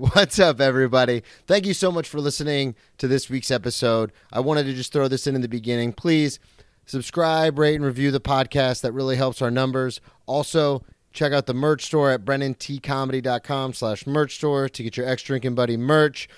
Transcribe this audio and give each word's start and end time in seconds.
What's 0.00 0.38
up, 0.38 0.62
everybody? 0.62 1.22
Thank 1.46 1.66
you 1.66 1.74
so 1.74 1.92
much 1.92 2.08
for 2.08 2.20
listening 2.20 2.74
to 2.96 3.06
this 3.06 3.28
week's 3.28 3.50
episode. 3.50 4.12
I 4.32 4.40
wanted 4.40 4.64
to 4.64 4.72
just 4.72 4.94
throw 4.94 5.08
this 5.08 5.26
in 5.26 5.34
in 5.34 5.42
the 5.42 5.48
beginning. 5.48 5.92
Please 5.92 6.40
subscribe, 6.86 7.58
rate, 7.58 7.74
and 7.74 7.84
review 7.84 8.10
the 8.10 8.18
podcast. 8.18 8.80
That 8.80 8.92
really 8.92 9.16
helps 9.16 9.42
our 9.42 9.50
numbers. 9.50 10.00
Also, 10.24 10.82
check 11.12 11.34
out 11.34 11.44
the 11.44 11.52
merch 11.52 11.84
store 11.84 12.10
at 12.12 12.24
brennantcomedy.com 12.24 13.74
slash 13.74 14.06
merch 14.06 14.36
store 14.36 14.70
to 14.70 14.82
get 14.82 14.96
your 14.96 15.06
ex 15.06 15.22
drinking 15.22 15.54
Buddy 15.54 15.76
merch. 15.76 16.30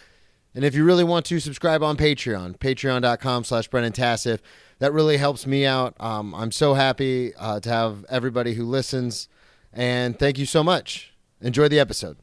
And 0.56 0.64
if 0.64 0.74
you 0.74 0.84
really 0.84 1.04
want 1.04 1.24
to, 1.26 1.38
subscribe 1.38 1.84
on 1.84 1.96
Patreon, 1.96 2.58
patreon.com 2.58 3.44
slash 3.44 3.68
Brennan 3.68 3.92
Tassif. 3.92 4.42
That 4.80 4.92
really 4.92 5.18
helps 5.18 5.46
me 5.46 5.66
out. 5.66 5.94
Um, 6.00 6.34
I'm 6.34 6.50
so 6.50 6.74
happy 6.74 7.32
uh, 7.36 7.60
to 7.60 7.70
have 7.70 8.04
everybody 8.08 8.54
who 8.54 8.64
listens. 8.64 9.28
And 9.72 10.18
thank 10.18 10.36
you 10.36 10.46
so 10.46 10.64
much. 10.64 11.14
Enjoy 11.40 11.68
the 11.68 11.78
episode. 11.78 12.16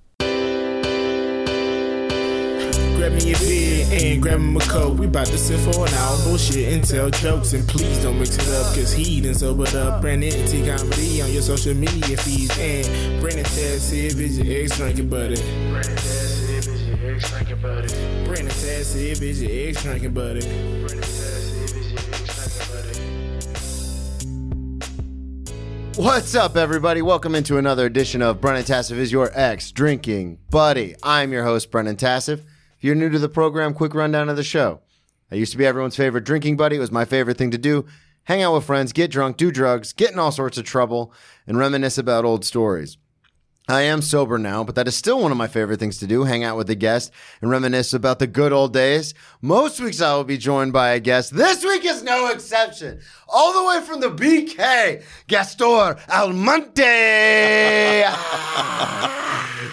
Grab 3.09 3.23
me 3.23 3.33
a 3.33 3.37
beer 3.39 3.87
and 3.89 4.21
grab 4.21 4.39
him 4.39 4.55
a 4.55 4.59
coke. 4.59 4.99
We 4.99 5.07
bout 5.07 5.25
to 5.27 5.37
sit 5.37 5.59
for 5.61 5.87
an 5.87 5.93
hour, 5.95 6.17
bullshit 6.23 6.71
and 6.71 6.87
tell 6.87 7.09
jokes. 7.09 7.53
And 7.53 7.67
please 7.67 8.03
don't 8.03 8.19
mix 8.19 8.37
it 8.37 8.47
up, 8.49 8.75
cause 8.75 8.93
he 8.93 9.19
done 9.19 9.33
sobered 9.33 9.73
up. 9.73 9.99
Brandon 10.01 10.31
T 10.45 10.63
Comedy 10.63 11.19
on 11.23 11.31
your 11.31 11.41
social 11.41 11.73
media 11.73 12.17
feeds. 12.17 12.55
And 12.59 13.19
Brandon 13.19 13.45
Tassif 13.45 14.19
is 14.19 14.37
your 14.37 14.63
ex 14.63 14.77
drinking 14.77 15.09
buddy. 15.09 15.37
Brandon 15.71 15.95
Tassif 15.95 16.67
is 16.67 16.87
your 16.87 17.15
ex 17.15 17.29
drinking 17.31 17.61
buddy. 17.61 17.87
Brandon 18.25 18.53
Tassif 18.53 19.21
is 19.23 19.41
your 19.41 19.51
ex 19.69 19.81
drinking 19.81 20.13
buddy. 20.13 20.41
Brandon 20.41 21.01
Tassif 21.01 21.75
is 21.75 21.91
your 21.91 22.01
ex 22.01 22.21
drinking 22.21 22.69
buddy. 22.69 22.99
What's 25.95 26.35
up, 26.35 26.55
everybody? 26.55 27.01
Welcome 27.01 27.33
into 27.33 27.57
another 27.57 27.87
edition 27.87 28.21
of 28.21 28.39
Brennan 28.39 28.65
Tassif 28.65 28.97
is 28.97 29.11
your 29.11 29.31
ex 29.33 29.71
drinking 29.71 30.37
buddy. 30.51 30.95
I'm 31.01 31.33
your 31.33 31.43
host, 31.43 31.71
Brennan 31.71 31.95
Tassif. 31.95 32.41
If 32.79 32.85
you're 32.85 32.95
new 32.95 33.09
to 33.09 33.19
the 33.19 33.27
program, 33.27 33.73
quick 33.73 33.93
rundown 33.93 34.29
of 34.29 34.37
the 34.37 34.43
show. 34.43 34.79
I 35.29 35.35
used 35.35 35.51
to 35.51 35.57
be 35.57 35.65
everyone's 35.65 35.97
favorite 35.97 36.23
drinking 36.23 36.55
buddy. 36.55 36.77
It 36.77 36.79
was 36.79 36.93
my 36.93 37.03
favorite 37.03 37.37
thing 37.37 37.51
to 37.51 37.57
do. 37.57 37.85
Hang 38.23 38.41
out 38.41 38.53
with 38.53 38.63
friends, 38.63 38.93
get 38.93 39.11
drunk, 39.11 39.35
do 39.35 39.51
drugs, 39.51 39.91
get 39.91 40.13
in 40.13 40.19
all 40.19 40.31
sorts 40.31 40.57
of 40.57 40.63
trouble, 40.63 41.11
and 41.45 41.57
reminisce 41.57 41.97
about 41.97 42.23
old 42.23 42.45
stories. 42.45 42.97
I 43.69 43.81
am 43.81 44.01
sober 44.01 44.39
now, 44.39 44.63
but 44.63 44.73
that 44.75 44.87
is 44.87 44.95
still 44.95 45.21
one 45.21 45.31
of 45.31 45.37
my 45.37 45.47
favorite 45.47 45.79
things 45.79 45.99
to 45.99 46.07
do 46.07 46.23
hang 46.23 46.43
out 46.43 46.57
with 46.57 46.71
a 46.71 46.75
guest 46.75 47.11
and 47.39 47.51
reminisce 47.51 47.93
about 47.93 48.17
the 48.17 48.25
good 48.25 48.51
old 48.51 48.73
days. 48.73 49.13
Most 49.41 49.79
weeks 49.79 50.01
I 50.01 50.15
will 50.15 50.23
be 50.23 50.39
joined 50.39 50.73
by 50.73 50.89
a 50.89 50.99
guest. 50.99 51.35
This 51.35 51.63
week 51.63 51.85
is 51.85 52.01
no 52.01 52.31
exception. 52.31 52.99
All 53.27 53.53
the 53.53 53.69
way 53.69 53.85
from 53.85 53.99
the 53.99 54.09
BK, 54.09 55.03
Gastor 55.27 55.97
Almonte. 56.09 58.03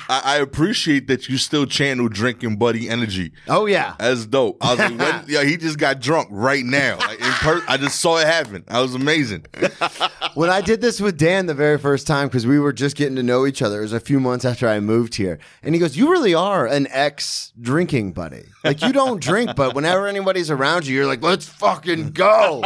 I, 0.08 0.22
I 0.24 0.36
appreciate 0.40 1.08
that 1.08 1.28
you 1.28 1.38
still 1.38 1.66
channel 1.66 2.08
drinking 2.08 2.56
buddy 2.58 2.88
energy. 2.88 3.32
oh, 3.48 3.66
yeah. 3.66 3.94
That's 3.98 4.26
dope. 4.26 4.58
I 4.60 4.70
was 4.74 4.78
like, 4.78 4.98
when, 4.98 5.24
yeah, 5.28 5.42
he 5.44 5.56
just 5.56 5.78
got 5.78 6.00
drunk 6.00 6.28
right 6.30 6.64
now. 6.64 6.98
Like 6.98 7.18
in 7.20 7.32
per- 7.32 7.64
I 7.66 7.76
just 7.76 7.98
saw 8.00 8.18
it 8.18 8.26
happen. 8.26 8.62
That 8.68 8.80
was 8.80 8.94
amazing. 8.94 9.46
when 10.34 10.50
I 10.50 10.60
did 10.60 10.80
this 10.80 11.00
with 11.00 11.16
Dan 11.16 11.46
the 11.46 11.54
very 11.54 11.78
first 11.78 12.06
time, 12.06 12.28
because 12.28 12.46
we 12.46 12.58
were 12.58 12.72
just 12.72 12.94
getting 12.96 13.16
to 13.16 13.22
know 13.22 13.46
each 13.46 13.62
other, 13.62 13.82
a 13.92 14.00
few 14.00 14.20
months 14.20 14.44
after 14.44 14.68
I 14.68 14.80
moved 14.80 15.16
here. 15.16 15.38
And 15.62 15.74
he 15.74 15.80
goes, 15.80 15.96
You 15.96 16.10
really 16.10 16.34
are 16.34 16.66
an 16.66 16.86
ex 16.90 17.52
drinking 17.60 18.12
buddy. 18.12 18.46
Like, 18.66 18.82
you 18.82 18.92
don't 18.92 19.20
drink, 19.20 19.54
but 19.56 19.74
whenever 19.74 20.06
anybody's 20.06 20.50
around 20.50 20.86
you, 20.86 20.94
you're 20.94 21.06
like, 21.06 21.22
Let's 21.22 21.48
fucking 21.48 22.10
go. 22.10 22.62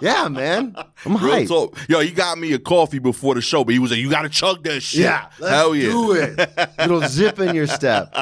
yeah, 0.00 0.28
man. 0.28 0.74
I'm 1.04 1.16
Real 1.16 1.46
hyped. 1.46 1.88
Yo, 1.88 2.00
he 2.00 2.10
got 2.10 2.38
me 2.38 2.52
a 2.52 2.58
coffee 2.58 2.98
before 2.98 3.34
the 3.34 3.40
show, 3.40 3.64
but 3.64 3.72
he 3.74 3.78
was 3.78 3.90
like, 3.90 4.00
"You 4.00 4.10
got 4.10 4.22
to 4.22 4.28
chug 4.28 4.64
that 4.64 4.80
shit." 4.80 5.02
Yeah, 5.02 5.28
let's 5.38 5.54
hell 5.54 5.74
yeah. 5.74 5.88
do 5.90 6.12
it. 6.12 6.58
Little 6.78 7.02
zip 7.02 7.38
in 7.38 7.54
your 7.54 7.66
step. 7.66 8.14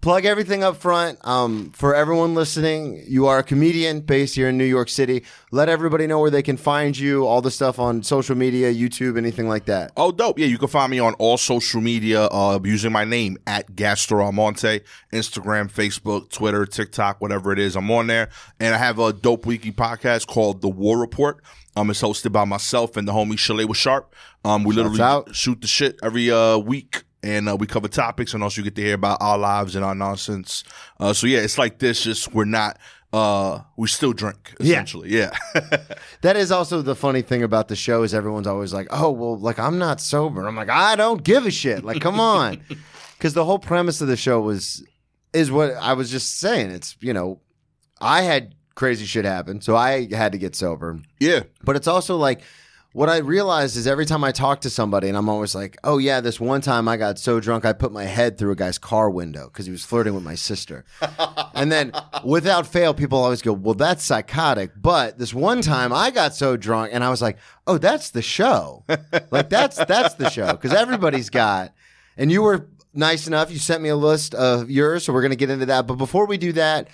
Plug 0.00 0.24
everything 0.24 0.64
up 0.64 0.76
front. 0.76 1.18
Um, 1.22 1.70
for 1.70 1.94
everyone 1.94 2.34
listening, 2.34 3.04
you 3.06 3.26
are 3.26 3.38
a 3.38 3.42
comedian 3.44 4.00
based 4.00 4.34
here 4.34 4.48
in 4.48 4.58
New 4.58 4.64
York 4.64 4.88
City. 4.88 5.24
Let 5.52 5.68
everybody 5.68 6.06
know 6.08 6.18
where 6.18 6.30
they 6.30 6.42
can 6.42 6.56
find 6.56 6.98
you. 6.98 7.24
All 7.24 7.40
the 7.40 7.52
stuff 7.52 7.78
on 7.78 8.02
social 8.02 8.34
media, 8.36 8.72
YouTube, 8.72 9.16
anything 9.16 9.48
like 9.48 9.66
that. 9.66 9.92
Oh, 9.96 10.10
dope. 10.10 10.38
Yeah, 10.40 10.46
you 10.46 10.58
can 10.58 10.68
find 10.68 10.90
me 10.90 10.98
on 10.98 11.14
all 11.14 11.38
social 11.38 11.80
media 11.80 12.24
uh, 12.26 12.58
using 12.64 12.90
my 12.90 13.04
name 13.04 13.38
at 13.46 13.76
Gastor 13.76 14.20
Almonte, 14.20 14.80
Instagram, 15.12 15.70
Facebook, 15.70 16.11
Twitter, 16.20 16.64
TikTok, 16.66 17.20
whatever 17.20 17.52
it 17.52 17.58
is. 17.58 17.76
I'm 17.76 17.90
on 17.90 18.06
there. 18.06 18.28
And 18.60 18.74
I 18.74 18.78
have 18.78 18.98
a 18.98 19.12
dope 19.12 19.46
weekly 19.46 19.72
podcast 19.72 20.26
called 20.26 20.62
The 20.62 20.68
War 20.68 20.98
Report. 20.98 21.42
Um, 21.76 21.90
it's 21.90 22.02
hosted 22.02 22.32
by 22.32 22.44
myself 22.44 22.96
and 22.96 23.08
the 23.08 23.12
homie 23.12 23.32
Shalewa 23.32 23.74
Sharpe. 23.74 24.14
Um, 24.44 24.64
we 24.64 24.74
literally 24.74 25.00
out. 25.00 25.34
shoot 25.34 25.60
the 25.60 25.66
shit 25.66 25.98
every 26.02 26.30
uh, 26.30 26.58
week. 26.58 27.04
And 27.24 27.48
uh, 27.48 27.54
we 27.54 27.68
cover 27.68 27.86
topics, 27.86 28.34
and 28.34 28.42
also 28.42 28.60
you 28.60 28.64
get 28.64 28.74
to 28.74 28.82
hear 28.82 28.94
about 28.94 29.18
our 29.20 29.38
lives 29.38 29.76
and 29.76 29.84
our 29.84 29.94
nonsense. 29.94 30.64
Uh, 30.98 31.12
so 31.12 31.28
yeah, 31.28 31.38
it's 31.38 31.56
like 31.56 31.78
this. 31.78 32.02
Just 32.02 32.34
we're 32.34 32.44
not. 32.44 32.78
Uh, 33.12 33.60
we 33.76 33.86
still 33.86 34.12
drink 34.12 34.54
Yeah. 34.58 34.72
essentially. 34.72 35.10
Yeah. 35.10 35.30
That 36.22 36.36
is 36.36 36.50
also 36.50 36.82
the 36.82 36.96
funny 36.96 37.22
thing 37.22 37.44
about 37.44 37.68
the 37.68 37.76
show 37.76 38.02
is 38.02 38.12
everyone's 38.12 38.48
always 38.48 38.72
like, 38.72 38.88
"Oh, 38.90 39.10
well, 39.12 39.38
like 39.38 39.60
I'm 39.60 39.78
not 39.78 40.00
sober." 40.00 40.46
I'm 40.48 40.56
like, 40.56 40.68
"I 40.68 40.96
don't 40.96 41.22
give 41.22 41.46
a 41.46 41.50
shit." 41.52 41.84
Like, 41.84 42.00
come 42.00 42.18
on, 42.18 42.60
because 43.18 43.34
the 43.34 43.44
whole 43.44 43.60
premise 43.60 44.00
of 44.00 44.08
the 44.08 44.16
show 44.16 44.40
was 44.40 44.84
is 45.32 45.50
what 45.50 45.72
I 45.72 45.94
was 45.94 46.10
just 46.10 46.38
saying. 46.38 46.70
It's 46.70 46.96
you 47.00 47.12
know, 47.12 47.40
I 48.00 48.22
had 48.22 48.54
crazy 48.74 49.04
shit 49.06 49.24
happen, 49.24 49.60
so 49.60 49.76
I 49.76 50.12
had 50.12 50.32
to 50.32 50.38
get 50.38 50.56
sober. 50.56 51.00
yeah. 51.20 51.42
But 51.62 51.76
it's 51.76 51.88
also 51.88 52.16
like 52.16 52.42
what 52.92 53.08
I 53.08 53.18
realized 53.18 53.76
is 53.76 53.86
every 53.86 54.04
time 54.04 54.22
I 54.22 54.32
talk 54.32 54.60
to 54.62 54.70
somebody, 54.70 55.08
and 55.08 55.16
I'm 55.16 55.28
always 55.28 55.54
like, 55.54 55.78
"Oh 55.82 55.98
yeah, 55.98 56.20
this 56.20 56.38
one 56.38 56.60
time 56.60 56.88
I 56.88 56.96
got 56.98 57.18
so 57.18 57.40
drunk 57.40 57.64
I 57.64 57.72
put 57.72 57.90
my 57.90 58.04
head 58.04 58.36
through 58.36 58.52
a 58.52 58.56
guy's 58.56 58.76
car 58.78 59.08
window 59.08 59.46
because 59.46 59.64
he 59.64 59.72
was 59.72 59.84
flirting 59.84 60.14
with 60.14 60.24
my 60.24 60.34
sister." 60.34 60.84
and 61.54 61.72
then 61.72 61.92
without 62.24 62.66
fail, 62.66 62.92
people 62.92 63.18
always 63.18 63.40
go, 63.40 63.52
"Well, 63.52 63.74
that's 63.74 64.04
psychotic." 64.04 64.72
But 64.76 65.18
this 65.18 65.32
one 65.32 65.62
time 65.62 65.92
I 65.92 66.10
got 66.10 66.34
so 66.34 66.56
drunk, 66.56 66.90
and 66.92 67.02
I 67.02 67.08
was 67.08 67.22
like, 67.22 67.38
"Oh, 67.66 67.78
that's 67.78 68.10
the 68.10 68.22
show. 68.22 68.84
like 69.30 69.48
that's 69.48 69.82
that's 69.86 70.14
the 70.14 70.28
show 70.28 70.52
because 70.52 70.74
everybody's 70.74 71.30
got." 71.30 71.72
And 72.18 72.30
you 72.30 72.42
were 72.42 72.68
nice 72.94 73.26
enough. 73.26 73.50
You 73.50 73.58
sent 73.58 73.82
me 73.82 73.88
a 73.88 73.96
list 73.96 74.34
of 74.34 74.70
yours, 74.70 75.04
so 75.04 75.12
we're 75.12 75.22
gonna 75.22 75.36
get 75.36 75.50
into 75.50 75.66
that. 75.66 75.86
But 75.86 75.94
before 75.96 76.26
we 76.26 76.36
do 76.38 76.52
that. 76.52 76.88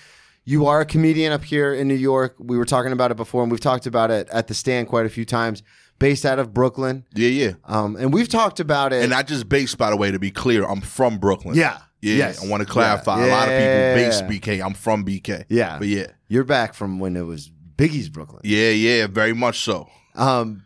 You 0.44 0.64
are 0.66 0.80
a 0.80 0.86
comedian 0.86 1.30
up 1.30 1.44
here 1.44 1.74
in 1.74 1.88
New 1.88 1.94
York. 1.94 2.34
We 2.38 2.56
were 2.56 2.64
talking 2.64 2.90
about 2.92 3.10
it 3.10 3.18
before, 3.18 3.42
and 3.42 3.52
we've 3.52 3.60
talked 3.60 3.84
about 3.86 4.10
it 4.10 4.30
at 4.32 4.46
the 4.48 4.54
stand 4.54 4.88
quite 4.88 5.04
a 5.04 5.10
few 5.10 5.26
times. 5.26 5.62
Based 5.98 6.24
out 6.24 6.38
of 6.38 6.54
Brooklyn, 6.54 7.04
Yeah. 7.14 7.28
Yeah. 7.28 7.52
um, 7.66 7.96
and 7.96 8.14
we've 8.14 8.30
talked 8.30 8.58
about 8.58 8.94
it. 8.94 9.02
And 9.02 9.10
not 9.10 9.26
just 9.26 9.46
based, 9.50 9.76
by 9.76 9.90
the 9.90 9.96
way, 9.98 10.10
to 10.10 10.18
be 10.18 10.30
clear, 10.30 10.64
I'm 10.64 10.80
from 10.80 11.18
Brooklyn. 11.18 11.54
yeah, 11.54 11.76
Yeah, 12.00 12.14
Yes. 12.14 12.42
I 12.42 12.48
want 12.48 12.62
to 12.62 12.66
clarify. 12.66 13.26
Yeah. 13.26 13.26
A 13.26 13.30
lot 13.30 13.48
of 13.50 13.58
people 13.58 13.94
base 13.94 14.22
BK. 14.40 14.64
I'm 14.64 14.72
from 14.72 15.04
BK. 15.04 15.44
Yeah. 15.50 15.76
but 15.78 15.88
yeah, 15.88 16.06
You're 16.28 16.44
back 16.44 16.72
from 16.72 16.98
when 16.98 17.14
it 17.14 17.26
was 17.26 17.50
Biggie's 17.76 18.08
Brooklyn. 18.08 18.40
yeah, 18.44 18.70
yeah, 18.70 19.06
very 19.06 19.34
much 19.34 19.60
so. 19.60 19.90
Um, 20.14 20.64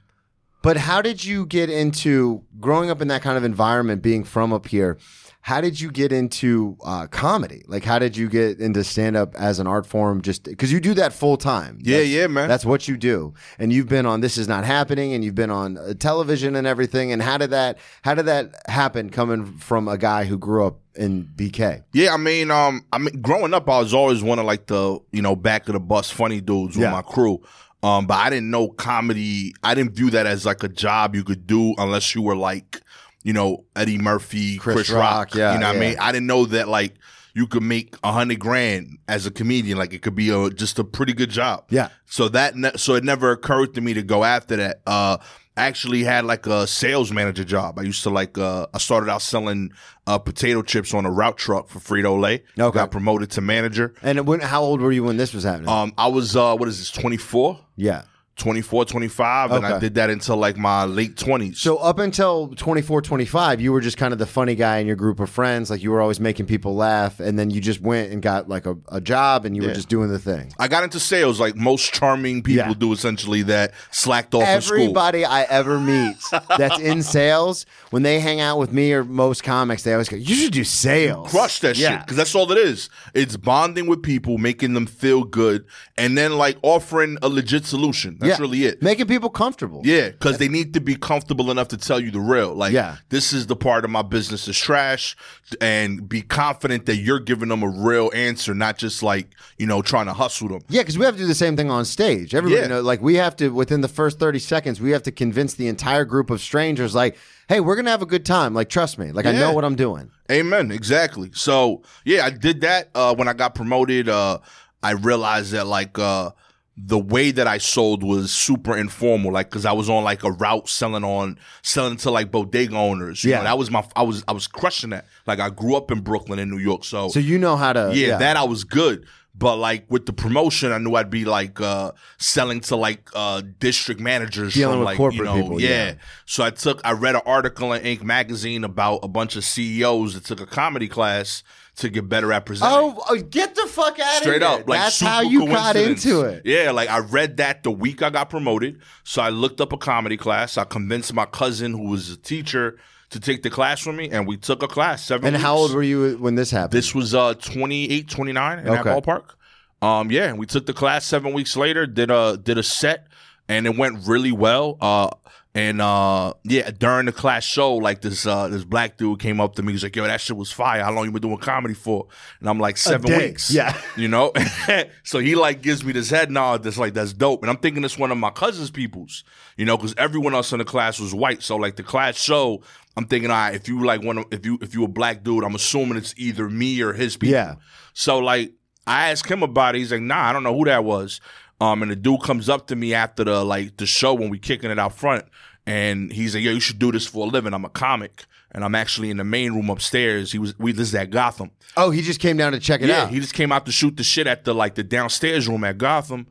but 0.63 0.77
how 0.77 1.03
did 1.03 1.25
you 1.25 1.45
get 1.45 1.71
into 1.71 2.45
growing 2.61 2.89
up 2.89 3.01
in 3.03 3.09
that 3.09 3.23
kind 3.23 3.37
of 3.37 3.43
environment, 3.43 4.01
being 4.01 4.23
from 4.23 4.53
up 4.53 4.69
here? 4.69 4.97
How 5.45 5.61
did 5.61 5.81
you 5.81 5.91
get 5.91 6.13
into 6.13 6.77
uh, 6.85 7.09
comedy? 7.09 7.65
Like, 7.67 7.83
how 7.85 7.99
did 7.99 8.17
you 8.17 8.29
get 8.29 8.61
into 8.61 8.85
stand 8.85 9.17
up 9.17 9.35
as 9.35 9.59
an 9.59 9.67
art 9.67 9.87
form? 9.87 10.23
Just 10.23 10.45
because 10.45 10.71
you 10.73 10.79
do 10.79 10.95
that 10.95 11.13
full 11.13 11.37
time. 11.37 11.79
Yeah, 11.83 11.97
That's- 11.97 12.11
yeah, 12.13 12.27
man. 12.29 12.49
That's 12.49 12.65
what 12.65 12.87
you 12.87 12.97
do, 12.97 13.35
and 13.59 13.73
you've 13.73 13.89
been 13.89 14.07
on 14.07 14.21
This 14.21 14.39
Is 14.39 14.47
Not 14.47 14.65
Happening, 14.65 15.13
and 15.15 15.25
you've 15.25 15.35
been 15.35 15.51
on 15.51 15.77
uh, 15.79 15.95
television 15.95 16.55
and 16.55 16.65
everything. 16.67 17.11
And 17.11 17.21
how 17.21 17.39
did 17.39 17.51
that? 17.51 17.79
How 18.03 18.15
did 18.15 18.27
that 18.27 18.55
happen? 18.69 19.11
Coming 19.11 19.45
from 19.59 19.89
a 19.89 19.99
guy 19.99 20.25
who 20.27 20.39
grew 20.39 20.65
up 20.65 20.79
in 20.95 21.25
BK. 21.35 21.83
Yeah, 21.93 22.15
I 22.15 22.19
mean, 22.19 22.53
um, 22.53 22.85
I 22.93 22.99
mean, 22.99 23.21
growing 23.21 23.53
up, 23.53 23.69
I 23.69 23.81
was 23.81 23.93
always 23.93 24.23
one 24.23 24.39
of 24.39 24.45
like 24.45 24.67
the 24.67 25.01
you 25.11 25.23
know 25.23 25.35
back 25.35 25.67
of 25.69 25.73
the 25.75 25.81
bus 25.81 26.09
funny 26.09 26.41
dudes 26.41 26.77
with 26.77 26.85
Yeah. 26.85 26.93
my 26.93 27.03
crew. 27.03 27.43
Um, 27.83 28.07
but 28.07 28.15
I 28.15 28.31
didn't 28.31 28.49
know 28.53 28.69
comedy. 28.69 29.55
I 29.65 29.75
didn't 29.75 29.97
view 29.97 30.11
that 30.11 30.25
as 30.25 30.47
like 30.47 30.63
a 30.63 30.69
job 30.69 31.17
you 31.17 31.25
could 31.25 31.49
do 31.49 31.75
unless 31.79 32.15
you 32.15 32.23
were 32.23 32.37
like, 32.37 32.81
you 33.23 33.33
know, 33.33 33.65
Eddie 33.77 33.99
Murphy, 33.99 34.59
Chris 34.59 34.75
Chris, 34.75 34.91
Rock, 34.91 35.01
Rock. 35.03 35.35
yeah, 35.35 35.55
you 35.55 35.61
know 35.61 35.69
what 35.69 35.77
yeah. 35.77 35.83
I 35.83 35.89
mean? 35.89 35.99
I 35.99 36.13
didn't 36.13 36.27
know 36.27 36.47
that 36.47 36.69
like 36.69 36.95
you 37.35 37.47
could 37.47 37.63
make 37.63 37.97
a 38.05 38.13
hundred 38.13 38.41
grand 38.41 38.99
as 39.09 39.27
a 39.27 39.31
comedian. 39.31 39.79
Like 39.79 39.93
it 39.93 40.03
could 40.03 40.15
be 40.15 40.31
a 40.31 40.51
just 40.51 40.79
a 40.79 40.85
pretty 40.85 41.13
good 41.13 41.31
job. 41.31 41.65
Yeah. 41.71 41.89
So 42.07 42.29
that 42.31 42.57
ne- 42.57 42.77
so 42.77 42.95
it 42.95 43.05
never 43.05 43.31
occurred 43.31 43.75
to 43.75 43.81
me 43.81 43.95
to 43.95 44.03
go 44.03 44.25
after 44.25 44.57
that. 44.57 44.83
Uh, 44.87 45.19
actually 45.57 46.03
had 46.03 46.25
like 46.25 46.47
a 46.47 46.67
sales 46.67 47.13
manager 47.13 47.45
job. 47.45 47.79
I 47.79 47.83
used 47.83 48.03
to 48.05 48.11
like 48.11 48.39
uh, 48.39 48.67
I 48.73 48.79
started 48.79 49.11
out 49.11 49.23
selling 49.23 49.73
uh, 50.07 50.19
potato 50.19 50.63
chips 50.63 50.95
on 50.95 51.05
a 51.05 51.11
route 51.11 51.37
truck 51.37 51.69
for 51.69 51.79
Frito 51.79 52.19
Lay. 52.21 52.43
Okay. 52.59 52.75
Got 52.79 52.91
promoted 52.91 53.31
to 53.33 53.41
manager. 53.41 53.95
And 54.03 54.27
when, 54.27 54.41
how 54.41 54.63
old 54.63 54.81
were 54.81 54.93
you 54.93 55.05
when 55.05 55.17
this 55.17 55.35
was 55.35 55.45
happening? 55.45 55.69
Um, 55.69 55.93
I 55.99 56.09
was 56.09 56.37
uh, 56.37 56.57
what 56.57 56.69
is 56.69 56.79
this? 56.79 56.91
Twenty 56.91 57.17
four. 57.19 57.61
yeah. 57.77 58.03
24, 58.37 58.87
25, 58.87 59.53
and 59.53 59.67
I 59.67 59.79
did 59.79 59.95
that 59.97 60.09
until 60.11 60.37
like 60.37 60.57
my 60.57 60.85
late 60.85 61.17
20s. 61.17 61.57
So 61.59 61.77
up 61.77 61.99
until 61.99 62.49
24, 62.49 63.03
25, 63.03 63.61
you 63.61 63.73
were 63.73 63.81
just 63.81 63.99
kind 63.99 64.13
of 64.13 64.19
the 64.19 64.27
funny 64.27 64.55
guy 64.55 64.79
in 64.79 64.87
your 64.87 64.97
group 64.97 65.21
of 65.21 65.29
friends. 65.29 65.71
Like 65.71 65.83
you 65.83 65.91
were 65.91 66.01
always 66.01 66.19
making 66.19 66.47
people 66.47 66.75
laugh, 66.75 67.21
and 67.21 67.39
then 67.39 67.51
you 67.51 67.61
just 67.61 67.81
went 67.83 68.11
and 68.11 68.23
got 68.23 68.49
like 68.49 68.65
a, 68.67 68.77
a 68.89 69.01
job, 69.03 69.45
and 69.45 69.55
you 69.55 69.63
were 69.63 69.75
just 69.75 69.89
doing 69.91 70.09
the 70.09 70.19
thing. 70.19 70.53
I 70.59 70.67
got 70.69 70.83
into 70.83 70.99
sales 70.99 71.39
like 71.41 71.57
most 71.57 71.93
charming 71.93 72.43
people 72.43 72.69
Yeah. 72.69 72.75
do 72.75 72.93
essentially 72.93 73.43
that 73.43 73.73
slacked 73.91 74.35
off 74.35 74.49
in 74.49 74.61
school. 74.63 74.79
Everybody 74.81 75.25
I 75.27 75.43
ever 75.43 75.79
meet 75.79 76.17
that's 76.59 76.79
in 76.81 77.03
sales, 77.03 77.67
when 77.91 78.03
they 78.03 78.19
hang 78.19 78.41
out 78.41 78.59
with 78.59 78.73
me 78.73 78.93
or 78.95 79.05
most 79.05 79.45
comics, 79.45 79.83
they 79.83 79.93
always 79.93 80.09
go, 80.09 80.17
"You 80.17 80.35
should 80.35 80.53
do 80.53 80.65
sales." 80.65 81.31
Crush 81.31 81.61
that 81.61 81.77
shit 81.77 81.83
Yeah. 81.83 81.99
because 82.01 82.17
that's 82.17 82.35
all 82.35 82.51
it 82.51 82.59
is. 82.59 82.89
It's 83.15 83.37
bonding 83.37 83.87
with 83.87 84.03
people, 84.03 84.39
making 84.39 84.73
them 84.73 84.87
feel 84.87 85.25
good, 85.25 85.67
and 85.99 86.17
then 86.17 86.39
like 86.39 86.57
offering 86.63 87.19
a 87.23 87.29
legit 87.29 87.67
solution. 87.67 88.19
That's 88.23 88.39
Yeah. 88.39 88.43
really 88.43 88.65
it. 88.65 88.83
Making 88.83 89.07
people 89.07 89.29
comfortable. 89.31 89.83
Yeah, 89.85 90.11
because 90.11 90.39
they 90.39 90.49
need 90.49 90.73
to 90.75 90.81
be 90.81 90.95
comfortable 90.97 91.51
enough 91.51 91.69
to 91.69 91.77
tell 91.77 92.01
you 92.01 92.11
the 92.11 92.21
real. 92.21 92.55
Like, 92.55 92.73
Yeah. 92.73 92.97
this 93.11 93.33
is 93.33 93.47
the 93.49 93.57
part 93.57 93.85
of 93.85 93.91
my 93.91 94.03
business 94.03 94.49
is 94.49 94.57
trash, 94.57 95.17
and 95.61 96.09
be 96.09 96.23
confident 96.23 96.87
that 96.87 96.97
you're 96.97 97.19
giving 97.21 97.49
them 97.49 97.63
a 97.63 97.69
real 97.69 98.11
answer, 98.15 98.55
not 98.55 98.79
just 98.79 99.03
like 99.03 99.29
you 99.59 99.67
know 99.67 99.83
trying 99.83 100.07
to 100.07 100.13
hustle 100.13 100.49
them. 100.49 100.61
Yeah, 100.69 100.83
because 100.83 100.97
we 100.99 101.05
have 101.05 101.15
to 101.17 101.21
do 101.23 101.27
the 101.27 101.35
same 101.35 101.57
thing 101.57 101.71
on 101.71 101.85
stage. 101.85 102.35
Everybody 102.35 102.63
Yeah. 102.63 102.69
know, 102.69 102.81
like 102.81 103.03
we 103.03 103.17
have 103.17 103.37
to 103.37 103.49
within 103.51 103.81
the 103.81 103.89
first 103.89 104.19
thirty 104.19 104.39
seconds, 104.39 104.81
we 104.81 104.93
have 104.93 105.03
to 105.05 105.11
convince 105.13 105.55
the 105.55 105.69
entire 105.69 106.05
group 106.05 106.31
of 106.31 106.41
strangers, 106.41 106.95
like, 106.95 107.17
"Hey, 107.49 107.61
we're 107.61 107.77
gonna 107.77 107.91
have 107.91 108.03
a 108.03 108.07
good 108.07 108.25
time. 108.25 108.55
Like, 108.55 108.69
trust 108.69 108.99
me. 108.99 109.13
Like, 109.13 109.27
I 109.27 109.33
know 109.33 109.53
what 109.53 109.65
I'm 109.65 109.75
doing." 109.77 110.11
Amen. 110.31 110.71
Exactly. 110.71 111.31
So 111.35 111.83
yeah, 112.05 112.25
I 112.25 112.31
did 112.31 112.61
that. 112.63 112.89
Uh, 112.95 113.15
when 113.15 113.29
I 113.29 113.33
got 113.35 113.55
promoted, 113.55 114.09
uh, 114.09 114.39
I 114.83 114.93
realized 114.93 115.53
that 115.53 115.67
like 115.67 115.99
uh, 115.99 116.31
the 116.77 116.99
way 116.99 117.31
that 117.31 117.47
I 117.47 117.59
sold 117.59 118.03
was 118.03 118.33
super 118.33 118.77
informal. 118.77 119.31
Like 119.33 119.51
because 119.51 119.67
I 119.67 119.73
was 119.73 119.91
on 119.91 120.05
like 120.05 120.25
a 120.25 120.31
route 120.33 120.69
selling 120.69 121.05
on 121.05 121.39
selling 121.63 121.97
to 121.99 122.11
like 122.11 122.31
bodega 122.31 122.77
owners. 122.77 123.23
You 123.25 123.31
Yeah. 123.33 123.39
know, 123.39 123.45
that 123.45 123.59
was 123.59 123.71
my. 123.71 123.85
I 123.95 124.03
was 124.03 124.25
I 124.27 124.33
was 124.33 124.47
crushing 124.47 124.91
that. 124.91 125.07
Like 125.27 125.39
I 125.39 125.51
grew 125.51 125.77
up 125.77 125.91
in 125.91 126.01
Brooklyn 126.01 126.39
in 126.39 126.49
New 126.51 126.59
York, 126.59 126.85
so 126.85 127.09
So 127.09 127.21
you 127.21 127.39
know 127.39 127.57
how 127.57 127.73
to. 127.75 127.93
yeah, 127.95 128.17
that 128.19 128.37
I 128.37 128.45
was 128.45 128.65
good. 128.65 129.07
But 129.35 129.57
like 129.57 129.87
with 129.91 130.05
the 130.05 130.13
promotion, 130.13 130.73
I 130.73 130.79
knew 130.79 130.95
I'd 130.95 131.09
be 131.11 131.25
like 131.25 131.61
uh 131.61 131.93
selling 132.19 132.61
to 132.63 132.77
like 132.77 133.09
uh 133.15 133.43
district 133.61 134.01
managers 134.01 134.53
Dealing 134.55 134.73
from 134.75 134.79
with 134.81 134.87
like 134.87 134.97
corporate 134.99 135.19
you 135.21 135.25
know, 135.25 135.43
people, 135.43 135.61
yeah. 135.61 135.95
So 136.27 136.45
I 136.45 136.51
took 136.51 136.81
I 136.85 136.93
read 136.93 137.15
an 137.17 137.23
article 137.27 137.73
in 137.73 137.83
Inc. 137.83 138.03
magazine 138.03 138.63
about 138.65 139.01
a 139.03 139.09
bunch 139.09 139.37
of 139.37 139.45
CEOs 139.45 140.15
that 140.15 140.25
took 140.25 140.41
a 140.41 140.47
comedy 140.47 140.87
class 140.89 141.43
to 141.77 141.89
get 141.89 142.09
better 142.09 142.33
at 142.33 142.45
presenting. 142.45 142.77
Oh, 142.77 143.03
oh, 143.09 143.17
get 143.17 143.55
the 143.55 143.67
fuck 143.67 143.99
out 143.99 144.17
of 144.17 144.23
it. 144.23 144.23
Straight 144.23 144.43
here! 144.43 144.51
up, 144.51 144.69
like 144.69 144.81
That's 144.81 145.01
how 145.01 145.21
you 145.23 145.47
got 145.47 145.77
into 145.77 146.23
it. 146.23 146.43
Yeah, 146.45 146.71
like 146.71 146.89
I 146.89 146.99
read 146.99 147.39
that 147.39 147.63
the 147.63 147.71
week 147.71 148.03
I 148.03 148.11
got 148.11 148.29
promoted. 148.31 148.81
So 149.05 149.23
I 149.23 149.31
looked 149.31 149.61
up 149.61 149.73
a 149.73 149.79
comedy 149.79 150.17
class. 150.17 150.59
I 150.59 150.65
convinced 150.65 151.13
my 151.15 151.25
cousin, 151.27 151.73
who 151.73 151.89
was 151.89 152.11
a 152.11 152.17
teacher, 152.17 152.79
to 153.11 153.21
take 153.21 153.43
the 153.43 153.51
class 153.51 153.81
from 153.81 153.97
me, 153.97 154.11
and 154.11 154.27
we 154.27 154.37
took 154.37 154.63
a 154.63 154.69
class. 154.69 155.05
Seven. 155.05 155.35
And 155.35 155.43
how 155.43 155.57
old 155.57 155.75
were 155.75 155.83
you 155.83 156.17
when 156.19 156.35
this 156.35 156.51
happened? 156.51 156.73
This 156.73 156.95
was 156.95 157.15
uh 157.15 157.35
28, 157.35 158.09
29 158.09 158.59
in 158.59 158.65
that 158.67 158.85
ballpark. 158.85 159.35
Um, 159.81 160.13
yeah, 160.13 160.29
and 160.29 160.39
we 160.39 160.47
took 160.47 160.67
the 160.67 160.73
class 160.73 161.05
seven 161.05 161.33
weeks 161.33 161.57
later. 161.57 161.87
Did 161.87 162.11
a 162.11 162.37
did 162.37 162.57
a 162.57 162.63
set, 162.63 163.09
and 163.53 163.67
it 163.67 163.77
went 163.77 164.07
really 164.07 164.33
well. 164.33 164.79
Uh, 164.81 165.11
and 165.55 165.83
uh, 165.83 166.33
yeah, 166.45 166.71
during 166.71 167.05
the 167.05 167.13
class 167.13 167.45
show, 167.45 167.75
like 167.77 168.01
this 168.01 168.25
uh 168.25 168.49
this 168.49 168.65
black 168.65 168.97
dude 168.97 169.21
came 169.21 169.39
up 169.39 169.55
to 169.57 169.63
me. 169.63 169.73
He's 169.73 169.83
like, 169.83 169.95
"Yo, 169.95 170.05
that 170.05 170.19
shit 170.21 170.35
was 170.35 170.51
fire. 170.51 170.83
How 170.83 170.93
long 170.93 171.05
you 171.05 171.13
been 171.13 171.21
doing 171.21 171.37
comedy 171.37 171.75
for?" 171.75 172.07
And 172.41 172.49
I'm 172.49 172.59
like, 172.59 172.79
seven 172.79 173.15
weeks." 173.19 173.51
Yeah. 173.51 173.79
you 173.97 174.09
know. 174.09 174.33
so 175.05 175.19
he 175.19 175.35
like 175.35 175.61
gives 175.61 175.85
me 175.85 175.93
this 175.93 176.09
head 176.09 176.31
nod. 176.31 176.63
That's 176.63 176.79
like 176.79 176.95
that's 176.95 177.13
dope. 177.13 177.43
And 177.43 177.51
I'm 177.51 177.59
thinking 177.59 177.85
it's 177.85 177.99
one 177.99 178.11
of 178.11 178.17
my 178.17 178.31
cousin's 178.31 178.71
people's. 178.71 179.25
You 179.59 179.67
know, 179.67 179.77
because 179.77 179.95
everyone 179.99 180.33
else 180.35 180.53
in 180.53 180.59
the 180.59 180.65
class 180.65 180.99
was 180.99 181.13
white. 181.15 181.43
So 181.43 181.57
like 181.57 181.77
the 181.77 181.83
class 181.83 182.17
show. 182.17 182.63
I'm 182.97 183.07
thinking, 183.07 183.31
all 183.31 183.37
right, 183.37 183.55
if 183.55 183.69
you 183.69 183.85
like 183.85 184.03
one, 184.03 184.19
of- 184.19 184.27
if 184.31 184.47
you 184.47 184.59
if 184.63 184.75
you 184.75 184.85
a 184.85 184.89
black 184.89 185.23
dude, 185.23 185.45
I'm 185.45 185.55
assuming 185.55 185.99
it's 185.99 186.15
either 186.17 186.49
me 186.49 186.81
or 186.81 186.95
his 186.95 187.19
people. 187.19 187.33
Yeah. 187.35 187.57
So 187.93 188.19
like 188.19 188.53
I 188.87 189.11
asked 189.11 189.31
him 189.31 189.43
about 189.43 189.75
it. 189.75 189.79
He's 189.79 189.93
like, 189.93 190.01
nah, 190.01 190.29
I 190.29 190.33
don't 190.33 190.43
know 190.43 190.57
who 190.57 190.65
that 190.65 190.83
was. 190.85 191.21
Um, 191.63 191.81
and 191.81 191.93
the 191.93 191.97
dude 191.97 192.23
comes 192.23 192.49
up 192.49 192.67
to 192.67 192.77
me 192.77 192.93
after 192.93 193.23
the 193.23 193.45
like 193.45 193.77
the 193.77 193.87
show 193.87 194.15
when 194.15 194.31
we 194.31 194.41
kicking 194.41 194.73
it 194.73 194.81
out 194.81 194.95
front, 194.97 195.27
and 195.65 196.13
he's 196.13 196.35
like, 196.35 196.43
yo, 196.43 196.51
you 196.51 196.59
should 196.59 196.81
do 196.81 196.91
this 196.91 197.07
for 197.07 197.25
a 197.25 197.31
living. 197.31 197.55
I'm 197.55 197.65
a 197.65 197.69
comic, 197.69 198.25
and 198.51 198.65
I'm 198.65 198.75
actually 198.75 199.11
in 199.11 199.19
the 199.19 199.25
main 199.25 199.53
room 199.53 199.71
upstairs. 199.71 200.33
He 200.33 200.41
was 200.41 200.59
we 200.59 200.73
this 200.73 200.89
is 200.89 200.95
at 200.97 201.11
Gotham. 201.11 201.53
Oh, 201.77 201.91
he 201.91 202.03
just 202.03 202.19
came 202.19 202.37
down 202.37 202.51
to 202.51 202.59
check 202.59 202.81
it 202.81 202.91
out. 202.91 202.93
yeah, 202.93 203.03
out. 203.05 203.11
he 203.11 203.21
just 203.21 203.35
came 203.35 203.53
out 203.53 203.65
to 203.67 203.73
shoot 203.73 203.97
the 203.97 204.03
shit 204.03 204.27
at 204.27 204.45
the 204.45 204.53
like 204.53 204.75
the 204.75 204.83
downstairs 204.83 205.47
room 205.47 205.63
at 205.63 205.79
Gotham, 205.79 206.27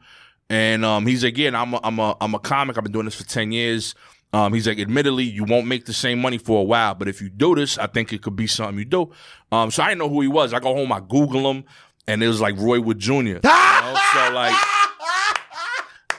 and 0.49 0.83
um, 0.83 1.07
he's 1.07 1.23
like, 1.23 1.37
yeah, 1.37 1.57
I'm 1.57 1.75
a, 1.75 1.79
I'm 1.81 1.97
a 1.97 2.17
I'm 2.19 2.35
a 2.35 2.39
comic. 2.39 2.77
I've 2.77 2.83
been 2.83 2.91
doing 2.91 3.05
this 3.05 3.15
for 3.15 3.25
ten 3.25 3.53
years. 3.53 3.95
Um, 4.33 4.53
he's 4.53 4.67
like, 4.67 4.79
admittedly, 4.79 5.23
you 5.23 5.45
won't 5.45 5.67
make 5.67 5.85
the 5.85 5.93
same 5.93 6.19
money 6.19 6.39
for 6.39 6.59
a 6.59 6.63
while, 6.63 6.93
but 6.93 7.07
if 7.07 7.21
you 7.21 7.29
do 7.29 7.55
this, 7.55 7.77
I 7.77 7.87
think 7.87 8.11
it 8.11 8.21
could 8.21 8.35
be 8.35 8.47
something 8.47 8.77
you 8.77 8.85
do. 8.85 9.13
Um, 9.49 9.71
so 9.71 9.81
I 9.81 9.89
didn't 9.89 9.99
know 9.99 10.09
who 10.09 10.19
he 10.19 10.27
was. 10.27 10.53
I 10.53 10.59
go 10.59 10.75
home, 10.75 10.91
I 10.91 10.99
Google 10.99 11.49
him, 11.49 11.63
and 12.05 12.21
it 12.21 12.27
was 12.27 12.41
like 12.41 12.57
Roy 12.57 12.81
Wood 12.81 12.99
Jr. 12.99 13.13
you 13.13 13.39
know? 13.43 13.97
So 14.13 14.31
like, 14.33 14.55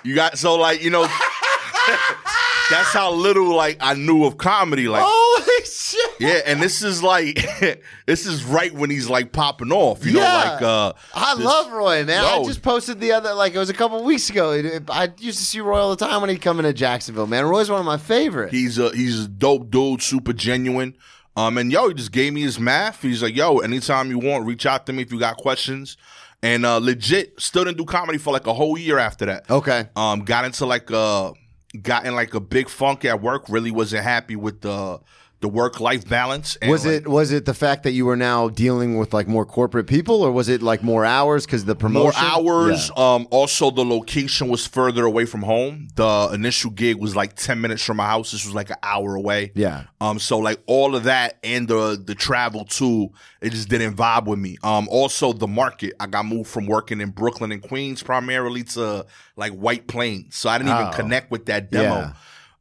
you 0.04 0.14
got 0.14 0.38
so 0.38 0.56
like 0.56 0.82
you 0.82 0.90
know, 0.90 1.02
that's 2.70 2.92
how 2.92 3.12
little 3.12 3.54
like 3.54 3.78
I 3.80 3.94
knew 3.94 4.24
of 4.24 4.38
comedy. 4.38 4.88
Like, 4.88 5.02
Holy 5.04 5.64
shit! 5.64 6.10
yeah, 6.20 6.40
and 6.46 6.62
this 6.62 6.82
is 6.82 7.02
like, 7.02 7.44
this 8.06 8.26
is 8.26 8.44
right 8.44 8.72
when 8.72 8.90
he's 8.90 9.10
like 9.10 9.32
popping 9.32 9.72
off. 9.72 10.04
You 10.06 10.14
know, 10.14 10.20
like 10.20 10.62
uh, 10.62 10.92
I 11.14 11.34
this- 11.34 11.44
love 11.44 11.72
Roy, 11.72 12.04
man. 12.04 12.24
I 12.24 12.42
just 12.44 12.62
posted 12.62 13.00
the 13.00 13.12
other, 13.12 13.34
like 13.34 13.54
it 13.54 13.58
was 13.58 13.70
a 13.70 13.74
couple 13.74 14.02
weeks 14.04 14.30
ago. 14.30 14.52
I 14.88 15.10
used 15.18 15.38
to 15.38 15.44
see 15.44 15.60
Roy 15.60 15.78
all 15.78 15.94
the 15.94 16.04
time 16.04 16.20
when 16.20 16.30
he'd 16.30 16.40
come 16.42 16.58
into 16.58 16.72
Jacksonville, 16.72 17.26
man. 17.26 17.44
Roy's 17.44 17.70
one 17.70 17.80
of 17.80 17.86
my 17.86 17.98
favorites. 17.98 18.52
He's 18.52 18.78
a 18.78 18.90
he's 18.94 19.24
a 19.24 19.28
dope 19.28 19.70
dude, 19.70 20.02
super 20.02 20.32
genuine. 20.32 20.96
Um, 21.34 21.56
and 21.56 21.72
yo, 21.72 21.88
he 21.88 21.94
just 21.94 22.12
gave 22.12 22.34
me 22.34 22.42
his 22.42 22.60
math. 22.60 23.00
He's 23.00 23.22
like, 23.22 23.34
yo, 23.34 23.58
anytime 23.58 24.10
you 24.10 24.18
want, 24.18 24.44
reach 24.44 24.66
out 24.66 24.84
to 24.86 24.92
me 24.92 25.02
if 25.02 25.10
you 25.10 25.18
got 25.18 25.38
questions. 25.38 25.96
And 26.42 26.66
uh, 26.66 26.78
legit, 26.78 27.40
still 27.40 27.64
didn't 27.64 27.78
do 27.78 27.84
comedy 27.84 28.18
for 28.18 28.32
like 28.32 28.46
a 28.46 28.52
whole 28.52 28.76
year 28.76 28.98
after 28.98 29.26
that. 29.26 29.48
okay. 29.50 29.88
Um, 29.94 30.24
got 30.24 30.44
into 30.44 30.66
like 30.66 30.90
a 30.90 31.32
got 31.80 32.04
in 32.04 32.14
like 32.14 32.34
a 32.34 32.40
big 32.40 32.68
funk 32.68 33.04
at 33.04 33.22
work. 33.22 33.48
Really 33.48 33.70
wasn't 33.70 34.04
happy 34.04 34.36
with 34.36 34.60
the 34.60 34.98
the 35.42 35.48
work 35.48 35.80
life 35.80 36.08
balance. 36.08 36.56
And 36.62 36.70
Was 36.70 36.86
like, 36.86 36.94
it 37.02 37.08
was 37.08 37.30
it 37.32 37.44
the 37.44 37.52
fact 37.52 37.82
that 37.82 37.90
you 37.92 38.06
were 38.06 38.16
now 38.16 38.48
dealing 38.48 38.96
with 38.96 39.12
like 39.12 39.28
more 39.28 39.44
corporate 39.44 39.86
people, 39.86 40.22
or 40.22 40.32
was 40.32 40.48
it 40.48 40.62
like 40.62 40.82
more 40.82 41.04
hours 41.04 41.44
because 41.44 41.66
the 41.66 41.74
promotion? 41.76 42.18
more 42.24 42.30
hours? 42.32 42.90
Yeah. 42.96 43.14
Um, 43.14 43.28
also 43.30 43.70
the 43.70 43.84
location 43.84 44.48
was 44.48 44.66
further 44.66 45.04
away 45.04 45.26
from 45.26 45.42
home. 45.42 45.88
The 45.96 46.30
initial 46.32 46.70
gig 46.70 46.96
was 46.96 47.14
like 47.14 47.34
ten 47.34 47.60
minutes 47.60 47.82
from 47.84 47.98
my 47.98 48.06
house. 48.06 48.32
This 48.32 48.46
was 48.46 48.54
like 48.54 48.70
an 48.70 48.76
hour 48.82 49.14
away. 49.16 49.52
Yeah. 49.54 49.84
Um, 50.00 50.18
so 50.18 50.38
like 50.38 50.60
all 50.66 50.94
of 50.96 51.04
that 51.04 51.38
and 51.44 51.68
the 51.68 52.02
the 52.02 52.14
travel 52.14 52.64
too, 52.64 53.10
it 53.42 53.50
just 53.50 53.68
didn't 53.68 53.96
vibe 53.96 54.24
with 54.26 54.38
me. 54.38 54.56
Um, 54.62 54.88
also 54.88 55.32
the 55.34 55.48
market. 55.48 55.92
I 56.00 56.06
got 56.06 56.24
moved 56.24 56.48
from 56.48 56.66
working 56.66 57.00
in 57.00 57.10
Brooklyn 57.10 57.52
and 57.52 57.60
Queens 57.62 58.02
primarily 58.02 58.62
to 58.64 59.04
like 59.36 59.52
White 59.52 59.88
Plains, 59.88 60.36
so 60.36 60.48
I 60.48 60.58
didn't 60.58 60.72
even 60.72 60.86
Oh. 60.86 60.96
connect 60.96 61.30
with 61.32 61.46
that 61.46 61.70
demo. 61.70 62.12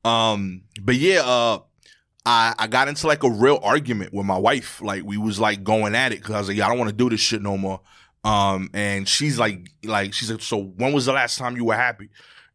Um, 0.03 0.63
but 0.81 0.95
yeah, 0.95 1.21
uh, 1.23 1.59
I 2.25 2.53
I 2.57 2.67
got 2.67 2.87
into 2.87 3.07
like 3.07 3.23
a 3.23 3.29
real 3.29 3.59
argument 3.63 4.13
with 4.13 4.25
my 4.25 4.37
wife. 4.37 4.81
Like 4.81 5.03
we 5.03 5.17
was 5.17 5.39
like 5.39 5.63
going 5.63 5.95
at 5.95 6.11
it 6.11 6.19
because 6.19 6.35
I 6.35 6.39
was 6.39 6.47
like, 6.47 6.57
yeah, 6.57 6.65
I 6.65 6.69
don't 6.69 6.77
want 6.79 6.89
to 6.89 6.95
do 6.95 7.09
this 7.09 7.19
shit 7.19 7.41
no 7.41 7.57
more. 7.57 7.81
Um, 8.23 8.69
and 8.73 9.07
she's 9.07 9.39
like, 9.39 9.71
like 9.83 10.13
she's 10.13 10.29
like, 10.29 10.41
so 10.41 10.61
when 10.61 10.93
was 10.93 11.05
the 11.05 11.13
last 11.13 11.37
time 11.37 11.55
you 11.57 11.65
were 11.65 11.75
happy? 11.75 12.09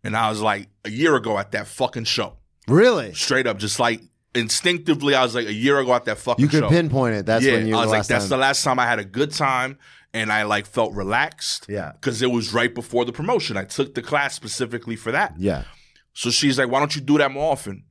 And 0.04 0.16
I 0.16 0.30
was 0.30 0.40
like, 0.40 0.68
a 0.85 0.90
year 0.90 1.16
ago 1.16 1.37
at 1.38 1.50
that 1.52 1.66
fucking 1.66 2.04
show 2.04 2.37
Really? 2.68 3.12
straight 3.14 3.46
up, 3.49 3.58
just 3.58 3.80
like 3.80 4.00
instinctively, 4.37 5.14
I 5.14 5.23
was 5.23 5.35
like 5.35 5.46
a 5.46 5.52
year 5.52 5.78
ago 5.80 5.94
at 5.94 6.04
that 6.04 6.18
fucking 6.18 6.44
show. 6.49 6.56
You 6.56 6.61
could 6.61 6.68
show. 6.68 6.76
pinpoint 6.76 7.16
it. 7.16 7.26
That's 7.26 7.44
yeah, 7.44 7.54
when 7.54 7.66
you. 7.66 7.76
I 7.76 7.82
was 7.82 7.90
like, 7.90 8.06
that's 8.06 8.25
time. 8.25 8.30
the 8.30 8.37
last 8.37 8.62
time 8.62 8.78
I 8.78 8.87
had 8.87 8.99
a 9.00 9.04
good 9.04 9.32
time, 9.32 9.78
and 10.14 10.32
I 10.32 10.44
like 10.44 10.66
felt 10.66 10.92
relaxed. 10.94 11.66
Yeah. 11.68 11.92
because 11.92 12.23
it 12.23 12.30
was 12.30 12.54
right 12.54 12.73
before 12.73 13.04
the 13.04 13.12
promotion. 13.12 13.56
I 13.56 13.64
took 13.64 13.94
the 13.94 14.02
class 14.02 14.35
specifically 14.35 14.94
for 14.96 15.11
that. 15.12 15.35
Yeah. 15.38 15.64
So 16.12 16.30
she's 16.30 16.58
like, 16.58 16.70
why 16.70 16.78
don't 16.78 16.94
you 16.94 17.02
do 17.02 17.18
that 17.18 17.32
more 17.32 17.50
often? 17.52 17.85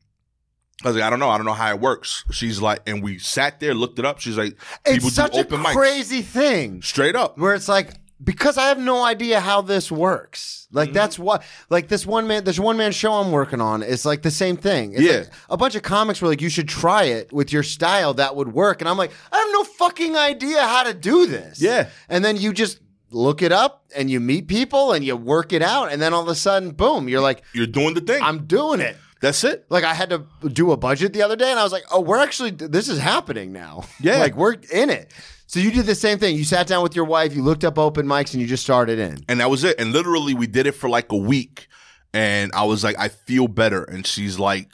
I 0.84 0.90
was 0.90 0.96
like, 0.98 1.06
I 1.06 1.10
don't 1.10 1.20
know. 1.20 1.30
I 1.30 1.38
don't 1.38 1.46
know 1.46 1.54
how 1.54 1.70
it 1.70 1.80
works. 1.80 2.26
She's 2.32 2.62
like, 2.62 2.80
and 2.86 3.02
we 3.02 3.18
sat 3.18 3.60
there, 3.60 3.74
looked 3.74 3.98
it 3.98 4.06
up. 4.06 4.20
She's 4.20 4.38
like, 4.38 4.58
people 4.86 5.08
It's 5.08 5.16
such 5.16 5.34
do 5.34 5.40
a 5.40 5.46
mics. 5.46 5.74
crazy 5.74 6.22
thing 6.22 6.82
Straight 6.82 7.16
up. 7.16 7.38
where 7.38 7.54
it's 7.56 7.68
like 7.70 7.94
because 8.24 8.58
I 8.58 8.68
have 8.70 8.80
no 8.80 9.04
idea 9.04 9.40
how 9.40 9.62
this 9.62 9.92
works. 9.92 10.68
Like 10.72 10.90
Mm-hmm. 10.90 10.94
that's 10.96 11.18
what 11.20 11.44
like 11.70 11.88
this 11.88 12.06
one 12.06 12.28
man 12.28 12.44
there's 12.44 12.60
one 12.60 12.76
man 12.76 12.92
show 12.92 13.14
I'm 13.14 13.32
working 13.32 13.62
on. 13.62 13.84
It's 13.84 14.04
like 14.06 14.22
the 14.22 14.32
same 14.32 14.58
thing. 14.58 14.94
It's 14.94 15.02
Yeah. 15.02 15.12
like 15.20 15.32
a 15.50 15.58
bunch 15.58 15.76
of 15.76 15.84
comics 15.84 16.22
were 16.22 16.28
like, 16.28 16.42
you 16.42 16.50
should 16.50 16.68
try 16.68 17.04
it 17.04 17.32
with 17.32 17.54
your 17.54 17.64
style, 17.64 18.14
that 18.16 18.36
would 18.36 18.52
work. 18.54 18.82
And 18.82 18.90
I'm 18.90 18.98
like, 18.98 19.12
I 19.32 19.38
have 19.38 19.48
no 19.54 19.64
fucking 19.64 20.16
idea 20.18 20.62
how 20.62 20.84
to 20.84 20.94
do 20.94 21.26
this. 21.26 21.62
Yeah. 21.62 21.90
And 22.10 22.24
then 22.26 22.36
you 22.38 22.52
just 22.52 22.80
look 23.12 23.42
it 23.42 23.54
up 23.54 23.86
and 23.96 24.10
you 24.12 24.20
meet 24.20 24.48
people 24.50 24.92
and 24.92 25.06
you 25.06 25.16
work 25.16 25.54
it 25.54 25.62
out, 25.62 25.92
and 25.92 26.02
then 26.02 26.14
all 26.14 26.22
of 26.24 26.28
a 26.28 26.36
sudden, 26.36 26.72
boom, 26.72 27.08
you're 27.08 27.22
like, 27.22 27.44
You're 27.54 27.68
doing 27.68 27.94
the 27.94 28.02
thing. 28.02 28.22
I'm 28.22 28.46
doing 28.46 28.82
it. 28.82 28.98
That's 29.26 29.44
it. 29.44 29.66
Like 29.70 29.84
I 29.84 29.94
had 29.94 30.12
to 30.12 30.26
do 30.50 30.72
a 30.72 30.78
budget 30.78 31.14
the 31.14 31.24
other 31.24 31.36
day, 31.36 31.50
and 31.50 31.60
I 31.60 31.64
was 31.64 31.72
like, 31.72 31.84
"Oh, 31.92 32.00
we're 32.00 32.20
actually 32.20 32.52
this 32.52 32.88
is 32.88 33.00
happening 33.00 33.52
now. 33.52 33.86
Yeah. 34.00 34.18
like 34.26 34.36
we're 34.36 34.54
in 34.72 34.92
it." 34.92 35.12
So 35.48 35.60
you 35.60 35.72
did 35.72 35.86
the 35.86 35.96
same 35.96 36.20
thing. 36.20 36.36
You 36.36 36.44
sat 36.44 36.68
down 36.68 36.84
with 36.84 36.96
your 36.96 37.06
wife, 37.06 37.36
you 37.36 37.44
looked 37.44 37.64
up 37.64 37.78
open 37.78 38.06
mics, 38.06 38.34
and 38.34 38.42
you 38.42 38.48
just 38.48 38.64
started 38.64 39.00
in. 39.00 39.24
And 39.28 39.40
that 39.40 39.50
was 39.50 39.64
it. 39.64 39.80
And 39.80 39.92
literally, 39.94 40.34
we 40.34 40.48
did 40.48 40.68
it 40.68 40.74
for 40.74 40.90
like 40.90 41.12
a 41.12 41.18
week. 41.18 41.68
and 42.14 42.52
I 42.54 42.66
was 42.66 42.84
like, 42.84 42.98
I 43.00 43.10
feel 43.10 43.48
better, 43.48 43.84
and 43.84 44.06
she's 44.06 44.40
like, 44.40 44.72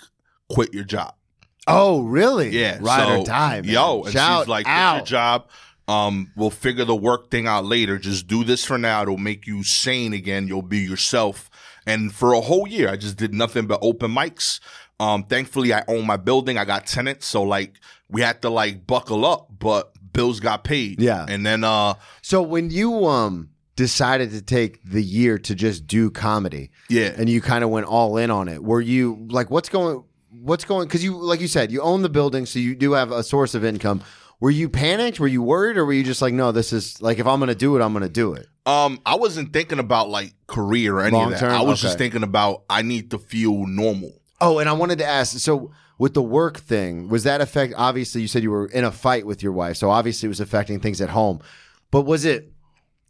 quit 0.50 0.74
your 0.74 0.84
job. 0.84 1.16
Oh, 1.68 2.02
really? 2.02 2.50
Yeah, 2.50 2.78
Ride 2.82 3.08
so, 3.08 3.22
or 3.22 3.26
die, 3.26 3.62
man. 3.62 3.72
Yo, 3.72 4.04
and 4.04 4.14
Shout 4.14 4.42
she's 4.42 4.48
like, 4.48 4.66
quit 4.66 4.96
your 4.96 5.06
job. 5.06 5.50
Um, 5.88 6.32
we'll 6.36 6.50
figure 6.50 6.86
the 6.86 6.96
work 6.96 7.30
thing 7.30 7.48
out 7.48 7.66
later. 7.66 7.98
Just 7.98 8.28
do 8.28 8.44
this 8.44 8.64
for 8.64 8.78
now. 8.78 9.02
It'll 9.02 9.18
make 9.18 9.46
you 9.46 9.64
sane 9.64 10.14
again. 10.14 10.48
You'll 10.48 10.62
be 10.62 10.80
yourself. 10.80 11.50
And 11.86 12.14
for 12.14 12.34
a 12.34 12.42
whole 12.42 12.68
year, 12.68 12.90
I 12.90 12.96
just 12.96 13.18
did 13.18 13.34
nothing 13.34 13.66
but 13.68 13.80
open 13.82 14.12
mics. 14.12 14.60
Um, 15.00 15.24
thankfully, 15.24 15.74
I 15.74 15.84
own 15.88 16.06
my 16.06 16.18
building. 16.18 16.58
I 16.58 16.66
got 16.66 16.86
tenants, 16.86 17.26
so 17.26 17.42
like 17.44 17.80
we 18.10 18.22
had 18.22 18.42
to 18.44 18.50
like 18.50 18.86
buckle 18.86 19.26
up, 19.26 19.48
but 19.58 19.92
bills 20.14 20.40
got 20.40 20.64
paid. 20.64 21.02
Yeah. 21.02 21.26
and 21.28 21.46
then 21.46 21.64
uh, 21.64 21.96
So 22.22 22.42
when 22.42 22.70
you 22.70 23.06
um 23.08 23.50
decided 23.76 24.30
to 24.32 24.42
take 24.42 24.84
the 24.84 25.02
year 25.02 25.40
to 25.40 25.56
just 25.56 25.88
do 25.88 26.12
comedy, 26.12 26.70
yeah, 26.90 27.14
and 27.18 27.30
you 27.30 27.42
kind 27.42 27.64
of 27.64 27.72
went 27.72 27.88
all 27.88 28.18
in 28.18 28.30
on 28.30 28.48
it, 28.48 28.64
were 28.64 28.82
you 28.82 29.26
like, 29.32 29.50
what's 29.50 29.70
going, 29.70 30.04
what's 30.30 30.66
going? 30.66 30.88
Because 30.88 31.04
you, 31.04 31.18
like 31.18 31.42
you 31.42 31.48
said, 31.48 31.72
you 31.72 31.82
own 31.82 32.04
the 32.04 32.10
building, 32.10 32.46
so 32.46 32.60
you 32.60 32.76
do 32.76 32.92
have 32.92 33.12
a 33.12 33.24
source 33.24 33.56
of 33.56 33.66
income. 33.66 34.04
Were 34.40 34.52
you 34.52 34.70
panicked? 34.70 35.20
Were 35.20 35.28
you 35.28 35.42
worried, 35.42 35.78
or 35.78 35.86
were 35.86 35.94
you 35.94 36.04
just 36.04 36.22
like, 36.22 36.34
no, 36.34 36.52
this 36.52 36.74
is 36.74 37.02
like, 37.02 37.18
if 37.20 37.26
I'm 37.28 37.40
going 37.40 37.50
to 37.50 37.56
do 37.56 37.76
it, 37.76 37.82
I'm 37.82 37.94
going 37.94 38.04
to 38.04 38.10
do 38.10 38.34
it? 38.34 38.48
Um, 38.66 39.00
I 39.06 39.16
wasn't 39.16 39.54
thinking 39.54 39.80
about 39.80 40.10
like 40.10 40.34
career 40.48 40.98
or 40.98 41.02
any 41.02 41.18
Long 41.18 41.26
of 41.26 41.32
that. 41.32 41.40
term? 41.40 41.52
I 41.52 41.62
was 41.62 41.82
just 41.82 41.98
thinking 41.98 42.24
about 42.24 42.64
I 42.70 42.82
need 42.84 43.12
to 43.12 43.18
feel 43.18 43.66
normal. 43.66 44.14
Oh, 44.40 44.60
and 44.60 44.70
I 44.70 44.74
wanted 44.74 45.00
to 45.00 45.06
ask, 45.06 45.38
so 45.40 45.72
with 45.98 46.14
the 46.14 46.22
work 46.22 46.60
thing, 46.60 47.10
was 47.10 47.24
that 47.24 47.42
affect? 47.42 47.74
Obviously, 47.78 48.22
you 48.22 48.28
said 48.28 48.44
you 48.44 48.52
were 48.52 48.66
in 48.68 48.84
a 48.84 48.92
fight 48.92 49.26
with 49.26 49.44
your 49.44 49.52
wife, 49.52 49.78
so 49.78 49.90
obviously 49.90 50.28
it 50.28 50.30
was 50.30 50.40
affecting 50.40 50.80
things 50.80 51.00
at 51.02 51.10
home. 51.10 51.40
But 51.92 52.02
was 52.04 52.26
it? 52.26 52.52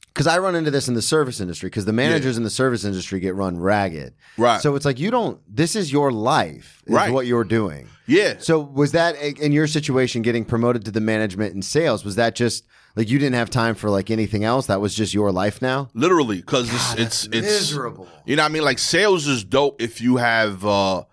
Because 0.07 0.27
I 0.27 0.39
run 0.39 0.55
into 0.55 0.71
this 0.71 0.89
in 0.89 0.93
the 0.93 1.01
service 1.01 1.39
industry, 1.39 1.67
because 1.67 1.85
the 1.85 1.93
managers 1.93 2.35
in 2.35 2.43
the 2.43 2.49
service 2.49 2.83
industry 2.83 3.21
get 3.21 3.33
run 3.33 3.57
ragged. 3.57 4.13
Right. 4.37 4.59
So 4.59 4.75
it's 4.75 4.83
like 4.83 4.99
you 4.99 5.09
don't. 5.09 5.39
This 5.47 5.73
is 5.73 5.89
your 5.89 6.11
life, 6.11 6.83
is 6.85 6.93
Right. 6.93 7.13
What 7.13 7.27
you're 7.27 7.45
doing. 7.45 7.87
Yeah. 8.07 8.35
So 8.39 8.59
was 8.59 8.91
that 8.91 9.15
in 9.15 9.53
your 9.53 9.67
situation, 9.67 10.21
getting 10.21 10.43
promoted 10.43 10.83
to 10.83 10.91
the 10.91 10.99
management 10.99 11.53
and 11.53 11.63
sales? 11.63 12.03
Was 12.03 12.15
that 12.15 12.35
just 12.35 12.65
like 12.95 13.09
you 13.09 13.19
didn't 13.19 13.35
have 13.35 13.49
time 13.49 13.75
for 13.75 13.89
like 13.89 14.11
anything 14.11 14.43
else? 14.43 14.67
That 14.67 14.81
was 14.81 14.93
just 14.93 15.13
your 15.13 15.31
life 15.31 15.61
now. 15.61 15.89
Literally, 15.93 16.37
because 16.37 16.71
it's 16.73 16.93
it's 16.95 17.25
it's 17.25 17.47
miserable. 17.47 18.07
You 18.25 18.35
know, 18.35 18.43
what 18.43 18.49
I 18.49 18.53
mean, 18.53 18.63
like 18.63 18.79
sales 18.79 19.27
is 19.27 19.43
dope 19.43 19.81
if 19.81 20.01
you 20.01 20.17
have 20.17 20.65
uh 20.65 21.03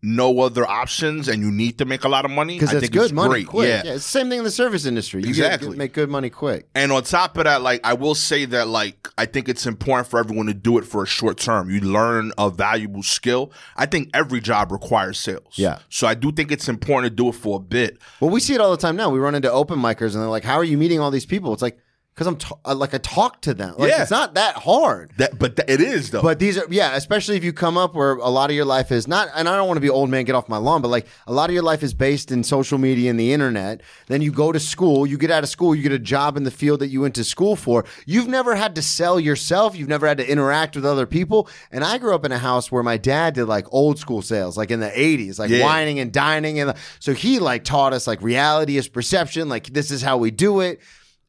no 0.00 0.38
other 0.40 0.64
options 0.64 1.26
and 1.26 1.42
you 1.42 1.50
need 1.50 1.76
to 1.78 1.84
make 1.84 2.04
a 2.04 2.08
lot 2.08 2.24
of 2.24 2.30
money. 2.30 2.54
Because 2.58 2.72
it's 2.72 2.88
good 2.88 3.04
it's 3.06 3.12
money 3.12 3.28
great. 3.30 3.46
quick. 3.48 3.68
Yeah. 3.68 3.82
Yeah. 3.84 3.94
it's 3.94 4.04
the 4.04 4.10
same 4.20 4.28
thing 4.28 4.38
in 4.38 4.44
the 4.44 4.50
service 4.50 4.86
industry. 4.86 5.22
You 5.22 5.28
Exactly. 5.30 5.70
get, 5.70 5.76
make 5.76 5.92
good 5.92 6.08
money 6.08 6.30
quick. 6.30 6.68
And 6.74 6.92
on 6.92 7.02
top 7.02 7.36
of 7.36 7.44
that, 7.44 7.62
like 7.62 7.80
I 7.82 7.94
will 7.94 8.14
say 8.14 8.44
that 8.44 8.68
like 8.68 9.08
I 9.18 9.26
think 9.26 9.48
it's 9.48 9.66
important 9.66 10.08
for 10.08 10.20
everyone 10.20 10.46
to 10.46 10.54
do 10.54 10.78
it 10.78 10.84
for 10.84 11.02
a 11.02 11.06
short 11.06 11.36
term. 11.38 11.68
You 11.68 11.80
learn 11.80 12.30
a 12.38 12.48
valuable 12.48 13.02
skill. 13.02 13.50
I 13.76 13.86
think 13.86 14.10
every 14.14 14.40
job 14.40 14.70
requires 14.70 15.18
sales. 15.18 15.54
Yeah. 15.56 15.78
So 15.88 16.06
I 16.06 16.14
do 16.14 16.30
think 16.30 16.52
it's 16.52 16.68
important 16.68 17.10
to 17.10 17.16
do 17.16 17.28
it 17.30 17.32
for 17.34 17.56
a 17.56 17.60
bit. 17.60 17.98
Well, 18.20 18.30
we 18.30 18.38
see 18.38 18.54
it 18.54 18.60
all 18.60 18.70
the 18.70 18.76
time 18.76 18.94
now. 18.94 19.10
We 19.10 19.18
run 19.18 19.34
into 19.34 19.50
open 19.50 19.80
micers 19.80 20.14
and 20.14 20.22
they're 20.22 20.28
like, 20.28 20.44
"How 20.44 20.56
are 20.58 20.64
you 20.64 20.78
meeting 20.78 21.00
all 21.00 21.10
these 21.10 21.26
people?" 21.26 21.52
It's 21.52 21.62
like 21.62 21.78
because 22.18 22.26
I'm 22.26 22.36
t- 22.36 22.50
uh, 22.64 22.74
like 22.74 22.94
I 22.94 22.98
talk 22.98 23.42
to 23.42 23.54
them. 23.54 23.76
Like, 23.78 23.90
Yeah. 23.92 24.02
it's 24.02 24.10
not 24.10 24.34
that 24.34 24.56
hard. 24.56 25.12
That 25.18 25.38
but 25.38 25.54
th- 25.54 25.68
it 25.70 25.80
is 25.80 26.10
though. 26.10 26.20
But 26.20 26.40
these 26.40 26.58
are 26.58 26.66
yeah, 26.68 26.96
especially 26.96 27.36
if 27.36 27.44
you 27.44 27.52
come 27.52 27.78
up 27.78 27.94
where 27.94 28.14
a 28.14 28.28
lot 28.28 28.50
of 28.50 28.56
your 28.56 28.64
life 28.64 28.90
is 28.90 29.06
not, 29.06 29.28
and 29.36 29.48
I 29.48 29.54
don't 29.56 29.68
want 29.68 29.76
to 29.76 29.80
be 29.80 29.88
old 29.88 30.10
man 30.10 30.24
get 30.24 30.34
off 30.34 30.48
my 30.48 30.56
lawn, 30.56 30.82
but 30.82 30.88
like 30.88 31.06
a 31.28 31.32
lot 31.32 31.48
of 31.48 31.54
your 31.54 31.62
life 31.62 31.84
is 31.84 31.94
based 31.94 32.32
in 32.32 32.42
social 32.42 32.76
media 32.76 33.08
and 33.08 33.20
the 33.20 33.32
internet. 33.32 33.82
Then 34.08 34.20
you 34.20 34.32
go 34.32 34.50
to 34.50 34.58
school, 34.58 35.06
you 35.06 35.16
get 35.16 35.30
out 35.30 35.44
of 35.44 35.48
school, 35.48 35.76
you 35.76 35.82
get 35.84 35.92
a 35.92 35.98
job 36.00 36.36
in 36.36 36.42
the 36.42 36.50
field 36.50 36.80
that 36.80 36.88
you 36.88 37.02
went 37.02 37.14
to 37.14 37.22
school 37.24 37.54
for. 37.54 37.84
You've 38.04 38.26
never 38.26 38.56
had 38.56 38.74
to 38.74 38.82
sell 38.82 39.20
yourself. 39.20 39.76
You've 39.78 39.88
never 39.88 40.08
had 40.08 40.18
to 40.18 40.28
interact 40.28 40.74
with 40.74 40.84
other 40.84 41.06
people. 41.06 41.48
And 41.70 41.84
I 41.84 41.98
grew 41.98 42.16
up 42.16 42.24
in 42.24 42.32
a 42.32 42.38
house 42.38 42.72
where 42.72 42.82
my 42.82 42.96
dad 42.96 43.34
did 43.34 43.44
like 43.44 43.66
old 43.72 44.00
school 44.00 44.22
sales, 44.22 44.56
like 44.56 44.72
in 44.72 44.80
the 44.80 44.90
'80s, 44.90 45.38
like 45.38 45.50
Yeah. 45.50 45.62
whining 45.64 46.00
and 46.00 46.10
dining, 46.12 46.58
and 46.58 46.74
so 46.98 47.14
he 47.14 47.38
like 47.38 47.62
taught 47.62 47.92
us 47.92 48.08
like 48.08 48.20
reality 48.22 48.76
is 48.76 48.88
perception. 48.88 49.48
Like 49.48 49.68
this 49.72 49.92
is 49.92 50.02
how 50.02 50.16
we 50.18 50.32
do 50.32 50.58
it. 50.60 50.80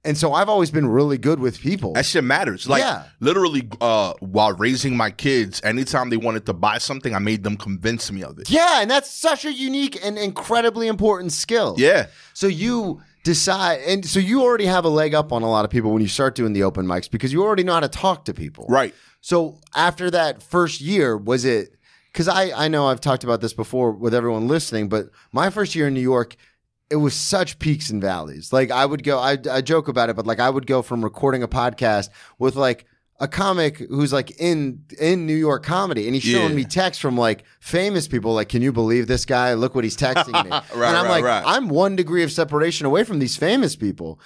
And 0.06 0.18
so 0.18 0.34
I've 0.34 0.48
always 0.48 0.72
been 0.72 0.88
really 0.88 1.18
good 1.18 1.39
with 1.39 1.60
people. 1.60 1.91
That 1.94 2.06
shit 2.06 2.24
matters. 2.24 2.70
Like 2.70 2.82
Yeah. 2.82 3.03
literally, 3.20 3.68
uh, 3.82 4.13
while 4.22 4.53
raising 4.53 4.96
my 4.96 5.12
kids, 5.12 5.60
anytime 5.63 6.10
they 6.10 6.15
wanted 6.18 6.46
to 6.46 6.53
buy 6.53 6.77
something, 6.77 7.13
I 7.13 7.20
made 7.20 7.44
them 7.44 7.58
convince 7.58 8.10
me 8.10 8.24
of 8.24 8.39
it. 8.39 8.50
Yeah, 8.50 8.82
and 8.82 8.89
that's 8.89 9.12
such 9.12 9.44
a 9.44 9.51
unique 9.51 10.00
and 10.03 10.18
incredibly 10.18 10.88
important 10.88 11.34
skill. 11.34 11.75
Yeah. 11.77 12.08
So 12.34 12.48
you 12.48 13.01
decide, 13.25 13.82
and 13.86 14.06
so 14.06 14.20
you 14.22 14.41
already 14.41 14.65
have 14.68 14.86
a 14.86 14.89
leg 14.89 15.13
up 15.13 15.34
on 15.34 15.41
a 15.44 15.50
lot 15.50 15.65
of 15.65 15.72
people 15.72 15.91
when 15.91 16.01
you 16.01 16.08
start 16.08 16.34
doing 16.34 16.53
the 16.53 16.63
open 16.63 16.86
mics 16.86 17.12
because 17.12 17.34
you 17.34 17.44
already 17.44 17.63
know 17.63 17.74
how 17.74 17.82
to 17.82 17.89
talk 17.89 18.24
to 18.25 18.34
people. 18.34 18.65
Right. 18.70 18.96
So 19.20 19.60
after 19.75 20.10
that 20.12 20.41
first 20.41 20.79
year, 20.79 21.18
was 21.18 21.44
it? 21.44 21.75
Because 22.13 22.29
I 22.29 22.51
I 22.65 22.68
know 22.70 22.88
I've 22.88 23.01
talked 23.01 23.25
about 23.25 23.41
this 23.41 23.53
before 23.53 23.91
with 23.91 24.13
everyone 24.13 24.48
listening, 24.48 24.88
but 24.88 25.10
my 25.34 25.50
first 25.50 25.75
year 25.75 25.88
in 25.88 25.94
New 25.94 26.00
York. 26.00 26.38
It 26.89 26.96
was 26.98 27.13
such 27.13 27.60
peaks 27.60 27.89
and 27.89 28.01
valleys. 28.01 28.51
Like 28.51 28.72
I 28.72 28.86
would 28.86 29.03
go, 29.03 29.19
I, 29.19 29.38
I 29.51 29.62
joke 29.62 29.88
about 29.88 30.10
it, 30.10 30.15
but 30.15 30.25
like 30.25 30.39
I 30.39 30.50
would 30.50 30.65
go 30.65 30.81
from 30.81 31.03
recording 31.03 31.43
a 31.43 31.48
podcast 31.48 32.10
with 32.39 32.55
like 32.55 32.86
a 33.22 33.27
comic 33.27 33.77
who's 33.77 34.13
like 34.13 34.31
in 34.39 34.84
in 35.00 35.25
New 35.27 35.36
York 35.36 35.63
comedy, 35.63 36.05
and 36.08 36.15
he's 36.15 36.24
showing 36.24 36.51
Yeah. 36.51 36.55
me 36.55 36.63
texts 36.63 37.01
from 37.01 37.17
like 37.17 37.43
famous 37.60 38.08
people. 38.08 38.34
Like, 38.34 38.48
can 38.50 38.62
you 38.62 38.72
believe 38.72 39.08
this 39.08 39.25
guy? 39.25 39.53
Look 39.55 39.75
what 39.75 39.84
he's 39.84 39.98
texting 39.98 40.34
me. 40.43 40.50
Right, 40.74 40.88
and 40.89 40.98
I'm 40.98 41.03
right, 41.05 41.10
like, 41.22 41.24
right. 41.25 41.43
I'm 41.46 41.67
one 41.67 41.96
degree 41.98 42.24
of 42.24 42.31
separation 42.31 42.86
away 42.86 43.03
from 43.03 43.19
these 43.19 43.36
famous 43.36 43.75
people. 43.75 44.19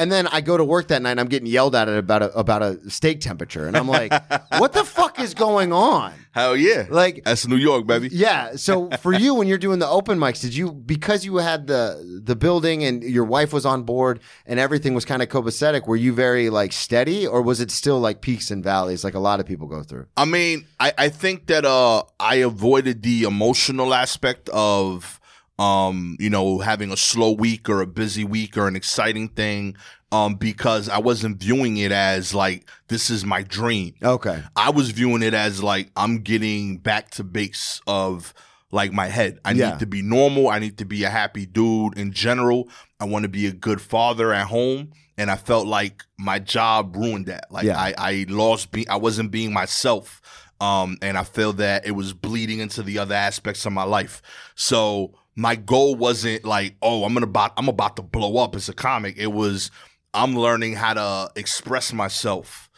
And 0.00 0.10
then 0.10 0.26
I 0.28 0.40
go 0.40 0.56
to 0.56 0.64
work 0.64 0.88
that 0.88 1.02
night 1.02 1.10
and 1.10 1.20
I'm 1.20 1.28
getting 1.28 1.46
yelled 1.46 1.74
at 1.74 1.86
about 1.86 2.22
a, 2.22 2.34
about 2.34 2.62
a 2.62 2.88
steak 2.88 3.20
temperature. 3.20 3.66
And 3.66 3.76
I'm 3.76 3.86
like, 3.86 4.10
what 4.58 4.72
the 4.72 4.82
fuck 4.82 5.20
is 5.20 5.34
going 5.34 5.74
on? 5.74 6.14
Hell 6.32 6.56
yeah. 6.56 6.86
Like, 6.88 7.22
That's 7.24 7.46
New 7.46 7.56
York, 7.56 7.86
baby. 7.86 8.08
yeah. 8.10 8.56
So 8.56 8.88
for 9.02 9.12
you, 9.12 9.34
when 9.34 9.46
you're 9.46 9.58
doing 9.58 9.78
the 9.78 9.86
open 9.86 10.18
mics, 10.18 10.40
did 10.40 10.56
you, 10.56 10.72
because 10.72 11.26
you 11.26 11.36
had 11.36 11.66
the, 11.66 12.22
the 12.24 12.34
building 12.34 12.82
and 12.82 13.02
your 13.02 13.26
wife 13.26 13.52
was 13.52 13.66
on 13.66 13.82
board 13.82 14.20
and 14.46 14.58
everything 14.58 14.94
was 14.94 15.04
kind 15.04 15.20
of 15.20 15.28
copacetic, 15.28 15.86
were 15.86 15.96
you 15.96 16.14
very 16.14 16.48
like 16.48 16.72
steady 16.72 17.26
or 17.26 17.42
was 17.42 17.60
it 17.60 17.70
still 17.70 18.00
like 18.00 18.22
peaks 18.22 18.50
and 18.50 18.64
valleys 18.64 19.04
like 19.04 19.12
a 19.14 19.18
lot 19.18 19.38
of 19.38 19.44
people 19.44 19.66
go 19.66 19.82
through? 19.82 20.06
I 20.16 20.24
mean, 20.24 20.64
I, 20.78 20.94
I 20.96 21.08
think 21.10 21.46
that 21.48 21.66
uh 21.66 22.04
I 22.18 22.36
avoided 22.36 23.02
the 23.02 23.24
emotional 23.24 23.92
aspect 23.92 24.48
of 24.48 25.19
um, 25.60 26.16
you 26.18 26.30
know, 26.30 26.58
having 26.58 26.90
a 26.90 26.96
slow 26.96 27.32
week 27.32 27.68
or 27.68 27.80
a 27.82 27.86
busy 27.86 28.24
week 28.24 28.56
or 28.56 28.66
an 28.66 28.74
exciting 28.76 29.28
thing, 29.28 29.76
um, 30.10 30.34
because 30.34 30.88
I 30.88 30.98
wasn't 30.98 31.36
viewing 31.38 31.76
it 31.76 31.92
as 31.92 32.34
like 32.34 32.66
this 32.88 33.10
is 33.10 33.24
my 33.24 33.42
dream. 33.42 33.94
Okay. 34.02 34.42
I 34.56 34.70
was 34.70 34.90
viewing 34.90 35.22
it 35.22 35.34
as 35.34 35.62
like 35.62 35.90
I'm 35.96 36.20
getting 36.22 36.78
back 36.78 37.10
to 37.12 37.24
base 37.24 37.80
of 37.86 38.32
like 38.72 38.92
my 38.92 39.06
head. 39.08 39.38
I 39.44 39.52
Yeah. 39.52 39.70
need 39.70 39.80
to 39.80 39.86
be 39.86 40.00
normal. 40.02 40.48
I 40.48 40.58
need 40.60 40.78
to 40.78 40.84
be 40.84 41.04
a 41.04 41.10
happy 41.10 41.44
dude 41.44 41.98
in 41.98 42.12
general. 42.12 42.68
I 42.98 43.04
want 43.04 43.24
to 43.24 43.28
be 43.28 43.46
a 43.46 43.52
good 43.52 43.80
father 43.80 44.32
at 44.32 44.46
home. 44.46 44.92
And 45.18 45.30
I 45.30 45.36
felt 45.36 45.66
like 45.66 46.04
my 46.18 46.38
job 46.38 46.96
ruined 46.96 47.26
that. 47.26 47.44
Like 47.50 47.66
Yeah. 47.66 47.78
I, 47.78 47.94
I 47.98 48.26
lost 48.28 48.70
be 48.72 48.88
I 48.88 48.96
wasn't 48.96 49.30
being 49.30 49.52
myself. 49.52 50.22
Um, 50.60 50.98
and 51.02 51.16
I 51.18 51.24
feel 51.24 51.52
that 51.54 51.86
it 51.86 51.92
was 51.92 52.12
bleeding 52.12 52.58
into 52.60 52.82
the 52.82 52.98
other 52.98 53.14
aspects 53.14 53.64
of 53.66 53.72
my 53.72 53.82
life. 53.84 54.20
So 54.54 55.14
my 55.36 55.56
goal 55.56 55.94
wasn't 55.94 56.44
like, 56.44 56.76
oh, 56.82 57.04
I'm 57.04 57.14
gonna 57.14 57.26
about 57.26 57.52
I'm 57.56 57.68
about 57.68 57.96
to 57.96 58.02
blow 58.02 58.42
up 58.42 58.54
as 58.56 58.68
a 58.68 58.74
comic. 58.74 59.16
It 59.16 59.32
was 59.32 59.70
I'm 60.12 60.36
learning 60.36 60.74
how 60.74 60.94
to 60.94 61.32
express 61.36 61.92
myself 61.92 62.70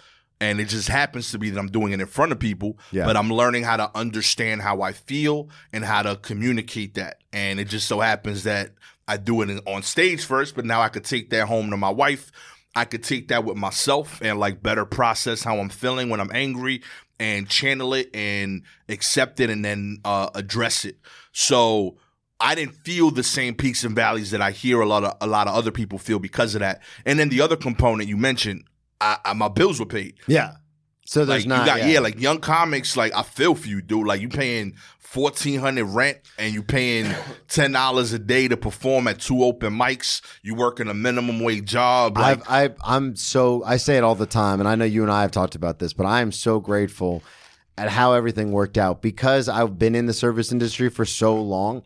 and 0.43 0.61
it 0.61 0.65
just 0.65 0.89
happens 0.89 1.31
to 1.31 1.39
be 1.39 1.51
that 1.51 1.59
I'm 1.59 1.69
doing 1.69 1.93
it 1.93 2.01
in 2.01 2.07
front 2.09 2.33
of 2.33 2.39
people. 2.41 2.77
Yeah. 2.91 3.05
But 3.05 3.17
I'm 3.17 3.33
learning 3.33 3.63
how 3.63 3.77
to 3.77 3.89
understand 3.95 4.61
how 4.61 4.83
I 4.83 4.91
feel 4.91 5.49
and 5.73 5.85
how 5.85 6.03
to 6.03 6.17
communicate 6.17 6.95
that. 6.95 7.19
And 7.33 7.61
it 7.61 7.69
just 7.69 7.87
so 7.87 8.01
happens 8.01 8.43
that 8.43 8.73
I 9.07 9.19
do 9.19 9.43
it 9.43 9.63
on 9.69 9.85
stage 9.85 10.25
first, 10.25 10.57
but 10.57 10.65
now 10.65 10.81
I 10.81 10.89
could 10.89 11.05
take 11.05 11.31
that 11.31 11.47
home 11.47 11.71
to 11.71 11.77
my 11.77 11.91
wife. 11.91 12.33
I 12.75 12.87
could 12.87 13.05
take 13.05 13.29
that 13.29 13.45
with 13.45 13.57
myself 13.57 14.21
and 14.21 14.41
like 14.41 14.65
better 14.65 14.85
process 14.85 15.45
how 15.45 15.59
I'm 15.59 15.69
feeling 15.69 16.11
when 16.11 16.19
I'm 16.19 16.35
angry 16.35 16.83
and 17.21 17.49
channel 17.49 17.95
it 17.95 18.11
and 18.13 18.63
accept 18.89 19.39
it 19.39 19.49
and 19.49 19.65
then 19.65 19.99
uh, 20.05 20.31
address 20.35 20.85
it. 20.85 20.97
So 21.31 21.99
I 22.43 22.55
didn't 22.57 22.75
feel 22.85 23.11
the 23.11 23.23
same 23.23 23.55
peaks 23.55 23.85
and 23.85 23.95
valleys 23.95 24.33
that 24.33 24.43
I 24.43 24.51
hear 24.51 24.81
a 24.81 24.87
lot 24.87 25.05
of 25.05 25.17
a 25.21 25.27
lot 25.27 25.47
of 25.47 25.55
other 25.55 25.71
people 25.71 25.99
feel 25.99 26.19
because 26.19 26.55
of 26.55 26.61
that. 26.61 26.83
And 27.07 27.19
then 27.19 27.29
the 27.29 27.41
other 27.41 27.57
component 27.57 28.09
you 28.09 28.17
mentioned, 28.17 28.65
I, 29.01 29.19
I, 29.25 29.33
my 29.33 29.49
bills 29.49 29.79
were 29.79 29.87
paid. 29.87 30.15
Yeah. 30.27 30.57
So 31.07 31.25
there's 31.25 31.47
Like 31.47 31.49
not, 31.49 31.67
got 31.67 31.79
yeah. 31.81 31.87
yeah. 31.87 32.01
like 32.01 32.21
young 32.21 32.41
comics. 32.41 32.97
Like 32.97 33.15
I 33.15 33.23
feel 33.23 33.55
for 33.55 33.69
you, 33.69 33.81
dude. 33.81 34.07
Like 34.07 34.21
you 34.21 34.29
paying 34.29 34.75
fourteen 34.99 35.61
hundred 35.61 35.85
rent 35.87 36.19
and 36.39 36.53
you 36.55 36.63
paying 36.63 37.15
ten 37.49 37.73
dollars 37.73 38.13
a 38.13 38.19
day 38.19 38.49
to 38.49 38.57
perform 38.57 39.07
at 39.09 39.21
two 39.21 39.43
open 39.45 39.73
mics. 39.75 40.21
You 40.43 40.55
working 40.55 40.89
a 40.89 40.95
minimum 40.95 41.41
wage 41.41 41.67
job. 41.67 42.17
Like 42.19 42.49
I've, 42.51 42.77
I, 42.83 42.97
I'm 42.97 43.15
so 43.17 43.63
I 43.65 43.77
say 43.77 43.97
it 43.99 44.05
all 44.05 44.15
the 44.15 44.27
time, 44.27 44.59
and 44.61 44.69
I 44.69 44.75
know 44.75 44.85
you 44.85 45.03
and 45.03 45.13
I 45.13 45.23
have 45.23 45.31
talked 45.33 45.55
about 45.55 45.79
this, 45.79 45.93
but 45.93 46.07
I 46.07 46.21
am 46.23 46.33
so 46.33 46.61
grateful 46.61 47.23
at 47.79 47.89
how 47.89 48.13
everything 48.15 48.53
worked 48.53 48.79
out 48.79 49.01
because 49.03 49.49
I've 49.49 49.79
been 49.79 49.95
in 49.95 50.07
the 50.07 50.13
service 50.13 50.51
industry 50.53 50.89
for 50.89 51.05
so 51.05 51.41
long. 51.41 51.83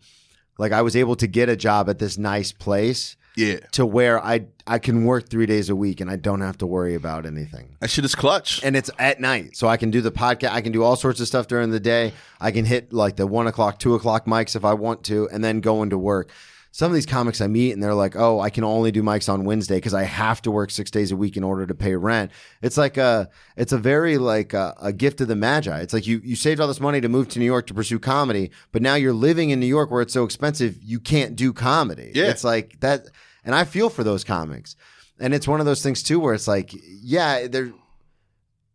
Like 0.58 0.72
I 0.72 0.82
was 0.82 0.96
able 0.96 1.16
to 1.16 1.26
get 1.26 1.48
a 1.48 1.56
job 1.56 1.88
at 1.88 1.98
this 1.98 2.18
nice 2.18 2.52
place. 2.52 3.16
Yeah. 3.38 3.58
to 3.72 3.84
where 3.84 4.18
I 4.24 4.46
I 4.66 4.78
can 4.78 5.04
work 5.04 5.28
three 5.28 5.44
days 5.44 5.68
a 5.68 5.76
week 5.76 6.00
and 6.00 6.10
I 6.10 6.16
don't 6.16 6.40
have 6.40 6.56
to 6.58 6.66
worry 6.66 6.94
about 6.94 7.26
anything. 7.26 7.76
That 7.80 7.90
shit 7.90 8.02
is 8.06 8.14
clutch. 8.14 8.64
And 8.64 8.74
it's 8.74 8.90
at 8.98 9.20
night, 9.20 9.58
so 9.58 9.68
I 9.68 9.76
can 9.76 9.90
do 9.90 10.00
the 10.00 10.10
podcast. 10.10 10.52
I 10.52 10.62
can 10.62 10.72
do 10.72 10.82
all 10.82 10.96
sorts 10.96 11.20
of 11.20 11.26
stuff 11.26 11.46
during 11.46 11.70
the 11.70 11.78
day. 11.78 12.14
I 12.40 12.50
can 12.50 12.64
hit 12.64 12.94
like 12.94 13.16
the 13.16 13.26
one 13.26 13.46
o'clock, 13.46 13.78
two 13.78 13.94
o'clock 13.94 14.24
mics 14.24 14.56
if 14.56 14.64
I 14.64 14.72
want 14.72 15.04
to, 15.04 15.28
and 15.28 15.44
then 15.44 15.60
go 15.60 15.82
into 15.82 15.98
work. 15.98 16.30
Some 16.76 16.92
of 16.92 16.94
these 16.94 17.06
comics 17.06 17.40
I 17.40 17.46
meet 17.46 17.72
and 17.72 17.82
they're 17.82 17.94
like, 17.94 18.16
"Oh, 18.16 18.38
I 18.38 18.50
can 18.50 18.62
only 18.62 18.92
do 18.92 19.02
mics 19.02 19.32
on 19.32 19.46
Wednesday 19.46 19.76
because 19.76 19.94
I 19.94 20.02
have 20.02 20.42
to 20.42 20.50
work 20.50 20.70
six 20.70 20.90
days 20.90 21.10
a 21.10 21.16
week 21.16 21.38
in 21.38 21.42
order 21.42 21.66
to 21.66 21.74
pay 21.74 21.96
rent." 21.96 22.30
It's 22.60 22.76
like 22.76 22.98
a, 22.98 23.30
it's 23.56 23.72
a 23.72 23.78
very 23.78 24.18
like 24.18 24.52
a, 24.52 24.74
a 24.78 24.92
gift 24.92 25.22
of 25.22 25.28
the 25.28 25.36
magi. 25.36 25.80
It's 25.80 25.94
like 25.94 26.06
you 26.06 26.20
you 26.22 26.36
saved 26.36 26.60
all 26.60 26.68
this 26.68 26.78
money 26.78 27.00
to 27.00 27.08
move 27.08 27.30
to 27.30 27.38
New 27.38 27.46
York 27.46 27.66
to 27.68 27.74
pursue 27.74 27.98
comedy, 27.98 28.50
but 28.72 28.82
now 28.82 28.94
you're 28.94 29.14
living 29.14 29.48
in 29.48 29.58
New 29.58 29.64
York 29.64 29.90
where 29.90 30.02
it's 30.02 30.12
so 30.12 30.24
expensive 30.24 30.76
you 30.82 31.00
can't 31.00 31.34
do 31.34 31.54
comedy. 31.54 32.12
Yeah. 32.14 32.28
it's 32.28 32.44
like 32.44 32.78
that, 32.80 33.06
and 33.42 33.54
I 33.54 33.64
feel 33.64 33.88
for 33.88 34.04
those 34.04 34.22
comics. 34.22 34.76
And 35.18 35.32
it's 35.32 35.48
one 35.48 35.60
of 35.60 35.66
those 35.66 35.82
things 35.82 36.02
too 36.02 36.20
where 36.20 36.34
it's 36.34 36.46
like, 36.46 36.74
yeah, 36.74 37.46
there 37.46 37.72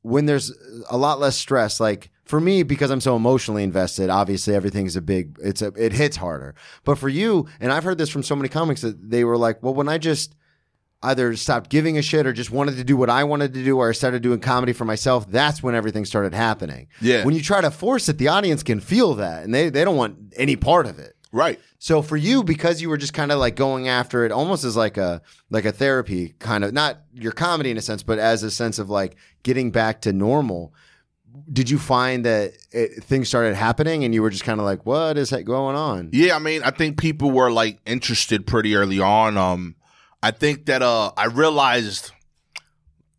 when 0.02 0.26
there's 0.26 0.52
a 0.90 0.98
lot 0.98 1.20
less 1.20 1.38
stress 1.38 1.80
like 1.80 2.10
for 2.32 2.40
me 2.40 2.64
because 2.64 2.90
i'm 2.90 3.02
so 3.02 3.16
emotionally 3.18 3.62
invested 3.62 4.10
obviously 4.10 4.56
everything's 4.56 4.96
a 4.96 5.02
big 5.02 5.38
it's 5.44 5.62
a 5.62 5.68
it 5.76 5.92
hits 5.92 6.16
harder 6.16 6.56
but 6.86 6.98
for 6.98 7.10
you 7.10 7.46
and 7.60 7.74
i've 7.74 7.84
heard 7.84 7.98
this 7.98 8.10
from 8.10 8.24
so 8.24 8.36
many 8.38 8.48
comics 8.48 8.80
that 8.82 9.10
they 9.12 9.26
were 9.26 9.38
like 9.38 9.62
well 9.62 9.74
when 9.74 9.90
i 9.90 9.98
just 9.98 10.34
either 11.04 11.36
stopped 11.36 11.70
giving 11.70 11.98
a 11.98 12.02
shit 12.02 12.26
or 12.26 12.32
just 12.32 12.50
wanted 12.50 12.78
to 12.78 12.86
do 12.86 12.96
what 12.96 13.10
i 13.10 13.22
wanted 13.24 13.54
to 13.54 13.64
do 13.66 13.78
or 13.78 13.90
i 13.90 13.92
started 13.92 14.22
doing 14.22 14.40
comedy 14.40 14.72
for 14.72 14.86
myself 14.86 15.30
that's 15.30 15.62
when 15.62 15.76
everything 15.76 16.06
started 16.06 16.34
happening 16.34 16.88
Yeah. 17.02 17.26
when 17.26 17.36
you 17.36 17.42
try 17.42 17.60
to 17.60 17.70
force 17.70 18.08
it 18.08 18.18
the 18.18 18.30
audience 18.30 18.64
can 18.64 18.80
feel 18.80 19.14
that 19.16 19.44
and 19.44 19.54
they, 19.54 19.70
they 19.70 19.84
don't 19.84 19.98
want 19.98 20.16
any 20.38 20.56
part 20.56 20.86
of 20.86 21.00
it 21.00 21.16
right. 21.34 21.60
so 21.80 22.02
for 22.02 22.16
you, 22.18 22.44
because 22.44 22.82
you 22.82 22.88
were 22.90 22.98
just 22.98 23.14
kind 23.14 23.32
of 23.32 23.40
like 23.40 23.56
going 23.56 23.88
after 23.90 24.24
it 24.26 24.32
almost 24.32 24.64
as 24.64 24.76
like 24.78 24.98
a 24.98 25.22
like 25.50 25.66
a 25.66 25.72
therapy 25.72 26.34
kind 26.40 26.64
of 26.64 26.72
not 26.72 27.02
your 27.14 27.32
comedy 27.34 27.72
in 27.72 27.78
a 27.78 27.82
sense, 27.82 28.04
but 28.04 28.20
as 28.20 28.44
a 28.44 28.52
sense 28.52 28.80
of 28.80 28.90
like 28.90 29.16
getting 29.44 29.72
back 29.72 30.02
to 30.02 30.14
normal. 30.14 30.74
Did 31.52 31.70
you 31.70 31.78
find 31.78 32.26
that 32.26 32.54
it, 32.72 33.04
things 33.04 33.28
started 33.28 33.56
happening 33.56 34.04
and 34.04 34.14
you 34.14 34.22
were 34.22 34.30
just 34.30 34.44
kind 34.44 34.60
of 34.60 34.66
like, 34.66 34.86
what 34.86 35.18
is 35.18 35.30
that 35.32 35.44
going 35.44 35.76
on? 35.76 36.10
Yeah, 36.12 36.36
I 36.36 36.40
mean, 36.40 36.64
I 36.64 36.72
think 36.72 36.98
people 36.98 37.32
were 37.32 37.52
like 37.52 37.80
interested 37.86 38.48
pretty 38.48 38.76
early 38.76 39.00
on. 39.00 39.38
Um, 39.38 39.76
I 40.24 40.32
think 40.32 40.66
that 40.66 40.82
uh, 40.82 41.12
I 41.18 41.26
realized 41.26 42.12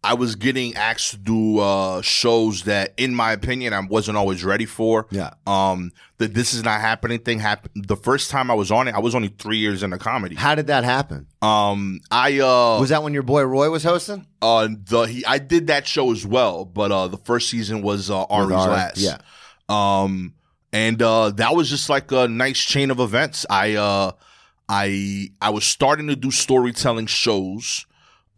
I 0.05 0.15
was 0.15 0.35
getting 0.35 0.75
asked 0.75 1.13
to 1.13 1.17
do 1.17 1.61
uh, 1.61 2.03
shows 2.03 2.65
that, 2.65 2.93
in 2.97 3.15
my 3.15 3.31
opinion, 3.33 3.73
I 3.73 3.81
wasn't 3.81 4.17
always 4.17 4.43
ready 4.43 4.67
for. 4.67 5.07
Yeah. 5.11 5.35
Um, 5.47 5.93
the 6.19 6.27
this 6.27 6.53
is 6.55 6.65
not 6.65 6.81
happening 6.81 7.21
thing 7.21 7.39
happened. 7.39 7.85
The 7.87 7.95
first 7.97 8.29
time 8.31 8.51
I 8.51 8.55
was 8.55 8.73
on 8.73 8.89
it, 8.89 8.95
I 8.97 8.99
was 8.99 9.15
only 9.15 9.29
three 9.29 9.59
years 9.59 9.85
into 9.85 9.99
comedy. 9.99 10.35
How 10.35 10.57
did 10.57 10.67
that 10.67 10.83
happen? 10.83 11.29
Um, 11.41 12.01
I 12.11 12.41
uh, 12.41 12.81
Was 12.81 12.89
that 12.89 13.05
when 13.05 13.13
your 13.15 13.23
boy 13.23 13.43
Roy 13.45 13.71
was 13.71 13.85
hosting? 13.85 14.27
uh, 14.43 14.69
the 14.89 15.03
he, 15.03 15.25
I 15.25 15.39
did 15.39 15.69
that 15.69 15.87
show 15.87 16.11
as 16.11 16.27
well, 16.27 16.65
but 16.65 16.91
uh, 16.91 17.07
the 17.07 17.19
first 17.19 17.49
season 17.49 17.81
was 17.83 18.11
uh, 18.11 18.25
Ari's 18.25 18.51
Ari, 18.57 18.73
last. 18.73 18.99
yeah. 18.99 19.19
Um, 19.69 20.35
and 20.73 21.01
uh, 21.01 21.31
that 21.31 21.55
was 21.55 21.71
just 21.71 21.89
like 21.89 22.11
a 22.11 22.27
nice 22.27 22.59
chain 22.59 22.91
of 22.91 22.99
events. 22.99 23.47
I 23.49 23.75
uh, 23.77 24.13
I 24.69 25.29
I 25.41 25.51
was 25.51 25.65
starting 25.65 26.09
to 26.09 26.17
do 26.17 26.31
storytelling 26.33 27.07
shows. 27.07 27.87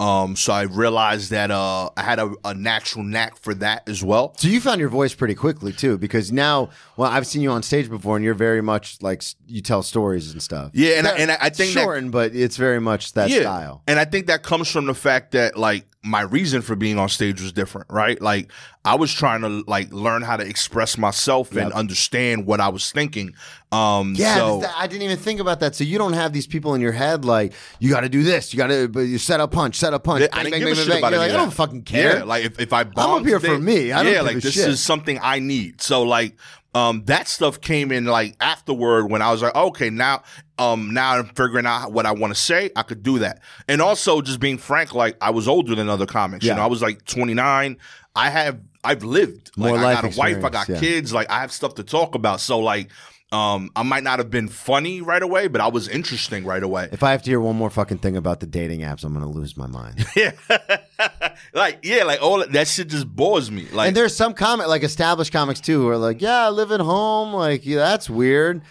Um, 0.05 0.37
so 0.37 0.53
I 0.53 0.63
realized 0.63 1.31
that 1.31 1.51
uh, 1.51 1.89
I 1.97 2.03
had 2.03 2.19
a, 2.19 2.35
a 2.45 2.53
natural 2.53 3.05
knack 3.05 3.37
for 3.39 3.55
that 3.55 3.89
as 3.89 4.05
well. 4.05 4.35
So 4.37 4.49
you 4.49 4.61
found 4.61 4.79
your 4.79 4.91
voice 4.91 5.15
pretty 5.15 5.35
quickly 5.35 5.73
too, 5.73 5.97
because 5.97 6.31
now, 6.31 6.69
well, 6.99 7.11
I've 7.11 7.27
seen 7.27 7.41
you 7.41 7.51
on 7.51 7.63
stage 7.63 7.89
before, 7.89 8.17
and 8.17 8.25
you're 8.25 8.35
very 8.35 8.61
much 8.61 9.01
like 9.01 9.23
you 9.47 9.63
tell 9.63 9.83
stories 9.83 10.31
and 10.33 10.43
stuff. 10.43 10.73
Yeah, 10.75 10.99
and 10.99 11.07
I, 11.07 11.11
and 11.17 11.31
I 11.31 11.39
I 11.41 11.49
think 11.49 11.73
that 11.73 11.81
shortened, 11.81 12.13
but 12.13 12.35
it's 12.35 12.59
very 12.59 12.81
much 12.81 13.15
that 13.15 13.31
style. 13.31 13.83
And 13.87 13.99
I 13.99 14.05
think 14.05 14.27
that 14.27 14.43
comes 14.43 14.71
from 14.71 14.85
the 14.87 14.95
fact 14.95 15.33
that 15.33 15.57
like 15.57 15.87
my 16.05 16.21
reason 16.21 16.61
for 16.61 16.77
being 16.77 16.99
on 16.99 17.09
stage 17.09 17.41
was 17.41 17.53
different, 17.53 17.87
right? 17.91 18.21
Like 18.21 18.53
I 18.85 18.95
was 18.95 19.13
trying 19.13 19.41
to 19.41 19.65
like 19.67 19.91
learn 19.93 20.21
how 20.23 20.37
to 20.37 20.47
express 20.47 20.99
myself 20.99 21.57
and 21.57 21.73
understand 21.73 22.45
what 22.47 22.61
I 22.61 22.69
was 22.69 22.93
thinking. 22.93 23.35
Um 23.73 24.15
Yeah, 24.15 24.37
so 24.37 24.61
that- 24.61 24.75
I 24.77 24.87
didn't 24.87 25.03
even 25.03 25.17
think 25.17 25.41
about 25.41 25.61
that. 25.61 25.75
So 25.75 25.83
you 25.83 25.97
don't 25.97 26.13
have 26.13 26.33
these 26.33 26.47
people 26.47 26.75
in 26.75 26.81
your 26.83 26.93
head 26.93 27.25
like 27.25 27.55
you 27.79 27.89
got 27.91 28.01
to 28.01 28.09
do 28.11 28.23
this, 28.23 28.53
you 28.53 28.59
got 28.59 28.67
to, 28.69 28.87
but 28.89 29.01
you 29.01 29.17
set 29.19 29.41
up 29.41 29.51
punch, 29.53 29.77
set 29.77 29.95
up 29.95 30.05
punch. 30.05 30.21
Yeah, 30.23 30.29
bang, 30.29 30.47
I 30.47 30.51
bang, 30.51 30.63
a 30.63 30.67
bang, 30.67 30.75
shit 30.75 30.89
bang. 30.89 30.99
about 30.99 31.13
You're 31.13 31.23
any 31.23 31.33
like, 31.33 31.41
I 31.41 31.43
don't 31.43 31.55
fucking 31.55 31.83
care. 31.83 32.19
Yeah, 32.19 32.25
like 32.25 32.45
if, 32.45 32.61
if 32.61 32.73
I 32.73 32.81
I'm 32.83 32.93
up 32.99 33.25
here 33.25 33.41
for 33.41 33.59
me. 33.59 33.93
I 33.93 34.03
don't 34.03 34.13
yeah, 34.13 34.21
like 34.21 34.37
a 34.37 34.41
this 34.41 34.55
shit. 34.55 34.69
is 34.69 34.81
something 34.81 35.19
I 35.23 35.39
need. 35.39 35.81
So 35.81 36.03
like 36.03 36.37
um 36.75 37.05
that 37.05 37.29
stuff 37.29 37.61
came 37.61 37.93
in 37.93 38.05
like 38.05 38.35
afterward 38.41 39.07
when 39.07 39.23
I 39.23 39.31
was 39.31 39.43
like, 39.43 39.55
okay, 39.55 39.91
now 39.91 40.23
um 40.59 40.93
now 40.93 41.19
I'm 41.19 41.27
figuring 41.27 41.67
out 41.67 41.93
what 41.93 42.07
I 42.07 42.13
want 42.13 42.35
to 42.35 42.41
say. 42.41 42.71
I 42.77 42.83
could 42.83 43.03
do 43.03 43.21
that. 43.21 43.41
And 43.69 43.81
also 43.81 44.21
just 44.21 44.41
being 44.41 44.59
frank, 44.59 44.95
like 44.95 45.17
I 45.21 45.31
was 45.31 45.49
older 45.49 45.75
than 45.75 45.89
other 45.89 46.07
comics. 46.07 46.45
Yeah. 46.45 46.53
You 46.53 46.57
know, 46.59 46.65
I 46.65 46.69
was 46.69 46.83
like 46.83 47.05
29. 47.05 47.79
I 48.17 48.31
have 48.31 48.61
I've 48.83 49.03
lived. 49.03 49.51
More 49.57 49.73
like 49.73 49.83
life 49.83 49.99
I 49.99 50.03
got 50.03 50.15
a 50.15 50.19
wife, 50.19 50.45
I 50.45 50.51
got 50.51 50.69
yeah. 50.69 50.81
kids, 50.81 51.13
like 51.13 51.31
I 51.31 51.41
have 51.41 51.53
stuff 51.53 51.75
to 51.77 51.85
talk 51.85 52.15
about. 52.15 52.41
So 52.41 52.59
like 52.59 52.91
um 53.35 53.71
I 53.75 53.83
might 53.83 54.05
not 54.05 54.19
have 54.21 54.31
been 54.31 54.49
funny 54.49 55.01
right 55.01 55.23
away, 55.23 55.49
but 55.49 55.61
I 55.61 55.67
was 55.69 55.89
interesting 55.89 56.45
right 56.45 56.63
away. 56.63 56.89
If 56.93 57.03
I 57.03 57.11
have 57.11 57.23
to 57.25 57.31
hear 57.31 57.41
one 57.41 57.57
more 57.57 57.71
fucking 57.71 57.99
thing 57.99 58.17
about 58.17 58.41
the 58.41 58.47
dating 58.47 58.81
apps, 58.81 59.05
I'm 59.05 59.13
gonna 59.13 59.29
lose 59.29 59.57
my 59.57 59.67
mind. 59.67 60.07
Yeah. 60.17 60.33
like 61.53 61.81
yeah, 61.83 62.05
like 62.05 62.23
all 62.23 62.47
that 62.47 62.69
shit 62.69 62.89
just 62.89 63.09
bores 63.09 63.51
me. 63.51 63.67
Like 63.73 63.89
and 63.89 63.97
there's 63.97 64.15
some 64.15 64.33
comic, 64.33 64.69
like 64.69 64.85
established 64.85 65.33
comics 65.33 65.61
too, 65.61 65.81
who 65.83 65.89
are 65.89 65.99
like, 65.99 66.23
"Yeah, 66.23 66.47
I 66.47 66.51
live 66.51 66.71
at 66.71 66.81
home." 66.81 67.33
Like, 67.35 67.67
yeah, 67.67 67.79
that's 67.79 68.09
weird. 68.09 68.63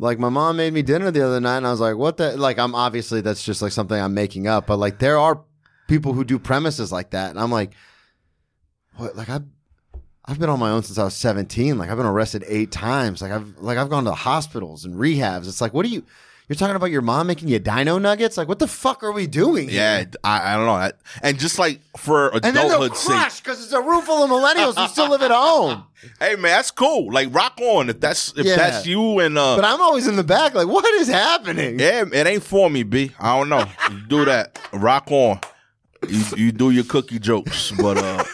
Like 0.00 0.18
my 0.18 0.30
mom 0.30 0.56
made 0.56 0.72
me 0.72 0.82
dinner 0.82 1.10
the 1.10 1.24
other 1.24 1.40
night, 1.40 1.58
and 1.58 1.66
I 1.66 1.70
was 1.70 1.78
like, 1.80 1.96
"What 1.96 2.16
the?" 2.16 2.36
Like, 2.36 2.58
I'm 2.58 2.74
obviously 2.74 3.20
that's 3.20 3.44
just 3.44 3.62
like 3.62 3.70
something 3.72 4.00
I'm 4.00 4.14
making 4.14 4.48
up, 4.48 4.66
but 4.66 4.78
like 4.78 4.98
there 4.98 5.18
are 5.18 5.44
people 5.86 6.12
who 6.12 6.24
do 6.24 6.38
premises 6.38 6.90
like 6.90 7.10
that, 7.10 7.30
and 7.30 7.38
I'm 7.38 7.52
like, 7.52 7.72
"What?" 8.96 9.14
Like 9.14 9.28
I. 9.28 9.40
I've 10.30 10.38
been 10.38 10.48
on 10.48 10.60
my 10.60 10.70
own 10.70 10.84
since 10.84 10.96
I 10.96 11.02
was 11.04 11.14
17. 11.16 11.76
Like 11.76 11.90
I've 11.90 11.96
been 11.96 12.06
arrested 12.06 12.44
eight 12.46 12.70
times. 12.70 13.20
Like 13.20 13.32
I've 13.32 13.58
like 13.58 13.76
I've 13.78 13.90
gone 13.90 14.04
to 14.04 14.12
hospitals 14.12 14.84
and 14.84 14.94
rehabs. 14.94 15.48
It's 15.48 15.60
like, 15.60 15.74
what 15.74 15.84
are 15.84 15.88
you? 15.88 16.04
You're 16.48 16.56
talking 16.56 16.74
about 16.74 16.90
your 16.90 17.02
mom 17.02 17.28
making 17.28 17.46
you 17.48 17.58
dino 17.60 17.98
nuggets? 17.98 18.36
Like 18.36 18.46
what 18.48 18.58
the 18.60 18.66
fuck 18.68 19.02
are 19.02 19.10
we 19.12 19.26
doing? 19.26 19.68
here? 19.68 19.80
Yeah, 19.80 20.04
I, 20.24 20.52
I 20.54 20.56
don't 20.56 20.66
know. 20.66 20.72
I- 20.72 20.92
And 21.22 21.38
just 21.38 21.58
like 21.58 21.80
for 21.96 22.28
And 22.28 22.42
then 22.42 22.54
they'll 22.54 22.66
adulthood 22.66 22.96
sake, 22.96 23.06
crash 23.16 23.40
because 23.40 23.62
it's 23.64 23.72
a 23.72 23.80
room 23.80 24.02
full 24.02 24.22
of 24.24 24.30
millennials 24.30 24.76
who 24.80 24.86
still 24.88 25.10
live 25.10 25.22
at 25.22 25.30
home. 25.32 25.84
hey 26.20 26.34
man, 26.34 26.42
that's 26.42 26.70
cool. 26.70 27.12
Like 27.12 27.32
rock 27.34 27.58
on 27.60 27.88
if 27.90 27.98
that's 28.00 28.32
if 28.36 28.46
Yeah. 28.46 28.54
that's 28.56 28.86
you 28.86 29.18
and 29.18 29.36
uh 29.36 29.56
But 29.56 29.64
I'm 29.64 29.80
always 29.80 30.06
in 30.06 30.14
the 30.16 30.24
back, 30.24 30.54
like, 30.54 30.68
what 30.68 30.84
is 30.94 31.08
happening? 31.08 31.78
yeah, 31.80 32.04
it 32.12 32.26
ain't 32.26 32.42
for 32.44 32.70
me, 32.70 32.84
B. 32.84 33.10
I 33.18 33.36
don't 33.36 33.48
know. 33.48 33.64
You 33.90 34.00
do 34.08 34.24
that. 34.26 34.58
Rock 34.72 35.10
on. 35.10 35.40
You, 36.08 36.22
you 36.36 36.52
do 36.52 36.70
your 36.70 36.84
cookie 36.84 37.18
jokes, 37.18 37.72
but 37.72 37.96
uh 37.98 38.24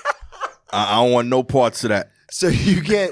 I, 0.73 0.93
I 0.93 1.03
don't 1.03 1.13
want 1.13 1.29
no 1.29 1.43
parts 1.43 1.85
of 1.85 1.91
that. 1.91 2.11
So 2.31 2.49
you 2.49 2.83
get 2.83 3.11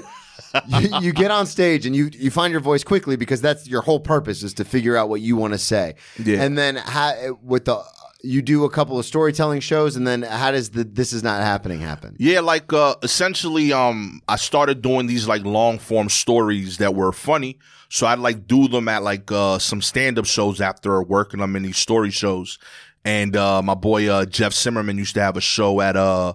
you, 0.68 0.88
you 1.00 1.12
get 1.12 1.30
on 1.30 1.46
stage 1.46 1.86
and 1.86 1.94
you 1.94 2.10
you 2.12 2.30
find 2.30 2.52
your 2.52 2.60
voice 2.60 2.84
quickly 2.84 3.16
because 3.16 3.40
that's 3.40 3.66
your 3.68 3.82
whole 3.82 4.00
purpose 4.00 4.42
is 4.42 4.54
to 4.54 4.64
figure 4.64 4.96
out 4.96 5.08
what 5.08 5.20
you 5.20 5.36
want 5.36 5.52
to 5.52 5.58
say. 5.58 5.94
Yeah. 6.22 6.42
And 6.42 6.56
then 6.58 6.76
how, 6.76 7.38
with 7.42 7.66
the 7.66 7.82
you 8.24 8.40
do 8.40 8.64
a 8.64 8.70
couple 8.70 8.98
of 8.98 9.04
storytelling 9.04 9.60
shows, 9.60 9.96
and 9.96 10.06
then 10.06 10.22
how 10.22 10.50
does 10.50 10.70
the 10.70 10.84
this 10.84 11.12
is 11.12 11.22
not 11.22 11.42
happening 11.42 11.80
happen? 11.80 12.16
Yeah, 12.18 12.40
like 12.40 12.72
uh 12.72 12.96
essentially 13.02 13.72
um 13.72 14.22
I 14.28 14.36
started 14.36 14.82
doing 14.82 15.06
these 15.06 15.28
like 15.28 15.44
long 15.44 15.78
form 15.78 16.08
stories 16.08 16.78
that 16.78 16.94
were 16.94 17.12
funny. 17.12 17.58
So 17.90 18.06
I'd 18.06 18.18
like 18.18 18.46
do 18.46 18.66
them 18.66 18.88
at 18.88 19.02
like 19.02 19.30
uh 19.30 19.58
some 19.58 19.82
stand 19.82 20.18
up 20.18 20.24
shows 20.24 20.60
after 20.60 21.02
working 21.02 21.40
them 21.40 21.54
in 21.54 21.62
these 21.62 21.76
story 21.76 22.10
shows. 22.10 22.58
And 23.04 23.36
uh 23.36 23.60
my 23.62 23.74
boy 23.74 24.08
uh 24.08 24.24
Jeff 24.24 24.54
Zimmerman 24.54 24.96
used 24.96 25.14
to 25.14 25.20
have 25.20 25.36
a 25.36 25.42
show 25.42 25.80
at 25.80 25.96
uh 25.96 26.32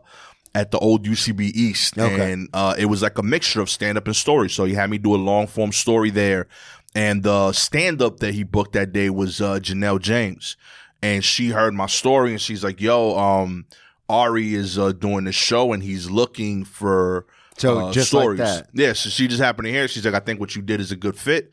at 0.59 0.71
the 0.71 0.77
old 0.79 1.05
UCB 1.05 1.41
East. 1.55 1.97
Okay. 1.97 2.31
And 2.33 2.49
uh 2.53 2.75
it 2.77 2.85
was 2.85 3.01
like 3.01 3.17
a 3.17 3.23
mixture 3.23 3.61
of 3.61 3.69
stand 3.69 3.97
up 3.97 4.07
and 4.07 4.15
story. 4.15 4.49
So 4.49 4.65
he 4.65 4.73
had 4.73 4.89
me 4.89 4.97
do 4.97 5.15
a 5.15 5.21
long 5.31 5.47
form 5.47 5.71
story 5.71 6.09
there. 6.09 6.47
And 6.93 7.23
the 7.23 7.53
stand 7.53 8.01
up 8.01 8.19
that 8.19 8.33
he 8.33 8.43
booked 8.43 8.73
that 8.73 8.91
day 8.91 9.09
was 9.09 9.39
uh 9.41 9.59
Janelle 9.59 10.01
James. 10.01 10.57
And 11.01 11.23
she 11.23 11.49
heard 11.51 11.73
my 11.73 11.85
story 11.87 12.31
and 12.31 12.41
she's 12.41 12.63
like, 12.63 12.81
yo, 12.81 13.17
um 13.17 13.65
Ari 14.09 14.55
is 14.55 14.77
uh, 14.79 14.91
doing 14.91 15.25
the 15.25 15.31
show 15.31 15.71
and 15.71 15.83
he's 15.83 16.09
looking 16.09 16.65
for 16.65 17.25
So 17.57 17.87
uh, 17.87 17.91
just 17.93 18.11
like 18.13 18.23
stories. 18.23 18.39
that. 18.39 18.67
Yeah, 18.73 18.93
so 18.93 19.09
she 19.09 19.27
just 19.27 19.39
happened 19.41 19.67
to 19.67 19.71
hear. 19.71 19.83
it. 19.83 19.91
She's 19.91 20.03
like, 20.03 20.15
I 20.15 20.19
think 20.19 20.39
what 20.39 20.55
you 20.55 20.61
did 20.63 20.79
is 20.81 20.91
a 20.91 20.95
good 20.95 21.15
fit. 21.15 21.51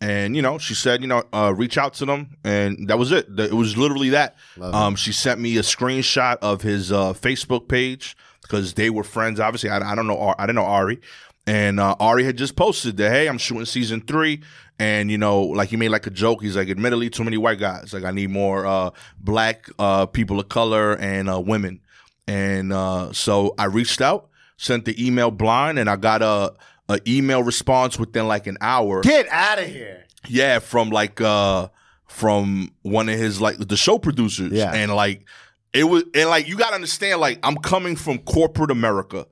And 0.00 0.34
you 0.34 0.40
know, 0.42 0.56
she 0.58 0.74
said, 0.74 1.02
you 1.02 1.06
know, 1.06 1.22
uh, 1.34 1.52
reach 1.54 1.76
out 1.76 1.92
to 1.94 2.06
them, 2.06 2.36
and 2.44 2.88
that 2.88 2.98
was 2.98 3.10
it. 3.10 3.26
It 3.36 3.52
was 3.52 3.76
literally 3.76 4.10
that. 4.10 4.36
Um, 4.60 4.94
she 4.94 5.12
sent 5.12 5.40
me 5.40 5.58
a 5.58 5.62
screenshot 5.62 6.36
of 6.40 6.62
his 6.62 6.92
uh, 6.92 7.12
Facebook 7.14 7.66
page 7.68 8.16
because 8.48 8.74
they 8.74 8.90
were 8.90 9.04
friends. 9.04 9.38
Obviously, 9.38 9.70
I, 9.70 9.92
I 9.92 9.94
don't 9.94 10.06
know. 10.06 10.34
I 10.38 10.46
didn't 10.46 10.56
know 10.56 10.64
Ari, 10.64 11.00
and 11.46 11.78
uh, 11.78 11.96
Ari 12.00 12.24
had 12.24 12.36
just 12.36 12.56
posted 12.56 12.96
that, 12.96 13.10
hey, 13.10 13.28
I'm 13.28 13.38
shooting 13.38 13.64
season 13.64 14.00
three, 14.00 14.42
and 14.78 15.10
you 15.10 15.18
know, 15.18 15.42
like 15.42 15.68
he 15.68 15.76
made 15.76 15.90
like 15.90 16.06
a 16.06 16.10
joke. 16.10 16.42
He's 16.42 16.56
like, 16.56 16.68
admittedly, 16.68 17.10
too 17.10 17.24
many 17.24 17.36
white 17.36 17.58
guys. 17.58 17.92
Like, 17.92 18.04
I 18.04 18.10
need 18.10 18.30
more 18.30 18.66
uh, 18.66 18.90
black 19.18 19.68
uh, 19.78 20.06
people 20.06 20.40
of 20.40 20.48
color 20.48 20.94
and 20.96 21.28
uh, 21.28 21.40
women. 21.40 21.80
And 22.26 22.72
uh, 22.72 23.12
so 23.12 23.54
I 23.58 23.64
reached 23.64 24.00
out, 24.00 24.28
sent 24.56 24.84
the 24.84 25.06
email 25.06 25.30
blind, 25.30 25.78
and 25.78 25.88
I 25.88 25.96
got 25.96 26.20
a, 26.22 26.54
a 26.88 27.00
email 27.06 27.42
response 27.42 27.98
within 27.98 28.28
like 28.28 28.46
an 28.46 28.58
hour. 28.60 29.00
Get 29.00 29.28
out 29.30 29.58
of 29.58 29.66
here! 29.66 30.04
Yeah, 30.26 30.58
from 30.58 30.90
like 30.90 31.20
uh 31.20 31.68
from 32.06 32.72
one 32.82 33.08
of 33.08 33.18
his 33.18 33.40
like 33.40 33.56
the 33.58 33.76
show 33.76 33.98
producers. 33.98 34.52
Yeah. 34.52 34.72
And 34.72 34.94
like 34.94 35.26
it 35.72 35.84
was 35.84 36.04
and 36.14 36.28
like 36.28 36.48
you 36.48 36.56
gotta 36.56 36.74
understand, 36.74 37.20
like 37.20 37.38
I'm 37.42 37.56
coming 37.56 37.96
from 37.96 38.18
corporate 38.18 38.70
America. 38.70 39.26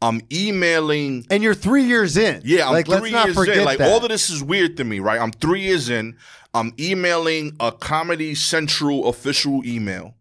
I'm 0.00 0.20
emailing 0.32 1.26
And 1.28 1.42
you're 1.42 1.54
three 1.54 1.82
years 1.82 2.16
in. 2.16 2.40
yeah, 2.44 2.66
I'm 2.68 2.72
like, 2.72 2.86
three 2.86 2.94
let's 3.00 3.10
not 3.12 3.24
years 3.26 3.36
forget 3.36 3.56
in. 3.58 3.64
Like 3.64 3.78
that. 3.78 3.90
all 3.90 4.02
of 4.02 4.08
this 4.08 4.30
is 4.30 4.44
weird 4.44 4.76
to 4.76 4.84
me, 4.84 5.00
right? 5.00 5.20
I'm 5.20 5.32
three 5.32 5.62
years 5.62 5.90
in. 5.90 6.16
I'm 6.54 6.72
emailing 6.78 7.56
a 7.58 7.72
Comedy 7.72 8.34
Central 8.36 9.08
official 9.08 9.60
email, 9.66 10.14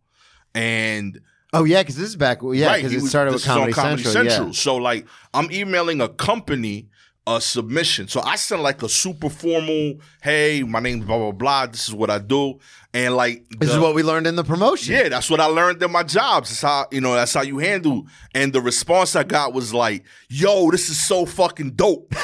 and 0.55 1.21
Oh 1.53 1.63
yeah, 1.63 1.81
because 1.81 1.95
this 1.95 2.09
is 2.09 2.15
back. 2.15 2.39
Yeah, 2.43 2.75
because 2.75 2.91
he 2.91 2.97
it 2.97 3.01
was- 3.01 3.09
started 3.09 3.33
with 3.33 3.47
on 3.47 3.71
Comedy, 3.71 4.03
Central. 4.03 4.53
So 4.53 4.75
like, 4.77 5.05
I'm 5.33 5.49
emailing 5.51 6.01
a 6.01 6.09
company 6.09 6.89
a 7.27 7.41
submission. 7.41 8.07
So 8.07 8.21
I 8.21 8.37
sent 8.37 8.61
like 8.61 8.81
a 8.81 8.89
super 8.89 9.29
formal, 9.29 9.99
"Hey, 10.23 10.63
my 10.63 10.79
name's 10.79 11.05
blah 11.05 11.17
blah 11.17 11.31
blah. 11.31 11.65
This 11.67 11.87
is 11.89 11.93
what 11.93 12.09
I 12.09 12.19
do," 12.19 12.57
and 12.93 13.15
like 13.15 13.45
This 13.59 13.69
is 13.69 13.77
what 13.77 13.93
we 13.93 14.01
learned 14.01 14.25
in 14.27 14.35
the 14.37 14.43
promotion. 14.45 14.95
yeah, 14.95 15.09
that's 15.09 15.29
what 15.29 15.39
I 15.41 15.45
learned 15.45 15.83
in 15.83 15.91
my 15.91 16.03
jobs. 16.03 16.49
That's 16.49 16.61
how 16.61 16.87
you 16.91 17.01
know. 17.01 17.13
That's 17.13 17.33
how 17.33 17.41
you 17.43 17.57
handle. 17.59 18.07
And 18.33 18.53
the 18.53 18.61
response 18.61 19.15
I 19.15 19.23
got 19.23 19.53
was 19.53 19.73
like, 19.73 20.05
"Yo, 20.29 20.71
this 20.71 20.89
is 20.89 21.05
so 21.05 21.25
fucking 21.25 21.71
dope." 21.71 22.13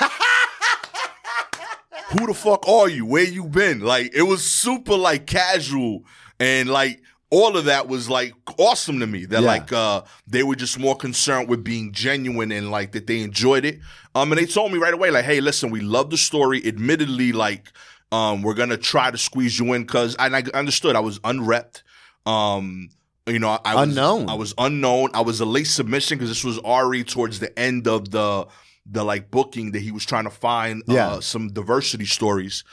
Who 2.12 2.28
the 2.28 2.34
fuck 2.34 2.68
are 2.68 2.88
you? 2.90 3.06
Where 3.06 3.24
you 3.24 3.46
been? 3.46 3.80
Like 3.82 4.12
it 4.14 4.22
was 4.24 4.44
super 4.50 4.96
like 4.96 5.26
casual 5.26 6.04
and 6.40 6.70
like 6.70 7.02
all 7.38 7.58
of 7.58 7.66
that 7.66 7.88
was 7.88 8.10
like 8.10 8.34
awesome 8.60 9.00
to 9.00 9.08
me. 9.08 9.26
That 9.26 9.42
Yeah. 9.42 9.48
like 9.56 9.74
uh 9.74 10.02
they 10.34 10.44
were 10.44 10.56
just 10.56 10.78
more 10.78 10.96
concerned 10.96 11.50
with 11.50 11.64
being 11.64 11.92
genuine 11.92 12.52
and 12.52 12.70
like 12.78 12.92
that 12.92 13.08
they 13.08 13.20
enjoyed 13.22 13.66
it. 13.66 13.80
Um 14.16 14.32
and 14.32 14.40
they 14.40 14.46
told 14.46 14.72
me 14.72 14.78
right 14.78 14.94
away 14.94 15.10
like, 15.12 15.26
"Hey, 15.26 15.42
listen, 15.42 15.72
we 15.72 15.82
love 15.82 16.10
the 16.10 16.18
story. 16.18 16.62
Admittedly 16.74 17.32
like 17.32 17.72
um 18.12 18.44
we're 18.44 18.54
going 18.62 18.70
to 18.70 18.78
try 18.94 19.10
to 19.10 19.18
squeeze 19.18 19.58
you 19.60 19.74
in 19.74 19.88
cuz 19.88 20.16
and 20.20 20.36
I 20.36 20.44
understood 20.54 20.96
I 20.96 21.00
was 21.10 21.20
unrepped. 21.24 21.84
Um 22.26 22.90
you 23.26 23.40
know, 23.40 23.58
I 23.64 23.74
was 23.76 23.88
Unknown. 23.90 24.30
I 24.30 24.34
was 24.34 24.54
unknown. 24.58 25.10
I 25.14 25.22
was 25.22 25.40
a 25.40 25.46
late 25.46 25.68
submission 25.80 26.18
because 26.18 26.30
this 26.30 26.44
was 26.44 26.60
already 26.60 27.04
towards 27.06 27.40
the 27.40 27.58
end 27.58 27.88
of 27.88 28.12
the 28.12 28.48
the 28.86 29.04
like 29.04 29.32
booking 29.32 29.72
that 29.72 29.82
he 29.82 29.92
was 29.92 30.06
trying 30.06 30.26
to 30.26 30.30
find 30.30 30.84
Yeah. 30.88 31.08
uh, 31.08 31.22
some 31.22 31.54
diversity 31.54 32.06
stories. 32.06 32.64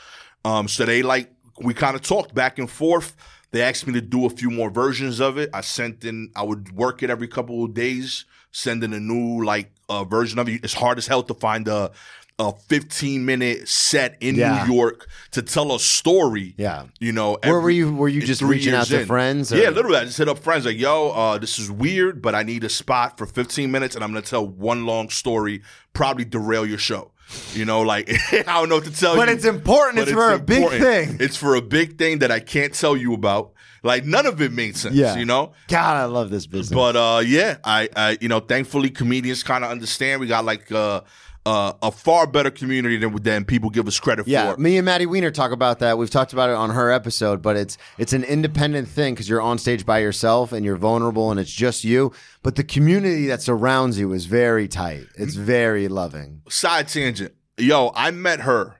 Um, 0.43 0.67
so 0.67 0.85
they 0.85 1.03
like 1.03 1.31
we 1.67 1.73
kind 1.73 1.95
of 1.95 2.01
talked 2.01 2.33
back 2.35 2.59
and 2.59 2.69
forth. 2.69 3.15
They 3.51 3.61
asked 3.61 3.85
me 3.85 3.93
to 3.93 4.01
do 4.01 4.25
a 4.25 4.29
few 4.29 4.49
more 4.49 4.69
versions 4.69 5.19
of 5.19 5.37
it. 5.37 5.49
I 5.53 5.61
sent 5.61 6.03
in. 6.05 6.31
I 6.35 6.43
would 6.43 6.71
work 6.73 7.03
it 7.03 7.09
every 7.09 7.27
couple 7.27 7.63
of 7.65 7.73
days, 7.73 8.25
send 8.51 8.83
in 8.83 8.93
a 8.93 8.99
new 8.99 9.43
like 9.43 9.71
uh, 9.89 10.03
version 10.05 10.39
of 10.39 10.47
it. 10.49 10.63
It's 10.63 10.73
hard 10.73 10.97
as 10.97 11.07
hell 11.07 11.23
to 11.23 11.33
find 11.33 11.67
a 11.67 11.91
a 12.39 12.53
15 12.69 13.23
minute 13.23 13.67
set 13.69 14.17
in 14.19 14.33
Yeah. 14.35 14.65
New 14.65 14.73
York 14.73 15.07
to 15.31 15.43
tell 15.43 15.75
a 15.75 15.79
story. 15.79 16.55
Yeah. 16.57 16.85
You 16.99 17.11
know, 17.11 17.37
Where 17.43 17.59
were 17.59 17.69
you? 17.69 17.93
Were 17.93 18.07
you 18.07 18.21
just 18.21 18.41
reaching 18.41 18.73
out 18.73 18.87
to 18.87 19.01
in. 19.01 19.05
friends? 19.05 19.53
or- 19.53 19.57
Yeah, 19.57 19.69
literally. 19.69 19.97
I 19.97 20.05
just 20.05 20.17
hit 20.17 20.27
up 20.27 20.39
friends 20.39 20.65
like, 20.65 20.77
"Yo, 20.79 21.09
uh, 21.09 21.37
this 21.37 21.59
is 21.59 21.69
weird, 21.69 22.19
but 22.19 22.33
I 22.33 22.41
need 22.41 22.63
a 22.63 22.69
spot 22.69 23.17
for 23.19 23.27
15 23.27 23.69
minutes, 23.69 23.93
and 23.95 24.03
I'm 24.03 24.09
gonna 24.11 24.21
tell 24.23 24.47
one 24.47 24.87
long 24.87 25.09
story, 25.09 25.61
probably 25.93 26.25
derail 26.25 26.65
your 26.65 26.79
show." 26.79 27.10
You 27.53 27.65
know, 27.65 27.81
like 27.81 28.09
I 28.31 28.43
don't 28.43 28.69
know 28.69 28.75
what 28.75 28.85
to 28.85 28.91
tell 28.91 29.13
you. 29.13 29.19
But 29.19 29.29
you. 29.29 29.35
it's 29.35 29.45
important. 29.45 29.97
but 29.97 30.03
It's 30.03 30.11
for 30.11 30.31
a 30.31 30.39
big 30.39 30.69
thing. 30.69 31.17
It's 31.19 31.37
for 31.37 31.55
a 31.55 31.61
big 31.61 31.97
thing 31.97 32.19
that 32.19 32.31
I 32.31 32.39
can't 32.39 32.73
tell 32.73 32.95
you 32.95 33.13
about. 33.13 33.53
Like 33.83 34.05
none 34.05 34.25
of 34.25 34.41
it 34.41 34.51
made 34.51 34.77
sense. 34.77 34.95
Yeah. 34.95 35.17
You 35.17 35.25
know. 35.25 35.53
God, 35.67 35.97
I 35.97 36.05
love 36.05 36.29
this 36.29 36.45
business. 36.45 36.75
But 36.75 36.95
uh, 36.95 37.21
yeah, 37.25 37.57
I, 37.63 37.89
I, 37.95 38.17
you 38.21 38.27
know, 38.27 38.39
thankfully 38.39 38.89
comedians 38.89 39.43
kind 39.43 39.63
of 39.63 39.71
understand. 39.71 40.21
We 40.21 40.27
got 40.27 40.45
like 40.45 40.71
uh, 40.71 41.01
uh, 41.45 41.73
a 41.81 41.91
far 41.91 42.27
better 42.27 42.51
community 42.51 42.97
than 42.97 43.15
than 43.23 43.45
people 43.45 43.69
give 43.69 43.87
us 43.87 43.99
credit 43.99 44.27
yeah, 44.27 44.53
for. 44.53 44.59
me 44.59 44.77
and 44.77 44.85
Maddie 44.85 45.05
Wiener 45.05 45.31
talk 45.31 45.51
about 45.51 45.79
that. 45.79 45.97
We've 45.97 46.09
talked 46.09 46.33
about 46.33 46.49
it 46.49 46.55
on 46.55 46.69
her 46.71 46.91
episode, 46.91 47.41
but 47.41 47.55
it's 47.55 47.77
it's 47.97 48.13
an 48.13 48.23
independent 48.23 48.87
thing 48.87 49.13
because 49.13 49.27
you're 49.27 49.41
on 49.41 49.57
stage 49.57 49.85
by 49.85 49.99
yourself 49.99 50.51
and 50.51 50.63
you're 50.65 50.77
vulnerable 50.77 51.31
and 51.31 51.39
it's 51.39 51.51
just 51.51 51.83
you. 51.83 52.11
But 52.43 52.55
the 52.55 52.63
community 52.63 53.27
that 53.27 53.41
surrounds 53.41 53.97
you 53.97 54.13
is 54.13 54.25
very 54.25 54.67
tight. 54.67 55.07
It's 55.15 55.35
very 55.35 55.87
loving. 55.87 56.41
Side 56.49 56.87
tangent. 56.87 57.33
Yo, 57.57 57.91
I 57.95 58.11
met 58.11 58.41
her 58.41 58.75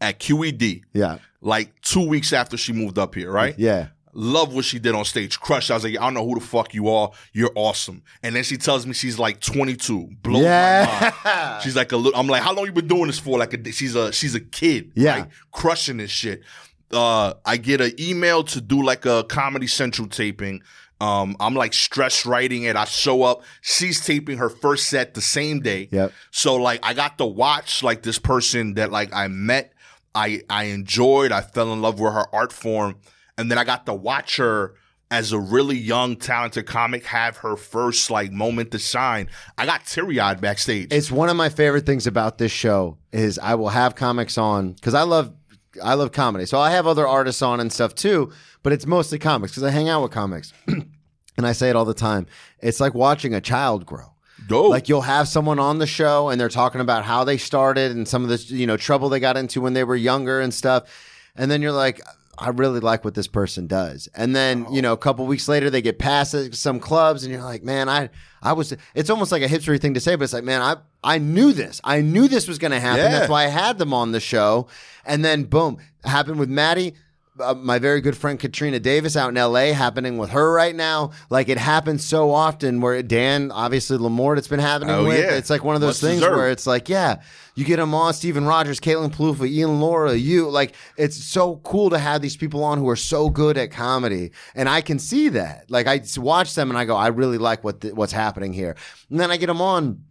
at 0.00 0.20
QED. 0.20 0.82
Yeah, 0.92 1.18
like 1.40 1.80
two 1.80 2.06
weeks 2.06 2.32
after 2.32 2.56
she 2.56 2.72
moved 2.72 2.98
up 2.98 3.14
here, 3.14 3.30
right? 3.30 3.58
yeah. 3.58 3.88
Love 4.14 4.54
what 4.54 4.64
she 4.64 4.78
did 4.78 4.94
on 4.94 5.04
stage. 5.04 5.40
Crush. 5.40 5.70
I 5.70 5.74
was 5.74 5.84
like, 5.84 5.98
I 5.98 6.04
don't 6.04 6.14
know 6.14 6.26
who 6.26 6.38
the 6.38 6.44
fuck 6.44 6.72
you 6.72 6.88
are. 6.88 7.10
You're 7.32 7.52
awesome. 7.54 8.02
And 8.22 8.36
then 8.36 8.44
she 8.44 8.56
tells 8.56 8.86
me 8.86 8.92
she's 8.92 9.18
like 9.18 9.40
22. 9.40 10.10
Blows 10.22 10.42
my 10.44 11.12
mind. 11.24 11.62
She's 11.62 11.76
like 11.76 11.92
a 11.92 11.96
little. 11.96 12.18
I'm 12.18 12.26
like, 12.26 12.42
how 12.42 12.54
long 12.54 12.66
you 12.66 12.72
been 12.72 12.86
doing 12.86 13.06
this 13.06 13.18
for? 13.18 13.38
Like, 13.38 13.54
a, 13.54 13.72
she's 13.72 13.94
a 13.94 14.12
she's 14.12 14.34
a 14.34 14.40
kid. 14.40 14.92
Yeah. 14.94 15.20
right? 15.20 15.28
crushing 15.52 15.96
this 15.98 16.10
shit. 16.10 16.42
Uh, 16.92 17.34
I 17.44 17.56
get 17.56 17.80
an 17.80 17.92
email 17.98 18.44
to 18.44 18.60
do 18.60 18.82
like 18.82 19.04
a 19.04 19.24
Comedy 19.24 19.66
Central 19.66 20.06
taping. 20.08 20.62
Um, 21.00 21.36
I'm 21.40 21.54
like 21.54 21.74
stress 21.74 22.24
writing 22.24 22.62
it. 22.62 22.76
I 22.76 22.84
show 22.84 23.24
up. 23.24 23.42
She's 23.60 24.04
taping 24.04 24.38
her 24.38 24.48
first 24.48 24.88
set 24.88 25.14
the 25.14 25.20
same 25.20 25.60
day. 25.60 25.88
Yep. 25.90 26.12
So 26.30 26.54
like 26.56 26.80
I 26.82 26.94
got 26.94 27.18
to 27.18 27.26
watch 27.26 27.82
like 27.82 28.02
this 28.02 28.18
person 28.18 28.74
that 28.74 28.92
like 28.92 29.12
I 29.12 29.28
met, 29.28 29.72
I 30.14 30.42
I 30.48 30.64
enjoyed, 30.64 31.32
I 31.32 31.40
fell 31.40 31.72
in 31.72 31.82
love 31.82 31.98
with 31.98 32.12
her 32.12 32.26
art 32.32 32.52
form, 32.52 32.96
and 33.38 33.50
then 33.50 33.58
I 33.58 33.64
got 33.64 33.86
to 33.86 33.94
watch 33.94 34.36
her 34.36 34.74
as 35.10 35.32
a 35.32 35.38
really 35.38 35.76
young, 35.76 36.16
talented 36.16 36.66
comic 36.66 37.04
have 37.06 37.36
her 37.38 37.56
first 37.56 38.10
like 38.10 38.32
moment 38.32 38.70
to 38.72 38.78
shine. 38.78 39.28
I 39.56 39.66
got 39.66 39.86
teary 39.86 40.18
eyed 40.18 40.40
backstage. 40.40 40.92
It's 40.92 41.10
one 41.10 41.28
of 41.28 41.36
my 41.36 41.48
favorite 41.48 41.86
things 41.86 42.06
about 42.06 42.38
this 42.38 42.50
show 42.50 42.98
is 43.12 43.38
I 43.38 43.54
will 43.54 43.68
have 43.68 43.94
comics 43.94 44.38
on 44.38 44.72
because 44.72 44.94
I 44.94 45.02
love 45.02 45.32
I 45.82 45.94
love 45.94 46.12
comedy. 46.12 46.46
So 46.46 46.58
I 46.58 46.70
have 46.70 46.86
other 46.86 47.06
artists 47.06 47.42
on 47.42 47.60
and 47.60 47.72
stuff 47.72 47.94
too, 47.94 48.32
but 48.62 48.72
it's 48.72 48.86
mostly 48.86 49.18
comics 49.18 49.52
because 49.52 49.64
I 49.64 49.70
hang 49.70 49.88
out 49.88 50.02
with 50.02 50.12
comics. 50.12 50.52
and 50.66 51.46
I 51.46 51.52
say 51.52 51.70
it 51.70 51.76
all 51.76 51.84
the 51.84 51.94
time. 51.94 52.26
It's 52.60 52.80
like 52.80 52.94
watching 52.94 53.34
a 53.34 53.40
child 53.40 53.86
grow. 53.86 54.14
Dope. 54.48 54.70
Like 54.70 54.88
you'll 54.88 55.02
have 55.02 55.28
someone 55.28 55.58
on 55.58 55.78
the 55.78 55.86
show 55.86 56.28
and 56.28 56.40
they're 56.40 56.48
talking 56.48 56.80
about 56.80 57.04
how 57.04 57.24
they 57.24 57.38
started 57.38 57.92
and 57.92 58.06
some 58.06 58.24
of 58.24 58.28
the 58.28 58.54
you 58.54 58.66
know 58.66 58.76
trouble 58.76 59.08
they 59.08 59.20
got 59.20 59.36
into 59.36 59.60
when 59.60 59.74
they 59.74 59.84
were 59.84 59.96
younger 59.96 60.40
and 60.40 60.52
stuff. 60.52 60.84
And 61.36 61.50
then 61.50 61.62
you're 61.62 61.72
like, 61.72 62.00
I 62.38 62.50
really 62.50 62.80
like 62.80 63.04
what 63.04 63.14
this 63.14 63.26
person 63.26 63.66
does. 63.66 64.08
And 64.14 64.34
then, 64.34 64.66
you 64.70 64.78
oh. 64.78 64.82
know, 64.82 64.92
a 64.92 64.98
couple 64.98 65.26
weeks 65.26 65.48
later 65.48 65.70
they 65.70 65.82
get 65.82 65.98
past 65.98 66.54
some 66.54 66.80
clubs 66.80 67.24
and 67.24 67.32
you're 67.32 67.42
like, 67.42 67.62
man, 67.62 67.88
I 67.88 68.10
I 68.42 68.52
was 68.52 68.74
it's 68.94 69.10
almost 69.10 69.32
like 69.32 69.42
a 69.42 69.46
hipstery 69.46 69.80
thing 69.80 69.94
to 69.94 70.00
say, 70.00 70.16
but 70.16 70.24
it's 70.24 70.32
like, 70.32 70.44
man, 70.44 70.60
I 70.60 70.76
I 71.02 71.18
knew 71.18 71.52
this. 71.52 71.80
I 71.84 72.00
knew 72.00 72.28
this 72.28 72.48
was 72.48 72.58
gonna 72.58 72.80
happen. 72.80 73.04
Yeah. 73.04 73.10
That's 73.10 73.30
why 73.30 73.44
I 73.44 73.48
had 73.48 73.78
them 73.78 73.92
on 73.92 74.12
the 74.12 74.20
show. 74.20 74.68
And 75.04 75.24
then 75.24 75.44
boom, 75.44 75.78
happened 76.04 76.38
with 76.38 76.48
Maddie 76.48 76.94
uh, 77.40 77.54
my 77.54 77.78
very 77.80 78.00
good 78.00 78.16
friend 78.16 78.38
Katrina 78.38 78.78
Davis 78.78 79.16
out 79.16 79.28
in 79.28 79.34
LA 79.34 79.72
happening 79.72 80.18
with 80.18 80.30
her 80.30 80.52
right 80.52 80.74
now. 80.74 81.10
Like 81.30 81.48
it 81.48 81.58
happens 81.58 82.04
so 82.04 82.30
often 82.30 82.80
where 82.80 83.02
Dan, 83.02 83.50
obviously 83.50 83.98
LaMorte, 83.98 84.38
it's 84.38 84.48
been 84.48 84.60
happening 84.60 84.94
Oh, 84.94 85.04
with. 85.04 85.18
yeah. 85.18 85.34
It's 85.34 85.50
like 85.50 85.64
one 85.64 85.74
of 85.74 85.80
those 85.80 86.00
Much 86.02 86.10
things 86.10 86.20
deserved. 86.20 86.36
where 86.36 86.50
it's 86.50 86.66
like, 86.66 86.88
yeah, 86.88 87.22
you 87.56 87.64
get 87.64 87.76
them 87.76 87.92
on 87.94 88.14
Steven 88.14 88.44
Rogers, 88.44 88.78
Caitlin 88.78 89.10
Peluffo, 89.12 89.48
Ian 89.48 89.80
Lara, 89.80 90.14
you 90.14 90.48
like 90.48 90.74
it's 90.96 91.16
so 91.16 91.56
cool 91.64 91.90
to 91.90 91.98
have 91.98 92.22
these 92.22 92.36
people 92.36 92.62
on 92.62 92.78
who 92.78 92.88
are 92.88 92.96
so 92.96 93.28
good 93.30 93.58
at 93.58 93.70
comedy. 93.72 94.30
And 94.54 94.68
I 94.68 94.80
can 94.80 94.98
see 94.98 95.28
that. 95.30 95.70
Like 95.70 95.86
I 95.88 96.02
watch 96.16 96.54
them 96.54 96.70
and 96.70 96.78
I 96.78 96.84
go, 96.84 96.96
I 96.96 97.08
really 97.08 97.38
like 97.38 97.64
what 97.64 97.84
what's 97.94 98.12
happening 98.12 98.52
here. 98.52 98.76
And 99.10 99.18
then 99.18 99.30
I 99.30 99.36
get 99.38 99.46
them 99.46 99.60
on 99.60 100.04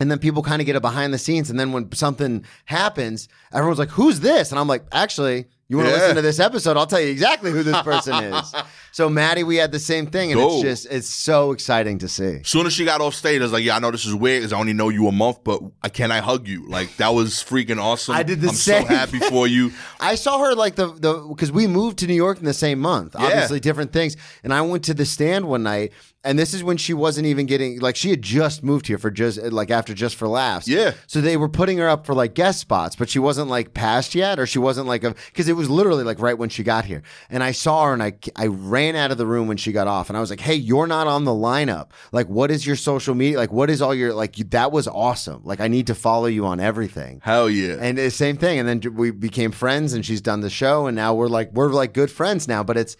and 0.00 0.10
then 0.12 0.20
people 0.20 0.44
kind 0.44 0.62
of 0.62 0.66
get 0.66 0.76
a 0.76 0.80
behind 0.80 1.12
the 1.12 1.18
scenes. 1.18 1.50
And 1.50 1.58
then 1.58 1.72
when 1.72 1.90
something 1.90 2.44
happens, 2.66 3.28
everyone's 3.52 3.80
like, 3.80 3.90
who's 3.90 4.20
this? 4.20 4.52
And 4.52 4.58
I'm 4.60 4.68
like, 4.68 4.84
actually, 4.92 5.46
you 5.68 5.76
want 5.76 5.88
to 5.88 5.92
Yeah. 5.94 6.00
listen 6.00 6.16
to 6.16 6.22
this 6.22 6.40
episode? 6.40 6.76
I'll 6.76 6.86
tell 6.86 7.00
you 7.00 7.08
exactly 7.10 7.50
who 7.50 7.62
this 7.62 7.80
person 7.82 8.14
is. 8.34 8.54
So, 8.92 9.08
Maddie, 9.10 9.44
we 9.44 9.56
had 9.56 9.70
the 9.70 9.78
same 9.78 10.06
thing. 10.06 10.32
And 10.32 10.40
it's 10.40 10.62
just, 10.62 10.86
it's 10.90 11.08
so 11.08 11.52
exciting 11.52 11.98
to 11.98 12.08
see. 12.08 12.40
soon 12.44 12.66
as 12.66 12.72
she 12.72 12.84
got 12.84 13.00
off 13.00 13.14
stage, 13.14 13.40
I 13.40 13.44
was 13.44 13.52
like, 13.52 13.62
"Yeah, 13.64 13.76
I 13.76 13.78
know 13.78 13.90
this 13.90 14.06
is 14.06 14.14
weird 14.14 14.40
because 14.40 14.52
I 14.52 14.58
only 14.58 14.72
know 14.72 14.88
you 14.88 15.06
a 15.08 15.12
month, 15.12 15.44
but 15.44 15.60
I 15.82 15.88
can 15.90 16.10
I 16.10 16.18
hug 16.20 16.48
you?" 16.48 16.66
Like 16.68 16.96
that 16.96 17.10
was 17.14 17.34
freaking 17.34 17.80
awesome. 17.80 18.14
I 18.14 18.22
did 18.22 18.40
the 18.40 18.48
I'm 18.48 18.54
same 18.54 18.82
so 18.86 18.88
happy 18.88 19.18
for 19.18 19.46
you. 19.46 19.72
I 20.00 20.14
saw 20.14 20.38
her 20.38 20.54
like 20.54 20.74
the 20.76 20.88
the 20.92 21.14
because 21.28 21.52
we 21.52 21.66
moved 21.66 21.98
to 21.98 22.06
New 22.06 22.14
York 22.14 22.38
in 22.38 22.44
the 22.46 22.54
same 22.54 22.78
month. 22.80 23.14
Yeah. 23.18 23.26
Obviously, 23.26 23.60
different 23.60 23.92
things. 23.92 24.16
And 24.42 24.52
I 24.54 24.62
went 24.62 24.84
to 24.84 24.94
the 24.94 25.04
stand 25.04 25.46
one 25.48 25.62
night, 25.64 25.92
and 26.24 26.36
this 26.38 26.52
is 26.52 26.64
when 26.64 26.76
she 26.76 26.92
wasn't 26.92 27.26
even 27.26 27.46
getting 27.46 27.78
like 27.78 27.94
she 27.94 28.10
had 28.10 28.22
just 28.22 28.64
moved 28.64 28.88
here 28.88 28.98
for 28.98 29.10
just 29.10 29.40
like 29.40 29.70
after 29.70 29.94
just 29.94 30.16
for 30.16 30.26
laughs. 30.26 30.66
Yeah. 30.66 30.94
So 31.06 31.20
they 31.20 31.36
were 31.36 31.48
putting 31.48 31.78
her 31.78 31.88
up 31.88 32.06
for 32.06 32.14
like 32.14 32.34
guest 32.34 32.60
spots, 32.60 32.96
but 32.96 33.08
she 33.08 33.20
wasn't 33.20 33.48
like 33.48 33.72
passed 33.72 34.14
yet, 34.16 34.38
or 34.40 34.46
she 34.46 34.58
wasn't 34.58 34.88
like 34.88 35.04
a 35.04 35.14
because 35.26 35.48
it 35.48 35.52
was 35.52 35.70
literally 35.70 36.02
like 36.02 36.20
right 36.20 36.36
when 36.36 36.48
she 36.48 36.64
got 36.64 36.84
here. 36.84 37.02
And 37.30 37.44
I 37.44 37.52
saw 37.52 37.84
her, 37.84 37.92
and 37.92 38.02
I 38.02 38.14
I 38.34 38.48
ran 38.48 38.96
out 38.96 39.12
of 39.12 39.18
the 39.18 39.26
room 39.26 39.46
when 39.46 39.56
she 39.56 39.70
got 39.70 39.86
off, 39.86 40.10
and 40.10 40.16
I 40.16 40.20
was 40.20 40.30
like, 40.30 40.40
"Hey, 40.40 40.54
you're 40.56 40.88
not 40.88 41.06
on 41.06 41.24
the 41.24 41.30
lineup. 41.30 41.90
Like, 42.10 42.28
what 42.28 42.50
is 42.50 42.66
your 42.66 42.76
social 42.76 43.14
media? 43.14 43.38
Like, 43.38 43.52
what 43.52 43.70
is 43.70 43.80
all 43.80 43.94
your 43.94 44.12
like? 44.12 44.38
You, 44.38 44.44
that 44.46 44.72
was 44.72 44.88
awesome. 44.88 45.42
Like, 45.44 45.60
I 45.60 45.68
need 45.68 45.86
to 45.86 45.94
follow 45.94 46.26
you 46.26 46.46
on 46.46 46.58
everything." 46.58 47.20
Hell 47.22 47.48
yeah. 47.48 47.76
And 47.80 47.96
the 47.96 48.10
same 48.10 48.36
thing. 48.36 48.58
And 48.58 48.68
then 48.68 48.94
we 48.94 49.12
became 49.12 49.52
friends 49.52 49.92
and 49.92 50.04
she's 50.04 50.20
done 50.20 50.40
the 50.40 50.50
show 50.50 50.86
and 50.86 50.96
now 50.96 51.14
we're 51.14 51.28
like 51.28 51.52
we're 51.52 51.68
like 51.68 51.92
good 51.92 52.10
friends 52.10 52.48
now. 52.48 52.64
But 52.64 52.76
it's 52.76 52.96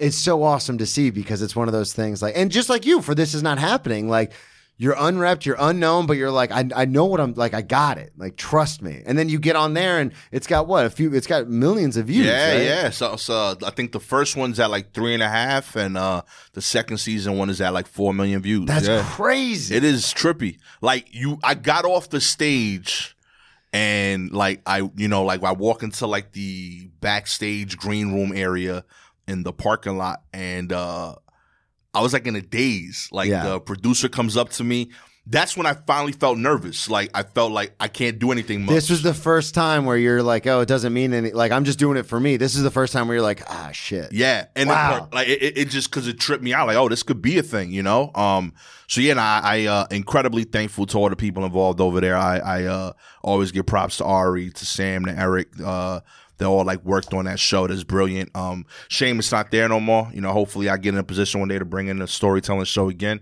it's 0.00 0.16
so 0.16 0.42
awesome 0.42 0.78
to 0.78 0.86
see 0.86 1.10
because 1.10 1.42
it's 1.42 1.54
one 1.54 1.68
of 1.68 1.72
those 1.72 1.92
things 1.92 2.22
like 2.22 2.36
and 2.36 2.50
just 2.50 2.68
like 2.68 2.86
you 2.86 3.02
for 3.02 3.14
this 3.14 3.34
is 3.34 3.42
not 3.42 3.58
happening, 3.58 4.08
like 4.08 4.32
you're 4.80 4.96
unrepped, 4.98 5.44
you're 5.44 5.58
unknown, 5.58 6.06
but 6.06 6.16
you're 6.16 6.30
like, 6.30 6.50
I, 6.50 6.66
I 6.74 6.84
know 6.86 7.04
what 7.04 7.20
I'm 7.20 7.34
like. 7.34 7.52
I 7.52 7.60
got 7.60 7.98
it. 7.98 8.14
Like, 8.16 8.38
trust 8.38 8.80
me. 8.80 9.02
And 9.04 9.18
then 9.18 9.28
you 9.28 9.38
get 9.38 9.54
on 9.54 9.74
there, 9.74 9.98
and 9.98 10.10
it's 10.32 10.46
got 10.46 10.66
what 10.66 10.86
a 10.86 10.90
few. 10.90 11.14
It's 11.14 11.26
got 11.26 11.48
millions 11.48 11.98
of 11.98 12.06
views. 12.06 12.24
Yeah, 12.24 12.52
right? 12.52 12.62
yeah. 12.62 12.88
So, 12.88 13.16
so 13.16 13.58
I 13.62 13.68
think 13.72 13.92
the 13.92 14.00
first 14.00 14.38
one's 14.38 14.58
at 14.58 14.70
like 14.70 14.94
three 14.94 15.12
and 15.12 15.22
a 15.22 15.28
half, 15.28 15.76
and 15.76 15.98
uh 15.98 16.22
the 16.54 16.62
second 16.62 16.96
season 16.96 17.36
one 17.36 17.50
is 17.50 17.60
at 17.60 17.74
like 17.74 17.86
four 17.88 18.14
million 18.14 18.40
views. 18.40 18.64
That's 18.64 18.88
yeah. 18.88 19.04
crazy. 19.06 19.76
It 19.76 19.84
is 19.84 20.04
trippy. 20.04 20.56
Like 20.80 21.14
you, 21.14 21.38
I 21.44 21.56
got 21.56 21.84
off 21.84 22.08
the 22.08 22.22
stage, 22.22 23.14
and 23.74 24.32
like 24.32 24.62
I, 24.64 24.88
you 24.96 25.08
know, 25.08 25.24
like 25.24 25.42
I 25.42 25.52
walk 25.52 25.82
into 25.82 26.06
like 26.06 26.32
the 26.32 26.88
backstage 27.02 27.76
green 27.76 28.14
room 28.14 28.32
area 28.34 28.86
in 29.30 29.42
the 29.44 29.52
parking 29.52 29.96
lot, 29.96 30.22
and 30.32 30.72
uh 30.72 31.14
I 31.92 32.02
was 32.02 32.12
like 32.12 32.26
in 32.26 32.36
a 32.36 32.42
daze. 32.42 33.08
Like 33.10 33.28
Yeah. 33.30 33.44
the 33.44 33.60
producer 33.60 34.08
comes 34.08 34.36
up 34.36 34.50
to 34.50 34.64
me. 34.64 34.90
That's 35.26 35.56
when 35.56 35.66
I 35.66 35.74
finally 35.74 36.12
felt 36.12 36.38
nervous. 36.38 36.88
Like 36.88 37.10
I 37.14 37.22
felt 37.22 37.52
like 37.52 37.74
I 37.78 37.88
can't 37.88 38.18
do 38.18 38.32
anything 38.32 38.62
much. 38.64 38.74
This 38.74 38.90
was 38.90 39.02
the 39.02 39.14
first 39.14 39.54
time 39.54 39.84
where 39.84 39.96
you're 39.96 40.22
like, 40.22 40.46
oh, 40.46 40.60
it 40.60 40.66
doesn't 40.66 40.92
mean 40.92 41.12
any. 41.12 41.30
Like, 41.32 41.52
I'm 41.52 41.64
just 41.64 41.78
doing 41.78 41.96
it 41.98 42.04
for 42.06 42.18
me. 42.18 42.36
This 42.36 42.54
is 42.56 42.62
the 42.62 42.70
first 42.70 42.92
time 42.92 43.06
where 43.06 43.16
you're 43.16 43.22
like, 43.22 43.42
ah, 43.48 43.70
shit. 43.72 44.12
Yeah, 44.12 44.46
and 44.56 44.68
Wow. 44.70 45.08
it, 45.10 45.14
like 45.14 45.28
it, 45.28 45.58
it- 45.58 45.68
just 45.68 45.90
because 45.90 46.08
it 46.08 46.18
tripped 46.18 46.42
me 46.42 46.52
out. 46.54 46.66
Like, 46.66 46.76
oh, 46.76 46.88
this 46.88 47.02
could 47.02 47.20
be 47.22 47.38
a 47.38 47.42
thing, 47.42 47.70
you 47.70 47.82
know. 47.82 48.10
Um, 48.14 48.54
so 48.88 49.00
yeah, 49.00 49.12
and 49.12 49.20
I, 49.20 49.40
I 49.44 49.66
uh, 49.66 49.86
incredibly 49.90 50.44
thankful 50.44 50.86
to 50.86 50.98
all 50.98 51.08
the 51.10 51.16
people 51.16 51.44
involved 51.44 51.80
over 51.80 52.00
there. 52.00 52.16
I, 52.16 52.38
I 52.38 52.64
uh, 52.64 52.92
always 53.22 53.52
give 53.52 53.66
props 53.66 53.98
to 53.98 54.04
Ari, 54.04 54.50
to 54.50 54.66
Sam, 54.66 55.04
to 55.04 55.12
Eric. 55.16 55.48
Uh, 55.64 56.00
they 56.40 56.46
all 56.46 56.64
like 56.64 56.84
worked 56.84 57.14
on 57.14 57.26
that 57.26 57.38
show. 57.38 57.68
That's 57.68 57.84
brilliant. 57.84 58.34
Um, 58.34 58.66
shame 58.88 59.20
it's 59.20 59.30
not 59.30 59.52
there 59.52 59.68
no 59.68 59.78
more. 59.78 60.10
You 60.12 60.20
know, 60.22 60.32
hopefully 60.32 60.68
I 60.68 60.76
get 60.78 60.94
in 60.94 60.98
a 60.98 61.04
position 61.04 61.38
one 61.38 61.48
day 61.48 61.58
to 61.60 61.64
bring 61.64 61.86
in 61.86 62.02
a 62.02 62.08
storytelling 62.08 62.64
show 62.64 62.88
again. 62.88 63.20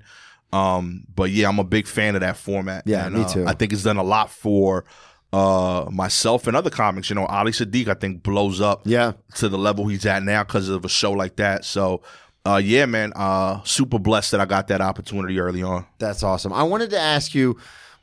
Um, 0.53 1.05
but 1.15 1.31
yeah, 1.31 1.49
I'm 1.49 1.59
a 1.59 1.65
big 1.65 1.87
fan 1.87 2.15
of 2.15 2.23
that 2.23 2.39
format. 2.39 2.85
Yeah, 2.87 3.05
And, 3.07 3.15
me 3.17 3.23
uh, 3.25 3.29
too. 3.29 3.47
I 3.47 3.53
think 3.53 3.75
it's 3.75 3.83
done 3.83 3.99
a 3.99 4.03
lot 4.03 4.31
for 4.31 4.87
uh 5.31 5.85
myself 5.93 6.47
and 6.47 6.57
other 6.57 6.71
comics. 6.71 7.11
You 7.11 7.17
know, 7.17 7.27
Ali 7.27 7.53
Siddiq 7.53 7.89
I 7.89 7.95
think 7.95 8.23
blows 8.23 8.63
up 8.63 8.83
Yeah. 8.87 9.13
to 9.35 9.51
the 9.51 9.59
level 9.59 9.87
he's 9.89 10.07
at 10.07 10.23
now 10.23 10.45
because 10.45 10.71
of 10.71 10.87
a 10.87 10.89
show 10.89 11.13
like 11.13 11.37
that. 11.37 11.67
So, 11.67 12.01
uh, 12.47 12.57
yeah, 12.65 12.87
man, 12.87 13.13
uh, 13.15 13.61
super 13.65 13.99
blessed 13.99 14.31
that 14.31 14.41
I 14.41 14.47
got 14.47 14.69
that 14.69 14.81
opportunity 14.81 15.39
early 15.39 15.63
on. 15.63 15.85
That's 15.99 16.23
awesome. 16.23 16.53
I 16.55 16.63
wanted 16.63 16.89
to 16.91 16.99
ask 16.99 17.35
you 17.35 17.59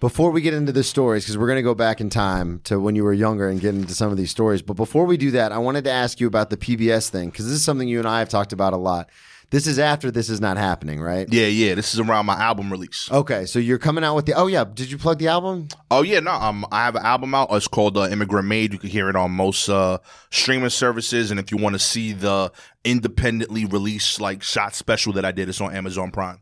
before 0.06 0.30
we 0.30 0.40
get 0.40 0.54
into 0.54 0.72
the 0.72 0.84
stories, 0.84 1.24
because 1.24 1.36
we're 1.36 1.48
going 1.48 1.58
to 1.58 1.64
go 1.64 1.74
back 1.74 2.00
in 2.00 2.12
time 2.12 2.60
to 2.64 2.80
when 2.80 2.96
you 2.96 3.04
were 3.04 3.12
younger 3.12 3.50
and 3.50 3.60
get 3.60 3.74
into 3.74 3.96
some 3.96 4.12
of 4.12 4.18
these 4.18 4.30
stories. 4.30 4.62
But 4.62 4.76
before 4.76 5.06
we 5.06 5.18
do 5.18 5.32
that, 5.32 5.52
I 5.52 5.58
wanted 5.58 5.84
to 5.86 5.92
ask 5.92 6.20
you 6.20 6.28
about 6.28 6.52
the 6.52 6.58
PBS 6.58 7.10
thing, 7.10 7.32
because 7.32 7.46
this 7.46 7.56
is 7.56 7.64
something 7.64 7.88
you 7.88 7.98
and 7.98 8.08
I 8.08 8.20
have 8.20 8.30
talked 8.30 8.54
about 8.54 8.74
a 8.74 8.78
lot. 8.78 9.10
This 9.50 9.66
is 9.66 9.80
after 9.80 10.12
this 10.12 10.30
is 10.30 10.40
not 10.40 10.58
happening, 10.58 11.02
right? 11.02 11.28
Yeah, 11.32 11.48
yeah, 11.48 11.74
this 11.74 11.96
is 11.96 12.00
around 12.00 12.28
my 12.28 12.36
album 12.36 12.72
release. 12.72 13.12
Okay, 13.12 13.48
so 13.48 13.58
you're 13.58 13.80
coming 13.80 14.04
out 14.04 14.16
with 14.16 14.28
the. 14.28 14.34
Oh 14.34 14.46
yeah, 14.46 14.64
did 14.64 14.92
you 14.92 15.00
plug 15.00 15.18
the 15.18 15.28
album? 15.28 15.70
Oh 15.90 16.04
yeah, 16.04 16.20
no, 16.20 16.34
um, 16.34 16.68
I 16.72 16.86
have 16.86 16.96
an 16.96 17.04
album 17.04 17.34
out. 17.34 17.48
It's 17.54 17.68
called 17.68 17.98
uh, 17.98 18.08
Immigrant 18.08 18.48
Made. 18.48 18.74
You 18.74 18.80
can 18.80 18.92
hear 18.92 19.10
it 19.10 19.16
on 19.16 19.32
most 19.32 19.70
uh, 19.70 19.98
streaming 20.30 20.70
services, 20.70 21.32
and 21.32 21.40
if 21.40 21.52
you 21.52 21.58
want 21.58 21.74
to 21.74 21.80
see 21.80 22.14
the 22.14 22.52
independently 22.84 23.66
released 23.66 24.22
like 24.22 24.44
shot 24.44 24.76
special 24.76 25.14
that 25.14 25.26
I 25.26 25.32
did, 25.32 25.50
it's 25.50 25.62
on 25.62 25.76
Amazon 25.76 26.12
Prime. 26.12 26.42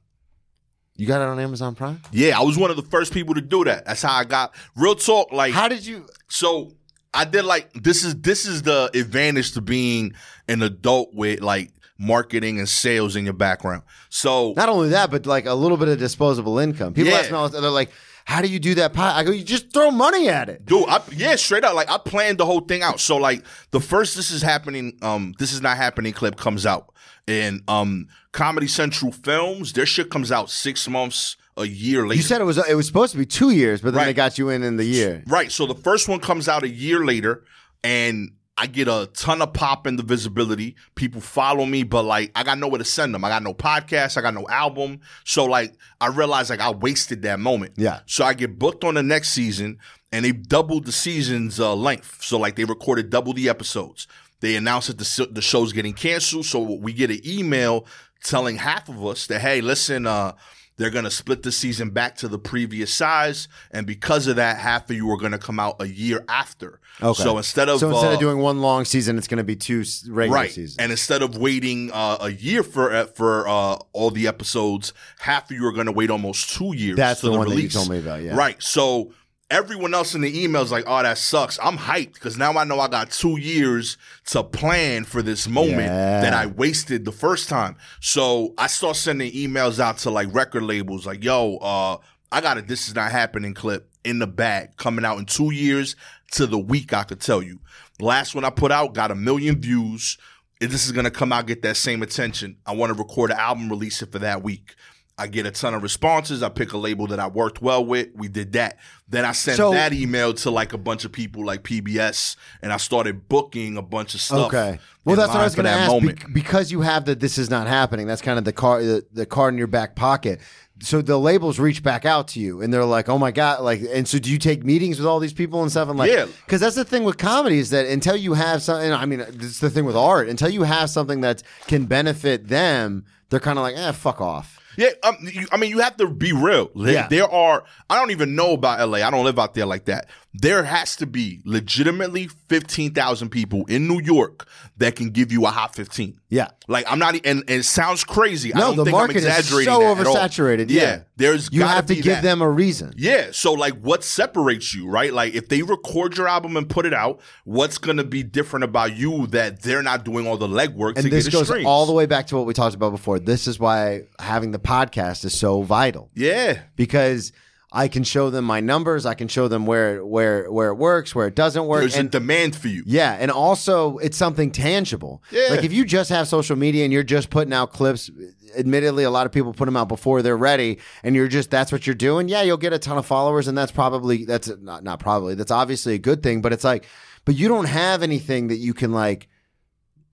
You 0.96 1.08
got 1.08 1.22
it 1.22 1.28
on 1.28 1.40
Amazon 1.40 1.74
Prime. 1.76 2.02
Yeah, 2.12 2.40
I 2.40 2.44
was 2.44 2.58
one 2.58 2.70
of 2.70 2.76
the 2.76 2.84
first 2.84 3.14
people 3.14 3.34
to 3.36 3.42
do 3.42 3.64
that. 3.64 3.86
That's 3.86 4.02
how 4.04 4.14
I 4.14 4.24
got 4.26 4.54
real 4.76 4.96
talk. 4.96 5.32
Like, 5.32 5.54
How 5.54 5.68
did 5.68 5.86
you? 5.86 6.08
so 6.30 6.74
I 7.14 7.26
did 7.26 7.46
like 7.46 7.72
this 7.74 8.04
is 8.04 8.16
this 8.22 8.46
is 8.46 8.62
the 8.64 8.90
advantage 8.94 9.54
to 9.54 9.62
being 9.62 10.14
an 10.48 10.62
adult 10.62 11.14
with 11.14 11.42
like 11.42 11.72
marketing 12.04 12.60
and 12.60 12.68
sales 12.68 13.16
in 13.16 13.24
your 13.24 13.34
background. 13.34 13.84
So 14.10 14.54
Not 14.58 14.70
only 14.70 14.90
that, 14.90 15.10
but 15.12 15.26
like 15.26 15.46
a 15.46 15.54
little 15.54 15.78
bit 15.78 15.88
of 15.88 15.98
disposable 15.98 16.60
income. 16.60 16.94
People 16.94 17.12
Yeah. 17.12 17.20
ask 17.20 17.32
me, 17.32 17.38
all 17.38 17.50
the- 17.50 17.62
they're 17.62 17.70
like, 17.70 17.92
"How 18.26 18.42
do 18.42 18.48
you 18.48 18.60
do 18.60 18.76
that?" 18.76 18.94
Pie? 18.94 19.18
I 19.20 19.24
go, 19.24 19.32
"You 19.32 19.44
just 19.44 19.72
throw 19.74 19.90
money 19.92 20.30
at 20.30 20.50
it." 20.50 20.66
Dude, 20.66 20.86
I, 20.90 21.02
yeah, 21.16 21.36
straight 21.36 21.64
up. 21.64 21.74
Like 21.76 21.90
I 21.90 21.98
planned 21.98 22.38
the 22.38 22.46
whole 22.46 22.62
thing 22.62 22.82
out. 22.84 23.00
So 23.00 23.18
like 23.18 23.44
the 23.72 23.80
first 23.80 24.16
"This 24.16 24.32
is 24.32 24.42
happening," 24.42 24.98
um, 25.02 25.34
"This 25.40 25.52
is 25.54 25.62
not 25.62 25.78
happening" 25.78 26.14
clip 26.14 26.36
comes 26.38 26.66
out, 26.66 26.94
and 27.28 27.62
um, 27.68 28.08
Comedy 28.32 28.68
Central 28.68 29.12
Films, 29.12 29.74
their 29.74 29.86
shit 29.86 30.10
comes 30.10 30.32
out 30.32 30.50
six 30.50 30.88
months, 30.90 31.36
a 31.58 31.66
year 31.66 32.02
later. 32.08 32.16
You 32.16 32.22
said 32.24 32.42
it 32.42 32.46
was 32.46 32.58
it 32.58 32.76
was 32.76 32.88
supposed 32.88 33.12
to 33.14 33.18
be 33.18 33.26
two 33.26 33.52
years, 33.52 33.82
but 33.82 33.92
then 33.94 34.00
Right. 34.00 34.06
they 34.08 34.14
got 34.14 34.38
you 34.38 34.50
in 34.50 34.64
in 34.64 34.78
the 34.78 34.86
year. 34.86 35.24
Right. 35.28 35.52
So 35.52 35.66
the 35.66 35.76
first 35.76 36.08
one 36.10 36.20
comes 36.20 36.48
out 36.48 36.64
a 36.64 36.70
year 36.70 37.06
later, 37.06 37.44
and 37.84 38.32
I 38.56 38.68
get 38.68 38.88
a 38.88 39.10
ton 39.14 39.42
of 39.42 39.54
pop 39.54 39.88
in 39.88 39.96
the 39.96 40.04
visibility. 40.04 40.76
People 40.94 41.22
follow 41.22 41.66
me, 41.66 41.84
but 41.84 42.04
like 42.04 42.32
I 42.36 42.44
got 42.44 42.60
nowhere 42.60 42.78
to 42.78 42.86
send 42.86 43.14
them. 43.14 43.26
I 43.26 43.30
got 43.30 43.42
no 43.42 43.54
podcast. 43.54 44.16
I 44.16 44.22
got 44.22 44.36
no 44.36 44.48
album. 44.48 45.00
So 45.24 45.46
like 45.46 45.74
I 46.00 46.08
realized 46.08 46.50
like 46.52 46.60
I 46.60 46.72
wasted 46.72 47.24
that 47.24 47.40
moment. 47.40 47.74
Yeah. 47.78 48.02
So 48.06 48.24
I 48.24 48.34
get 48.34 48.60
booked 48.60 48.84
on 48.84 48.94
the 48.94 49.04
next 49.04 49.30
season, 49.30 49.80
and 50.12 50.24
they 50.24 50.32
doubled 50.32 50.86
the 50.86 50.92
season's 50.92 51.60
uh, 51.60 51.76
length. 51.76 52.22
So 52.22 52.38
like 52.38 52.56
they 52.56 52.66
recorded 52.66 53.10
double 53.10 53.34
the 53.34 53.50
episodes. 53.50 54.08
They 54.40 54.56
announced 54.56 54.88
that 54.88 55.00
the 55.00 55.30
the 55.32 55.42
show's 55.42 55.74
getting 55.74 55.94
canceled. 55.94 56.46
So 56.46 56.60
we 56.60 56.94
get 56.94 57.10
an 57.10 57.22
email 57.26 57.88
telling 58.24 58.58
half 58.58 58.88
of 58.88 59.04
us 59.06 59.26
that 59.28 59.42
hey, 59.42 59.62
listen, 59.62 60.06
uh, 60.06 60.34
they're 60.78 60.90
gonna 60.90 61.12
split 61.12 61.44
the 61.44 61.52
season 61.52 61.90
back 61.90 62.16
to 62.18 62.28
the 62.28 62.40
previous 62.40 62.94
size, 62.94 63.48
and 63.72 63.86
because 63.86 64.28
of 64.28 64.36
that, 64.38 64.58
half 64.58 64.90
of 64.90 64.96
you 64.96 65.10
are 65.12 65.18
gonna 65.18 65.38
come 65.38 65.60
out 65.60 65.82
a 65.82 65.88
year 65.88 66.24
after. 66.28 66.80
Okay. 67.02 67.24
So 67.24 67.38
instead 67.38 67.70
of 67.70 67.80
So 67.80 67.90
instead 67.90 68.12
uh, 68.12 68.14
of 68.14 68.20
doing 68.20 68.38
one 68.38 68.62
long 68.62 68.86
season, 68.86 69.18
it's 69.18 69.28
going 69.28 69.40
to 69.40 69.44
be 69.44 69.56
two 69.56 69.84
regular 70.08 70.42
right, 70.42 70.52
seasons. 70.52 70.78
and 70.78 70.92
instead 70.92 71.24
of 71.24 71.38
waiting 71.38 71.92
uh, 71.92 72.18
a 72.22 72.30
year 72.30 72.62
for 72.62 72.94
uh, 72.94 73.06
for 73.06 73.48
uh, 73.48 73.78
all 73.94 74.12
the 74.12 74.28
episodes, 74.28 74.94
half 75.20 75.50
of 75.50 75.58
you 75.58 75.66
are 75.66 75.72
gonna 75.72 75.92
wait 75.92 76.10
almost 76.10 76.56
two 76.56 76.76
years. 76.76 76.98
That's 76.98 77.22
to 77.22 77.30
the 77.30 77.38
one 77.38 77.50
that 77.50 77.60
you 77.60 77.70
told 77.70 77.90
me 77.90 78.00
about, 78.00 78.22
yeah. 78.22 78.36
Right. 78.36 78.62
So 78.62 79.12
everyone 79.50 79.94
else 79.94 80.16
in 80.16 80.22
the 80.22 80.44
email 80.44 80.62
is 80.62 80.72
like, 80.72 80.86
"Oh, 80.88 81.04
that 81.04 81.18
sucks." 81.18 81.60
I'm 81.62 81.78
hyped 81.78 82.14
because 82.14 82.38
now 82.38 82.58
I 82.58 82.64
know 82.64 82.80
I 82.80 82.88
got 82.88 83.12
two 83.12 83.38
years 83.40 83.98
to 84.28 84.44
plan 84.44 85.04
for 85.04 85.22
this 85.22 85.48
moment 85.48 85.88
Yeah. 85.88 86.22
that 86.22 86.34
I 86.34 86.48
wasted 86.48 87.06
the 87.06 87.12
first 87.12 87.50
time. 87.50 87.76
So 88.00 88.54
I 88.58 88.68
start 88.68 88.96
sending 88.96 89.32
emails 89.32 89.80
out 89.80 89.98
to 90.00 90.10
like 90.10 90.34
record 90.34 90.64
labels, 90.64 91.06
like, 91.06 91.24
"Yo, 91.24 91.58
uh, 91.58 91.98
I 92.32 92.42
got 92.42 92.58
it. 92.58 92.68
This 92.68 92.88
is 92.88 92.96
not 92.96 93.12
happening." 93.12 93.54
Clip 93.54 93.90
in 94.04 94.20
the 94.20 94.28
bag 94.28 94.76
coming 94.78 95.06
out 95.06 95.18
in 95.20 95.26
two 95.26 95.52
years 95.52 95.96
to 96.32 96.46
the 96.48 96.58
week. 96.60 96.94
I 96.94 97.04
could 97.04 97.22
tell 97.22 97.42
you. 97.42 97.60
Last 98.00 98.34
one 98.36 98.44
I 98.44 98.50
put 98.50 98.72
out 98.72 98.94
got 98.94 99.12
a 99.12 99.16
million 99.16 99.62
views. 99.62 100.18
If 100.60 100.72
this 100.72 100.86
is 100.86 100.92
gonna 100.94 101.12
come 101.12 101.32
out, 101.32 101.46
get 101.46 101.62
that 101.62 101.78
same 101.78 102.02
attention. 102.02 102.58
I 102.66 102.74
want 102.74 102.90
to 102.92 102.98
record 102.98 103.32
an 103.32 103.38
album, 103.38 103.70
release 103.70 104.02
it 104.02 104.12
for 104.12 104.20
that 104.20 104.42
week. 104.44 104.76
I 105.18 105.28
get 105.28 105.46
a 105.46 105.52
ton 105.52 105.76
of 105.76 105.84
responses. 105.84 106.42
I 106.42 106.50
pick 106.50 106.74
a 106.74 106.78
label 106.78 107.06
that 107.08 107.20
I 107.20 107.28
worked 107.28 107.62
well 107.62 107.86
with. 107.86 108.10
We 108.16 108.28
did 108.28 108.54
that. 108.54 108.78
Then 109.08 109.26
I 109.26 109.32
sent 109.32 109.58
So- 109.58 109.72
that 109.72 109.94
email 109.94 110.34
to 110.34 110.50
like 110.50 110.74
a 110.74 110.78
bunch 110.78 111.06
of 111.06 111.12
people 111.12 111.46
like 111.46 111.62
PBS, 111.64 112.36
and 112.64 112.74
I 112.74 112.78
started 112.78 113.30
booking 113.30 113.78
a 113.78 113.84
bunch 113.84 114.16
of 114.16 114.22
stuff. 114.22 114.48
Okay. 114.48 114.80
Well, 115.06 115.16
that's 115.16 115.30
what 115.30 115.42
I 115.42 115.44
was 115.44 115.54
going 115.54 115.66
to 115.66 115.72
ask. 115.72 115.92
moment. 115.92 116.20
bec- 116.24 116.34
because 116.34 116.72
you 116.72 116.82
have 116.82 117.06
that, 117.06 117.20
this 117.20 117.38
is 117.38 117.50
not 117.52 117.68
happening. 117.68 118.08
That's 118.08 118.24
kind 118.24 118.40
of 118.40 118.46
the 118.46 118.54
car, 118.54 118.82
the, 118.82 119.06
the 119.14 119.26
card 119.28 119.54
in 119.54 119.58
your 119.60 119.68
back 119.68 119.96
pocket. 119.96 120.40
So 120.82 121.02
the 121.04 121.20
labels 121.20 121.60
reach 121.60 121.84
back 121.84 122.04
out 122.06 122.28
to 122.30 122.40
you, 122.40 122.62
and 122.62 122.74
they're 122.74 122.84
like, 122.84 123.08
"Oh 123.08 123.20
my 123.20 123.30
god!" 123.32 123.62
Like, 123.62 123.82
and 123.94 124.08
so 124.08 124.18
do 124.18 124.32
you 124.32 124.40
take 124.40 124.66
meetings 124.66 124.98
with 124.98 125.06
all 125.08 125.20
these 125.20 125.32
people 125.32 125.62
and 125.62 125.70
stuff? 125.70 125.88
And 125.88 125.98
like, 126.00 126.12
Yeah. 126.12 126.26
because 126.46 126.60
that's 126.62 126.76
the 126.76 126.84
thing 126.84 127.04
with 127.04 127.20
comedy 127.20 127.60
is 127.60 127.70
that 127.70 127.86
until 127.86 128.16
you 128.16 128.34
have 128.34 128.64
something, 128.64 128.92
I 128.92 129.06
mean, 129.06 129.20
it's 129.22 129.60
the 129.60 129.70
thing 129.70 129.86
with 129.86 129.96
art. 129.96 130.28
Until 130.28 130.50
you 130.50 130.64
have 130.64 130.90
something 130.90 131.22
that 131.22 131.44
can 131.68 131.86
benefit 131.86 132.48
them, 132.48 133.06
they're 133.30 133.40
kind 133.40 133.60
of 133.60 133.64
like, 133.64 133.76
"Eh, 133.78 133.92
fuck 133.92 134.20
off." 134.20 134.60
Yeah, 134.78 134.90
um, 135.04 135.18
you, 135.22 135.48
I 135.52 135.58
mean, 135.58 135.70
you 135.70 135.80
have 135.80 135.98
to 135.98 136.08
be 136.08 136.34
real. 136.34 136.70
There, 136.76 136.94
Yeah. 136.94 137.08
there 137.08 137.30
are. 137.30 137.64
I 137.90 138.00
don't 138.00 138.12
even 138.12 138.36
know 138.36 138.54
about 138.54 138.80
LA. 138.88 139.00
I 139.00 139.12
don't 139.12 139.24
live 139.24 139.40
out 139.40 139.54
there 139.54 139.66
like 139.66 139.86
that. 139.86 140.08
There 140.36 140.64
has 140.64 140.96
to 140.96 141.06
be 141.06 141.42
legitimately 141.46 142.28
fifteen 142.50 142.92
thousand 142.94 143.30
people 143.30 143.66
in 143.68 143.88
New 143.88 144.02
York 144.02 144.48
that 144.78 144.96
can 144.96 145.12
give 145.12 145.32
you 145.32 145.46
a 145.46 145.50
hot 145.50 145.76
fifteen. 145.76 146.20
Yeah. 146.30 146.48
Like 146.68 146.86
I'm 146.92 146.98
not, 146.98 147.14
and, 147.16 147.26
and 147.26 147.44
it 147.48 147.64
sounds 147.66 148.04
crazy. 148.04 148.52
I 148.54 148.58
No, 148.60 148.68
don't 148.68 148.78
the 148.78 148.84
think 148.86 148.98
market 148.98 149.18
I'm 149.24 149.30
is 149.40 149.48
so 149.48 149.58
that 149.64 150.00
at 150.00 150.08
all. 150.08 150.16
oversaturated. 150.16 150.72
Yeah. 150.72 151.02
there's 151.18 151.50
You 151.52 151.62
have 151.62 151.86
to 151.86 151.94
give 151.96 152.06
that. 152.06 152.24
them 152.24 152.42
a 152.42 152.50
reason. 152.50 152.94
Yeah. 152.98 153.28
So 153.32 153.54
like 153.54 153.76
what 153.82 154.04
separates 154.04 154.74
you, 154.74 154.88
right? 154.90 155.14
Like 155.14 155.36
if 155.36 155.50
they 155.50 155.62
record 155.62 156.18
your 156.18 156.28
album 156.28 156.58
and 156.58 156.68
put 156.68 156.88
it 156.88 156.94
out, 156.96 157.22
what's 157.44 157.78
gonna 157.78 158.04
be 158.04 158.24
different 158.24 158.64
about 158.64 158.96
you 158.96 159.28
that 159.28 159.62
they're 159.62 159.84
not 159.84 160.04
doing 160.04 160.26
all 160.26 160.38
the 160.38 160.48
legwork 160.48 160.96
And 160.96 161.04
to 161.04 161.10
this 161.10 161.26
get 161.26 161.34
goes 161.34 161.48
streams? 161.48 161.68
all 161.68 161.86
the 161.86 161.94
way 161.94 162.08
back 162.08 162.26
to 162.28 162.36
what 162.38 162.48
we 162.48 162.54
talked 162.56 162.76
about 162.76 162.90
before. 162.90 163.20
This 163.20 163.48
is 163.48 163.60
why 163.60 164.02
having 164.18 164.50
the 164.52 164.60
podcast 164.60 165.26
is 165.26 165.38
so 165.38 165.62
vital. 165.62 166.10
Yeah. 166.16 166.62
because 166.76 167.32
I 167.76 167.88
can 167.88 168.04
show 168.04 168.30
them 168.30 168.46
my 168.46 168.60
numbers. 168.60 169.08
I 169.08 169.16
can 169.16 169.28
show 169.28 169.48
them 169.48 169.66
where 169.66 170.06
where 170.06 170.50
where 170.52 170.70
it 170.70 170.76
works, 170.76 171.16
where 171.16 171.26
it 171.26 171.34
doesn't 171.34 171.66
work. 171.66 171.80
There's 171.80 171.96
and, 171.96 172.08
a 172.08 172.12
demand 172.12 172.56
for 172.56 172.68
you. 172.68 172.84
yeah, 172.86 173.18
and 173.20 173.32
also 173.32 173.98
it's 173.98 174.16
something 174.16 174.52
tangible. 174.52 175.24
Yeah. 175.32 175.48
Like 175.50 175.64
if 175.64 175.74
you 175.74 175.84
just 175.84 176.12
have 176.12 176.28
social 176.28 176.56
media 176.56 176.84
and 176.84 176.94
you're 176.94 177.02
just 177.02 177.32
putting 177.32 177.52
out 177.52 177.74
clips, 177.74 178.12
admittedly 178.56 179.06
a 179.06 179.10
lot 179.10 179.26
of 179.26 179.32
people 179.32 179.54
put 179.54 179.66
them 179.66 179.76
out 179.76 179.88
before 179.88 180.22
they're 180.22 180.38
ready 180.38 180.78
and 181.02 181.16
you're 181.16 181.28
just 181.28 181.50
that's 181.50 181.72
what 181.72 181.88
you're 181.88 181.96
doing. 181.96 182.30
Yeah, 182.30 182.44
you'll 182.44 182.58
get 182.58 182.74
a 182.74 182.80
ton 182.80 183.00
of 183.00 183.08
followers 183.08 183.48
and 183.48 183.58
that's 183.58 183.72
probably 183.72 184.24
that's 184.24 184.52
not 184.62 184.84
not 184.84 185.00
probably. 185.00 185.34
That's 185.34 185.52
obviously 185.52 185.96
a 185.96 186.00
good 186.00 186.22
thing, 186.22 186.44
but 186.44 186.54
it's 186.54 186.64
like 186.64 186.86
but 187.26 187.34
you 187.34 187.48
don't 187.48 187.66
have 187.66 188.04
anything 188.04 188.50
that 188.50 188.58
you 188.58 188.76
can 188.76 188.92
like 188.92 189.30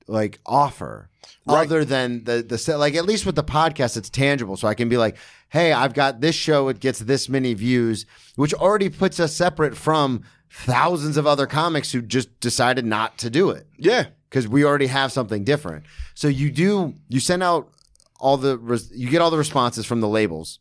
like 0.07 0.41
offer 0.47 1.10
Right. 1.47 1.67
other 1.67 1.85
than 1.85 2.25
the 2.25 2.43
the 2.43 2.77
like 2.77 2.95
at 2.95 3.07
least 3.07 3.25
with 3.27 3.35
the 3.35 3.43
podcast 3.43 3.97
it's 3.97 4.11
tangible 4.11 4.57
so 4.57 4.69
I 4.69 4.75
can 4.75 4.89
be 4.91 4.97
like 4.99 5.17
hey 5.49 5.73
I've 5.73 5.95
got 5.95 6.21
this 6.21 6.35
show 6.37 6.69
it 6.69 6.81
gets 6.81 6.99
this 7.01 7.29
many 7.29 7.55
views 7.55 8.05
which 8.37 8.53
already 8.55 8.89
puts 8.91 9.19
us 9.19 9.35
separate 9.35 9.77
from 9.77 10.23
thousands 10.51 11.17
of 11.17 11.27
other 11.27 11.47
comics 11.47 11.93
who 11.93 12.03
just 12.03 12.39
decided 12.41 12.85
not 12.85 13.17
to 13.19 13.31
do 13.31 13.51
it 13.51 13.67
Yeah. 13.79 14.07
because 14.29 14.47
we 14.47 14.65
already 14.65 14.87
have 14.89 15.13
something 15.13 15.43
different. 15.45 15.85
So 16.15 16.29
you 16.29 16.51
do 16.51 16.95
you 17.09 17.21
send 17.21 17.43
out 17.43 17.73
all 18.21 18.37
the 18.37 18.59
res- 18.59 18.93
you 18.95 19.09
get 19.09 19.23
all 19.23 19.31
the 19.31 19.39
responses 19.39 19.87
from 19.87 20.01
the 20.03 20.09
labels. 20.09 20.59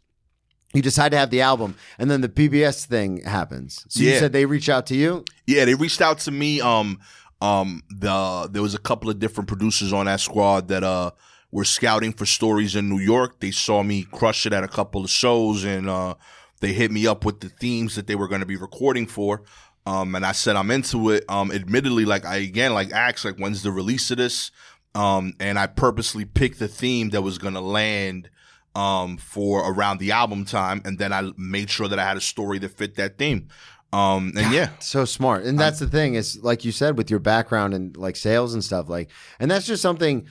You 0.74 0.82
decide 0.84 1.10
to 1.10 1.18
have 1.18 1.32
the 1.32 1.42
album, 1.42 1.76
and 1.98 2.10
then 2.12 2.22
the 2.22 2.30
PBS 2.30 2.86
thing 2.86 3.24
happens. 3.24 3.86
So 3.89 4.02
you 4.04 4.18
said 4.20 4.32
they 4.34 4.46
reach 4.46 4.70
out 4.70 4.86
to 4.88 4.96
you. 4.96 5.26
Yeah, 5.48 5.65
they 5.65 5.74
reached 5.74 6.00
out 6.00 6.20
to 6.20 6.32
me. 6.32 6.62
Um, 6.62 7.00
um, 7.41 7.84
the 7.89 8.49
there 8.52 8.62
was 8.62 8.75
a 8.75 8.80
couple 8.80 9.10
of 9.10 9.19
different 9.19 9.47
producers 9.47 9.93
on 9.93 10.06
that 10.06 10.19
squad 10.19 10.67
that 10.67 10.84
uh 10.84 11.12
were 11.52 11.65
scouting 11.65 12.13
for 12.13 12.25
stories 12.25 12.75
in 12.75 12.89
New 12.89 12.99
York. 12.99 13.39
They 13.39 13.52
saw 13.52 13.82
me 13.82 14.04
crush 14.04 14.45
it 14.45 14.54
at 14.54 14.63
a 14.63 14.67
couple 14.67 15.04
of 15.04 15.10
shows, 15.10 15.63
and 15.63 15.89
uh, 15.89 16.15
they 16.60 16.73
hit 16.73 16.91
me 16.91 17.08
up 17.08 17.25
with 17.25 17.39
the 17.39 17.49
themes 17.49 17.95
that 17.95 18.08
they 18.08 18.15
were 18.15 18.28
going 18.28 18.41
to 18.41 18.47
be 18.47 18.56
recording 18.56 19.08
for. 19.08 19.41
Um, 19.86 20.13
and 20.13 20.25
I 20.25 20.34
said 20.34 20.56
I'm 20.56 20.69
into 20.69 21.10
it. 21.10 21.23
Um, 21.30 21.52
admittedly, 21.52 22.06
like 22.06 22.25
I 22.25 22.38
again 22.38 22.73
like 22.73 22.91
asked 22.91 23.25
like 23.25 23.38
when's 23.38 23.63
the 23.63 23.71
release 23.71 24.12
of 24.12 24.17
this? 24.17 24.52
Um, 24.93 25.34
and 25.39 25.58
I 25.58 25.67
purposely 25.67 26.25
picked 26.25 26.60
the 26.60 26.67
theme 26.67 27.10
that 27.12 27.21
was 27.21 27.38
going 27.38 27.54
to 27.54 27.62
land 27.62 28.30
um 28.75 29.17
for 29.17 29.67
around 29.71 29.97
the 29.97 30.12
album 30.12 30.45
time, 30.45 30.82
and 30.86 30.99
then 30.99 31.12
I 31.12 31.32
made 31.38 31.69
sure 31.69 31.88
that 31.88 31.97
I 31.97 32.08
had 32.08 32.17
a 32.17 32.21
story 32.21 32.60
that 32.60 32.78
fit 32.78 32.95
that 32.95 33.17
theme. 33.17 33.47
Um, 33.91 34.34
and 34.38 34.54
yeah, 34.54 34.69
So 34.80 35.06
smart, 35.06 35.45
and 35.45 35.60
that's 35.60 35.80
the 35.80 35.88
thing 35.88 36.13
is 36.13 36.38
like 36.43 36.63
you 36.63 36.71
said 36.71 36.97
with 36.97 37.10
your 37.10 37.19
background 37.19 37.73
and 37.73 37.97
like 37.97 38.15
sales 38.15 38.54
and 38.54 38.63
stuff 38.63 38.88
like, 38.88 39.10
and 39.39 39.49
that's 39.49 39.65
just 39.65 39.82
something 39.82 40.28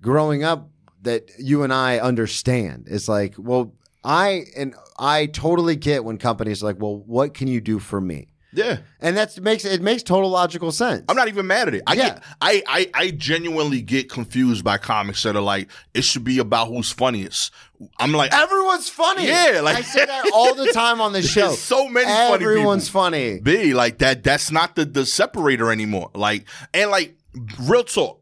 growing 0.00 0.44
up 0.44 0.70
that 1.02 1.30
you 1.38 1.62
and 1.62 1.72
I 1.72 1.98
understand. 1.98 2.86
It's 2.88 3.08
like, 3.08 3.34
well, 3.36 3.74
I 4.04 4.44
and 4.56 4.74
I 4.98 5.26
totally 5.26 5.76
get 5.76 6.04
when 6.04 6.18
companies 6.18 6.62
are 6.62 6.66
like, 6.66 6.80
well, 6.80 6.98
what 6.98 7.34
can 7.34 7.48
you 7.48 7.60
do 7.60 7.78
for 7.78 8.00
me? 8.00 8.28
Yeah. 8.54 8.78
And 9.00 9.16
that 9.16 9.38
makes 9.40 9.64
it 9.64 9.82
makes 9.82 10.02
total 10.02 10.30
logical 10.30 10.72
sense. 10.72 11.04
I'm 11.08 11.16
not 11.16 11.28
even 11.28 11.46
mad 11.46 11.68
at 11.68 11.74
it. 11.74 11.82
I 11.86 11.94
Yeah. 11.94 12.08
get, 12.14 12.22
I, 12.40 12.62
I, 12.66 12.90
I 12.94 13.10
genuinely 13.10 13.82
get 13.82 14.08
confused 14.10 14.64
by 14.64 14.78
comics 14.78 15.22
that 15.24 15.36
are 15.36 15.42
like, 15.42 15.68
it 15.92 16.04
should 16.04 16.24
be 16.24 16.38
about 16.38 16.68
who's 16.68 16.90
funniest. 16.90 17.52
I'm 17.98 18.12
like, 18.12 18.32
Everyone's 18.32 18.88
funny. 18.88 19.26
Yeah, 19.26 19.60
like- 19.62 19.76
I 19.76 19.82
say 19.82 20.04
that 20.06 20.30
all 20.32 20.54
the 20.54 20.72
time 20.72 21.00
on 21.00 21.12
the 21.12 21.22
show. 21.34 21.48
There's 21.48 21.58
so 21.58 21.88
many 21.88 22.06
funny 22.06 22.38
people. 22.38 22.50
Everyone's 22.52 22.88
funny. 22.88 23.40
B, 23.40 23.74
like 23.74 23.98
that, 23.98 24.22
that's 24.22 24.50
not 24.50 24.76
the, 24.76 24.84
the 24.84 25.04
separator 25.04 25.70
anymore. 25.70 26.10
Like, 26.14 26.46
and 26.72 26.90
like, 26.90 27.16
real 27.60 27.84
talk. 27.84 28.20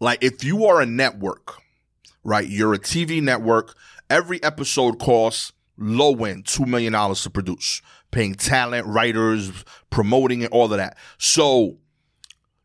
Like, 0.00 0.24
if 0.24 0.42
you 0.42 0.66
are 0.66 0.80
a 0.80 0.86
network, 0.86 1.54
right, 2.24 2.48
you're 2.48 2.74
a 2.74 2.78
TV 2.78 3.22
network, 3.22 3.76
every 4.10 4.42
episode 4.42 4.98
costs 4.98 5.52
low 5.78 6.24
end 6.24 6.44
$2 6.44 6.66
million 6.66 6.92
to 7.14 7.30
produce, 7.30 7.82
paying 8.12 8.34
talent, 8.34 8.86
writers, 8.86 9.50
promoting 9.90 10.42
it, 10.42 10.52
all 10.52 10.72
of 10.72 10.78
that. 10.78 10.96
So, 11.18 11.78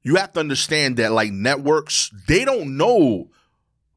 you 0.04 0.16
have 0.16 0.32
to 0.34 0.40
understand 0.40 0.98
that 0.98 1.12
like 1.12 1.32
networks, 1.32 2.12
they 2.28 2.46
don't 2.46 2.78
know 2.78 3.30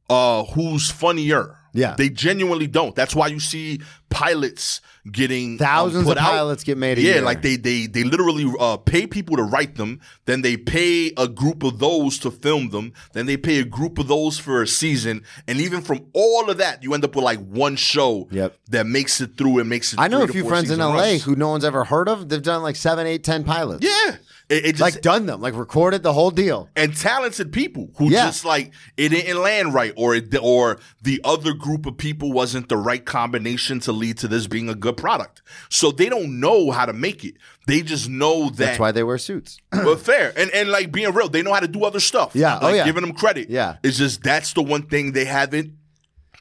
uh 0.08 0.44
who's 0.44 0.90
funnier. 0.90 1.59
Yeah. 1.72 1.94
They 1.96 2.08
genuinely 2.08 2.66
don't. 2.66 2.94
That's 2.94 3.14
why 3.14 3.28
you 3.28 3.40
see 3.40 3.80
pilots 4.10 4.80
getting 5.10 5.52
um, 5.52 5.58
Thousands 5.58 6.04
put 6.04 6.16
of 6.18 6.22
out. 6.24 6.30
pilots 6.30 6.64
get 6.64 6.76
made 6.76 6.98
a 6.98 7.00
Yeah, 7.00 7.12
year. 7.14 7.22
like 7.22 7.42
they 7.42 7.56
they 7.56 7.86
they 7.86 8.02
literally 8.04 8.52
uh, 8.58 8.76
pay 8.76 9.06
people 9.06 9.36
to 9.36 9.42
write 9.44 9.76
them, 9.76 10.00
then 10.26 10.42
they 10.42 10.56
pay 10.56 11.12
a 11.16 11.28
group 11.28 11.62
of 11.62 11.78
those 11.78 12.18
to 12.18 12.30
film 12.30 12.70
them, 12.70 12.92
then 13.12 13.26
they 13.26 13.36
pay 13.36 13.60
a 13.60 13.64
group 13.64 13.98
of 13.98 14.08
those 14.08 14.38
for 14.38 14.62
a 14.62 14.66
season, 14.66 15.22
and 15.46 15.60
even 15.60 15.80
from 15.80 16.06
all 16.12 16.50
of 16.50 16.58
that, 16.58 16.82
you 16.82 16.92
end 16.92 17.04
up 17.04 17.14
with 17.14 17.24
like 17.24 17.38
one 17.38 17.76
show 17.76 18.28
Yep. 18.30 18.56
that 18.70 18.86
makes 18.86 19.20
it 19.20 19.38
through 19.38 19.60
and 19.60 19.68
makes 19.68 19.92
it. 19.92 20.00
I 20.00 20.08
know 20.08 20.22
a 20.22 20.28
few 20.28 20.46
friends 20.46 20.70
in 20.70 20.80
LA 20.80 20.94
runs. 20.94 21.22
who 21.24 21.36
no 21.36 21.48
one's 21.50 21.64
ever 21.64 21.84
heard 21.84 22.08
of. 22.08 22.28
They've 22.28 22.42
done 22.42 22.62
like 22.62 22.76
seven, 22.76 23.06
eight, 23.06 23.22
ten 23.24 23.44
pilots. 23.44 23.86
yeah, 23.86 24.16
it, 24.50 24.64
it 24.66 24.70
just 24.72 24.80
Like 24.80 25.00
done 25.00 25.24
them, 25.26 25.40
like 25.40 25.54
recorded 25.54 26.02
the 26.02 26.12
whole 26.12 26.30
deal. 26.30 26.68
and 26.76 26.94
talented 26.94 27.52
people 27.52 27.90
who 27.96 28.10
Yeah. 28.10 28.26
just 28.26 28.44
like 28.44 28.72
it 28.96 29.08
didn't 29.10 29.40
land 29.40 29.72
right 29.72 29.92
or 29.96 30.14
it, 30.14 30.34
or 30.42 30.78
the 31.00 31.20
other 31.24 31.54
group 31.54 31.86
of 31.86 31.96
people 31.96 32.32
wasn't 32.32 32.68
the 32.68 32.76
right 32.76 33.04
combination 33.04 33.80
to 33.80 33.92
lead 33.92 34.18
to 34.18 34.28
this 34.28 34.46
being 34.46 34.68
a 34.68 34.74
good 34.74 34.96
product. 34.96 35.40
So 35.70 35.90
they 35.90 36.08
don't 36.08 36.40
know 36.40 36.70
how 36.72 36.84
to 36.84 36.92
make 36.92 37.24
it. 37.24 37.34
They 37.66 37.82
just 37.82 38.08
know 38.08 38.50
that 38.50 38.56
That's 38.56 38.78
why 38.78 38.92
they 38.92 39.02
wear 39.04 39.16
suits. 39.18 39.58
but 39.70 40.00
fair 40.00 40.32
and 40.36 40.50
and 40.50 40.68
like 40.70 40.90
being 40.92 41.12
real, 41.14 41.28
they 41.28 41.42
know 41.42 41.54
how 41.54 41.60
to 41.60 41.68
do 41.68 41.84
other 41.84 42.00
stuff. 42.00 42.32
Yeah. 42.34 42.58
Oh, 42.60 42.72
yeah. 42.72 42.84
giving 42.84 43.02
them 43.02 43.12
credit. 43.14 43.48
Yeah. 43.50 43.76
it's 43.82 43.96
just 43.98 44.22
that's 44.22 44.52
the 44.52 44.62
one 44.62 44.82
thing 44.82 45.12
they 45.12 45.24
haven't 45.26 45.74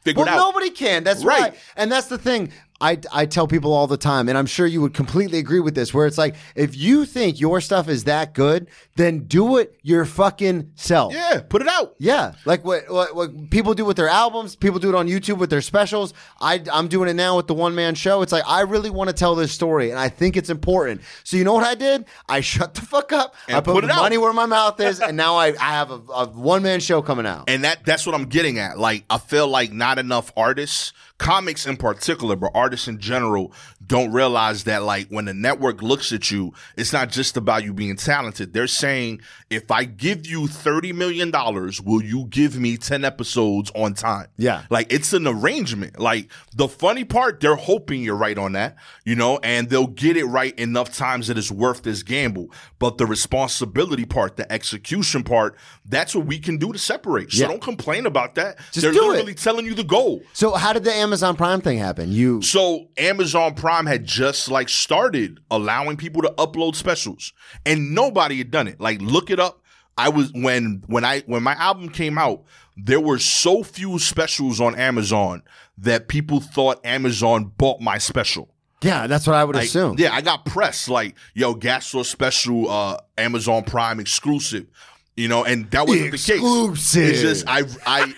figured 0.04 0.26
Well, 0.26 0.34
out. 0.36 0.48
nobody 0.54 0.70
can. 0.70 1.04
That's 1.04 1.24
Right. 1.24 1.42
right. 1.42 1.56
And 1.76 1.92
that's 1.92 2.08
the 2.08 2.18
thing. 2.18 2.52
I, 2.82 2.98
I 3.12 3.26
tell 3.26 3.48
people 3.48 3.74
all 3.74 3.88
the 3.88 3.98
time, 3.98 4.30
and 4.30 4.38
I'm 4.38 4.46
sure 4.46 4.66
you 4.66 4.82
would 4.82 4.94
completely 4.94 5.38
agree 5.40 5.60
with 5.60 5.76
this, 5.76 5.94
where 5.94 6.08
it's 6.08 6.18
like, 6.18 6.36
if 6.56 6.78
you 6.78 7.06
think 7.06 7.40
your 7.40 7.60
stuff 7.62 7.90
is 7.90 8.06
that 8.06 8.34
good, 8.34 8.68
then 8.96 9.26
do 9.26 9.58
it 9.58 9.76
your 9.84 10.06
fucking 10.06 10.72
self. 10.76 11.14
yeah, 11.14 11.42
put 11.50 11.62
it 11.62 11.68
out. 11.68 11.96
Yeah, 12.00 12.34
like 12.46 12.64
what, 12.64 12.90
what 12.90 13.16
what 13.16 13.50
people 13.50 13.74
do 13.74 13.84
with 13.86 13.98
their 13.98 14.08
albums, 14.08 14.56
people 14.56 14.80
do 14.80 14.90
it 14.90 14.96
on 14.96 15.08
YouTube 15.08 15.38
with 15.40 15.50
their 15.50 15.62
specials. 15.62 16.14
I 16.40 16.64
I'm 16.72 16.88
doing 16.88 17.10
it 17.10 17.14
now 17.16 17.36
with 17.38 17.48
the 17.48 17.54
one 17.54 17.76
man 17.76 17.96
show. 17.96 18.22
It's 18.22 18.32
like 18.32 18.44
I 18.48 18.62
really 18.62 18.90
want 18.90 19.10
to 19.10 19.16
tell 19.16 19.36
this 19.36 19.52
story, 19.52 19.90
and 19.90 20.00
I 20.00 20.10
think 20.10 20.38
it's 20.38 20.50
important. 20.50 21.02
So 21.24 21.36
you 21.38 21.44
know 21.44 21.54
what 21.54 21.66
I 21.66 21.76
did? 21.76 22.06
I 22.28 22.42
shut 22.50 22.76
the 22.76 22.82
fuck 22.82 23.12
up. 23.12 23.36
I 23.48 23.54
And 23.58 23.66
put, 23.66 23.74
put 23.76 23.84
it 23.84 23.90
out. 23.90 23.98
money 24.02 24.18
where 24.18 24.34
my 24.34 24.46
mouth 24.46 24.80
is, 24.80 25.00
and 25.00 25.18
now 25.18 25.36
I, 25.36 25.48
I 25.48 25.74
have 25.74 25.92
a, 25.92 25.96
a 26.14 26.26
one 26.28 26.64
man 26.64 26.80
show 26.80 27.02
coming 27.02 27.26
out. 27.26 27.50
And 27.50 27.64
that 27.66 27.86
that's 27.86 28.06
what 28.06 28.16
I'm 28.16 28.26
getting 28.26 28.58
at. 28.60 28.78
Like 28.80 29.04
I 29.10 29.18
feel 29.18 29.48
like 29.48 29.72
not 29.74 30.00
enough 30.00 30.32
artists, 30.38 30.94
comics 31.20 31.68
in 31.68 31.78
particular, 31.78 32.36
but 32.36 32.52
artists 32.56 32.88
in 32.88 32.98
general 32.98 33.54
don't 33.90 34.12
realize 34.12 34.64
that 34.66 34.84
like 34.84 35.08
when 35.10 35.26
the 35.26 35.34
network 35.34 35.82
looks 35.82 36.14
at 36.14 36.30
you, 36.32 36.54
it's 36.78 36.94
not 36.94 37.10
just 37.10 37.36
about 37.36 37.64
you 37.64 37.74
being 37.74 37.96
talented. 37.98 38.54
They're 38.54 38.68
saying, 38.68 39.20
if 39.50 39.72
I 39.72 39.84
give 39.84 40.28
you 40.28 40.48
30 40.48 40.94
million 40.94 41.32
dollars, 41.32 41.82
will 41.82 42.02
you 42.04 42.26
give 42.30 42.56
me 42.58 42.78
10 42.78 43.04
episodes 43.04 43.72
on 43.76 43.96
time? 43.96 44.28
Yeah. 44.38 44.64
Like 44.70 44.94
it's 44.94 45.12
an 45.12 45.26
arrangement. 45.28 46.00
Like 46.00 46.30
the 46.56 46.68
funny 46.68 47.04
part, 47.04 47.40
they're 47.40 47.56
hoping 47.56 48.04
you're 48.04 48.16
right 48.16 48.38
on 48.38 48.52
that, 48.54 48.76
you 49.06 49.16
know, 49.16 49.40
and 49.44 49.70
they'll 49.70 49.88
get 49.88 50.16
it 50.18 50.26
right 50.26 50.58
enough 50.60 50.96
times 50.96 51.28
that 51.28 51.38
it's 51.38 51.52
worth 51.52 51.82
this 51.82 52.04
gamble. 52.04 52.52
But 52.78 53.00
the 53.00 53.08
responsibility 53.08 54.06
part, 54.06 54.38
the 54.38 54.50
execution 54.52 55.24
part, 55.24 55.56
that's 55.86 56.14
what 56.16 56.28
we 56.28 56.38
can 56.38 56.58
do 56.58 56.72
to 56.72 56.78
separate. 56.80 57.32
So 57.32 57.42
Yeah. 57.42 57.48
don't 57.48 57.62
complain 57.62 58.06
about 58.06 58.36
that. 58.36 58.58
Just 58.72 58.82
they're 58.84 58.94
literally 58.94 59.32
it. 59.32 59.40
telling 59.40 59.66
you 59.66 59.74
the 59.74 59.84
goal. 59.84 60.22
so 60.34 60.54
how 60.54 60.74
did 60.74 60.84
the 60.84 60.94
Amazon 60.94 61.36
Prime 61.36 61.62
thing 61.62 61.80
happen? 61.80 62.12
You 62.12 62.42
So 62.44 62.88
Amazon 62.98 63.56
Prime 63.56 63.79
had 63.86 64.06
just 64.06 64.50
like 64.50 64.70
started 64.70 65.40
allowing 65.52 65.98
people 65.98 66.22
to 66.24 66.34
upload 66.38 66.76
specials, 66.76 67.34
and 67.66 67.94
nobody 67.94 68.38
had 68.38 68.52
done 68.52 68.68
it. 68.68 68.80
Like, 68.80 69.02
look 69.02 69.30
it 69.30 69.40
up. 69.40 69.62
I 69.98 70.10
was 70.10 70.32
when 70.34 70.84
when 70.88 71.04
I 71.04 71.22
when 71.26 71.44
my 71.44 71.54
album 71.54 71.90
came 71.90 72.18
out, 72.18 72.44
there 72.78 73.02
were 73.02 73.20
so 73.20 73.64
few 73.64 74.00
specials 74.00 74.62
on 74.62 74.76
Amazon 74.76 75.44
that 75.78 76.08
people 76.08 76.40
thought 76.40 76.86
Amazon 76.86 77.52
bought 77.58 77.82
my 77.82 77.98
special. 77.98 78.54
yeah, 78.82 79.08
that's 79.08 79.28
what 79.28 79.36
I 79.36 79.44
would 79.44 79.56
Like, 79.58 79.66
assume. 79.66 79.96
Yeah, 79.98 80.14
I 80.14 80.22
got 80.22 80.46
press 80.46 80.88
like, 80.88 81.16
yo, 81.34 81.54
Gastor 81.54 82.04
special, 82.06 82.70
uh, 82.70 82.98
Amazon 83.18 83.64
Prime 83.64 84.00
exclusive. 84.00 84.68
You 85.16 85.28
know, 85.28 85.44
and 85.44 85.70
that 85.72 85.86
wasn't 85.88 86.12
the 86.12 86.18
case. 86.18 86.96
It's 86.96 87.22
just 87.22 87.44
I 87.48 87.64
I 87.86 88.14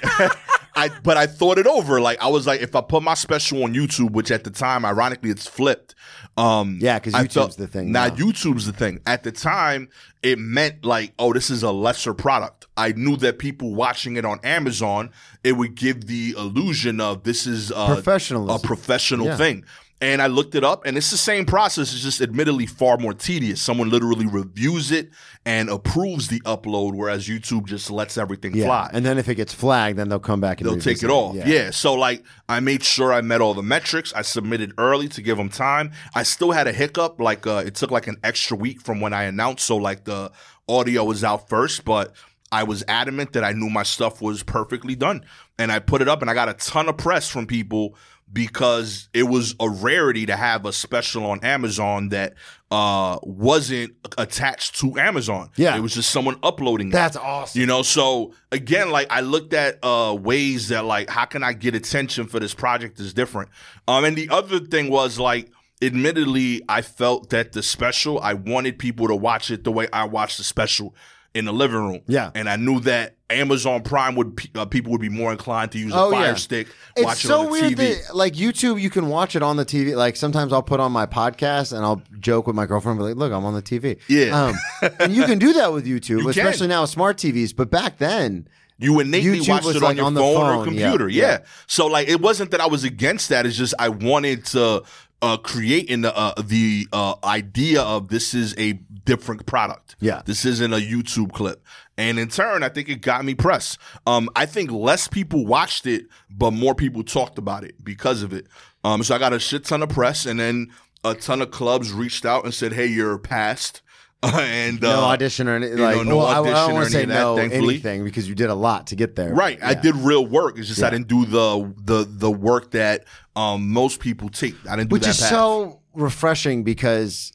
I 0.75 0.89
but 1.03 1.17
I 1.17 1.25
thought 1.25 1.57
it 1.57 1.65
over. 1.67 1.99
Like 1.99 2.21
I 2.21 2.27
was 2.27 2.45
like, 2.45 2.61
if 2.61 2.75
I 2.75 2.81
put 2.81 3.01
my 3.01 3.15
special 3.15 3.63
on 3.63 3.73
YouTube, 3.73 4.11
which 4.11 4.29
at 4.29 4.43
the 4.43 4.51
time, 4.51 4.85
ironically, 4.85 5.31
it's 5.31 5.47
flipped. 5.47 5.95
Um 6.37 6.77
Yeah, 6.79 6.99
'cause 6.99 7.13
I 7.15 7.23
YouTube's 7.23 7.33
felt- 7.33 7.57
the 7.57 7.67
thing 7.67 7.91
Now 7.91 8.07
now. 8.07 8.15
YouTube's 8.15 8.67
the 8.67 8.73
thing. 8.73 8.99
At 9.07 9.23
the 9.23 9.31
time, 9.31 9.89
it 10.21 10.37
meant 10.37 10.85
like, 10.85 11.13
oh, 11.17 11.33
this 11.33 11.49
is 11.49 11.63
a 11.63 11.71
lesser 11.71 12.13
product. 12.13 12.67
I 12.77 12.91
knew 12.91 13.17
that 13.17 13.39
people 13.39 13.73
watching 13.73 14.15
it 14.15 14.23
on 14.23 14.39
Amazon, 14.43 15.09
it 15.43 15.53
would 15.53 15.73
give 15.75 16.05
the 16.05 16.35
illusion 16.37 17.01
of 17.01 17.23
this 17.23 17.47
is 17.47 17.71
Professionalism. 17.71 18.55
a 18.55 18.59
professional 18.59 19.25
Yeah. 19.27 19.37
thing. 19.37 19.65
And 20.01 20.19
I 20.19 20.27
looked 20.27 20.55
it 20.55 20.63
up, 20.63 20.87
and 20.87 20.97
it's 20.97 21.11
the 21.11 21.17
same 21.17 21.45
process. 21.45 21.93
It's 21.93 22.01
just 22.01 22.21
admittedly 22.21 22.65
far 22.65 22.97
more 22.97 23.13
tedious. 23.13 23.61
Someone 23.61 23.91
literally 23.91 24.25
reviews 24.25 24.91
it 24.91 25.11
and 25.45 25.69
approves 25.69 26.27
the 26.27 26.39
upload, 26.41 26.95
whereas 26.95 27.27
YouTube 27.27 27.65
just 27.65 27.91
lets 27.91 28.17
everything 28.17 28.55
yeah. 28.55 28.65
fly. 28.65 28.89
And 28.93 29.05
then 29.05 29.19
if 29.19 29.29
it 29.29 29.35
gets 29.35 29.53
flagged, 29.53 29.99
then 29.99 30.09
they'll 30.09 30.19
come 30.19 30.41
back 30.41 30.59
and 30.59 30.67
They'll 30.67 30.77
take 30.77 31.01
revisit 31.01 31.09
it 31.09 31.13
off. 31.13 31.35
Yeah. 31.35 31.69
So 31.69 31.93
like 31.93 32.23
I 32.49 32.59
made 32.59 32.83
sure 32.83 33.13
I 33.13 33.21
met 33.21 33.41
all 33.41 33.53
the 33.53 33.63
metrics. 33.63 34.13
I 34.13 34.23
submitted 34.23 34.73
early 34.77 35.07
to 35.09 35.21
give 35.21 35.37
them 35.37 35.49
time. 35.49 35.91
I 36.15 36.23
still 36.23 36.51
had 36.51 36.67
a 36.67 36.73
hiccup. 36.73 37.19
Like 37.19 37.45
uh, 37.45 37.63
it 37.65 37.75
took 37.75 37.91
like 37.91 38.07
an 38.07 38.17
extra 38.23 38.57
week 38.57 38.81
from 38.81 39.01
when 39.01 39.13
I 39.13 39.23
announced. 39.23 39.65
So 39.65 39.77
like 39.77 40.05
the 40.05 40.31
audio 40.67 41.03
was 41.03 41.23
out 41.23 41.47
first, 41.47 41.85
but 41.85 42.15
I 42.51 42.63
was 42.63 42.83
adamant 42.87 43.33
that 43.33 43.43
I 43.43 43.53
knew 43.53 43.69
my 43.69 43.83
stuff 43.83 44.21
was 44.21 44.43
perfectly 44.43 44.95
done. 44.95 45.23
And 45.57 45.71
I 45.71 45.79
put 45.79 46.01
it 46.01 46.07
up 46.07 46.21
and 46.21 46.29
I 46.29 46.33
got 46.33 46.49
a 46.49 46.53
ton 46.53 46.89
of 46.89 46.97
press 46.97 47.29
from 47.29 47.47
people 47.47 47.95
because 48.33 49.09
it 49.13 49.23
was 49.23 49.55
a 49.59 49.69
rarity 49.69 50.25
to 50.25 50.35
have 50.35 50.65
a 50.65 50.71
special 50.73 51.25
on 51.25 51.39
Amazon 51.43 52.09
that 52.09 52.35
uh 52.69 53.19
wasn't 53.23 53.93
attached 54.17 54.79
to 54.79 54.97
Amazon. 54.97 55.49
Yeah. 55.57 55.75
It 55.75 55.81
was 55.81 55.93
just 55.93 56.09
someone 56.09 56.37
uploading 56.41 56.87
it. 56.87 56.91
That's 56.91 57.17
awesome. 57.17 57.59
You 57.59 57.67
know, 57.67 57.81
so 57.81 58.33
again, 58.51 58.89
like 58.91 59.07
I 59.09 59.21
looked 59.21 59.53
at 59.53 59.79
uh 59.83 60.15
ways 60.19 60.69
that 60.69 60.85
like 60.85 61.09
how 61.09 61.25
can 61.25 61.43
I 61.43 61.53
get 61.53 61.75
attention 61.75 62.27
for 62.27 62.39
this 62.39 62.53
project 62.53 62.99
is 62.99 63.13
different. 63.13 63.49
Um 63.87 64.05
and 64.05 64.15
the 64.15 64.29
other 64.29 64.59
thing 64.59 64.89
was 64.89 65.19
like 65.19 65.51
admittedly 65.81 66.61
I 66.69 66.81
felt 66.81 67.29
that 67.31 67.51
the 67.51 67.63
special 67.63 68.19
I 68.19 68.33
wanted 68.33 68.79
people 68.79 69.07
to 69.07 69.15
watch 69.15 69.51
it 69.51 69.63
the 69.63 69.71
way 69.71 69.87
I 69.91 70.05
watched 70.05 70.37
the 70.37 70.43
special 70.43 70.95
in 71.33 71.45
the 71.45 71.53
living 71.53 71.77
room. 71.77 72.01
Yeah. 72.07 72.31
And 72.35 72.49
I 72.49 72.55
knew 72.57 72.79
that 72.81 73.15
Amazon 73.29 73.83
Prime 73.83 74.15
would 74.15 74.49
uh, 74.55 74.65
people 74.65 74.91
would 74.91 74.99
be 75.01 75.07
more 75.09 75.31
inclined 75.31 75.71
to 75.71 75.79
use 75.79 75.93
a 75.93 75.97
Oh, 75.97 76.11
fire 76.11 76.27
yeah. 76.27 76.33
stick 76.35 76.67
It's 76.97 77.13
it 77.23 77.27
so 77.27 77.43
the 77.45 77.49
weird 77.49 77.73
TV. 77.73 78.05
that 78.05 78.15
like 78.15 78.33
YouTube, 78.33 78.81
you 78.81 78.89
can 78.89 79.07
watch 79.07 79.35
it 79.37 79.41
on 79.41 79.55
the 79.55 79.65
TV. 79.65 79.95
Like 79.95 80.17
sometimes 80.17 80.51
I'll 80.51 80.61
put 80.63 80.79
on 80.81 80.91
my 80.91 81.05
podcast 81.05 81.71
and 81.71 81.85
I'll 81.85 82.01
joke 82.19 82.47
with 82.47 82.55
my 82.57 82.65
girlfriend, 82.65 82.99
be 82.99 83.03
like, 83.05 83.15
"Look, 83.15 83.31
I'm 83.31 83.45
on 83.45 83.53
the 83.53 83.61
TV." 83.61 83.97
Yeah. 84.09 84.47
um, 84.47 84.55
and 84.99 85.13
you 85.13 85.23
can 85.23 85.39
do 85.39 85.53
that 85.53 85.71
with 85.71 85.85
YouTube, 85.87 86.21
You 86.21 86.29
especially 86.29 86.65
can. 86.67 86.69
now 86.69 86.81
with 86.81 86.89
smart 86.89 87.15
TVs. 87.17 87.55
But 87.55 87.71
back 87.71 87.97
then, 87.97 88.49
You 88.77 88.99
innately 88.99 89.39
YouTube 89.39 89.47
watched 89.49 89.67
it 89.69 89.75
on 89.77 89.81
like, 89.83 89.95
your 89.97 90.05
on 90.07 90.15
phone, 90.15 90.35
phone, 90.35 90.59
or 90.59 90.63
computer. 90.65 91.07
yeah, 91.07 91.21
Yeah. 91.23 91.31
yeah. 91.31 91.37
So 91.67 91.87
like 91.87 92.09
it 92.09 92.19
wasn't 92.19 92.51
that 92.51 92.59
I 92.59 92.67
was 92.67 92.83
against 92.83 93.29
that. 93.29 93.45
It's 93.45 93.55
just 93.55 93.73
I 93.79 93.87
wanted 93.87 94.43
to 94.47 94.83
uh, 95.21 95.37
create 95.37 95.89
in 95.89 96.01
the 96.01 96.15
uh, 96.15 96.33
the 96.41 96.87
uh, 96.91 97.15
idea 97.23 97.81
of 97.81 98.07
this 98.09 98.33
is 98.33 98.55
a 98.57 98.73
different 98.73 99.45
product. 99.45 99.95
Yeah. 99.99 100.21
This 100.25 100.45
isn't 100.45 100.73
a 100.73 100.77
YouTube 100.77 101.31
clip. 101.31 101.63
And 101.97 102.17
in 102.17 102.29
turn, 102.29 102.63
I 102.63 102.69
think 102.69 102.89
it 102.89 103.01
got 103.01 103.23
me 103.23 103.35
press. 103.35 103.77
Um, 104.07 104.29
I 104.35 104.45
think 104.45 104.71
less 104.71 105.07
people 105.07 105.45
watched 105.45 105.85
it, 105.85 106.05
but 106.29 106.51
more 106.51 106.73
people 106.73 107.03
talked 107.03 107.37
about 107.37 107.63
it 107.63 107.83
because 107.83 108.23
of 108.23 108.33
it. 108.33 108.47
Um, 108.83 109.03
so 109.03 109.15
I 109.15 109.19
got 109.19 109.33
a 109.33 109.39
shit 109.39 109.65
ton 109.65 109.83
of 109.83 109.89
press, 109.89 110.25
and 110.25 110.39
then 110.39 110.71
a 111.03 111.13
ton 111.13 111.41
of 111.41 111.51
clubs 111.51 111.91
reached 111.91 112.25
out 112.25 112.43
and 112.43 112.53
said, 112.53 112.73
"Hey, 112.73 112.87
you're 112.87 113.17
passed." 113.17 113.81
and 114.33 114.79
no 114.81 115.01
uh, 115.01 115.05
audition 115.07 115.47
or 115.47 115.55
anything. 115.55 115.77
know, 115.77 115.83
Like, 115.83 116.05
no 116.07 116.17
well, 116.17 116.27
I- 116.27 116.33
I, 116.33 116.37
audition 116.39 116.55
don't 116.55 116.71
or 116.71 116.73
want 116.75 116.85
to 116.85 116.91
say 116.91 117.01
any 117.03 117.13
of 117.13 117.35
that, 117.37 117.51
anything 117.51 118.03
because 118.03 118.29
you 118.29 118.35
did 118.35 118.49
a 118.49 118.55
lot 118.55 118.87
to 118.87 118.95
get 118.95 119.15
there. 119.15 119.33
Right, 119.33 119.57
I 119.63 119.73
did 119.73 119.95
real 119.95 120.25
work. 120.25 120.57
It's 120.59 120.67
just 120.67 120.83
I 120.83 120.89
didn't 120.91 121.07
do 121.07 121.25
the 121.25 121.73
the 121.83 122.05
the 122.07 122.31
work 122.31 122.71
that 122.71 123.05
um 123.35 123.69
most 123.71 123.99
people 123.99 124.29
take. 124.29 124.55
I 124.69 124.75
didn't 124.75 124.89
do 124.89 124.93
which 124.93 125.03
that. 125.03 125.09
is 125.15 125.19
path. 125.21 125.29
so 125.29 125.81
refreshing 125.93 126.63
because 126.63 127.33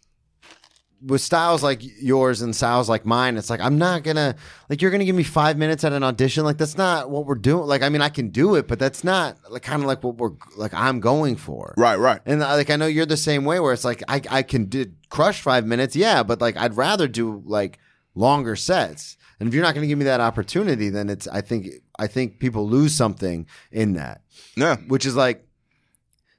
with 1.03 1.21
styles 1.21 1.63
like 1.63 1.81
yours 1.83 2.41
and 2.43 2.55
styles 2.57 2.89
like 2.89 3.05
mine, 3.05 3.37
it's 3.37 3.51
like 3.51 3.61
I'm 3.61 3.79
not 3.79 4.03
gonna 4.03 4.35
like 4.69 4.81
you're 4.81 4.91
gonna 4.91 5.05
give 5.05 5.17
me 5.17 5.23
five 5.23 5.59
minutes 5.59 5.85
at 5.85 5.93
an 5.93 6.03
audition. 6.03 6.45
Like 6.45 6.59
that's 6.59 6.77
not 6.77 7.11
what 7.11 7.27
we're 7.27 7.35
doing. 7.35 7.67
Like 7.67 7.83
I 7.83 7.89
mean, 7.89 8.03
I 8.03 8.09
can 8.09 8.31
do 8.31 8.55
it, 8.55 8.67
but 8.67 8.79
that's 8.79 9.05
not 9.05 9.39
like 9.51 9.63
kind 9.63 9.83
of 9.83 9.89
like 9.89 10.03
what 10.03 10.17
we're 10.17 10.33
like 10.57 10.75
I'm 10.75 11.01
going 11.01 11.37
for. 11.37 11.75
right, 11.77 11.99
right. 11.99 12.21
And 12.27 12.43
uh, 12.43 12.57
like 12.57 12.71
I 12.71 12.77
know 12.77 12.87
you're 12.87 13.07
the 13.07 13.17
same 13.17 13.45
way, 13.45 13.61
where 13.61 13.73
it's 13.73 13.85
like 13.85 14.03
I 14.09 14.23
I 14.31 14.43
can 14.43 14.65
do, 14.67 14.87
crush 15.11 15.41
five 15.41 15.67
minutes, 15.67 15.95
yeah, 15.95 16.23
but 16.23 16.41
like 16.41 16.57
I'd 16.57 16.77
rather 16.77 17.09
do 17.09 17.43
like 17.45 17.79
longer 18.15 18.57
sets. 18.57 19.17
And 19.39 19.49
if 19.49 19.55
you're 19.55 19.63
not 19.63 19.75
going 19.75 19.83
to 19.83 19.89
give 19.89 19.99
me 19.99 20.07
that 20.07 20.21
opportunity, 20.21 20.89
then 20.89 21.11
it's 21.11 21.29
I 21.29 21.43
think 21.43 21.67
I 21.99 22.07
think 22.07 22.39
people 22.39 22.67
lose 22.67 22.95
something 22.95 23.47
in 23.71 23.93
that 23.95 24.23
Yeah, 24.57 24.77
which 24.89 25.05
is 25.05 25.15
like 25.15 25.47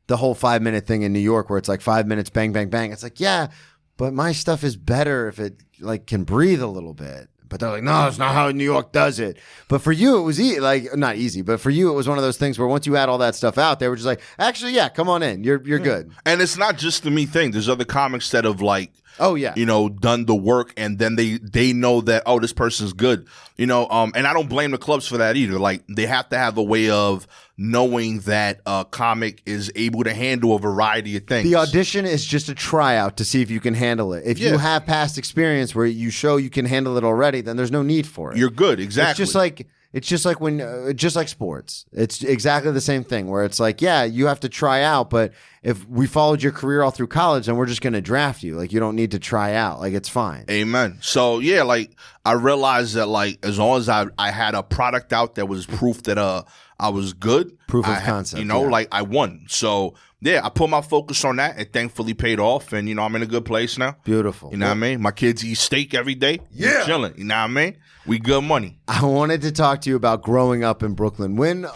the 0.08 0.18
whole 0.18 0.34
five 0.34 0.62
minute 0.62 0.88
thing 0.88 1.04
in 1.04 1.14
New 1.14 1.20
York 1.20 1.50
where 1.50 1.60
it's 1.60 1.70
like 1.70 1.82
five 1.82 2.08
minutes, 2.08 2.30
bang, 2.30 2.54
bang, 2.54 2.70
bang. 2.70 2.92
It's 2.92 3.04
like, 3.04 3.20
yeah, 3.20 3.50
but 3.98 4.14
my 4.14 4.32
stuff 4.32 4.64
is 4.64 4.76
better 4.76 5.28
if 5.28 5.40
it 5.40 5.62
like 5.80 6.08
can 6.08 6.24
breathe 6.24 6.62
a 6.62 6.68
little 6.68 6.94
bit. 6.94 7.30
But 7.50 7.62
they're 7.62 7.72
like, 7.72 7.84
no, 7.84 8.08
it's 8.08 8.18
not 8.18 8.34
how 8.34 8.52
New 8.52 8.64
York 8.64 8.92
does 8.92 9.20
it. 9.20 9.38
But 9.70 9.82
for 9.82 9.94
you, 9.94 10.18
it 10.18 10.24
was 10.24 10.40
easy, 10.40 10.60
like 10.60 10.96
not 10.98 11.16
easy, 11.16 11.42
but 11.42 11.62
for 11.62 11.70
you, 11.70 11.90
it 11.90 11.94
was 11.94 12.08
one 12.08 12.18
of 12.18 12.24
those 12.24 12.38
things 12.38 12.60
where 12.60 12.68
once 12.68 12.86
you 12.86 12.96
had 12.96 13.08
all 13.08 13.20
that 13.20 13.36
stuff 13.36 13.58
out, 13.58 13.80
they 13.80 13.88
were 13.88 13.96
just 13.96 14.06
like, 14.06 14.22
actually, 14.38 14.74
yeah, 14.74 14.90
come 14.90 15.08
on 15.08 15.24
in, 15.24 15.44
you're 15.44 15.66
you're 15.66 15.78
hmm. 15.80 15.86
good. 15.86 16.12
and 16.26 16.42
it's 16.42 16.58
not 16.58 16.78
just 16.78 17.04
the 17.04 17.12
me 17.12 17.26
thing. 17.26 17.52
There's 17.52 17.70
other 17.70 17.86
comics 17.86 18.32
that 18.32 18.44
have 18.44 18.62
like 18.62 18.92
Oh 19.20 19.36
yeah, 19.36 19.54
you 19.56 19.66
know 19.66 19.90
done 19.90 20.26
the 20.26 20.36
work, 20.36 20.74
and 20.78 21.00
then 21.00 21.16
they 21.16 21.38
they 21.38 21.74
know 21.74 22.02
that 22.02 22.24
oh 22.26 22.40
this 22.40 22.54
person's 22.54 22.94
good. 22.94 23.28
You 23.58 23.66
know, 23.66 23.88
um, 23.90 24.12
and 24.16 24.28
I 24.28 24.34
don't 24.34 24.50
blame 24.50 24.72
the 24.72 24.78
clubs 24.78 25.08
for 25.08 25.18
that 25.18 25.36
either. 25.36 25.58
Like 25.58 25.84
they 25.88 26.06
have 26.06 26.30
to 26.30 26.38
have 26.38 26.58
a 26.58 26.64
way 26.64 26.90
of 26.90 27.28
knowing 27.58 28.20
that 28.20 28.62
a 28.68 28.86
comic 28.90 29.42
is 29.46 29.72
able 29.76 30.04
to 30.04 30.14
handle 30.14 30.56
a 30.56 30.60
variety 30.60 31.18
of 31.18 31.26
things. 31.26 31.50
The 31.50 31.56
audition 31.56 32.06
is 32.06 32.24
just 32.24 32.50
a 32.50 32.56
tryout 32.56 33.18
to 33.18 33.26
see 33.26 33.42
if 33.42 33.50
you 33.50 33.60
can 33.60 33.74
handle 33.74 34.14
it. 34.14 34.24
If 34.26 34.40
you 34.40 34.58
have 34.58 34.86
past 34.86 35.18
experience 35.18 35.74
where 35.74 35.88
you 35.88 36.12
show 36.12 36.38
you 36.38 36.52
can 36.52 36.66
handle 36.66 36.98
it 36.98 37.04
already, 37.04 37.42
then 37.42 37.58
there's 37.58 37.72
no 37.72 37.82
need 37.82 38.06
for 38.06 38.32
it. 38.32 38.38
You're 38.38 38.52
good, 38.52 38.80
exactly. 38.80 39.12
It's 39.12 39.18
just 39.18 39.36
like 39.36 39.68
it's 39.98 40.08
just 40.08 40.26
like 40.26 40.40
when 40.40 40.62
uh, 40.62 40.94
just 40.94 41.16
like 41.16 41.28
sports. 41.28 41.88
It's 41.92 42.22
exactly 42.22 42.72
the 42.72 42.80
same 42.80 43.04
thing 43.04 43.26
where 43.30 43.44
it's 43.44 43.60
like, 43.60 43.82
yeah, 43.82 44.04
you 44.04 44.28
have 44.28 44.40
to 44.42 44.50
try 44.50 44.84
out, 44.84 45.10
but 45.10 45.34
if 45.64 45.90
we 45.90 46.06
followed 46.06 46.44
your 46.44 46.52
career 46.52 46.84
all 46.84 46.92
through 46.92 47.08
college, 47.08 47.48
then 47.48 47.56
we're 47.56 47.66
just 47.66 47.82
going 47.82 47.94
to 47.94 48.02
draft 48.02 48.44
you. 48.44 48.56
Like 48.56 48.72
you 48.72 48.80
don't 48.80 48.96
need 48.96 49.10
to 49.12 49.20
try 49.20 49.56
out. 49.56 49.80
Like 49.80 49.94
it's 49.94 50.08
fine. 50.08 50.46
Amen. 50.52 51.00
So 51.02 51.40
yeah, 51.40 51.64
like 51.64 51.96
I 52.24 52.34
realized 52.34 52.94
that 52.94 53.08
like 53.08 53.40
as 53.44 53.58
long 53.58 53.80
as 53.80 53.90
I 53.90 54.06
I 54.20 54.30
had 54.30 54.54
a 54.54 54.62
product 54.62 55.14
out 55.14 55.34
that 55.34 55.48
was 55.48 55.66
proof 55.66 56.04
that 56.04 56.20
uh 56.20 56.44
I 56.80 56.90
was 56.90 57.14
good, 57.14 57.58
Proof 57.68 57.88
of 57.88 57.96
I 57.96 58.02
concept, 58.02 58.40
you 58.40 58.46
know, 58.46 58.66
yeah. 58.66 58.70
like 58.70 58.90
I 58.92 59.02
won. 59.02 59.46
So 59.48 59.96
yeah, 60.22 60.42
I 60.44 60.50
put 60.50 60.70
my 60.70 60.82
focus 60.82 61.24
on 61.26 61.36
that. 61.38 61.60
It 61.60 61.72
thankfully 61.74 62.14
paid 62.14 62.40
off, 62.40 62.74
and 62.74 62.90
you 62.90 62.96
know 62.96 63.04
I'm 63.04 63.16
in 63.16 63.22
a 63.24 63.28
good 63.28 63.46
place 63.46 63.78
now. 63.78 63.96
Beautiful. 64.04 64.52
You 64.52 64.58
know 64.58 64.66
what 64.68 64.72
I 64.72 64.76
mean? 64.76 65.02
My 65.02 65.12
kids 65.12 65.46
eat 65.46 65.56
steak 65.56 65.94
every 65.94 66.16
day. 66.16 66.40
We 66.54 66.66
Yeah. 66.66 66.86
chilling. 66.86 67.14
You 67.18 67.26
know 67.26 67.36
what 67.36 67.42
I 67.42 67.48
mean? 67.48 67.78
We 68.06 68.20
good 68.20 68.44
money. 68.44 68.80
I 68.88 69.06
wanted 69.06 69.42
to 69.44 69.52
talk 69.52 69.82
to 69.82 69.90
you 69.90 69.96
about 69.96 70.24
growing 70.24 70.64
up 70.64 70.82
in 70.82 70.94
Brooklyn. 70.94 71.36
When, 71.36 71.68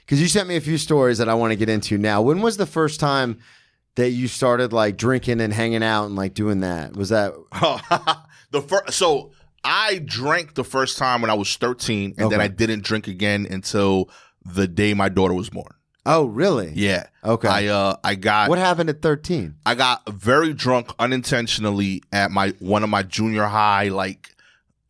because 0.00 0.20
you 0.20 0.28
sent 0.28 0.48
me 0.48 0.56
a 0.56 0.60
few 0.60 0.78
stories 0.78 1.18
that 1.18 1.28
I 1.28 1.34
want 1.34 1.52
to 1.52 1.56
get 1.56 1.68
into 1.68 1.96
now. 1.96 2.22
When 2.22 2.42
was 2.42 2.56
the 2.56 2.66
first 2.66 3.00
time 3.00 3.38
that 3.94 4.10
you 4.10 4.28
started 4.28 4.72
like 4.72 4.96
drinking 4.98 5.40
and 5.40 5.52
hanging 5.52 5.82
out 5.82 6.06
and 6.06 6.16
like 6.16 6.34
doing 6.34 6.60
that? 6.60 6.96
Was 6.96 7.08
that 7.10 7.32
the 8.50 8.60
first, 8.60 8.92
so 8.92 9.32
I 9.64 9.98
drank 10.04 10.54
the 10.54 10.64
first 10.64 10.98
time 10.98 11.22
when 11.22 11.30
I 11.30 11.34
was 11.34 11.56
13, 11.56 12.14
and 12.18 12.30
then 12.30 12.40
I 12.40 12.48
didn't 12.48 12.82
drink 12.84 13.08
again 13.08 13.46
until 13.48 14.10
the 14.44 14.68
day 14.68 14.92
my 14.94 15.08
daughter 15.08 15.34
was 15.34 15.50
born. 15.50 15.72
Oh 16.06 16.24
really? 16.26 16.72
Yeah. 16.74 17.06
Okay. 17.22 17.48
I 17.48 17.66
uh 17.66 17.96
I 18.02 18.14
got 18.14 18.48
what 18.48 18.58
happened 18.58 18.88
at 18.88 19.02
thirteen? 19.02 19.56
I 19.66 19.74
got 19.74 20.08
very 20.08 20.54
drunk 20.54 20.92
unintentionally 20.98 22.02
at 22.12 22.30
my 22.30 22.50
one 22.60 22.82
of 22.82 22.88
my 22.88 23.02
junior 23.02 23.44
high 23.44 23.88
like 23.88 24.34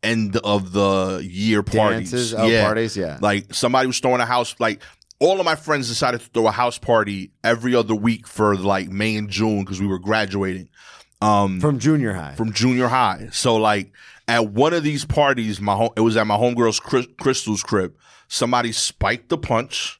end 0.03 0.37
of 0.37 0.71
the 0.71 1.19
year 1.23 1.63
parties. 1.63 2.11
Dances, 2.11 2.33
oh, 2.33 2.45
yeah. 2.45 2.63
parties, 2.63 2.95
yeah. 2.95 3.17
Like 3.19 3.53
somebody 3.53 3.87
was 3.87 3.99
throwing 3.99 4.21
a 4.21 4.25
house 4.25 4.55
like 4.59 4.81
all 5.19 5.39
of 5.39 5.45
my 5.45 5.55
friends 5.55 5.89
decided 5.89 6.21
to 6.21 6.27
throw 6.27 6.47
a 6.47 6.51
house 6.51 6.77
party 6.77 7.31
every 7.43 7.73
other 7.75 7.95
week 7.95 8.27
for 8.27 8.55
like 8.55 8.89
May 8.89 9.15
and 9.15 9.29
June 9.29 9.61
because 9.61 9.81
we 9.81 9.87
were 9.87 9.99
graduating 9.99 10.69
um 11.21 11.59
From 11.59 11.79
junior 11.79 12.13
high. 12.13 12.35
from 12.35 12.53
junior 12.53 12.87
high. 12.87 13.29
So 13.31 13.55
like 13.57 13.91
at 14.27 14.51
one 14.51 14.73
of 14.73 14.83
these 14.83 15.05
parties, 15.05 15.61
my 15.61 15.75
home, 15.75 15.89
it 15.95 16.01
was 16.01 16.17
at 16.17 16.27
my 16.27 16.35
homegirl's 16.35 16.79
Crystal's 16.79 17.63
crib. 17.63 17.95
Somebody 18.27 18.71
spiked 18.71 19.29
the 19.29 19.37
punch. 19.37 19.99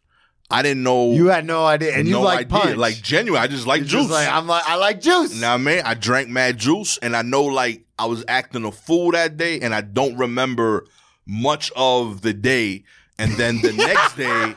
I 0.49 0.61
didn't 0.61 0.83
know 0.83 1.11
you 1.11 1.27
had 1.27 1.45
no 1.45 1.65
idea, 1.65 1.93
and 1.95 2.07
you 2.07 2.13
no 2.13 2.21
like 2.21 2.39
idea. 2.45 2.59
punch. 2.59 2.77
Like 2.77 2.95
genuine, 3.01 3.41
I 3.41 3.47
just 3.47 3.67
like 3.67 3.81
It's 3.81 3.91
juice. 3.91 4.01
just 4.03 4.11
like 4.13 4.29
I'm 4.29 4.47
like 4.47 4.63
I 4.67 4.75
like 4.75 5.01
juice. 5.01 5.35
You 5.35 5.41
know 5.41 5.49
what 5.49 5.53
I 5.55 5.57
mean? 5.57 5.81
I 5.83 5.93
drank 5.93 6.29
mad 6.29 6.57
juice 6.57 6.97
and 6.99 7.15
I 7.17 7.21
know 7.21 7.43
like 7.43 7.83
I 7.99 8.05
was 8.05 8.23
acting 8.27 8.63
a 8.63 8.71
fool 8.71 9.11
that 9.11 9.35
day 9.37 9.59
and 9.59 9.75
I 9.75 9.81
don't 9.81 10.15
remember 10.17 10.85
much 11.25 11.71
of 11.75 12.21
the 12.21 12.33
day. 12.33 12.83
And 13.19 13.31
then 13.33 13.59
the 13.61 13.73
next 13.77 14.15
day, 14.15 14.53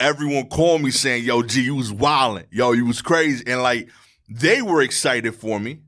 everyone 0.00 0.48
called 0.48 0.82
me 0.82 0.90
saying, 0.90 1.24
yo, 1.24 1.42
G, 1.42 1.62
you 1.62 1.74
was 1.74 1.92
wilding. 1.92 2.46
Yo, 2.50 2.72
you 2.72 2.86
was 2.86 3.02
crazy. 3.02 3.44
And 3.46 3.62
like 3.62 3.88
they 4.28 4.62
were 4.62 4.82
excited 4.82 5.34
for 5.34 5.60
me. 5.60 5.80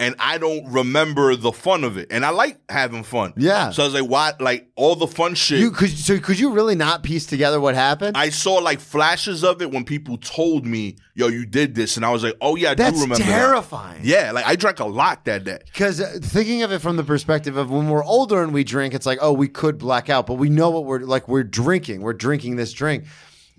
And 0.00 0.14
I 0.20 0.38
don't 0.38 0.64
remember 0.70 1.34
the 1.34 1.50
fun 1.50 1.82
of 1.82 1.96
it. 1.96 2.12
And 2.12 2.24
I 2.24 2.30
like 2.30 2.58
having 2.70 3.02
fun. 3.02 3.32
Yeah. 3.36 3.70
So 3.70 3.82
I 3.82 3.86
was 3.86 3.94
like, 3.94 4.08
why? 4.08 4.32
Like 4.38 4.68
all 4.76 4.94
the 4.94 5.08
fun 5.08 5.34
shit. 5.34 5.58
You 5.58 5.72
could 5.72 5.90
so 5.90 6.20
could 6.20 6.38
you 6.38 6.52
really 6.52 6.76
not 6.76 7.02
piece 7.02 7.26
together 7.26 7.60
what 7.60 7.74
happened? 7.74 8.16
I 8.16 8.28
saw 8.30 8.54
like 8.58 8.78
flashes 8.78 9.42
of 9.42 9.60
it 9.60 9.72
when 9.72 9.84
people 9.84 10.16
told 10.16 10.64
me, 10.64 10.94
yo, 11.14 11.26
you 11.26 11.44
did 11.44 11.74
this. 11.74 11.96
And 11.96 12.06
I 12.06 12.10
was 12.10 12.22
like, 12.22 12.36
oh, 12.40 12.54
yeah, 12.54 12.70
I 12.70 12.74
That's 12.74 12.94
do 12.96 13.02
remember 13.02 13.24
that. 13.24 13.30
terrifying. 13.30 14.02
Yeah, 14.04 14.30
like 14.30 14.46
I 14.46 14.54
drank 14.54 14.78
a 14.78 14.84
lot 14.84 15.24
that 15.24 15.42
day. 15.42 15.58
Because 15.64 16.00
uh, 16.00 16.18
thinking 16.22 16.62
of 16.62 16.70
it 16.70 16.78
from 16.78 16.96
the 16.96 17.02
perspective 17.02 17.56
of 17.56 17.68
when 17.68 17.88
we're 17.88 18.04
older 18.04 18.40
and 18.40 18.54
we 18.54 18.62
drink, 18.62 18.94
it's 18.94 19.06
like, 19.06 19.18
oh, 19.20 19.32
we 19.32 19.48
could 19.48 19.78
black 19.78 20.08
out, 20.08 20.26
but 20.26 20.34
we 20.34 20.48
know 20.48 20.70
what 20.70 20.84
we're 20.84 21.00
like. 21.00 21.26
We're 21.26 21.42
drinking. 21.42 22.02
We're 22.02 22.12
drinking 22.12 22.54
this 22.54 22.72
drink. 22.72 23.04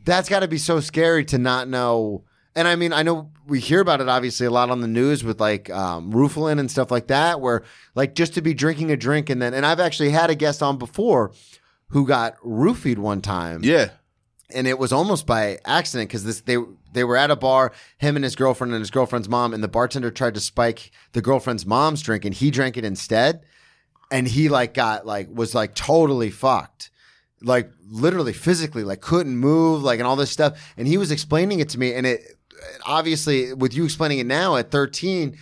That's 0.05 0.29
got 0.29 0.39
to 0.39 0.47
be 0.47 0.57
so 0.57 0.79
scary 0.79 1.25
to 1.25 1.37
not 1.37 1.67
know. 1.67 2.23
And 2.59 2.67
I 2.67 2.75
mean, 2.75 2.91
I 2.91 3.03
know 3.03 3.31
we 3.47 3.59
hear 3.61 3.79
about 3.79 4.01
it 4.01 4.09
obviously 4.09 4.45
a 4.45 4.51
lot 4.51 4.69
on 4.69 4.81
the 4.81 4.87
news 4.87 5.23
with 5.23 5.39
like 5.39 5.69
um, 5.69 6.11
Rufalin 6.11 6.59
and 6.59 6.69
stuff 6.69 6.91
like 6.91 7.07
that, 7.07 7.39
where 7.39 7.63
like 7.95 8.15
just 8.15 8.33
to 8.33 8.41
be 8.41 8.53
drinking 8.53 8.91
a 8.91 8.97
drink 8.97 9.29
and 9.29 9.41
then, 9.41 9.53
and 9.53 9.65
I've 9.65 9.79
actually 9.79 10.09
had 10.09 10.29
a 10.29 10.35
guest 10.35 10.61
on 10.61 10.77
before 10.77 11.31
who 11.91 12.05
got 12.05 12.37
roofied 12.41 12.97
one 12.97 13.21
time 13.21 13.61
Yeah. 13.63 13.89
and 14.53 14.67
it 14.67 14.77
was 14.77 14.91
almost 14.91 15.25
by 15.25 15.57
accident 15.63 16.09
because 16.09 16.23
this 16.25 16.41
they 16.41 16.57
they 16.91 17.03
were 17.03 17.15
at 17.17 17.31
a 17.31 17.35
bar, 17.35 17.71
him 17.97 18.15
and 18.17 18.23
his 18.25 18.35
girlfriend 18.35 18.73
and 18.73 18.81
his 18.81 18.91
girlfriend's 18.91 19.29
mom, 19.29 19.53
and 19.53 19.63
the 19.63 19.67
bartender 19.67 20.11
tried 20.11 20.33
to 20.33 20.39
spike 20.41 20.91
the 21.13 21.21
girlfriend's 21.21 21.65
mom's 21.65 22.01
drink, 22.01 22.25
and 22.25 22.33
he 22.33 22.51
drank 22.51 22.75
it 22.77 22.83
instead, 22.83 23.41
and 24.11 24.27
he 24.27 24.49
like 24.49 24.73
got 24.73 25.05
like 25.05 25.29
was 25.31 25.55
like 25.55 25.75
totally 25.75 26.29
fucked. 26.31 26.91
like 27.41 27.71
literally 27.87 28.33
physically, 28.33 28.83
like 28.83 28.99
couldn't 29.01 29.37
move, 29.37 29.81
like 29.81 29.99
and 29.99 30.07
all 30.07 30.17
this 30.17 30.29
stuff. 30.31 30.73
And 30.77 30.87
he 30.87 30.97
was 30.97 31.09
explaining 31.11 31.59
it 31.61 31.69
to 31.69 31.79
me, 31.79 31.93
and 31.93 32.05
it 32.05 32.21
obviously 32.85 33.53
with 33.53 33.73
you 33.73 33.85
explaining 33.85 34.19
it 34.19 34.25
now 34.25 34.55
at 34.55 34.71
13, 34.71 35.37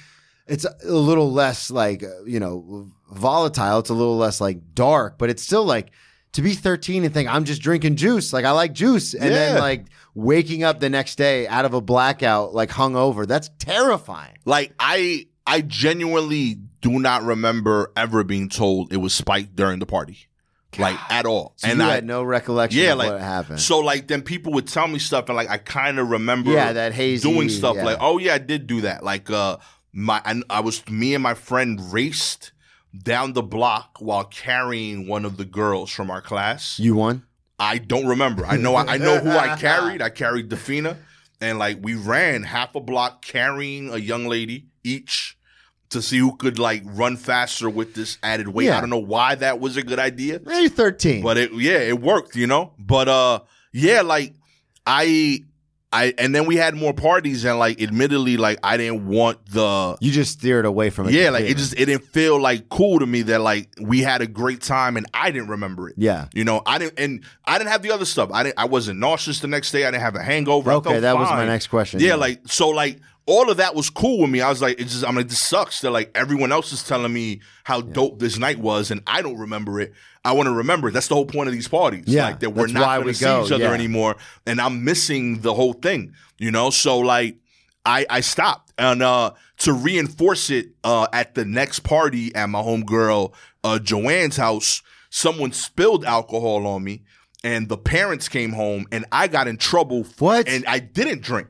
it's 0.47 0.65
a 0.65 0.91
little 0.91 1.31
less 1.31 1.69
like 1.69 2.03
uh, 2.03 2.23
you 2.25 2.39
know 2.39 2.89
volatile. 3.11 3.79
It's 3.79 3.89
a 3.89 3.93
little 3.93 4.17
less 4.17 4.39
like 4.41 4.73
dark, 4.73 5.17
but 5.17 5.29
it's 5.29 5.43
still 5.43 5.65
like 5.65 5.91
to 6.33 6.41
be 6.41 6.53
13 6.53 7.03
and 7.03 7.13
think 7.13 7.29
I'm 7.29 7.45
just 7.45 7.61
drinking 7.61 7.95
juice. 7.95 8.33
Like 8.33 8.45
I 8.45 8.51
like 8.51 8.73
juice, 8.73 9.13
and 9.13 9.31
then 9.31 9.59
like 9.59 9.85
waking 10.13 10.63
up 10.63 10.79
the 10.79 10.89
next 10.89 11.15
day 11.15 11.47
out 11.47 11.65
of 11.65 11.73
a 11.73 11.81
blackout, 11.81 12.53
like 12.53 12.69
hungover. 12.69 13.27
That's 13.27 13.49
terrifying. 13.59 14.37
Like 14.45 14.73
I 14.79 15.27
I 15.45 15.61
genuinely 15.61 16.57
do 16.81 16.99
not 16.99 17.23
remember 17.23 17.91
ever 17.95 18.23
being 18.23 18.49
told 18.49 18.93
it 18.93 18.97
was 18.97 19.13
spiked 19.13 19.55
during 19.55 19.79
the 19.79 19.85
party. 19.85 20.27
Like 20.79 20.97
at 21.11 21.25
all. 21.25 21.53
So 21.57 21.67
and 21.69 21.79
you 21.79 21.85
I 21.85 21.95
had 21.95 22.05
no 22.05 22.23
recollection 22.23 22.81
yeah, 22.81 22.91
of 22.93 22.97
like 22.99 23.11
what 23.11 23.21
happened. 23.21 23.59
So 23.59 23.79
like 23.79 24.07
then 24.07 24.21
people 24.21 24.53
would 24.53 24.67
tell 24.67 24.87
me 24.87 24.99
stuff 24.99 25.27
and 25.29 25.35
like 25.35 25.49
I 25.49 25.57
kind 25.57 25.99
of 25.99 26.09
remember 26.09 26.51
Yeah, 26.51 26.73
that 26.73 26.93
hazy- 26.93 27.29
doing 27.31 27.49
stuff 27.49 27.75
yeah. 27.75 27.85
like 27.85 27.97
oh 27.99 28.17
yeah 28.17 28.35
I 28.35 28.37
did 28.37 28.67
do 28.67 28.81
that 28.81 29.03
like 29.03 29.29
uh 29.29 29.57
my 29.93 30.21
I, 30.23 30.41
I 30.49 30.59
was 30.59 30.87
me 30.89 31.13
and 31.13 31.23
my 31.23 31.33
friend 31.33 31.79
raced 31.91 32.51
down 33.03 33.33
the 33.33 33.43
block 33.43 33.97
while 33.99 34.23
carrying 34.23 35.07
one 35.07 35.25
of 35.25 35.37
the 35.37 35.45
girls 35.45 35.91
from 35.91 36.09
our 36.09 36.21
class. 36.21 36.79
you 36.79 36.95
won. 36.95 37.23
I 37.59 37.79
don't 37.79 38.05
remember. 38.07 38.45
I 38.45 38.57
know 38.57 38.75
I, 38.75 38.83
I 38.93 38.97
know 38.97 39.17
who 39.19 39.31
I 39.31 39.55
carried. 39.57 40.01
I 40.07 40.09
carried 40.09 40.49
Defina, 40.49 40.97
and 41.41 41.57
like 41.57 41.79
we 41.81 41.95
ran 41.95 42.43
half 42.43 42.75
a 42.75 42.79
block 42.79 43.23
carrying 43.23 43.89
a 43.91 43.97
young 43.97 44.25
lady 44.27 44.67
each 44.83 45.36
to 45.89 46.01
see 46.01 46.17
who 46.17 46.35
could 46.35 46.59
like 46.59 46.83
run 46.85 47.15
faster 47.17 47.69
with 47.69 47.93
this 47.95 48.17
added 48.21 48.49
weight. 48.49 48.65
Yeah. 48.65 48.77
I 48.77 48.81
don't 48.81 48.89
know 48.89 48.97
why 48.97 49.35
that 49.35 49.59
was 49.59 49.77
a 49.77 49.83
good 49.83 49.99
idea, 49.99 50.39
You're 50.45 50.69
13. 50.69 51.23
but 51.23 51.37
it 51.37 51.53
yeah 51.53 51.79
it 51.79 52.01
worked, 52.01 52.35
you 52.35 52.47
know. 52.47 52.73
But 52.77 53.07
uh 53.07 53.39
yeah, 53.71 54.01
like 54.01 54.33
I 54.85 55.43
I 55.91 56.13
and 56.17 56.35
then 56.35 56.45
we 56.45 56.57
had 56.57 56.75
more 56.75 56.93
parties 56.93 57.45
and 57.45 57.57
like 57.59 57.81
admittedly 57.81 58.35
like 58.35 58.59
I 58.61 58.75
didn't 58.75 59.07
want 59.07 59.45
the 59.49 59.95
you 60.01 60.11
just 60.11 60.33
steered 60.33 60.65
away 60.65 60.89
from 60.89 61.07
it. 61.07 61.13
yeah 61.13 61.29
like 61.29 61.45
it 61.45 61.55
just 61.55 61.73
it 61.79 61.85
didn't 61.85 62.03
feel 62.03 62.41
like 62.41 62.67
cool 62.67 62.99
to 62.99 63.05
me 63.05 63.21
that 63.23 63.39
like 63.39 63.69
we 63.79 64.01
had 64.01 64.21
a 64.21 64.27
great 64.27 64.61
time 64.61 64.97
and 64.97 65.05
I 65.13 65.31
didn't 65.31 65.47
remember 65.47 65.87
it. 65.87 65.95
yeah. 65.97 66.27
You 66.33 66.43
know, 66.43 66.61
I 66.65 66.77
didn't, 66.77 66.99
and 66.99 67.23
I 67.45 67.57
didn't 67.57 67.71
have 67.71 67.83
the 67.83 67.91
other 67.91 68.03
stuff. 68.05 68.29
I 68.33 68.43
didn't. 68.43 68.59
I 68.59 68.65
wasn't 68.65 68.99
nauseous 68.99 69.39
the 69.39 69.47
next 69.47 69.71
day. 69.71 69.85
I 69.85 69.91
didn't 69.91 70.03
have 70.03 70.15
a 70.15 70.23
hangover. 70.23 70.73
Okay, 70.73 70.99
that 70.99 71.17
was 71.17 71.29
my 71.29 71.45
next 71.45 71.67
question. 71.67 72.01
Yeah, 72.01 72.15
like 72.15 72.41
so, 72.47 72.67
like 72.69 72.99
all 73.27 73.51
of 73.51 73.57
that 73.57 73.75
was 73.75 73.89
cool 73.89 74.21
with 74.21 74.29
me. 74.29 74.41
I 74.41 74.49
was 74.49 74.61
like, 74.61 74.79
it's 74.79 74.93
just, 74.93 75.05
I'm 75.05 75.15
like, 75.15 75.27
this 75.27 75.39
sucks 75.39 75.81
that 75.81 75.91
like 75.91 76.09
everyone 76.15 76.51
else 76.51 76.71
is 76.71 76.81
telling 76.83 77.13
me 77.13 77.41
how 77.65 77.81
dope 77.81 78.19
this 78.19 78.39
night 78.39 78.57
was, 78.57 78.89
and 78.89 79.01
I 79.05 79.21
don't 79.21 79.37
remember 79.37 79.79
it. 79.79 79.93
I 80.25 80.31
want 80.31 80.47
to 80.47 80.53
remember 80.53 80.87
it. 80.87 80.93
That's 80.93 81.07
the 81.07 81.15
whole 81.15 81.25
point 81.25 81.47
of 81.47 81.53
these 81.53 81.67
parties. 81.67 82.05
Yeah, 82.07 82.23
like 82.23 82.39
that 82.39 82.51
we're 82.51 82.67
not 82.67 82.95
going 82.95 83.07
to 83.07 83.13
see 83.13 83.25
go, 83.25 83.45
each 83.45 83.51
other 83.51 83.65
yeah. 83.65 83.73
anymore, 83.73 84.15
and 84.45 84.59
I'm 84.59 84.83
missing 84.83 85.41
the 85.41 85.53
whole 85.53 85.73
thing. 85.73 86.13
You 86.39 86.51
know, 86.51 86.71
so 86.71 86.97
like. 86.99 87.37
I, 87.89 88.05
I 88.09 88.19
stopped 88.19 88.73
and 88.77 89.01
uh, 89.01 89.31
to 89.59 89.71
reinforce 89.71 90.49
it 90.49 90.71
uh, 90.83 91.07
at 91.13 91.35
the 91.35 91.45
next 91.45 91.85
party 91.85 92.35
at 92.35 92.49
my 92.49 92.61
homegirl 92.61 93.31
uh, 93.63 93.79
Joanne's 93.79 94.35
house, 94.35 94.81
someone 95.09 95.53
spilled 95.53 96.03
alcohol 96.03 96.67
on 96.67 96.83
me, 96.83 97.03
and 97.43 97.69
the 97.69 97.77
parents 97.77 98.27
came 98.27 98.51
home, 98.51 98.87
and 98.91 99.05
I 99.11 99.27
got 99.27 99.47
in 99.47 99.55
trouble. 99.55 100.03
What? 100.19 100.49
And 100.49 100.65
I 100.65 100.79
didn't 100.79 101.21
drink. 101.21 101.47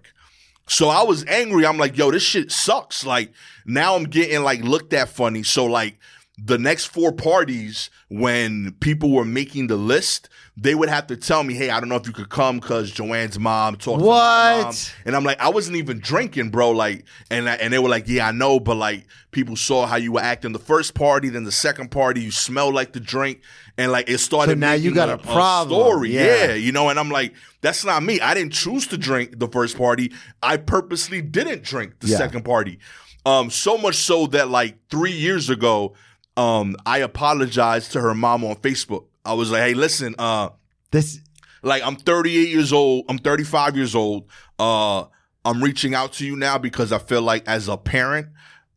So 0.68 0.90
I 0.90 1.04
was 1.04 1.26
angry. 1.26 1.66
I'm 1.66 1.78
like, 1.78 1.98
yo, 1.98 2.12
this 2.12 2.24
shit 2.24 2.52
sucks. 2.52 3.06
Like 3.06 3.32
now 3.66 3.96
I'm 3.96 4.04
getting 4.04 4.44
like 4.44 4.62
looked 4.62 4.94
at 4.94 5.10
funny. 5.10 5.44
So 5.44 5.66
like 5.66 5.98
the 6.38 6.58
next 6.60 6.86
four 6.86 7.12
parties, 7.12 7.90
when 8.10 8.72
people 8.80 9.12
were 9.12 9.26
making 9.26 9.68
the 9.68 9.76
list, 9.76 10.30
they 10.56 10.76
would 10.76 10.88
have 10.88 11.08
to 11.08 11.18
tell 11.18 11.44
me, 11.44 11.56
hey, 11.56 11.72
I 11.72 11.80
don't 11.80 11.90
know 11.90 11.96
if 11.96 12.06
you 12.06 12.14
could 12.14 12.30
come 12.30 12.60
because 12.60 12.92
Joanne's 12.92 13.40
mom 13.40 13.76
talked 13.76 14.00
to 14.00 14.06
my 14.06 14.08
What? 14.58 14.66
mom. 14.66 14.74
And 15.06 15.16
I'm 15.16 15.24
like, 15.24 15.40
I 15.40 15.50
wasn't 15.50 15.78
even 15.78 16.00
drinking, 16.00 16.50
bro. 16.50 16.72
Like, 16.72 17.06
and 17.32 17.50
I, 17.50 17.56
and 17.56 17.74
they 17.74 17.80
were 17.80 17.90
like, 17.90 18.08
yeah, 18.08 18.28
I 18.28 18.32
know, 18.32 18.60
but 18.60 18.76
like 18.76 19.08
people 19.32 19.56
saw 19.56 19.88
how 19.88 19.96
you 19.96 20.12
were 20.14 20.20
acting 20.22 20.52
the 20.54 20.60
first 20.60 20.94
party, 20.94 21.30
then 21.30 21.44
the 21.44 21.52
second 21.52 21.90
party, 21.90 22.22
you 22.22 22.32
smell 22.32 22.72
like 22.72 22.94
the 22.94 23.00
drink, 23.00 23.42
and 23.78 23.92
like 23.92 24.08
it 24.08 24.20
started. 24.20 24.52
So 24.52 24.56
now 24.56 24.74
you 24.74 24.94
got 24.94 25.10
a 25.10 25.18
problem. 25.18 25.80
story, 25.80 26.12
Yeah. 26.12 26.46
yeah, 26.46 26.54
you 26.54 26.72
know. 26.72 26.90
And 26.90 27.00
I'm 27.00 27.10
like, 27.10 27.34
that's 27.62 27.84
not 27.84 28.04
me. 28.04 28.20
I 28.22 28.36
didn't 28.36 28.54
choose 28.54 28.86
to 28.88 28.98
drink 28.98 29.40
the 29.40 29.48
first 29.48 29.76
party. 29.76 30.14
I 30.44 30.58
purposely 30.58 31.22
didn't 31.22 31.64
drink 31.64 32.00
the 32.00 32.08
Yeah. 32.10 32.18
second 32.18 32.44
party. 32.46 32.78
Um, 33.26 33.50
so 33.50 33.78
much 33.78 33.96
so 33.96 34.28
that 34.28 34.50
like 34.50 34.78
three 34.90 35.12
years 35.12 35.50
ago, 35.50 35.94
um, 36.38 36.76
I 36.86 37.00
apologized 37.00 37.92
to 37.94 38.02
her 38.02 38.14
mom 38.14 38.44
on 38.46 38.56
Facebook. 38.58 39.06
I 39.26 39.34
was 39.34 39.52
like, 39.52 39.64
hey, 39.64 39.74
listen, 39.74 40.16
uh, 40.18 40.50
This 40.92 41.20
like 41.64 41.84
I'm 41.84 41.96
38 41.98 42.48
years 42.50 42.72
old. 42.72 43.06
I'm 43.10 43.18
35 43.18 43.76
years 43.76 43.96
old. 43.96 44.30
Uh, 44.60 45.06
I'm 45.44 45.62
reaching 45.64 45.94
out 45.96 46.14
to 46.14 46.26
you 46.26 46.36
now 46.36 46.58
because 46.58 46.92
I 46.92 47.00
feel 47.00 47.22
like 47.22 47.48
as 47.48 47.68
a 47.68 47.76
parent 47.78 48.28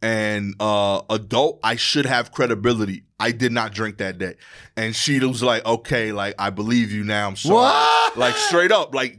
and 0.02 0.54
uh 0.61 1.02
adult, 1.11 1.61
I 1.62 1.76
should 1.76 2.06
have 2.06 2.32
credibility. 2.32 3.04
I 3.20 3.32
did 3.32 3.52
not 3.52 3.74
drink 3.74 3.98
that 3.98 4.16
day, 4.16 4.36
and 4.74 4.96
she 4.96 5.20
was 5.20 5.42
like, 5.42 5.64
"Okay, 5.66 6.11
like 6.11 6.34
I 6.38 6.48
believe 6.48 6.90
you 6.90 7.04
now. 7.04 7.28
I'm 7.28 7.36
sorry." 7.36 7.54
What? 7.56 8.16
Like 8.16 8.34
straight 8.34 8.72
up, 8.72 8.94
like 8.94 9.18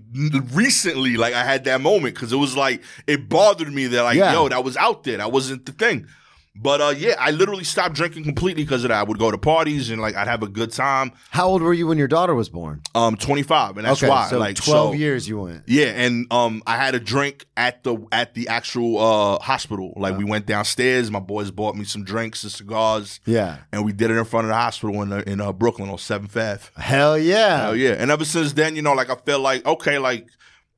recently, 0.52 1.18
like 1.18 1.34
I 1.36 1.44
had 1.44 1.66
that 1.66 1.82
moment 1.82 2.16
because 2.16 2.34
it 2.34 2.38
was 2.38 2.58
like 2.58 2.82
it 3.06 3.30
bothered 3.30 3.72
me 3.72 3.88
that 3.88 4.02
like 4.04 4.18
Yeah. 4.18 4.34
yo, 4.34 4.50
that 4.50 4.64
was 4.64 4.76
out 4.76 5.04
there. 5.04 5.18
That 5.18 5.32
wasn't 5.32 5.66
the 5.68 5.72
thing. 5.72 6.08
But 6.54 6.82
uh, 6.82 6.94
yeah, 6.98 7.16
I 7.18 7.32
literally 7.32 7.64
stopped 7.64 7.96
drinking 7.96 8.26
completely 8.26 8.64
because 8.66 8.84
of 8.84 8.90
that. 8.90 9.00
I 9.00 9.04
would 9.04 9.18
go 9.18 9.32
to 9.32 9.38
parties 9.38 9.90
and 9.90 10.02
like 10.02 10.16
I'd 10.16 10.28
have 10.28 10.44
a 10.44 10.50
good 10.50 10.72
time. 10.74 11.14
how 11.30 11.48
old 11.48 11.62
were 11.62 11.74
you 11.74 11.88
when 11.88 11.98
your 11.98 12.10
daughter 12.10 12.36
was 12.36 12.50
born? 12.50 12.82
Um, 12.94 13.16
25, 13.16 13.78
and 13.78 13.88
that's 13.88 14.04
okay, 14.04 14.10
why 14.10 14.28
so 14.28 14.38
like 14.38 14.58
12 14.58 14.90
so- 14.90 14.94
years 14.94 15.30
you 15.30 15.40
went. 15.40 15.64
yeah, 15.66 15.86
and 15.86 16.28
um, 16.32 16.62
I 16.68 16.76
had 16.76 16.94
a 16.94 17.00
drink 17.00 17.46
at 17.56 17.84
the 17.84 17.98
at 18.12 18.34
the 18.34 18.50
actual 18.50 18.98
uh 19.00 19.40
hospital. 19.40 19.94
Like 19.96 20.18
we 20.18 20.26
went 20.26 20.46
downstairs. 20.46 21.10
My 21.10 21.20
boys 21.20 21.52
bought 21.52 21.76
me 21.78 21.86
some 21.86 22.04
drinks 22.04 22.44
and 22.44 22.52
cigars, 22.52 23.22
Yeah. 23.26 23.60
and 23.72 23.86
we 23.86 23.94
did 23.94 24.12
it 24.12 24.18
in 24.18 24.26
front 24.26 24.44
of 24.46 24.50
the 24.50 24.56
hospital 24.56 25.02
in 25.04 25.14
uh, 25.14 25.24
in 25.26 25.40
uh, 25.40 25.54
Brooklyn 25.54 25.90
on 25.90 25.98
Seventh 26.00 26.36
Ave. 26.36 26.64
Hell 26.76 27.18
yeah. 27.18 27.62
Hell 27.62 27.76
yeah! 27.78 27.92
And 27.92 28.12
ever 28.12 28.26
since 28.26 28.52
then, 28.52 28.76
you 28.76 28.82
know, 28.82 28.94
like 28.94 29.10
I 29.10 29.16
felt 29.16 29.42
like 29.42 29.66
okay, 29.66 30.00
like 30.00 30.28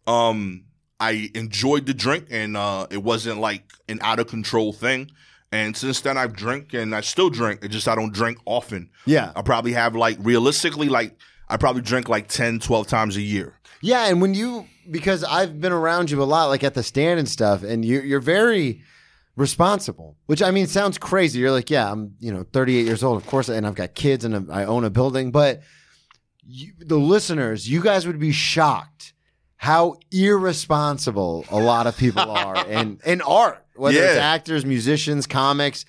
um, 0.05 0.65
I 0.99 1.32
enjoyed 1.34 1.88
the 1.88 1.95
drink, 1.95 2.28
and 2.30 2.55
uh, 2.55 2.86
it 2.91 3.01
wasn't 3.03 3.39
like 3.39 3.63
an 3.89 3.99
out 4.01 4.19
of 4.19 4.28
control 4.28 4.71
thing. 4.71 5.09
And 5.54 5.78
since 5.78 6.01
then, 6.01 6.18
I've 6.18 6.34
drank, 6.34 6.74
and 6.74 6.95
I 6.95 7.01
still 7.01 7.30
drink. 7.30 7.60
It's 7.62 7.76
just 7.76 7.88
I 7.88 7.93
don't 7.93 8.12
drink 8.12 8.39
often. 8.43 8.89
Yeah. 9.06 9.32
I 9.36 9.43
probably 9.43 9.74
have 9.74 9.95
like 9.95 10.18
realistically, 10.20 10.89
like 10.89 11.16
I 11.47 11.58
probably 11.58 11.84
drink 11.84 12.10
like 12.10 12.28
10, 12.28 12.60
12 12.60 12.88
times 12.88 13.18
a 13.18 13.22
year. 13.22 13.60
Yeah, 13.80 14.08
and 14.08 14.20
when 14.20 14.34
you 14.34 14.66
because 14.89 15.24
I've 15.24 15.62
been 15.62 15.72
around 15.72 16.10
you 16.10 16.24
a 16.24 16.26
lot, 16.26 16.45
like 16.45 16.64
at 16.64 16.74
the 16.74 16.82
stand 16.82 17.20
and 17.20 17.30
stuff, 17.30 17.62
and 17.62 17.86
you 17.86 18.01
you're 18.01 18.20
very 18.20 18.82
responsible. 19.36 20.16
Which 20.26 20.41
I 20.41 20.49
mean 20.49 20.66
sounds 20.66 20.97
crazy. 20.97 21.39
You're 21.39 21.51
like, 21.51 21.70
yeah, 21.70 21.91
I'm 21.91 22.16
you 22.20 22.34
know 22.34 22.45
38 22.51 22.86
years 22.86 23.04
old, 23.04 23.22
of 23.22 23.28
course, 23.28 23.47
and 23.47 23.68
I've 23.68 23.76
got 23.76 23.93
kids 23.93 24.26
and 24.26 24.51
I 24.51 24.66
own 24.66 24.86
a 24.86 24.89
building, 24.89 25.32
but 25.32 25.62
you, 26.43 26.74
the 26.80 26.97
listeners, 26.97 27.70
you 27.70 27.84
guys 27.84 28.08
would 28.08 28.20
be 28.20 28.32
shocked 28.32 29.14
how 29.58 29.95
irresponsible 30.12 31.45
a 31.49 31.60
lot 31.60 31.88
of 31.88 31.95
people 31.95 32.22
are 32.22 32.58
and 32.68 32.99
in 33.06 33.22
art, 33.22 33.62
whether 33.76 33.97
it's 34.03 34.17
actors, 34.17 34.65
musicians, 34.65 35.28
comics. 35.28 35.86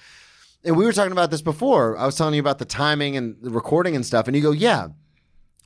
And 0.64 0.76
we 0.76 0.84
were 0.84 0.92
talking 0.92 1.12
about 1.12 1.30
this 1.30 1.42
before. 1.42 1.96
I 1.98 2.06
was 2.06 2.16
telling 2.16 2.34
you 2.34 2.40
about 2.40 2.58
the 2.58 2.64
timing 2.64 3.16
and 3.16 3.36
the 3.42 3.50
recording 3.50 3.94
and 3.96 4.04
stuff, 4.04 4.26
and 4.26 4.36
you 4.36 4.42
go, 4.42 4.52
yeah, 4.52 4.88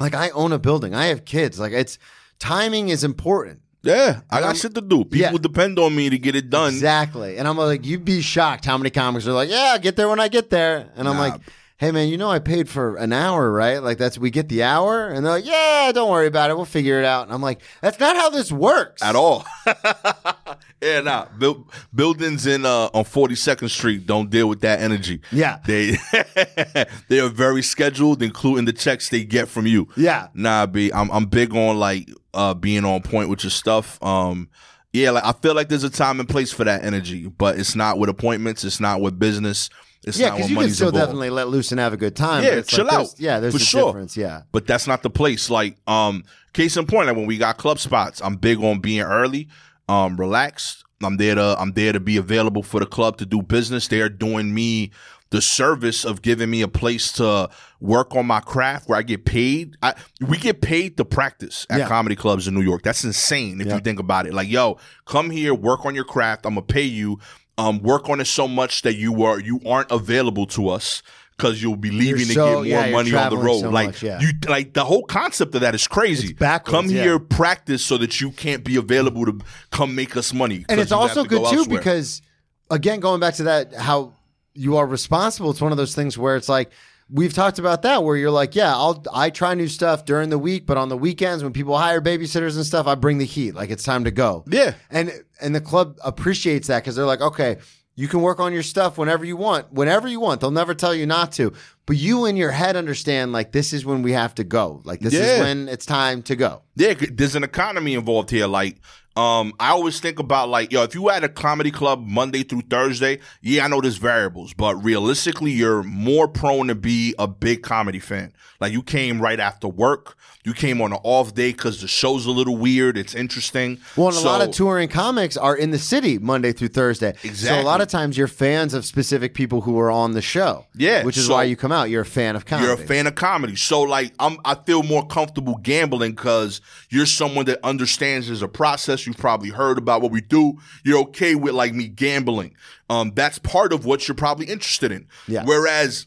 like 0.00 0.14
I 0.14 0.30
own 0.30 0.52
a 0.52 0.58
building, 0.58 0.94
I 0.94 1.06
have 1.06 1.24
kids, 1.24 1.58
like 1.60 1.72
it's 1.72 1.98
timing 2.38 2.88
is 2.88 3.04
important. 3.04 3.60
Yeah, 3.82 4.20
I 4.28 4.40
got 4.40 4.56
shit 4.56 4.74
to 4.74 4.80
do. 4.80 5.04
People 5.04 5.32
yeah. 5.32 5.38
depend 5.40 5.78
on 5.78 5.94
me 5.94 6.10
to 6.10 6.18
get 6.18 6.34
it 6.34 6.50
done. 6.50 6.72
Exactly. 6.72 7.38
And 7.38 7.46
I'm 7.46 7.56
like, 7.56 7.86
you'd 7.86 8.04
be 8.04 8.20
shocked 8.20 8.64
how 8.64 8.76
many 8.76 8.90
comics 8.90 9.26
are 9.28 9.32
like, 9.32 9.48
yeah, 9.48 9.70
I'll 9.72 9.78
get 9.78 9.94
there 9.94 10.08
when 10.08 10.18
I 10.18 10.26
get 10.26 10.50
there. 10.50 10.90
And 10.96 11.08
I'm 11.08 11.14
Nah. 11.14 11.20
like, 11.28 11.40
hey, 11.76 11.92
man, 11.92 12.08
you 12.08 12.18
know 12.18 12.28
I 12.28 12.40
paid 12.40 12.68
for 12.68 12.96
an 12.96 13.12
hour, 13.12 13.50
right? 13.52 13.78
Like, 13.78 13.96
that's, 13.96 14.18
we 14.18 14.30
get 14.30 14.48
the 14.48 14.64
hour. 14.64 15.06
And 15.06 15.24
they're 15.24 15.32
like, 15.34 15.46
yeah, 15.46 15.92
don't 15.94 16.10
worry 16.10 16.26
about 16.26 16.50
it. 16.50 16.56
We'll 16.56 16.64
figure 16.66 16.98
it 16.98 17.04
out. 17.04 17.22
And 17.22 17.32
I'm 17.32 17.40
like, 17.40 17.60
that's 17.80 18.00
not 18.00 18.16
how 18.16 18.30
this 18.30 18.50
works. 18.50 19.00
At 19.00 19.14
all. 19.14 19.46
yeah, 20.82 21.00
nah. 21.00 21.26
Build, 21.38 21.70
buildings 21.94 22.46
in 22.46 22.64
uh, 22.66 22.88
on 22.94 23.04
42nd 23.04 23.68
Street 23.70 24.06
don't 24.06 24.30
deal 24.30 24.48
with 24.48 24.60
that 24.60 24.80
energy. 24.80 25.20
Yeah. 25.32 25.58
They 25.66 25.96
they 27.08 27.20
are 27.20 27.28
very 27.28 27.62
scheduled, 27.62 28.22
including 28.22 28.64
the 28.64 28.72
checks 28.72 29.08
they 29.08 29.24
get 29.24 29.48
from 29.48 29.66
you. 29.66 29.88
Yeah. 29.96 30.28
Nah, 30.34 30.66
B, 30.66 30.90
I'm 30.92 31.10
I'm 31.10 31.26
big 31.26 31.54
on 31.54 31.78
like 31.78 32.08
uh 32.34 32.54
being 32.54 32.84
on 32.84 33.02
point 33.02 33.28
with 33.28 33.42
your 33.44 33.50
stuff. 33.50 34.02
Um 34.02 34.48
yeah, 34.92 35.10
like 35.10 35.24
I 35.24 35.32
feel 35.32 35.54
like 35.54 35.68
there's 35.68 35.84
a 35.84 35.90
time 35.90 36.18
and 36.20 36.28
place 36.28 36.52
for 36.52 36.64
that 36.64 36.84
energy, 36.84 37.26
but 37.28 37.58
it's 37.58 37.74
not 37.76 37.98
with 37.98 38.08
appointments, 38.08 38.64
it's 38.64 38.80
not 38.80 39.00
with 39.00 39.18
business, 39.18 39.68
it's 40.04 40.18
Yeah, 40.18 40.28
not 40.30 40.36
because 40.36 40.50
you 40.50 40.56
can 40.56 40.70
still 40.70 40.88
involved. 40.88 41.06
definitely 41.06 41.30
let 41.30 41.48
loose 41.48 41.72
and 41.72 41.78
have 41.80 41.92
a 41.92 41.96
good 41.98 42.16
time. 42.16 42.42
Yeah, 42.42 42.50
it's 42.52 42.68
chill 42.70 42.84
like 42.86 42.92
there's- 42.92 43.12
out. 43.14 43.20
Yeah, 43.20 43.40
there's 43.40 43.54
For 43.54 43.58
a 43.60 43.64
sure. 43.64 43.86
difference. 43.92 44.16
Yeah. 44.16 44.42
but 44.52 44.66
that's 44.66 44.86
not 44.86 45.02
the 45.02 45.10
place. 45.10 45.50
Like, 45.50 45.76
um, 45.86 46.24
case 46.54 46.76
in 46.78 46.86
point, 46.86 47.06
like 47.08 47.16
when 47.16 47.26
we 47.26 47.36
got 47.36 47.58
club 47.58 47.78
spots, 47.78 48.22
I'm 48.24 48.36
big 48.36 48.62
on 48.64 48.80
being 48.80 49.02
early, 49.02 49.48
um, 49.88 50.16
relaxed, 50.16 50.84
I'm 51.02 51.16
there 51.16 51.34
to 51.36 51.56
I'm 51.58 51.72
there 51.72 51.92
to 51.92 52.00
be 52.00 52.16
available 52.16 52.62
for 52.62 52.80
the 52.80 52.86
club 52.86 53.18
to 53.18 53.26
do 53.26 53.42
business. 53.42 53.88
They're 53.88 54.08
doing 54.08 54.52
me 54.54 54.90
the 55.30 55.42
service 55.42 56.04
of 56.06 56.22
giving 56.22 56.48
me 56.50 56.62
a 56.62 56.68
place 56.68 57.12
to 57.12 57.50
work 57.80 58.16
on 58.16 58.26
my 58.26 58.40
craft 58.40 58.88
where 58.88 58.98
I 58.98 59.02
get 59.02 59.26
paid. 59.26 59.76
I, 59.82 59.94
we 60.26 60.38
get 60.38 60.62
paid 60.62 60.96
to 60.96 61.04
practice 61.04 61.66
at 61.68 61.80
Yeah. 61.80 61.86
comedy 61.88 62.16
clubs 62.16 62.48
in 62.48 62.54
New 62.54 62.62
York. 62.62 62.82
That's 62.82 63.04
insane 63.04 63.60
if 63.60 63.66
Yeah. 63.66 63.74
you 63.74 63.80
think 63.80 64.00
about 64.00 64.26
it. 64.26 64.32
Like, 64.32 64.48
yo, 64.48 64.78
come 65.04 65.28
here, 65.30 65.52
work 65.54 65.84
on 65.84 65.94
your 65.94 66.04
craft. 66.04 66.46
I'm 66.46 66.54
gonna 66.54 66.62
pay 66.62 66.82
you. 66.82 67.18
Um, 67.58 67.82
work 67.82 68.08
on 68.08 68.20
it 68.20 68.26
so 68.26 68.46
much 68.48 68.82
that 68.82 68.94
you 68.94 69.22
are 69.24 69.38
you 69.40 69.60
aren't 69.66 69.90
available 69.90 70.46
to 70.46 70.68
us 70.68 71.02
because 71.38 71.62
you'll 71.62 71.76
be 71.76 71.90
leaving 71.92 72.26
to 72.26 72.34
so- 72.34 72.46
get 72.46 72.54
more 72.54 72.86
yeah, 72.86 72.90
money 72.90 73.14
on 73.14 73.30
the 73.30 73.36
road. 73.36 73.60
so 73.60 73.70
like 73.70 73.86
much, 73.88 74.02
yeah. 74.02 74.20
you 74.20 74.30
like 74.48 74.74
the 74.74 74.84
whole 74.84 75.04
concept 75.04 75.54
of 75.54 75.60
that 75.60 75.74
is 75.74 75.86
crazy. 75.86 76.34
Come 76.34 76.86
yeah. 76.86 77.02
here, 77.04 77.18
practice 77.20 77.84
so 77.84 77.96
that 77.98 78.20
you 78.20 78.32
can't 78.32 78.64
be 78.64 78.76
available 78.76 79.24
to 79.24 79.38
come 79.70 79.94
make 79.94 80.16
us 80.16 80.34
money. 80.34 80.64
And 80.68 80.80
it's 80.80 80.92
also 80.92 81.22
to 81.22 81.28
go 81.28 81.38
good 81.38 81.50
too 81.50 81.58
elsewhere. 81.58 81.78
because 81.78 82.22
again 82.70 83.00
going 83.00 83.20
back 83.20 83.34
to 83.34 83.44
that 83.44 83.72
how 83.74 84.12
you 84.54 84.76
are 84.76 84.86
responsible 84.86 85.50
it's 85.50 85.60
one 85.60 85.70
of 85.72 85.78
those 85.78 85.94
things 85.94 86.18
where 86.18 86.36
it's 86.36 86.48
like 86.48 86.70
we've 87.10 87.32
talked 87.32 87.58
about 87.58 87.80
that 87.82 88.02
where 88.04 88.14
you're 88.16 88.30
like 88.30 88.54
yeah 88.54 88.74
i'll 88.74 89.02
i 89.14 89.30
try 89.30 89.54
new 89.54 89.68
stuff 89.68 90.04
during 90.04 90.28
the 90.28 90.36
week 90.38 90.66
but 90.66 90.76
on 90.76 90.90
the 90.90 90.96
weekends 90.96 91.42
when 91.42 91.52
people 91.52 91.78
hire 91.78 92.00
babysitters 92.02 92.56
and 92.56 92.66
stuff 92.66 92.86
i 92.86 92.94
bring 92.94 93.16
the 93.16 93.24
heat 93.24 93.52
like 93.54 93.70
it's 93.70 93.82
time 93.84 94.04
to 94.04 94.10
go 94.10 94.44
Yeah. 94.48 94.74
and 94.90 95.10
and 95.40 95.54
the 95.54 95.62
club 95.62 95.96
appreciates 96.04 96.68
that 96.68 96.82
because 96.82 96.94
they're 96.96 97.06
like 97.06 97.22
okay 97.22 97.56
you 97.98 98.06
can 98.06 98.22
work 98.22 98.38
on 98.38 98.52
your 98.52 98.62
stuff 98.62 98.96
whenever 98.96 99.24
you 99.24 99.36
want 99.36 99.72
whenever 99.72 100.06
you 100.06 100.20
want. 100.20 100.40
They'll 100.40 100.52
never 100.52 100.72
tell 100.72 100.94
you 100.94 101.04
not 101.04 101.32
to 101.32 101.52
but 101.88 101.96
you 101.96 102.26
in 102.26 102.36
your 102.36 102.52
head 102.52 102.76
understand 102.76 103.32
like 103.32 103.50
this 103.52 103.72
is 103.72 103.84
when 103.84 104.02
we 104.02 104.12
have 104.12 104.34
to 104.36 104.44
go 104.44 104.80
like 104.84 105.00
this 105.00 105.12
Yeah. 105.14 105.22
is 105.22 105.40
when 105.40 105.68
it's 105.68 105.86
time 105.86 106.22
to 106.22 106.36
go 106.36 106.62
Yeah, 106.76 106.94
there's 107.10 107.34
an 107.34 107.42
economy 107.42 107.94
involved 107.94 108.30
here. 108.30 108.46
Like, 108.46 108.76
um, 109.16 109.52
I 109.58 109.70
always 109.70 109.98
think 109.98 110.20
about 110.20 110.48
like, 110.48 110.70
yo, 110.70 110.84
if 110.84 110.94
you 110.94 111.08
had 111.08 111.24
a 111.24 111.28
comedy 111.28 111.72
club 111.72 112.06
Monday 112.06 112.44
through 112.44 112.62
Thursday, 112.70 113.18
yeah, 113.42 113.64
I 113.64 113.68
know 113.68 113.80
there's 113.80 113.96
variables, 113.96 114.54
but 114.54 114.76
realistically, 114.84 115.50
you're 115.50 115.82
more 115.82 116.28
prone 116.28 116.68
to 116.68 116.76
be 116.76 117.16
a 117.18 117.26
big 117.26 117.62
comedy 117.64 117.98
fan. 117.98 118.32
Like, 118.60 118.72
you 118.72 118.82
came 118.82 119.20
right 119.20 119.40
after 119.40 119.66
work, 119.66 120.16
you 120.44 120.52
came 120.54 120.80
on 120.80 120.92
an 120.92 120.98
off 121.02 121.34
day 121.34 121.50
because 121.52 121.80
the 121.80 121.88
show's 121.88 122.26
a 122.26 122.30
little 122.30 122.56
weird. 122.56 122.96
It's 122.96 123.14
interesting. 123.14 123.78
Well, 123.96 124.08
and 124.08 124.16
a 124.16 124.20
lot 124.20 124.40
of 124.40 124.52
touring 124.52 124.88
comics 124.88 125.36
are 125.36 125.56
in 125.56 125.70
the 125.72 125.78
city 125.78 126.18
Monday 126.18 126.52
through 126.52 126.68
Thursday. 126.68 127.10
Exactly. 127.24 127.34
So 127.58 127.60
a 127.60 127.66
lot 127.66 127.80
of 127.80 127.88
times 127.88 128.16
you're 128.16 128.28
fans 128.28 128.72
of 128.72 128.84
specific 128.84 129.34
people 129.34 129.60
who 129.62 129.78
are 129.80 129.90
on 129.90 130.12
the 130.12 130.22
show. 130.22 130.64
Yeah, 130.76 131.02
Which 131.04 131.16
is 131.16 131.26
so- 131.26 131.34
why 131.34 131.42
you 131.44 131.56
come 131.56 131.72
out. 131.72 131.77
You're 131.84 132.02
a 132.02 132.06
fan 132.06 132.36
of 132.36 132.44
comedy. 132.46 132.66
You're 132.68 132.74
a 132.82 132.86
fan 132.86 133.06
of 133.06 133.14
comedy. 133.14 133.56
So 133.56 133.82
like 133.82 134.12
I'm 134.18 134.38
I 134.44 134.54
feel 134.54 134.82
more 134.82 135.06
comfortable 135.06 135.56
gambling 135.56 136.12
because 136.12 136.60
you're 136.90 137.06
someone 137.06 137.44
that 137.46 137.58
understands 137.64 138.26
there's 138.28 138.42
a 138.42 138.48
process. 138.48 139.06
You've 139.06 139.18
probably 139.18 139.50
heard 139.50 139.78
about 139.78 140.02
what 140.02 140.12
we 140.12 140.20
do. 140.20 140.58
You're 140.84 141.00
okay 141.00 141.34
with 141.34 141.54
like 141.54 141.74
me 141.74 141.88
gambling. 141.88 142.54
Um 142.90 143.12
that's 143.14 143.38
part 143.38 143.72
of 143.72 143.84
what 143.84 144.08
you're 144.08 144.14
probably 144.14 144.46
interested 144.46 144.92
in. 144.92 145.06
Yeah. 145.26 145.44
Whereas 145.44 146.06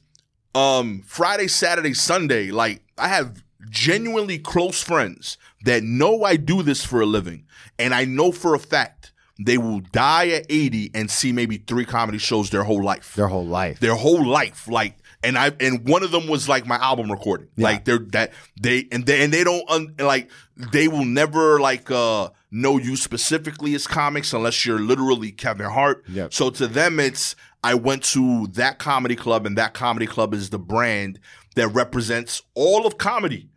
um 0.56 1.04
Friday, 1.06 1.48
Saturday, 1.48 1.94
Sunday, 1.94 2.52
like 2.52 2.82
I 2.98 3.08
have 3.08 3.44
genuinely 3.70 4.38
close 4.40 4.82
friends 4.84 5.38
that 5.64 5.84
know 5.84 6.24
I 6.24 6.36
do 6.36 6.64
this 6.64 6.84
for 6.84 7.02
a 7.02 7.06
living. 7.06 7.46
And 7.80 7.94
I 7.94 8.06
know 8.06 8.32
for 8.32 8.54
a 8.56 8.60
fact 8.60 9.12
they 9.44 9.58
will 9.58 9.80
die 9.80 10.28
at 10.30 10.46
80 10.50 10.92
and 10.94 11.10
see 11.10 11.32
maybe 11.32 11.58
three 11.58 11.86
comedy 11.86 12.18
shows 12.20 12.50
their 12.52 12.64
whole 12.64 12.84
life 12.84 13.16
Their 13.16 13.28
whole 13.28 13.46
life. 13.46 13.80
their 13.80 13.96
whole 13.96 14.24
life 14.24 14.68
like 14.68 14.98
and 15.24 15.38
i 15.38 15.52
and 15.60 15.88
one 15.88 16.04
of 16.04 16.12
them 16.12 16.28
was 16.28 16.48
like 16.50 16.66
my 16.66 16.78
album 16.78 17.12
recording 17.12 17.48
Yeah. 17.56 17.66
like 17.68 17.86
they're 17.86 18.00
that 18.12 18.32
they 18.60 18.88
and 18.92 19.06
they 19.06 19.24
and 19.24 19.34
they 19.34 19.44
don't 19.44 19.70
un, 19.70 19.96
like 20.00 20.30
they 20.56 20.88
will 20.88 21.06
never 21.06 21.60
like 21.60 21.90
uh 21.92 22.30
know 22.52 22.78
you 22.78 22.96
specifically 22.96 23.74
as 23.76 23.88
comics 23.88 24.34
unless 24.34 24.66
you're 24.66 24.80
literally 24.80 25.32
kevin 25.32 25.70
hart 25.70 26.04
Yep. 26.10 26.34
so 26.34 26.50
to 26.52 26.68
them 26.68 27.00
it's 27.00 27.36
i 27.64 27.74
went 27.74 28.04
to 28.06 28.48
that 28.54 28.80
comedy 28.80 29.16
club 29.16 29.46
and 29.46 29.58
that 29.58 29.74
comedy 29.74 30.08
club 30.08 30.34
is 30.34 30.50
the 30.50 30.60
brand 30.60 31.20
that 31.56 31.68
represents 31.70 32.42
all 32.56 32.86
of 32.88 32.98
comedy 32.98 33.50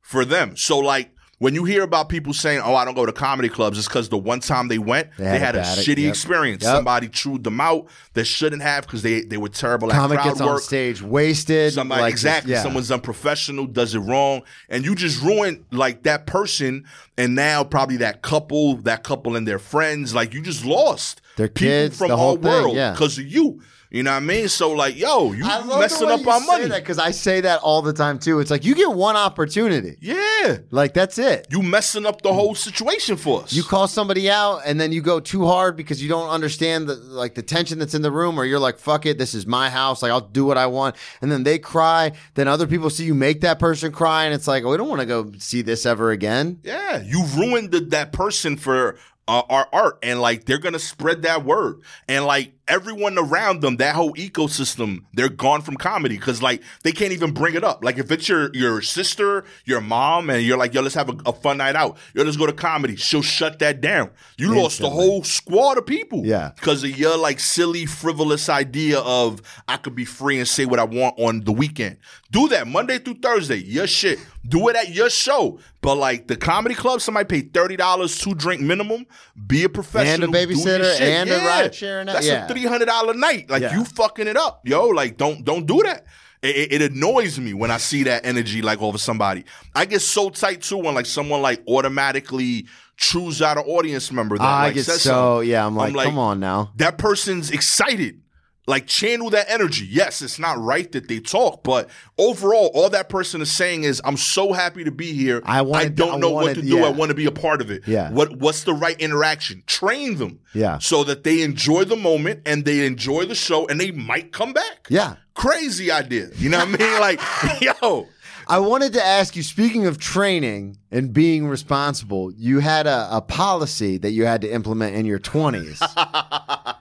for 0.00 0.24
them 0.24 0.56
so 0.56 0.78
like 0.78 1.10
when 1.38 1.54
you 1.54 1.64
hear 1.64 1.82
about 1.82 2.08
people 2.08 2.32
saying, 2.34 2.60
"Oh, 2.64 2.74
I 2.74 2.84
don't 2.84 2.94
go 2.94 3.06
to 3.06 3.12
comedy 3.12 3.48
clubs," 3.48 3.78
it's 3.78 3.86
because 3.86 4.08
the 4.08 4.18
one 4.18 4.40
time 4.40 4.68
they 4.68 4.78
went, 4.78 5.08
They 5.16 5.38
had 5.38 5.54
a 5.54 5.60
bad- 5.60 5.78
shitty 5.78 6.02
yep. 6.02 6.10
experience. 6.10 6.64
Yep. 6.64 6.74
Somebody 6.76 7.08
chewed 7.08 7.44
them 7.44 7.60
out 7.60 7.86
that 8.14 8.24
shouldn't 8.24 8.62
have 8.62 8.84
because 8.84 9.02
they 9.02 9.20
they 9.22 9.36
were 9.36 9.48
terrible 9.48 9.90
at 9.92 9.96
Comic 9.96 10.18
crowd 10.18 10.28
gets 10.30 10.40
on 10.40 10.58
stage 10.60 11.00
wasted. 11.00 11.72
Somebody 11.72 12.02
like, 12.02 12.12
exactly. 12.12 12.52
yeah. 12.52 12.62
Someone's 12.62 12.90
unprofessional, 12.90 13.66
does 13.66 13.94
it 13.94 14.00
wrong, 14.00 14.42
and 14.68 14.84
you 14.84 14.94
just 14.94 15.22
ruin 15.22 15.64
like 15.70 16.02
that 16.02 16.26
person, 16.26 16.84
and 17.16 17.34
now 17.34 17.62
probably 17.64 17.98
that 17.98 18.22
couple, 18.22 18.76
that 18.78 19.04
couple 19.04 19.36
and 19.36 19.46
their 19.46 19.58
friends, 19.58 20.14
like 20.14 20.34
you 20.34 20.42
just 20.42 20.64
lost 20.64 21.20
Their 21.36 21.48
people 21.48 21.68
kids, 21.68 21.98
from 21.98 22.08
the 22.08 22.14
our 22.14 22.18
whole 22.18 22.36
thing, 22.36 22.44
world 22.44 22.76
yeah. 22.76 22.92
because 22.92 23.16
of 23.18 23.26
you. 23.26 23.60
You 23.90 24.02
know 24.02 24.10
what 24.10 24.18
I 24.18 24.20
mean? 24.20 24.48
So 24.48 24.72
like, 24.72 24.96
yo, 24.98 25.32
you 25.32 25.44
messing 25.44 26.10
up 26.10 26.20
you 26.20 26.30
our 26.30 26.40
money. 26.40 26.66
that 26.66 26.82
because 26.82 26.98
I 26.98 27.10
say 27.10 27.40
that 27.40 27.60
all 27.62 27.80
the 27.80 27.92
time 27.94 28.18
too. 28.18 28.38
It's 28.40 28.50
like 28.50 28.64
you 28.64 28.74
get 28.74 28.90
one 28.92 29.16
opportunity. 29.16 29.96
Yeah, 30.00 30.58
Like 30.70 30.92
that's 30.92 31.16
it. 31.18 31.46
you 31.50 31.62
messing 31.62 32.04
up 32.04 32.20
the 32.22 32.32
whole 32.34 32.54
situation 32.54 33.16
for 33.16 33.42
us. 33.42 33.52
You 33.54 33.62
call 33.62 33.88
somebody 33.88 34.28
out 34.30 34.60
and 34.66 34.78
then 34.78 34.92
you 34.92 35.00
go 35.00 35.20
too 35.20 35.46
hard 35.46 35.74
because 35.76 36.02
you 36.02 36.08
don't 36.08 36.28
understand 36.28 36.86
the 36.88 36.96
like 36.96 37.34
the 37.34 37.42
tension 37.42 37.78
that's 37.78 37.94
in 37.94 38.02
the 38.02 38.12
room, 38.12 38.38
or 38.38 38.44
you're 38.44 38.58
like, 38.58 38.78
"Fuck 38.78 39.06
it, 39.06 39.16
this 39.16 39.34
is 39.34 39.46
my 39.46 39.70
house. 39.70 40.02
Like 40.02 40.12
I'll 40.12 40.20
do 40.20 40.44
what 40.44 40.58
I 40.58 40.66
want." 40.66 40.94
And 41.22 41.32
then 41.32 41.44
they 41.44 41.58
cry. 41.58 42.12
Then 42.34 42.46
other 42.46 42.66
people 42.66 42.90
see 42.90 43.04
you 43.06 43.14
make 43.14 43.40
that 43.40 43.58
person 43.58 43.90
cry, 43.92 44.24
and 44.24 44.34
it's 44.34 44.46
like, 44.46 44.64
"Oh, 44.64 44.70
we 44.70 44.76
don't 44.76 44.88
want 44.88 45.00
to 45.00 45.06
go 45.06 45.32
see 45.38 45.62
this 45.62 45.86
ever 45.86 46.10
again." 46.10 46.60
Yeah, 46.62 47.02
you 47.02 47.24
ruined 47.36 47.70
the, 47.70 47.80
that 47.80 48.12
person 48.12 48.56
for 48.58 48.96
uh, 49.26 49.42
our 49.48 49.68
art, 49.72 49.98
and 50.02 50.20
like 50.20 50.44
they're 50.44 50.58
gonna 50.58 50.78
spread 50.78 51.22
that 51.22 51.44
word, 51.44 51.80
and 52.08 52.24
like 52.26 52.52
everyone 52.68 53.18
around 53.18 53.60
them, 53.62 53.76
that 53.78 53.94
whole 53.94 54.12
ecosystem, 54.14 55.04
they're 55.14 55.28
gone 55.28 55.62
from 55.62 55.76
comedy 55.76 56.16
because 56.16 56.42
like 56.42 56.62
they 56.82 56.92
can't 56.92 57.12
even 57.12 57.32
bring 57.32 57.54
it 57.54 57.64
up. 57.64 57.82
Like 57.84 57.98
if 57.98 58.10
it's 58.10 58.28
your 58.28 58.50
your 58.54 58.82
sister, 58.82 59.44
your 59.64 59.80
mom, 59.80 60.30
and 60.30 60.42
you're 60.42 60.56
like, 60.58 60.74
yo, 60.74 60.82
let's 60.82 60.94
have 60.94 61.08
a, 61.08 61.16
a 61.26 61.32
fun 61.32 61.58
night 61.58 61.76
out. 61.76 61.96
Yo, 62.14 62.22
let's 62.22 62.36
go 62.36 62.46
to 62.46 62.52
comedy. 62.52 62.96
She'll 62.96 63.22
shut 63.22 63.58
that 63.60 63.80
down. 63.80 64.10
You 64.36 64.48
lost 64.54 64.80
a 64.80 64.84
Instantly. 64.84 64.90
whole 64.90 65.22
squad 65.24 65.78
of 65.78 65.86
people. 65.86 66.24
Yeah. 66.24 66.52
because 66.56 66.84
of 66.84 66.96
your 66.98 67.16
like 67.16 67.40
silly, 67.40 67.86
frivolous 67.86 68.48
idea 68.48 68.98
of 69.00 69.40
I 69.66 69.76
could 69.76 69.94
be 69.94 70.04
free 70.04 70.38
and 70.38 70.46
say 70.46 70.64
what 70.66 70.78
I 70.78 70.84
want 70.84 71.18
on 71.18 71.40
the 71.40 71.52
weekend. 71.52 71.98
Do 72.30 72.48
that 72.48 72.66
Monday 72.66 72.98
through 72.98 73.14
Thursday. 73.22 73.56
Your 73.56 73.86
shit. 73.86 74.18
Do 74.46 74.68
it 74.68 74.76
at 74.76 74.90
your 74.94 75.10
show. 75.10 75.58
But 75.80 75.94
like 75.96 76.26
the 76.26 76.36
comedy 76.36 76.74
club, 76.74 77.00
somebody 77.00 77.26
pay 77.26 77.48
thirty 77.48 77.76
dollars 77.76 78.18
to 78.18 78.34
drink 78.34 78.60
minimum. 78.60 79.06
Be 79.46 79.64
a 79.64 79.68
professional. 79.68 80.24
And 80.24 80.34
a 80.34 80.46
babysitter 80.46 81.00
and 81.00 81.30
a 81.30 81.32
Yeah. 81.32 81.46
ride 81.46 81.74
share 81.74 82.00
and 82.00 82.08
that- 82.08 82.14
That's 82.14 82.26
yeah. 82.26 82.44
a 82.44 82.48
three 82.60 82.68
hundred 82.68 82.86
dollar 82.86 83.14
night. 83.14 83.48
Like 83.50 83.62
Yeah. 83.62 83.74
you 83.76 83.84
fucking 83.84 84.26
it 84.26 84.36
up, 84.36 84.60
yo. 84.66 84.86
Like 84.88 85.16
don't 85.16 85.44
don't 85.44 85.66
do 85.66 85.82
that. 85.84 86.04
It, 86.42 86.56
it- 86.72 86.82
it 86.82 86.92
annoys 86.92 87.38
me 87.38 87.52
when 87.52 87.70
I 87.70 87.78
see 87.78 88.04
that 88.04 88.24
energy 88.24 88.62
like 88.62 88.80
over 88.80 88.98
somebody. 88.98 89.44
I 89.74 89.84
get 89.86 90.00
so 90.02 90.30
tight 90.30 90.62
too 90.62 90.78
when 90.78 90.94
like 90.94 91.06
someone 91.06 91.42
like 91.42 91.62
automatically 91.68 92.66
chews 92.96 93.42
out 93.42 93.58
an 93.58 93.64
audience 93.64 94.10
member. 94.12 94.36
That, 94.38 94.44
I 94.44 94.64
like, 94.66 94.74
get 94.74 94.84
says 94.84 95.02
so 95.02 95.10
something. 95.38 95.50
yeah. 95.50 95.66
I'm 95.66 95.74
like, 95.76 95.94
come 95.94 96.18
on 96.18 96.40
now. 96.40 96.72
That 96.76 96.98
person's 96.98 97.50
excited. 97.50 98.20
Like 98.68 98.86
channel 98.86 99.30
that 99.30 99.46
energy. 99.50 99.86
Yes, 99.90 100.20
it's 100.20 100.38
not 100.38 100.58
right 100.62 100.92
that 100.92 101.08
they 101.08 101.20
talk, 101.20 101.62
but 101.64 101.88
overall, 102.18 102.70
all 102.74 102.90
that 102.90 103.08
person 103.08 103.40
is 103.40 103.50
saying 103.50 103.84
is, 103.84 104.00
"I'm 104.04 104.18
so 104.18 104.52
happy 104.52 104.84
to 104.84 104.90
be 104.90 105.12
here. 105.14 105.40
I 105.46 105.62
wanted- 105.62 105.94
don't 105.96 106.16
I 106.16 106.18
know 106.18 106.30
wanted- 106.32 106.46
what 106.48 106.54
to 106.56 106.62
do. 106.62 106.76
yeah. 106.76 106.84
I 106.84 106.90
want 106.90 107.08
to 107.08 107.14
be 107.14 107.24
a 107.24 107.30
part 107.32 107.62
of 107.62 107.70
it. 107.70 107.82
Yeah. 107.86 108.10
What 108.10 108.36
What's 108.36 108.64
the 108.64 108.74
right 108.74 109.00
interaction? 109.00 109.62
Train 109.66 110.18
them. 110.18 110.40
Yeah. 110.52 110.78
So 110.80 111.02
that 111.04 111.24
they 111.24 111.40
enjoy 111.40 111.84
the 111.84 111.96
moment 111.96 112.42
and 112.44 112.66
they 112.66 112.84
enjoy 112.86 113.24
the 113.24 113.34
show, 113.34 113.66
and 113.68 113.80
they 113.80 113.90
might 113.90 114.32
come 114.32 114.52
back. 114.52 114.86
Yeah. 114.90 115.14
Crazy 115.34 115.90
idea. 115.90 116.28
You 116.36 116.50
know 116.50 116.58
what 116.58 116.68
I 116.68 116.84
mean? 116.84 117.00
Like, 117.00 117.20
yo. 117.62 118.06
I 118.50 118.58
wanted 118.58 118.92
to 118.94 119.04
ask 119.04 119.36
you, 119.36 119.42
speaking 119.42 119.86
of 119.86 119.98
training 119.98 120.78
and 120.90 121.12
being 121.12 121.46
responsible, 121.48 122.32
you 122.32 122.60
had 122.60 122.86
a, 122.86 123.08
a 123.10 123.20
policy 123.20 123.98
that 123.98 124.12
you 124.12 124.24
had 124.24 124.40
to 124.40 124.50
implement 124.50 124.94
in 124.96 125.04
your 125.06 125.18
20s. 125.18 125.78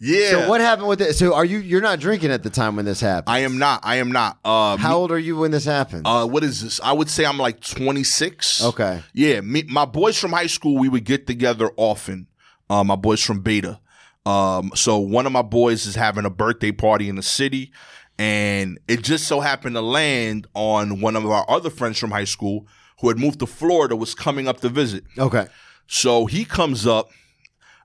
Yeah. 0.00 0.30
So 0.30 0.48
what 0.48 0.60
happened 0.62 0.88
with 0.88 1.02
it? 1.02 1.14
So 1.14 1.34
are 1.34 1.44
you 1.44 1.58
you're 1.58 1.82
not 1.82 2.00
drinking 2.00 2.30
at 2.30 2.42
the 2.42 2.48
time 2.50 2.76
when 2.76 2.86
this 2.86 3.00
happened? 3.00 3.34
I 3.34 3.40
am 3.40 3.58
not. 3.58 3.80
I 3.82 3.96
am 3.96 4.10
not. 4.10 4.38
Uh, 4.44 4.76
How 4.78 4.96
old 4.96 5.12
are 5.12 5.18
you 5.18 5.36
when 5.36 5.50
this 5.50 5.66
happened? 5.66 6.02
Uh, 6.06 6.26
what 6.26 6.42
is 6.42 6.62
this? 6.62 6.80
I 6.80 6.92
would 6.92 7.10
say 7.10 7.26
I'm 7.26 7.36
like 7.38 7.60
26. 7.60 8.64
Okay. 8.64 9.02
Yeah, 9.12 9.40
me, 9.42 9.64
my 9.68 9.84
boys 9.84 10.18
from 10.18 10.32
high 10.32 10.46
school, 10.46 10.78
we 10.78 10.88
would 10.88 11.04
get 11.04 11.26
together 11.26 11.70
often. 11.76 12.28
Uh, 12.70 12.82
my 12.82 12.96
boys 12.96 13.22
from 13.22 13.40
Beta. 13.40 13.78
Um, 14.24 14.70
so 14.74 14.98
one 14.98 15.26
of 15.26 15.32
my 15.32 15.42
boys 15.42 15.86
is 15.86 15.96
having 15.96 16.24
a 16.24 16.30
birthday 16.30 16.72
party 16.72 17.08
in 17.08 17.16
the 17.16 17.22
city, 17.22 17.72
and 18.18 18.78
it 18.88 19.02
just 19.02 19.26
so 19.26 19.40
happened 19.40 19.74
to 19.74 19.80
land 19.82 20.46
on 20.54 21.00
one 21.00 21.16
of 21.16 21.26
our 21.26 21.44
other 21.50 21.68
friends 21.70 21.98
from 21.98 22.10
high 22.10 22.24
school 22.24 22.66
who 23.00 23.08
had 23.08 23.18
moved 23.18 23.40
to 23.40 23.46
Florida 23.46 23.96
was 23.96 24.14
coming 24.14 24.46
up 24.48 24.60
to 24.60 24.68
visit. 24.68 25.04
okay. 25.18 25.46
So 25.86 26.26
he 26.26 26.44
comes 26.44 26.86
up. 26.86 27.10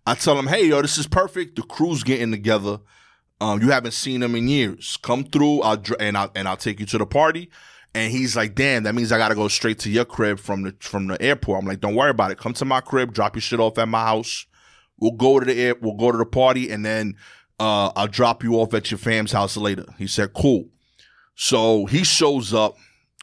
I 0.06 0.16
tell 0.16 0.38
him, 0.38 0.48
"Hey, 0.48 0.68
yo, 0.68 0.82
this 0.82 0.98
is 0.98 1.08
perfect. 1.08 1.56
The 1.56 1.64
crew's 1.64 2.04
getting 2.04 2.32
together. 2.32 2.80
Um, 3.42 3.62
you 3.62 3.72
haven't 3.72 3.92
seen 3.92 4.22
them 4.22 4.36
in 4.36 4.48
years. 4.48 4.98
Come 5.02 5.24
through. 5.24 5.62
I'll 5.62 5.78
dr- 5.78 6.02
and 6.02 6.18
I'll 6.18 6.32
and 6.36 6.48
I'll 6.48 6.58
take 6.58 6.80
you 6.80 6.86
to 6.88 6.98
the 6.98 7.06
party." 7.06 7.50
And 7.94 8.12
he's 8.12 8.36
like, 8.36 8.56
"Damn, 8.56 8.84
that 8.84 8.96
means 8.96 9.12
I 9.12 9.18
gotta 9.18 9.36
go 9.36 9.48
straight 9.48 9.80
to 9.80 9.90
your 9.90 10.06
crib 10.06 10.40
from 10.40 10.64
the 10.64 10.76
from 10.80 11.08
the 11.08 11.22
airport." 11.22 11.62
I'm 11.62 11.68
like, 11.68 11.80
"Don't 11.80 11.96
worry 11.96 12.12
about 12.12 12.32
it. 12.32 12.38
Come 12.38 12.54
to 12.54 12.66
my 12.66 12.82
crib. 12.82 13.14
Drop 13.14 13.36
your 13.36 13.42
shit 13.42 13.60
off 13.60 13.78
at 13.78 13.88
my 13.88 14.04
house. 14.04 14.46
We'll 14.98 15.12
go 15.12 15.40
to 15.40 15.46
the 15.46 15.60
air, 15.60 15.76
we'll 15.82 15.96
go 15.96 16.12
to 16.12 16.18
the 16.18 16.26
party, 16.26 16.72
and 16.72 16.86
then 16.86 17.16
uh, 17.60 17.92
I'll 17.96 18.08
drop 18.08 18.44
you 18.44 18.56
off 18.56 18.74
at 18.74 18.92
your 18.92 18.98
fam's 18.98 19.32
house 19.32 19.58
later. 19.58 19.86
He 19.98 20.08
said, 20.08 20.34
cool. 20.34 20.70
So 21.36 21.86
he 21.86 22.04
shows 22.04 22.54
up. 22.54 22.76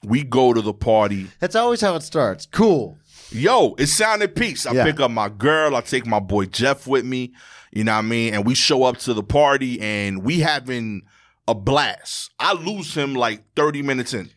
We 0.05 0.24
go 0.24 0.53
to 0.53 0.61
the 0.61 0.74
party. 0.74 1.28
That's 1.39 1.55
always 1.55 1.80
how 1.80 1.95
it 1.95 2.03
starts. 2.03 2.47
Cool. 2.47 2.99
Yo, 3.33 3.74
it 3.78 3.87
sounded 3.87 4.35
peace. 4.37 4.66
I 4.66 4.72
Yeah. 4.72 4.85
pick 4.85 5.01
up 5.01 5.11
my 5.11 5.28
girl. 5.28 5.74
I 5.76 5.80
take 5.80 6.07
my 6.07 6.20
boy 6.20 6.47
Jeff 6.47 6.87
with 6.87 7.05
me. 7.05 7.33
You 7.72 7.85
know 7.85 7.93
what 7.93 7.99
I 7.99 8.03
mean? 8.03 8.35
And 8.35 8.45
we 8.45 8.55
show 8.55 8.85
up 8.85 8.99
to 8.99 9.14
the 9.14 9.22
party 9.22 9.80
and 9.80 10.22
we 10.22 10.41
having 10.41 11.03
a 11.49 11.55
blast. 11.55 12.30
I 12.39 12.53
lose 12.53 12.95
him 12.95 13.14
like 13.14 13.43
30 13.57 13.83
minutes 13.83 14.12
in. 14.12 14.30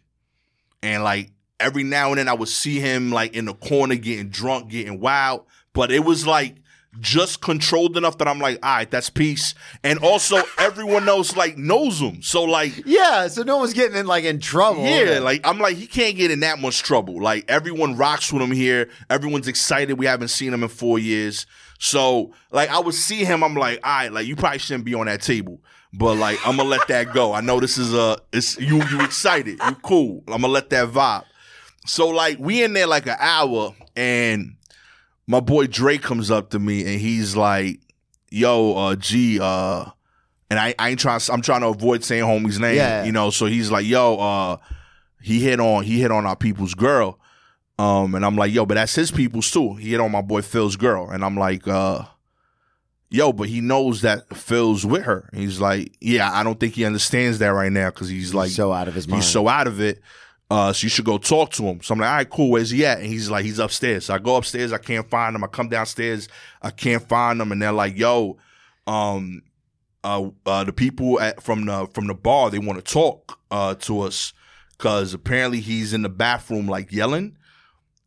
And 0.81 1.03
like 1.03 1.31
every 1.59 1.83
now 1.83 2.09
and 2.09 2.17
then 2.17 2.27
I 2.29 2.33
would 2.33 2.47
see 2.49 2.79
him 2.79 3.11
like 3.11 3.33
in 3.33 3.45
the 3.45 3.53
corner 3.53 3.95
getting 3.95 4.29
drunk, 4.29 4.69
getting 4.71 4.99
wild. 4.99 5.45
But 5.73 5.91
it 5.91 6.05
was 6.05 6.25
like 6.25 6.55
just 6.99 7.41
controlled 7.41 7.97
enough 7.97 8.17
that 8.19 8.27
I'm 8.27 8.39
like, 8.39 8.59
all 8.63 8.75
right, 8.77 8.89
that's 8.89 9.09
peace. 9.09 9.53
And 9.83 9.99
also 9.99 10.41
everyone 10.57 11.07
else 11.09 11.35
like 11.35 11.57
knows 11.57 11.99
him. 11.99 12.21
So 12.21 12.43
like 12.43 12.83
Yeah, 12.85 13.27
so 13.27 13.43
no 13.43 13.57
one's 13.57 13.73
getting 13.73 13.97
in 13.97 14.07
like 14.07 14.23
in 14.23 14.39
trouble. 14.39 14.83
yeah, 14.83 15.19
like 15.19 15.45
I'm 15.47 15.59
like 15.59 15.75
he 15.77 15.87
can't 15.87 16.15
get 16.15 16.31
in 16.31 16.39
that 16.41 16.59
much 16.59 16.83
trouble. 16.83 17.21
Like 17.21 17.45
everyone 17.49 17.97
rocks 17.97 18.31
with 18.31 18.41
him 18.41 18.51
here. 18.51 18.89
Everyone's 19.09 19.47
excited. 19.47 19.97
We 19.99 20.05
haven't 20.05 20.29
seen 20.29 20.53
him 20.53 20.63
in 20.63 20.69
four 20.69 20.99
years. 20.99 21.45
So 21.79 22.33
like 22.51 22.69
I 22.69 22.79
would 22.79 22.95
see 22.95 23.25
him. 23.25 23.43
I'm 23.43 23.55
like, 23.55 23.79
all 23.83 23.91
right, 23.91 24.11
like 24.11 24.25
you 24.27 24.35
probably 24.35 24.59
shouldn't 24.59 24.85
be 24.85 24.93
on 24.95 25.07
that 25.07 25.21
table. 25.21 25.59
But 25.93 26.15
like 26.15 26.39
I'm 26.45 26.57
gonna 26.57 26.69
let 26.69 26.87
that 26.87 27.13
go. 27.13 27.33
I 27.33 27.41
know 27.41 27.59
this 27.59 27.77
is 27.77 27.93
a 27.93 28.17
it's 28.33 28.59
you 28.59 28.83
you 28.89 29.01
excited. 29.01 29.59
You 29.65 29.75
cool. 29.83 30.23
I'm 30.27 30.41
gonna 30.41 30.47
let 30.47 30.69
that 30.71 30.89
vibe. 30.89 31.23
So 31.85 32.07
like 32.07 32.37
we 32.39 32.63
in 32.63 32.73
there 32.73 32.87
like 32.87 33.05
an 33.07 33.17
hour 33.19 33.75
and 33.95 34.54
my 35.27 35.39
boy 35.39 35.67
Drake 35.67 36.01
comes 36.01 36.29
up 36.31 36.51
to 36.51 36.59
me 36.59 36.81
and 36.81 36.99
he's 36.99 37.35
like, 37.35 37.79
yo, 38.29 38.75
uh 38.75 38.95
G, 38.95 39.39
uh 39.41 39.85
and 40.49 40.59
I, 40.59 40.75
I 40.77 40.89
ain't 40.89 40.99
trying 40.99 41.19
I'm 41.31 41.41
trying 41.41 41.61
to 41.61 41.67
avoid 41.67 42.03
saying 42.03 42.23
homie's 42.23 42.59
name. 42.59 42.75
Yeah. 42.75 43.03
You 43.03 43.11
know, 43.11 43.29
so 43.29 43.45
he's 43.45 43.71
like, 43.71 43.85
yo, 43.85 44.17
uh 44.17 44.57
he 45.21 45.39
hit 45.39 45.59
on 45.59 45.83
he 45.83 45.99
hit 46.01 46.11
on 46.11 46.25
our 46.25 46.35
people's 46.35 46.75
girl. 46.75 47.19
Um, 47.77 48.15
and 48.15 48.25
I'm 48.25 48.37
like, 48.37 48.53
yo, 48.53 48.65
but 48.65 48.75
that's 48.75 48.95
his 48.95 49.11
people's 49.11 49.51
too. 49.51 49.73
He 49.75 49.91
hit 49.91 49.99
on 49.99 50.11
my 50.11 50.21
boy 50.21 50.41
Phil's 50.41 50.77
girl. 50.77 51.09
And 51.09 51.25
I'm 51.25 51.35
like, 51.35 51.67
uh, 51.67 52.03
yo, 53.09 53.33
but 53.33 53.49
he 53.49 53.59
knows 53.59 54.01
that 54.01 54.33
Phil's 54.35 54.85
with 54.85 55.03
her. 55.03 55.29
He's 55.33 55.59
like, 55.59 55.93
yeah, 55.99 56.31
I 56.31 56.43
don't 56.43 56.59
think 56.59 56.75
he 56.75 56.85
understands 56.85 57.39
that 57.39 57.47
right 57.47 57.71
now 57.71 57.89
because 57.89 58.07
he's 58.07 58.33
like 58.33 58.51
so 58.51 58.71
out 58.71 58.87
of 58.87 58.93
his 58.93 59.07
mind. 59.07 59.23
He's 59.23 59.31
so 59.31 59.47
out 59.47 59.67
of 59.67 59.81
it. 59.81 59.99
Uh, 60.49 60.71
so 60.71 60.85
you 60.85 60.89
should 60.89 61.05
go 61.05 61.17
talk 61.17 61.51
to 61.51 61.63
him. 61.63 61.81
So 61.81 61.93
I'm 61.93 61.99
like, 61.99 62.09
all 62.09 62.15
right, 62.17 62.29
cool. 62.29 62.51
Where's 62.51 62.69
he 62.69 62.85
at? 62.85 62.99
And 62.99 63.07
he's 63.07 63.31
like, 63.31 63.45
he's 63.45 63.59
upstairs. 63.59 64.05
So 64.05 64.13
I 64.13 64.19
go 64.19 64.35
upstairs. 64.35 64.71
I 64.71 64.77
can't 64.77 65.09
find 65.09 65.35
him. 65.35 65.43
I 65.43 65.47
come 65.47 65.69
downstairs. 65.69 66.27
I 66.61 66.69
can't 66.69 67.07
find 67.07 67.41
him. 67.41 67.51
And 67.51 67.61
they're 67.61 67.71
like, 67.71 67.97
yo, 67.97 68.37
um, 68.85 69.41
uh, 70.03 70.29
uh, 70.45 70.63
the 70.63 70.73
people 70.73 71.19
at, 71.19 71.41
from 71.41 71.65
the 71.65 71.87
from 71.93 72.05
the 72.05 72.13
bar 72.13 72.51
they 72.51 72.59
want 72.59 72.77
to 72.77 72.93
talk 72.93 73.39
uh 73.49 73.73
to 73.73 74.01
us 74.01 74.33
because 74.77 75.15
apparently 75.15 75.59
he's 75.59 75.93
in 75.93 76.03
the 76.03 76.09
bathroom 76.09 76.67
like 76.67 76.91
yelling. 76.91 77.37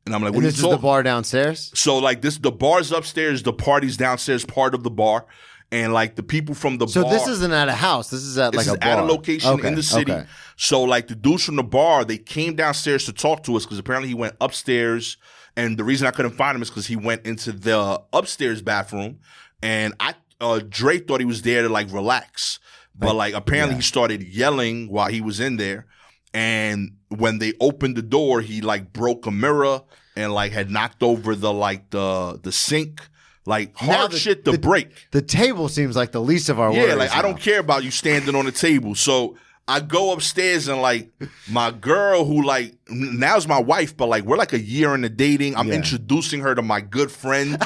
And 0.06 0.14
I'm 0.14 0.22
like, 0.22 0.32
what 0.32 0.38
and 0.38 0.46
this 0.46 0.54
is 0.54 0.62
the 0.62 0.76
bar 0.76 1.02
downstairs. 1.02 1.70
So 1.74 1.98
like 1.98 2.22
this, 2.22 2.38
the 2.38 2.52
bar's 2.52 2.92
upstairs, 2.92 3.42
the 3.42 3.52
party's 3.52 3.96
downstairs, 3.96 4.44
part 4.44 4.74
of 4.74 4.82
the 4.82 4.90
bar, 4.90 5.26
and 5.70 5.92
like 5.92 6.16
the 6.16 6.22
people 6.22 6.54
from 6.54 6.78
the 6.78 6.88
So 6.88 7.02
bar. 7.02 7.12
So 7.12 7.18
this 7.18 7.28
isn't 7.28 7.52
at 7.52 7.68
a 7.68 7.74
house. 7.74 8.10
This 8.10 8.22
is 8.22 8.38
at 8.38 8.54
like 8.54 8.66
a 8.66 8.76
bar. 8.78 8.88
at 8.88 8.98
a 8.98 9.02
location 9.02 9.50
Okay, 9.50 9.68
in 9.68 9.74
the 9.74 9.82
city. 9.82 10.12
okay. 10.12 10.26
So 10.56 10.82
like 10.82 11.08
the 11.08 11.14
dudes 11.14 11.44
from 11.44 11.56
the 11.56 11.62
bar, 11.62 12.04
they 12.04 12.18
came 12.18 12.54
downstairs 12.56 13.04
to 13.06 13.12
talk 13.12 13.42
to 13.44 13.56
us 13.56 13.64
because 13.64 13.78
apparently 13.78 14.08
he 14.08 14.14
went 14.14 14.34
upstairs, 14.40 15.16
and 15.56 15.76
the 15.76 15.84
reason 15.84 16.06
I 16.06 16.10
couldn't 16.10 16.32
find 16.32 16.56
him 16.56 16.62
is 16.62 16.70
because 16.70 16.86
he 16.86 16.96
went 16.96 17.26
into 17.26 17.52
the 17.52 18.00
upstairs 18.12 18.62
bathroom, 18.62 19.18
and 19.62 19.94
I 20.00 20.14
uh, 20.40 20.60
Dre 20.68 20.98
thought 20.98 21.20
he 21.20 21.26
was 21.26 21.42
there 21.42 21.62
to 21.62 21.68
like 21.68 21.92
relax, 21.92 22.58
but 22.94 23.14
like 23.14 23.34
apparently 23.34 23.76
he 23.76 23.82
started 23.82 24.22
yelling 24.22 24.88
while 24.88 25.08
he 25.08 25.20
was 25.20 25.38
in 25.40 25.56
there, 25.58 25.86
and 26.32 26.92
when 27.08 27.38
they 27.38 27.52
opened 27.60 27.96
the 27.96 28.02
door, 28.02 28.40
he 28.40 28.60
like 28.60 28.92
broke 28.92 29.26
a 29.26 29.30
mirror 29.30 29.82
and 30.16 30.32
like 30.32 30.52
had 30.52 30.70
knocked 30.70 31.02
over 31.02 31.34
the 31.34 31.52
like 31.52 31.90
the 31.90 32.40
the 32.42 32.52
sink. 32.52 33.06
Like 33.48 33.74
hard 33.76 34.10
the- 34.12 34.18
shit 34.18 34.44
to 34.44 34.52
the- 34.52 34.58
break. 34.58 34.90
The 35.10 35.22
table 35.22 35.68
seems 35.68 35.96
like 35.96 36.12
the 36.12 36.20
least 36.20 36.48
of 36.50 36.60
our 36.60 36.70
Yeah, 36.72 36.82
worries. 36.82 36.96
like 36.98 37.16
I 37.16 37.22
don't 37.22 37.40
care 37.40 37.58
about 37.60 37.82
you 37.82 37.90
standing 37.90 38.34
on 38.34 38.44
the 38.44 38.52
table. 38.52 38.94
So 38.94 39.36
I 39.66 39.80
go 39.80 40.12
upstairs 40.12 40.68
and 40.68 40.82
like 40.82 41.10
my 41.50 41.70
girl 41.70 42.24
who 42.26 42.42
like 42.42 42.74
now's 42.90 43.46
my 43.48 43.58
wife, 43.58 43.96
but 43.96 44.06
like 44.08 44.24
we're 44.24 44.36
like 44.36 44.52
a 44.52 44.60
year 44.60 44.94
into 44.94 45.08
dating. 45.08 45.56
I'm 45.56 45.68
Yeah. 45.68 45.76
introducing 45.76 46.40
her 46.40 46.54
to 46.54 46.62
my 46.62 46.80
good 46.82 47.10
friend. 47.10 47.58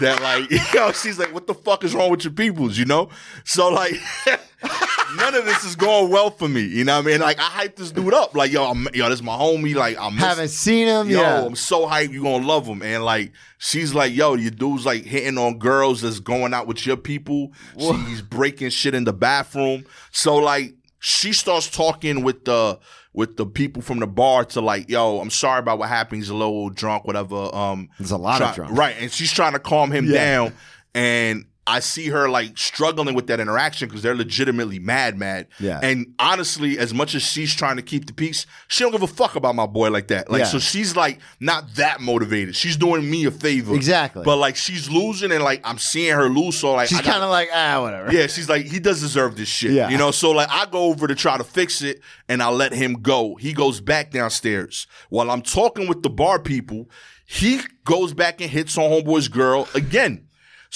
that 0.00 0.20
like 0.22 0.50
you 0.50 0.58
know 0.74 0.90
she's 0.90 1.18
like 1.20 1.32
what 1.32 1.46
the 1.46 1.54
fuck 1.54 1.84
is 1.84 1.94
wrong 1.94 2.10
with 2.10 2.24
your 2.24 2.32
peoples 2.32 2.76
you 2.76 2.84
know 2.84 3.08
so 3.44 3.68
like 3.68 3.94
none 5.16 5.34
of 5.34 5.44
this 5.44 5.64
is 5.64 5.76
going 5.76 6.10
well 6.10 6.30
for 6.30 6.48
me 6.48 6.62
you 6.62 6.84
know 6.84 6.96
what 6.98 7.06
i 7.06 7.10
mean 7.10 7.20
like 7.20 7.38
i 7.38 7.42
hype 7.42 7.76
this 7.76 7.90
dude 7.92 8.14
up 8.14 8.34
like 8.34 8.50
yo 8.52 8.64
I'm, 8.70 8.88
yo 8.94 9.08
this 9.08 9.18
is 9.18 9.22
my 9.22 9.36
homie 9.36 9.74
like 9.74 9.98
i'm 9.98 10.12
Haven't 10.14 10.48
seen 10.48 10.86
him. 10.86 11.08
Yo, 11.08 11.20
yeah. 11.20 11.44
I'm 11.44 11.56
so 11.56 11.86
hyped. 11.86 12.10
You 12.12 12.22
gonna 12.22 12.46
love 12.46 12.66
him, 12.66 12.82
and 12.82 13.04
like 13.04 13.32
she's 13.58 13.94
like, 13.94 14.14
yo, 14.14 14.34
your 14.34 14.50
dude's 14.50 14.86
like 14.86 15.04
hitting 15.04 15.36
on 15.38 15.58
girls 15.58 16.02
that's 16.02 16.20
going 16.20 16.54
out 16.54 16.66
with 16.66 16.86
your 16.86 16.96
people. 16.96 17.52
She's 17.78 18.22
breaking 18.22 18.70
shit 18.70 18.94
in 18.94 19.04
the 19.04 19.12
bathroom. 19.12 19.84
So 20.12 20.36
like 20.36 20.74
she 21.00 21.32
starts 21.32 21.68
talking 21.70 22.22
with 22.22 22.44
the 22.44 22.78
with 23.12 23.36
the 23.36 23.46
people 23.46 23.82
from 23.82 24.00
the 24.00 24.06
bar 24.06 24.44
to 24.46 24.60
like, 24.60 24.88
yo, 24.88 25.20
I'm 25.20 25.30
sorry 25.30 25.58
about 25.60 25.78
what 25.78 25.88
happened. 25.88 26.20
He's 26.22 26.30
a 26.30 26.34
little 26.34 26.70
drunk, 26.70 27.04
whatever. 27.04 27.54
Um, 27.54 27.88
There's 27.98 28.10
a 28.10 28.16
lot 28.18 28.40
of 28.42 28.54
drunk. 28.54 28.76
right? 28.76 28.96
And 28.98 29.10
she's 29.10 29.32
trying 29.32 29.52
to 29.52 29.58
calm 29.60 29.90
him 29.92 30.06
Yeah. 30.06 30.12
down, 30.24 30.54
and. 30.94 31.44
I 31.66 31.80
see 31.80 32.08
her 32.10 32.28
like 32.28 32.58
struggling 32.58 33.14
with 33.14 33.26
that 33.28 33.40
interaction 33.40 33.88
because 33.88 34.02
they're 34.02 34.14
legitimately 34.14 34.78
mad, 34.78 35.16
mad. 35.18 35.46
Yeah. 35.58 35.80
And 35.82 36.12
honestly, 36.18 36.78
as 36.78 36.92
much 36.92 37.14
as 37.14 37.22
she's 37.22 37.54
trying 37.54 37.76
to 37.76 37.82
keep 37.82 38.04
the 38.06 38.12
peace, 38.12 38.44
she 38.68 38.84
don't 38.84 38.92
give 38.92 39.02
a 39.02 39.06
fuck 39.06 39.34
about 39.34 39.54
my 39.54 39.64
boy 39.64 39.90
like 39.90 40.08
that. 40.08 40.30
Like, 40.30 40.40
Yeah. 40.40 40.44
so 40.46 40.58
she's 40.58 40.94
like 40.94 41.20
not 41.40 41.74
that 41.76 42.02
motivated. 42.02 42.54
She's 42.54 42.76
doing 42.76 43.10
me 43.10 43.24
a 43.24 43.30
favor. 43.30 43.74
Exactly. 43.74 44.24
But 44.24 44.36
like 44.36 44.56
she's 44.56 44.90
losing 44.90 45.32
and 45.32 45.42
like 45.42 45.62
I'm 45.64 45.78
seeing 45.78 46.12
her 46.14 46.28
lose. 46.28 46.58
So 46.58 46.72
like 46.74 46.88
She's 46.90 47.00
kind 47.00 47.22
of 47.22 47.30
like 47.30 47.48
ah 47.54 47.80
whatever. 47.80 48.12
yeah, 48.12 48.26
she's 48.26 48.48
like, 48.50 48.66
he 48.66 48.78
does 48.78 49.00
deserve 49.00 49.36
this 49.36 49.48
shit. 49.48 49.70
Yeah. 49.70 49.88
You 49.88 49.96
know, 49.96 50.10
so 50.10 50.32
like 50.32 50.48
I 50.50 50.66
go 50.66 50.84
over 50.84 51.06
to 51.06 51.14
try 51.14 51.38
to 51.38 51.44
fix 51.44 51.80
it 51.80 52.02
and 52.28 52.42
I 52.42 52.50
let 52.50 52.72
him 52.72 52.94
go. 53.00 53.36
He 53.36 53.54
goes 53.54 53.80
back 53.80 54.10
downstairs. 54.10 54.86
While 55.08 55.30
I'm 55.30 55.40
talking 55.40 55.88
with 55.88 56.02
the 56.02 56.10
bar 56.10 56.38
people, 56.38 56.90
he 57.24 57.60
goes 57.86 58.12
back 58.12 58.42
and 58.42 58.50
hits 58.50 58.76
on 58.76 58.84
homeboy's 58.90 59.28
girl 59.28 59.66
again. 59.74 60.26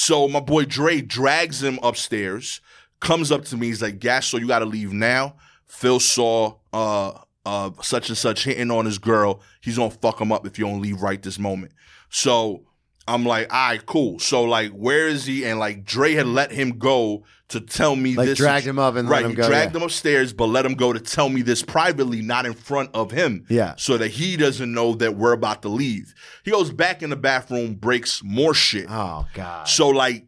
So 0.01 0.29
my 0.29 0.39
boy 0.39 0.65
Dre 0.65 1.01
drags 1.01 1.61
him 1.61 1.81
upstairs, 1.83 2.61
comes 3.01 3.33
up 3.33 3.45
to 3.47 3.57
me, 3.57 3.67
he's 3.67 3.83
like, 3.83 3.99
Gas, 3.99 4.29
so 4.29 4.37
you 4.37 4.47
gotta 4.47 4.65
leave 4.65 4.93
now. 4.93 5.35
Phil 5.67 5.99
saw 5.99 6.55
uh 6.73 7.19
uh 7.45 7.71
such 7.83 8.09
and 8.09 8.17
such 8.17 8.45
hitting 8.45 8.71
on 8.71 8.85
his 8.85 8.99
girl. 8.99 9.41
He's 9.61 9.77
gonna 9.77 9.91
fuck 9.91 10.21
him 10.21 10.31
up 10.31 10.47
if 10.47 10.57
you 10.57 10.67
don't 10.67 10.81
leave 10.81 11.03
right 11.03 11.21
this 11.21 11.37
moment. 11.37 11.73
So 12.11 12.63
I'm 13.09 13.25
like, 13.25 13.53
all 13.53 13.71
right, 13.71 13.85
cool. 13.87 14.19
So 14.19 14.45
like, 14.45 14.71
where 14.73 15.09
is 15.09 15.27
he? 15.27 15.45
And 15.45 15.59
like, 15.59 15.85
Dre 15.85 16.15
had 16.15 16.27
hmm. 16.27 16.35
let 16.35 16.53
him 16.53 16.79
go 16.79 17.25
to 17.49 17.61
tell 17.61 17.97
me 17.97 18.15
Like, 18.15 18.27
this. 18.27 18.39
dragged 18.39 18.67
him 18.67 18.79
up 18.79 18.97
and 18.97 19.09
let 19.09 19.23
right. 19.23 19.25
him 19.25 19.35
go, 19.35 19.49
dragged 19.49 19.73
yeah. 19.73 19.81
him 19.81 19.85
upstairs, 19.85 20.33
but 20.33 20.47
let 20.47 20.67
him 20.67 20.75
go 20.75 20.93
to 20.93 21.01
tell 21.01 21.29
me 21.29 21.43
this 21.43 21.63
privately, 21.63 22.21
not 22.21 22.45
in 22.45 22.53
front 22.53 22.91
of 22.95 23.11
him. 23.11 23.47
Yeah. 23.49 23.75
So 23.77 23.97
that 23.97 24.09
he 24.09 24.37
doesn't 24.37 24.73
know 24.73 24.95
that 24.97 25.17
we're 25.17 25.33
about 25.33 25.63
to 25.63 25.69
leave. 25.69 26.15
He 26.45 26.51
goes 26.51 26.71
back 26.71 27.03
in 27.03 27.11
the 27.11 27.17
bathroom, 27.17 27.75
breaks 27.75 28.23
more 28.23 28.55
shit. 28.55 28.87
Oh 28.89 29.27
god. 29.33 29.67
So 29.67 29.89
like 29.89 30.27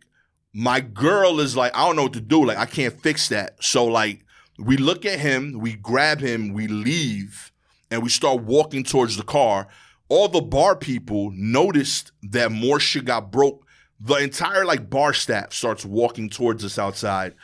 my 0.53 0.81
girl 0.81 1.41
is 1.41 1.57
like, 1.57 1.77
I 1.77 1.87
don't 1.87 1.97
know 1.97 2.05
what 2.05 2.15
to 2.15 2.21
do. 2.21 2.45
Like 2.45 2.59
I 2.59 2.67
can't 2.67 2.99
fix 3.01 3.29
that. 3.29 3.63
So 3.63 3.85
like 3.85 4.25
we 4.59 4.77
look 4.77 5.05
at 5.05 5.19
him, 5.19 5.59
we 5.59 5.75
grab 5.75 6.21
him, 6.21 6.53
we 6.53 6.69
leave, 6.69 7.53
and 7.91 8.03
we 8.03 8.09
start 8.09 8.43
walking 8.43 8.85
towards 8.85 9.17
the 9.17 9.23
car. 9.23 9.69
All 10.11 10.29
the 10.29 10.43
bar 10.43 10.77
people 10.77 11.31
noticed 11.35 12.13
that 12.23 12.53
more 12.53 12.79
shit 12.79 13.07
got 13.07 13.33
broke. 13.33 13.67
The 13.99 14.17
entire 14.17 14.67
like 14.67 14.91
bar 14.91 15.15
staff 15.15 15.55
starts 15.55 15.85
walking 15.87 16.29
towards 16.29 16.65
us 16.65 16.79
outside. 16.79 17.35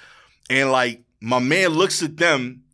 And 0.51 0.71
like 0.71 1.03
my 1.21 1.39
man 1.39 1.71
looks 1.71 2.03
at 2.03 2.19
them 2.19 2.65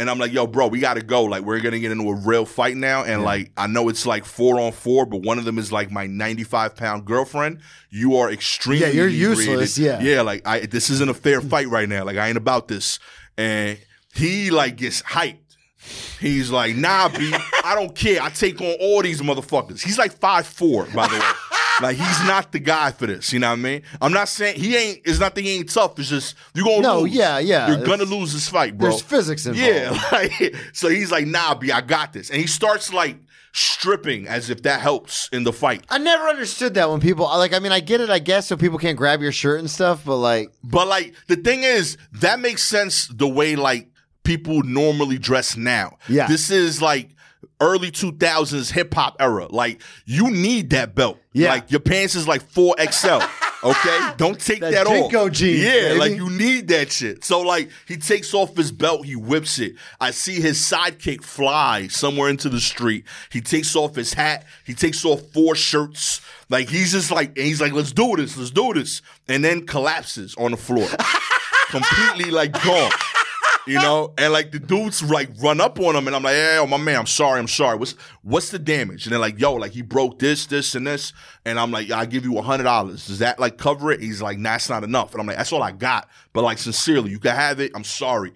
and 0.00 0.08
I'm 0.08 0.18
like, 0.18 0.32
yo, 0.32 0.46
bro, 0.46 0.68
we 0.68 0.78
gotta 0.78 1.02
go. 1.02 1.24
Like, 1.24 1.42
we're 1.42 1.60
gonna 1.60 1.80
get 1.80 1.90
into 1.90 2.08
a 2.08 2.14
real 2.14 2.44
fight 2.44 2.76
now. 2.76 3.02
And 3.02 3.24
like, 3.24 3.50
I 3.56 3.66
know 3.66 3.88
it's 3.88 4.06
like 4.06 4.24
four 4.24 4.60
on 4.60 4.70
four, 4.70 5.06
but 5.06 5.22
one 5.22 5.38
of 5.38 5.44
them 5.44 5.58
is 5.58 5.72
like 5.72 5.90
my 5.90 6.06
95 6.06 6.76
pound 6.76 7.04
girlfriend. 7.04 7.60
You 7.90 8.16
are 8.16 8.30
extremely 8.30 8.86
Yeah, 8.86 8.92
you're 8.92 9.08
useless, 9.08 9.76
yeah. 9.76 10.00
Yeah, 10.00 10.22
like 10.22 10.46
I 10.46 10.60
this 10.60 10.88
isn't 10.90 11.10
a 11.10 11.14
fair 11.14 11.40
hmm. 11.40 11.48
fight 11.48 11.68
right 11.68 11.88
now. 11.88 12.04
Like 12.04 12.16
I 12.16 12.28
ain't 12.28 12.36
about 12.36 12.68
this. 12.68 13.00
And 13.36 13.78
he 14.14 14.50
like 14.50 14.76
gets 14.76 15.02
hyped. 15.02 15.47
He's 16.20 16.50
like, 16.50 16.76
nah, 16.76 17.08
B, 17.08 17.32
I 17.64 17.74
don't 17.74 17.94
care. 17.94 18.22
I 18.22 18.30
take 18.30 18.60
on 18.60 18.76
all 18.80 19.02
these 19.02 19.20
motherfuckers. 19.20 19.82
He's 19.82 19.98
like 19.98 20.12
five 20.12 20.46
four, 20.46 20.86
by 20.94 21.06
the 21.08 21.14
way. 21.18 21.30
like 21.82 21.96
he's 21.96 22.24
not 22.26 22.50
the 22.52 22.58
guy 22.58 22.90
for 22.92 23.06
this. 23.06 23.32
You 23.32 23.38
know 23.38 23.48
what 23.50 23.58
I 23.58 23.62
mean? 23.62 23.82
I'm 24.00 24.12
not 24.12 24.28
saying 24.28 24.58
he 24.60 24.76
ain't. 24.76 25.00
It's 25.04 25.18
not 25.20 25.34
that 25.34 25.40
he 25.42 25.56
ain't 25.56 25.72
tough. 25.72 25.98
It's 25.98 26.08
just 26.08 26.34
you're 26.54 26.64
gonna 26.64 26.80
No, 26.82 27.00
lose. 27.02 27.12
yeah, 27.14 27.38
yeah. 27.38 27.68
You're 27.68 27.86
gonna 27.86 28.04
lose 28.04 28.32
this 28.32 28.48
fight, 28.48 28.76
bro. 28.76 28.90
There's 28.90 29.02
physics 29.02 29.46
involved. 29.46 29.68
Yeah, 29.68 30.02
like 30.12 30.54
so 30.72 30.88
he's 30.88 31.10
like, 31.12 31.26
nah, 31.26 31.54
B, 31.54 31.70
I 31.70 31.80
got 31.80 32.12
this, 32.12 32.30
and 32.30 32.40
he 32.40 32.46
starts 32.46 32.92
like 32.92 33.16
stripping 33.52 34.28
as 34.28 34.50
if 34.50 34.62
that 34.62 34.80
helps 34.80 35.28
in 35.32 35.42
the 35.44 35.52
fight. 35.52 35.84
I 35.88 35.98
never 35.98 36.24
understood 36.28 36.74
that 36.74 36.90
when 36.90 37.00
people 37.00 37.24
like. 37.26 37.52
I 37.52 37.58
mean, 37.58 37.72
I 37.72 37.80
get 37.80 38.00
it, 38.00 38.10
I 38.10 38.18
guess, 38.18 38.46
so 38.46 38.56
people 38.56 38.78
can't 38.78 38.96
grab 38.96 39.20
your 39.20 39.32
shirt 39.32 39.60
and 39.60 39.70
stuff. 39.70 40.02
But 40.04 40.16
like, 40.16 40.50
But 40.62 40.88
like 40.88 41.14
the 41.28 41.36
thing 41.36 41.62
is, 41.64 41.96
that 42.14 42.40
makes 42.40 42.62
sense 42.62 43.06
the 43.08 43.28
way 43.28 43.56
like 43.56 43.88
people 44.28 44.62
normally 44.62 45.16
dress 45.18 45.56
now. 45.56 45.96
Yeah. 46.06 46.26
This 46.28 46.50
is 46.50 46.82
like 46.82 47.08
early 47.62 47.90
2000s 47.90 48.70
hip 48.70 48.92
hop 48.92 49.16
era. 49.18 49.46
Like 49.48 49.80
you 50.04 50.30
need 50.30 50.68
that 50.70 50.94
belt. 50.94 51.18
Yeah. 51.32 51.48
Like 51.50 51.70
your 51.70 51.80
pants 51.80 52.14
is 52.14 52.28
like 52.28 52.42
4XL. 52.52 53.26
Okay? 53.64 54.10
Don't 54.18 54.38
take 54.38 54.60
That 54.60 54.72
that, 54.72 54.86
off. 54.86 55.10
JNCO 55.10 55.32
jeans, 55.32 55.62
Yeah, 55.64 55.72
baby. 55.88 55.98
like 55.98 56.12
you 56.14 56.28
need 56.28 56.68
that 56.68 56.92
shit. 56.92 57.24
So 57.24 57.40
like 57.40 57.70
he 57.86 57.96
takes 57.96 58.34
off 58.34 58.54
his 58.54 58.70
belt, 58.70 59.06
he 59.06 59.16
whips 59.16 59.58
it. 59.58 59.76
I 59.98 60.10
see 60.10 60.40
his 60.42 60.58
sidekick 60.58 61.22
fly 61.24 61.86
somewhere 61.88 62.28
into 62.28 62.50
the 62.50 62.60
street. 62.60 63.04
He 63.32 63.40
takes 63.40 63.74
off 63.74 63.96
his 63.96 64.12
hat. 64.12 64.44
He 64.66 64.74
takes 64.74 65.04
off 65.06 65.22
four 65.32 65.54
shirts. 65.54 66.20
Like 66.50 66.68
he's 66.68 66.92
just 66.92 67.10
like 67.10 67.28
and 67.38 67.46
he's 67.46 67.62
like, 67.62 67.72
let's 67.72 67.92
do 67.92 68.14
this, 68.16 68.36
let's 68.36 68.50
do 68.50 68.74
this. 68.74 69.00
And 69.26 69.42
then 69.42 69.66
collapses 69.66 70.34
on 70.36 70.50
the 70.50 70.58
floor. 70.58 70.86
Completely 71.70 72.30
like 72.30 72.52
gone. 72.64 72.90
You 73.68 73.80
know, 73.80 74.14
and 74.16 74.32
like 74.32 74.50
the 74.50 74.58
dudes 74.58 75.02
like 75.02 75.30
run 75.40 75.60
up 75.60 75.78
on 75.78 75.94
him, 75.94 76.06
and 76.06 76.16
I'm 76.16 76.22
like, 76.22 76.34
"Hey, 76.34 76.56
yo, 76.56 76.66
my 76.66 76.76
man, 76.76 77.00
I'm 77.00 77.06
sorry, 77.06 77.38
I'm 77.38 77.48
sorry. 77.48 77.76
What's 77.76 77.92
what's 78.22 78.50
the 78.50 78.58
damage?" 78.58 79.06
And 79.06 79.12
they're 79.12 79.20
like, 79.20 79.38
"Yo, 79.38 79.54
like 79.54 79.72
he 79.72 79.82
broke 79.82 80.18
this, 80.18 80.46
this, 80.46 80.74
and 80.74 80.86
this." 80.86 81.12
And 81.44 81.58
I'm 81.60 81.70
like, 81.70 81.90
"I 81.90 82.06
give 82.06 82.24
you 82.24 82.38
a 82.38 82.42
hundred 82.42 82.64
dollars. 82.64 83.06
Does 83.06 83.18
that 83.18 83.38
like 83.38 83.58
cover 83.58 83.92
it?" 83.92 84.00
He's 84.00 84.22
like, 84.22 84.38
"Nah, 84.38 84.52
that's 84.52 84.68
not 84.68 84.84
enough." 84.84 85.12
And 85.12 85.20
I'm 85.20 85.26
like, 85.26 85.36
"That's 85.36 85.52
all 85.52 85.62
I 85.62 85.72
got." 85.72 86.08
But 86.32 86.44
like, 86.44 86.58
sincerely, 86.58 87.10
you 87.10 87.18
can 87.18 87.34
have 87.34 87.60
it. 87.60 87.72
I'm 87.74 87.84
sorry. 87.84 88.32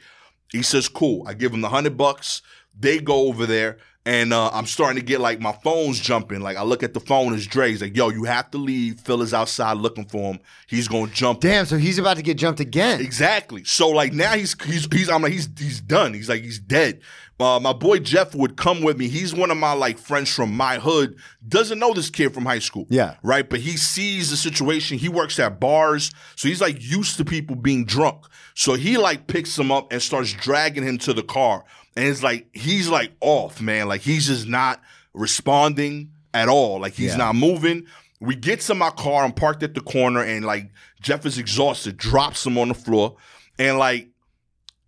He 0.51 0.62
says, 0.62 0.89
"Cool." 0.89 1.26
I 1.26 1.35
give 1.35 1.53
him 1.53 1.61
the 1.61 1.68
hundred 1.70 1.97
bucks. 1.97 2.43
They 2.78 2.99
go 2.99 3.28
over 3.28 3.47
there, 3.47 3.78
and 4.05 4.32
uh, 4.32 4.50
I'm 4.53 4.66
starting 4.66 4.98
to 4.98 5.05
get 5.05 5.20
like 5.20 5.40
my 5.40 5.53
phone's 5.53 6.00
jumping. 6.00 6.40
Like 6.40 6.57
I 6.57 6.62
look 6.62 6.82
at 6.82 6.92
the 6.92 7.00
phone, 7.00 7.34
it's 7.34 7.46
Dre. 7.46 7.70
He's 7.70 7.82
like, 7.82 7.96
"Yo, 7.96 8.09
you 8.09 8.24
have 8.24 8.50
to 8.50 8.59
leave. 8.59 9.00
Phil 9.00 9.22
is 9.22 9.32
outside 9.32 9.76
looking 9.76 10.07
for 10.07 10.32
him. 10.32 10.40
He's 10.66 10.88
gonna 10.88 11.12
jump." 11.12 11.40
damn, 11.40 11.66
so 11.66 11.76
he's 11.76 11.98
about 11.98 12.16
to 12.16 12.22
get 12.22 12.36
jumped 12.36 12.61
again. 12.61 13.00
Exactly. 13.00 13.64
So 13.64 13.88
like 13.90 14.12
now 14.12 14.32
he's 14.34 14.61
he's 14.64 14.88
he's 14.92 15.09
I'm 15.09 15.22
like 15.22 15.32
he's 15.32 15.48
he's 15.57 15.80
done. 15.80 16.14
He's 16.14 16.28
like 16.28 16.42
he's 16.42 16.59
dead. 16.59 17.00
Uh, 17.40 17.59
my 17.59 17.72
boy 17.72 17.98
Jeff 17.98 18.34
would 18.36 18.57
come 18.57 18.82
with 18.82 18.98
me. 18.98 19.09
He's 19.09 19.34
one 19.34 19.50
of 19.50 19.57
my 19.57 19.72
like 19.72 19.98
friends 19.98 20.32
from 20.32 20.57
my 20.57 20.78
hood. 20.78 21.16
Doesn't 21.46 21.78
know 21.78 21.92
this 21.92 22.11
kid 22.11 22.34
from 22.34 22.44
high 22.44 22.61
school. 22.61 22.86
Yeah. 22.88 23.16
Right. 23.22 23.48
But 23.48 23.61
he 23.61 23.76
sees 23.76 24.30
the 24.30 24.36
situation. 24.36 24.98
He 24.98 25.09
works 25.09 25.38
at 25.38 25.59
bars, 25.59 26.12
so 26.36 26.48
he's 26.48 26.61
like 26.61 26.76
used 26.80 27.16
to 27.18 27.24
people 27.24 27.57
being 27.57 27.84
drunk. 27.84 28.26
So 28.55 28.74
he 28.74 28.96
like 28.96 29.26
picks 29.26 29.59
him 29.59 29.72
up 29.72 29.92
and 29.92 30.03
starts 30.03 30.32
dragging 30.32 30.84
him 30.84 30.98
to 30.98 31.12
the 31.12 31.22
car. 31.22 31.64
And 31.97 32.07
it's 32.07 32.22
like 32.22 32.49
he's 32.53 32.88
like 32.88 33.12
off, 33.20 33.61
man. 33.61 33.88
Like 33.88 34.01
he's 34.01 34.26
just 34.26 34.47
not 34.49 34.80
responding 35.12 36.11
at 36.34 36.49
all. 36.49 36.80
Like 36.80 36.95
he's 36.95 37.12
Yeah. 37.12 37.16
not 37.18 37.34
moving. 37.36 37.86
We 38.20 38.34
get 38.36 38.61
to 38.62 38.74
my 38.74 38.90
car. 38.90 39.24
I'm 39.24 39.32
parked 39.32 39.62
at 39.62 39.74
the 39.74 39.80
corner, 39.80 40.22
and 40.22 40.45
like 40.45 40.70
Jeff 41.01 41.26
is 41.26 41.38
exhausted, 41.38 41.97
drops 41.97 42.47
him 42.47 42.57
on 42.57 42.68
the 42.68 42.74
floor, 42.74 43.16
and 43.59 43.78
like 43.78 44.09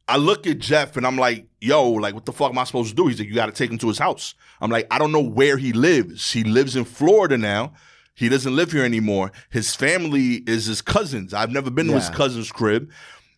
I 0.07 0.19
look 0.19 0.47
at 0.47 0.59
Jeff 0.59 0.97
and 0.99 1.07
I'm 1.07 1.17
like, 1.17 1.47
yo, 1.63 1.91
like, 1.93 2.13
what 2.15 2.27
the 2.27 2.33
fuck 2.33 2.51
am 2.51 2.59
I 2.59 2.65
supposed 2.65 2.91
to 2.91 2.95
do? 2.95 3.07
He's 3.07 3.19
like, 3.19 3.27
you 3.29 3.35
got 3.35 3.47
to 3.47 3.53
take 3.53 3.71
him 3.71 3.79
to 3.79 3.89
his 3.89 3.97
house. 3.99 4.35
I'm 4.61 4.71
like, 4.71 4.87
I 4.91 4.99
don't 4.99 5.13
know 5.13 5.23
where 5.23 5.57
he 5.57 5.73
lives. 5.73 6.31
He 6.31 6.45
lives 6.45 6.77
in 6.77 6.85
Florida 6.85 7.39
now. 7.39 7.73
He 8.15 8.29
doesn't 8.29 8.55
live 8.55 8.71
here 8.71 8.85
anymore. 8.85 9.33
His 9.49 9.75
family 9.75 10.35
is 10.47 10.67
his 10.67 10.83
cousins. 10.83 11.33
I've 11.33 11.51
never 11.51 11.71
been 11.71 11.87
to 11.87 11.95
his 11.95 12.11
cousin's 12.11 12.53
crib. 12.53 12.91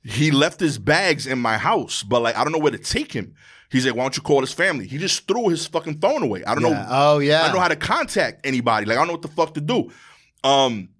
He 0.03 0.33
left 0.33 0.59
his 0.59 0.77
bags 0.79 1.25
in 1.27 1.39
my 1.39 1.57
house, 1.57 2.03
but 2.03 2.21
like, 2.21 2.37
I 2.37 2.43
don't 2.43 2.53
know 2.53 2.59
where 2.59 2.73
to 2.73 2.79
take 2.79 3.13
him. 3.13 3.35
He's 3.71 3.85
like, 3.87 3.95
why 3.97 4.05
don't 4.05 4.17
you 4.17 4.23
call 4.23 4.41
his 4.41 4.53
family? 4.53 4.87
He 4.87 4.99
just 4.99 5.27
threw 5.27 5.49
his 5.49 5.67
fucking 5.67 5.99
phone 5.99 6.23
away. 6.23 6.45
I 6.45 6.55
don't 6.55 6.65
Yeah. 6.65 6.71
know. 6.71 6.87
Oh 6.89 7.19
yeah. 7.19 7.43
I 7.43 7.47
don't 7.47 7.57
know 7.57 7.61
how 7.63 7.69
to 7.69 7.77
contact 7.77 8.47
anybody. 8.47 8.87
Like 8.87 8.97
I 8.97 9.01
don't 9.01 9.09
know 9.09 9.15
what 9.15 9.23
the 9.23 9.29
fuck 9.29 9.55
to 9.55 9.61
do. 9.61 9.91
Um, 10.45 10.91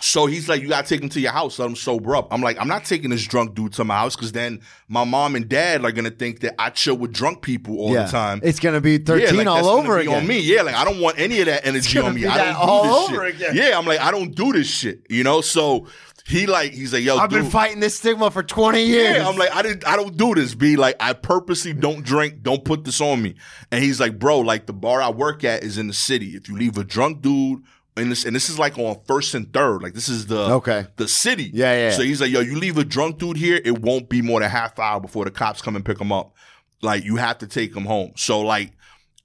so 0.00 0.26
he's 0.26 0.46
like, 0.48 0.60
you 0.60 0.68
gotta 0.68 0.86
take 0.86 1.00
him 1.00 1.08
to 1.08 1.20
your 1.20 1.32
house, 1.32 1.58
let 1.58 1.66
him 1.66 1.76
sober 1.76 2.14
up. 2.14 2.28
I'm 2.30 2.42
like, 2.42 2.60
I'm 2.60 2.68
not 2.68 2.84
taking 2.84 3.10
this 3.10 3.26
drunk 3.26 3.54
dude 3.54 3.72
to 3.74 3.84
my 3.84 3.96
house 3.96 4.14
because 4.14 4.32
then 4.32 4.60
my 4.88 5.04
mom 5.04 5.34
and 5.36 5.48
dad 5.48 5.84
are 5.84 5.92
gonna 5.92 6.10
think 6.10 6.40
that 6.40 6.54
I 6.60 6.70
chill 6.70 6.96
with 6.96 7.12
drunk 7.12 7.40
people 7.42 7.78
all 7.78 7.92
yeah. 7.94 8.04
the 8.04 8.12
time. 8.12 8.40
It's 8.42 8.60
gonna 8.60 8.80
be 8.80 8.98
thirteen 8.98 9.34
yeah, 9.34 9.50
like, 9.50 9.64
all 9.64 9.70
over 9.70 9.98
again. 9.98 10.14
on 10.14 10.26
me. 10.26 10.40
Yeah, 10.40 10.62
like 10.62 10.74
I 10.74 10.84
don't 10.84 11.00
want 11.00 11.18
any 11.18 11.40
of 11.40 11.46
that 11.46 11.66
energy 11.66 11.98
on 11.98 12.14
me. 12.14 12.26
I 12.26 12.36
don't 12.36 12.52
do 12.54 12.58
all 12.60 12.82
this 12.82 13.16
over 13.18 13.26
shit. 13.26 13.36
again. 13.36 13.56
Yeah, 13.56 13.78
I'm 13.78 13.86
like, 13.86 14.00
I 14.00 14.10
don't 14.10 14.34
do 14.34 14.52
this 14.52 14.68
shit. 14.68 15.06
You 15.08 15.24
know, 15.24 15.40
so 15.40 15.86
he 16.26 16.46
like, 16.46 16.72
he's 16.72 16.92
like, 16.92 17.04
yo, 17.04 17.16
I've 17.16 17.30
dude. 17.30 17.42
been 17.42 17.50
fighting 17.50 17.80
this 17.80 17.96
stigma 17.98 18.30
for 18.30 18.42
twenty 18.42 18.82
years. 18.84 19.16
Yeah, 19.16 19.28
I'm 19.28 19.36
like, 19.36 19.54
I 19.54 19.62
didn't, 19.62 19.86
I 19.86 19.96
don't 19.96 20.16
do 20.16 20.34
this. 20.34 20.54
Be 20.54 20.76
like, 20.76 20.96
I 20.98 21.12
purposely 21.12 21.72
don't 21.72 22.04
drink. 22.04 22.42
Don't 22.42 22.64
put 22.64 22.84
this 22.84 23.00
on 23.00 23.22
me. 23.22 23.36
And 23.70 23.82
he's 23.82 24.00
like, 24.00 24.18
bro, 24.18 24.40
like 24.40 24.66
the 24.66 24.72
bar 24.72 25.00
I 25.00 25.10
work 25.10 25.44
at 25.44 25.62
is 25.62 25.78
in 25.78 25.86
the 25.86 25.92
city. 25.94 26.30
If 26.36 26.48
you 26.48 26.56
leave 26.56 26.76
a 26.78 26.84
drunk 26.84 27.22
dude 27.22 27.62
in 27.96 28.08
this, 28.08 28.24
and 28.24 28.34
this 28.34 28.50
is 28.50 28.58
like 28.58 28.76
on 28.78 28.98
first 29.06 29.34
and 29.34 29.52
third, 29.52 29.82
like 29.82 29.94
this 29.94 30.08
is 30.08 30.26
the 30.26 30.50
Okay. 30.50 30.86
the 30.96 31.06
city. 31.08 31.50
Yeah, 31.54 31.72
yeah, 31.74 31.90
So 31.92 32.02
he's 32.02 32.20
like, 32.20 32.30
yo, 32.30 32.40
you 32.40 32.56
leave 32.58 32.76
a 32.76 32.84
drunk 32.84 33.18
dude 33.18 33.36
here, 33.36 33.60
it 33.64 33.80
won't 33.80 34.08
be 34.08 34.20
more 34.20 34.40
than 34.40 34.50
half 34.50 34.78
hour 34.78 35.00
before 35.00 35.24
the 35.24 35.30
cops 35.30 35.62
come 35.62 35.76
and 35.76 35.84
pick 35.84 36.00
him 36.00 36.10
up. 36.12 36.34
Like 36.82 37.04
you 37.04 37.16
have 37.16 37.38
to 37.38 37.46
take 37.46 37.74
him 37.74 37.84
home. 37.84 38.12
So 38.16 38.40
like. 38.40 38.72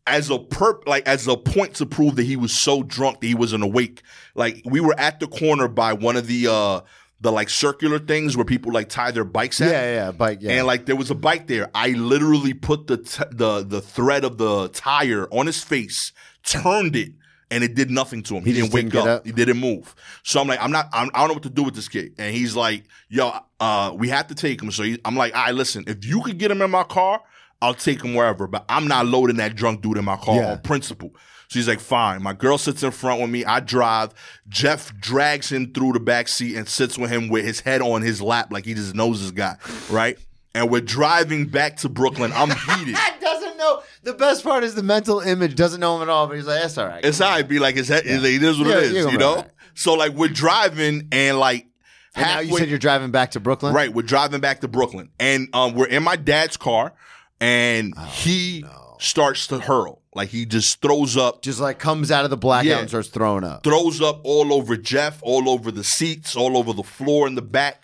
As 0.08 0.30
a 0.30 0.40
perp, 0.40 0.88
like 0.88 1.08
as 1.08 1.28
a 1.28 1.38
point 1.38 1.76
to 1.76 1.86
prove 1.86 2.16
that 2.16 2.24
he 2.24 2.36
was 2.36 2.52
so 2.52 2.82
drunk 2.84 3.22
that 3.22 3.28
he 3.28 3.36
wasn't 3.36 3.64
awake. 3.64 4.02
Like 4.36 4.62
we 4.66 4.80
were 4.80 5.00
at 5.00 5.20
the 5.20 5.28
corner 5.28 5.68
by 5.68 5.94
one 5.94 6.18
of 6.18 6.28
the 6.28 6.48
uh 6.52 6.82
the 7.20 7.32
like 7.32 7.50
circular 7.50 8.00
things 8.00 8.36
where 8.36 8.44
people 8.46 8.72
like 8.74 8.90
tie 8.90 9.12
their 9.12 9.24
bikes 9.24 9.60
yeah, 9.60 9.68
at. 9.68 9.72
yeah, 9.72 9.94
yeah, 9.94 10.12
bike. 10.12 10.40
Yeah. 10.42 10.54
And 10.54 10.66
like 10.66 10.88
there 10.88 10.96
was 10.96 11.12
a 11.12 11.16
bike 11.16 11.46
there. 11.46 11.70
I 11.76 11.90
literally 11.90 12.56
put 12.56 12.88
the 12.88 12.98
t- 12.98 13.24
the 13.32 13.64
the 13.64 13.80
thread 13.80 14.24
of 14.24 14.40
the 14.40 14.70
tire 14.70 15.28
on 15.32 15.46
his 15.46 15.64
face, 15.64 16.14
turned 16.44 16.96
it, 16.96 17.12
and 17.52 17.64
it 17.64 17.76
did 17.76 17.92
nothing 17.92 18.24
to 18.24 18.36
him. 18.38 18.44
He, 18.44 18.54
He 18.54 18.62
didn't 18.62 18.74
wake 18.74 18.86
didn't 18.86 19.02
up. 19.08 19.20
up? 19.20 19.26
He 19.28 19.32
didn't 19.32 19.60
move. 19.60 19.94
So 20.24 20.42
I'm 20.42 20.48
like, 20.48 20.64
I'm 20.64 20.72
not. 20.72 20.88
I'm, 20.94 21.12
I 21.14 21.20
don't 21.20 21.28
know 21.28 21.34
what 21.36 21.44
to 21.44 21.52
do 21.52 21.62
with 21.62 21.76
this 21.76 21.88
kid. 21.88 22.16
And 22.18 22.34
he's 22.36 22.56
like, 22.56 22.86
Yo, 23.08 23.32
uh, 23.60 23.94
we 23.96 24.10
have 24.10 24.26
to 24.28 24.36
take 24.36 24.60
him. 24.60 24.72
So 24.72 24.82
he, 24.82 25.00
I'm 25.06 25.16
like, 25.16 25.36
All 25.36 25.46
right, 25.46 25.54
listen. 25.54 25.84
If 25.86 26.04
you 26.04 26.24
could 26.24 26.40
get 26.40 26.50
him 26.50 26.64
in 26.64 26.72
my 26.72 26.84
car, 26.86 27.22
I'll 27.62 27.74
take 27.74 28.04
him 28.04 28.14
wherever. 28.16 28.48
But 28.48 28.66
I'm 28.70 28.88
not 28.88 29.06
loading 29.06 29.38
that 29.38 29.56
drunk 29.56 29.82
dude 29.82 29.98
in 29.98 30.06
my 30.06 30.18
car 30.18 30.36
Yeah. 30.38 30.52
on 30.52 30.60
principle. 30.60 31.12
So 31.48 31.60
he's 31.60 31.68
like, 31.68 31.80
fine. 31.82 32.24
My 32.24 32.32
girl 32.34 32.58
sits 32.58 32.82
in 32.82 32.92
front 32.92 33.20
with 33.22 33.30
me. 33.30 33.44
I 33.44 33.60
drive. 33.60 34.14
Jeff 34.48 34.96
drags 34.98 35.52
him 35.52 35.74
through 35.74 35.92
the 35.94 36.00
back 36.00 36.28
seat 36.30 36.56
and 36.56 36.68
sits 36.68 36.98
with 36.98 37.12
him 37.12 37.28
with 37.28 37.44
his 37.46 37.60
head 37.60 37.82
on 37.82 38.02
his 38.02 38.22
lap 38.22 38.52
like 38.54 38.64
he 38.66 38.74
just 38.74 38.96
knows 38.96 39.22
this 39.22 39.32
guy, 39.32 39.58
right? 39.90 40.18
And 40.56 40.70
we're 40.70 40.80
driving 40.82 41.46
back 41.48 41.78
to 41.78 41.90
Brooklyn. 41.90 42.32
I'm 42.34 42.50
heated. 42.50 42.96
That 42.96 43.18
doesn't 43.22 43.58
know. 43.58 43.84
The 44.04 44.14
best 44.14 44.44
part 44.44 44.64
is 44.64 44.76
the 44.76 44.84
mental 44.84 45.20
image. 45.20 45.56
Doesn't 45.56 45.80
know 45.82 45.98
him 45.98 46.04
at 46.04 46.10
all, 46.10 46.28
but 46.28 46.38
he's 46.38 46.46
like, 46.48 46.62
that's 46.62 46.78
all 46.78 46.88
right. 46.88 47.04
It's 47.04 47.20
all 47.22 47.30
right. 47.32 47.48
Be 47.48 47.60
like, 47.60 47.76
it's, 47.76 47.90
it 47.90 48.06
is 48.06 48.58
what 48.58 48.68
Yeah, 48.68 48.78
it 48.78 48.84
is, 48.84 48.92
you're 48.94 49.00
you 49.00 49.06
gonna 49.06 49.18
know? 49.18 49.18
be 49.18 49.24
all 49.26 49.36
right. 49.44 49.52
So 49.74 49.94
like 49.94 50.14
we're 50.14 50.28
driving 50.30 51.08
and 51.12 51.38
like 51.40 51.68
And 52.16 52.26
now 52.26 52.40
you 52.40 52.58
said 52.58 52.70
you're 52.70 52.80
driving 52.80 53.12
back 53.12 53.32
to 53.32 53.40
Brooklyn. 53.42 53.74
Right, 53.74 53.94
we're 53.94 54.02
driving 54.04 54.40
back 54.42 54.62
to 54.62 54.68
Brooklyn, 54.68 55.10
and 55.20 55.48
um, 55.54 55.74
we're 55.76 55.88
in 55.88 56.04
my 56.04 56.16
dad's 56.18 56.58
car, 56.58 56.94
and 57.42 57.94
Oh, 57.98 58.02
he 58.06 58.64
starts 59.00 59.48
to 59.48 59.60
hurl, 59.60 60.02
like 60.16 60.30
he 60.30 60.46
just 60.46 60.80
throws 60.82 61.18
up, 61.18 61.42
Just 61.42 61.60
like 61.60 61.80
comes 61.80 62.12
out 62.12 62.24
of 62.24 62.30
the 62.30 62.38
blackout 62.38 62.66
Yeah. 62.66 62.80
and 62.80 62.88
starts 62.88 63.10
throwing 63.10 63.44
up. 63.44 63.64
throws 63.64 64.00
up 64.02 64.22
all 64.24 64.54
over 64.54 64.78
Jeff, 64.78 65.20
all 65.24 65.50
over 65.50 65.72
the 65.72 65.84
seats, 65.84 66.36
all 66.36 66.56
over 66.56 66.72
the 66.72 66.84
floor 66.84 67.28
in 67.28 67.36
the 67.36 67.42
back, 67.42 67.84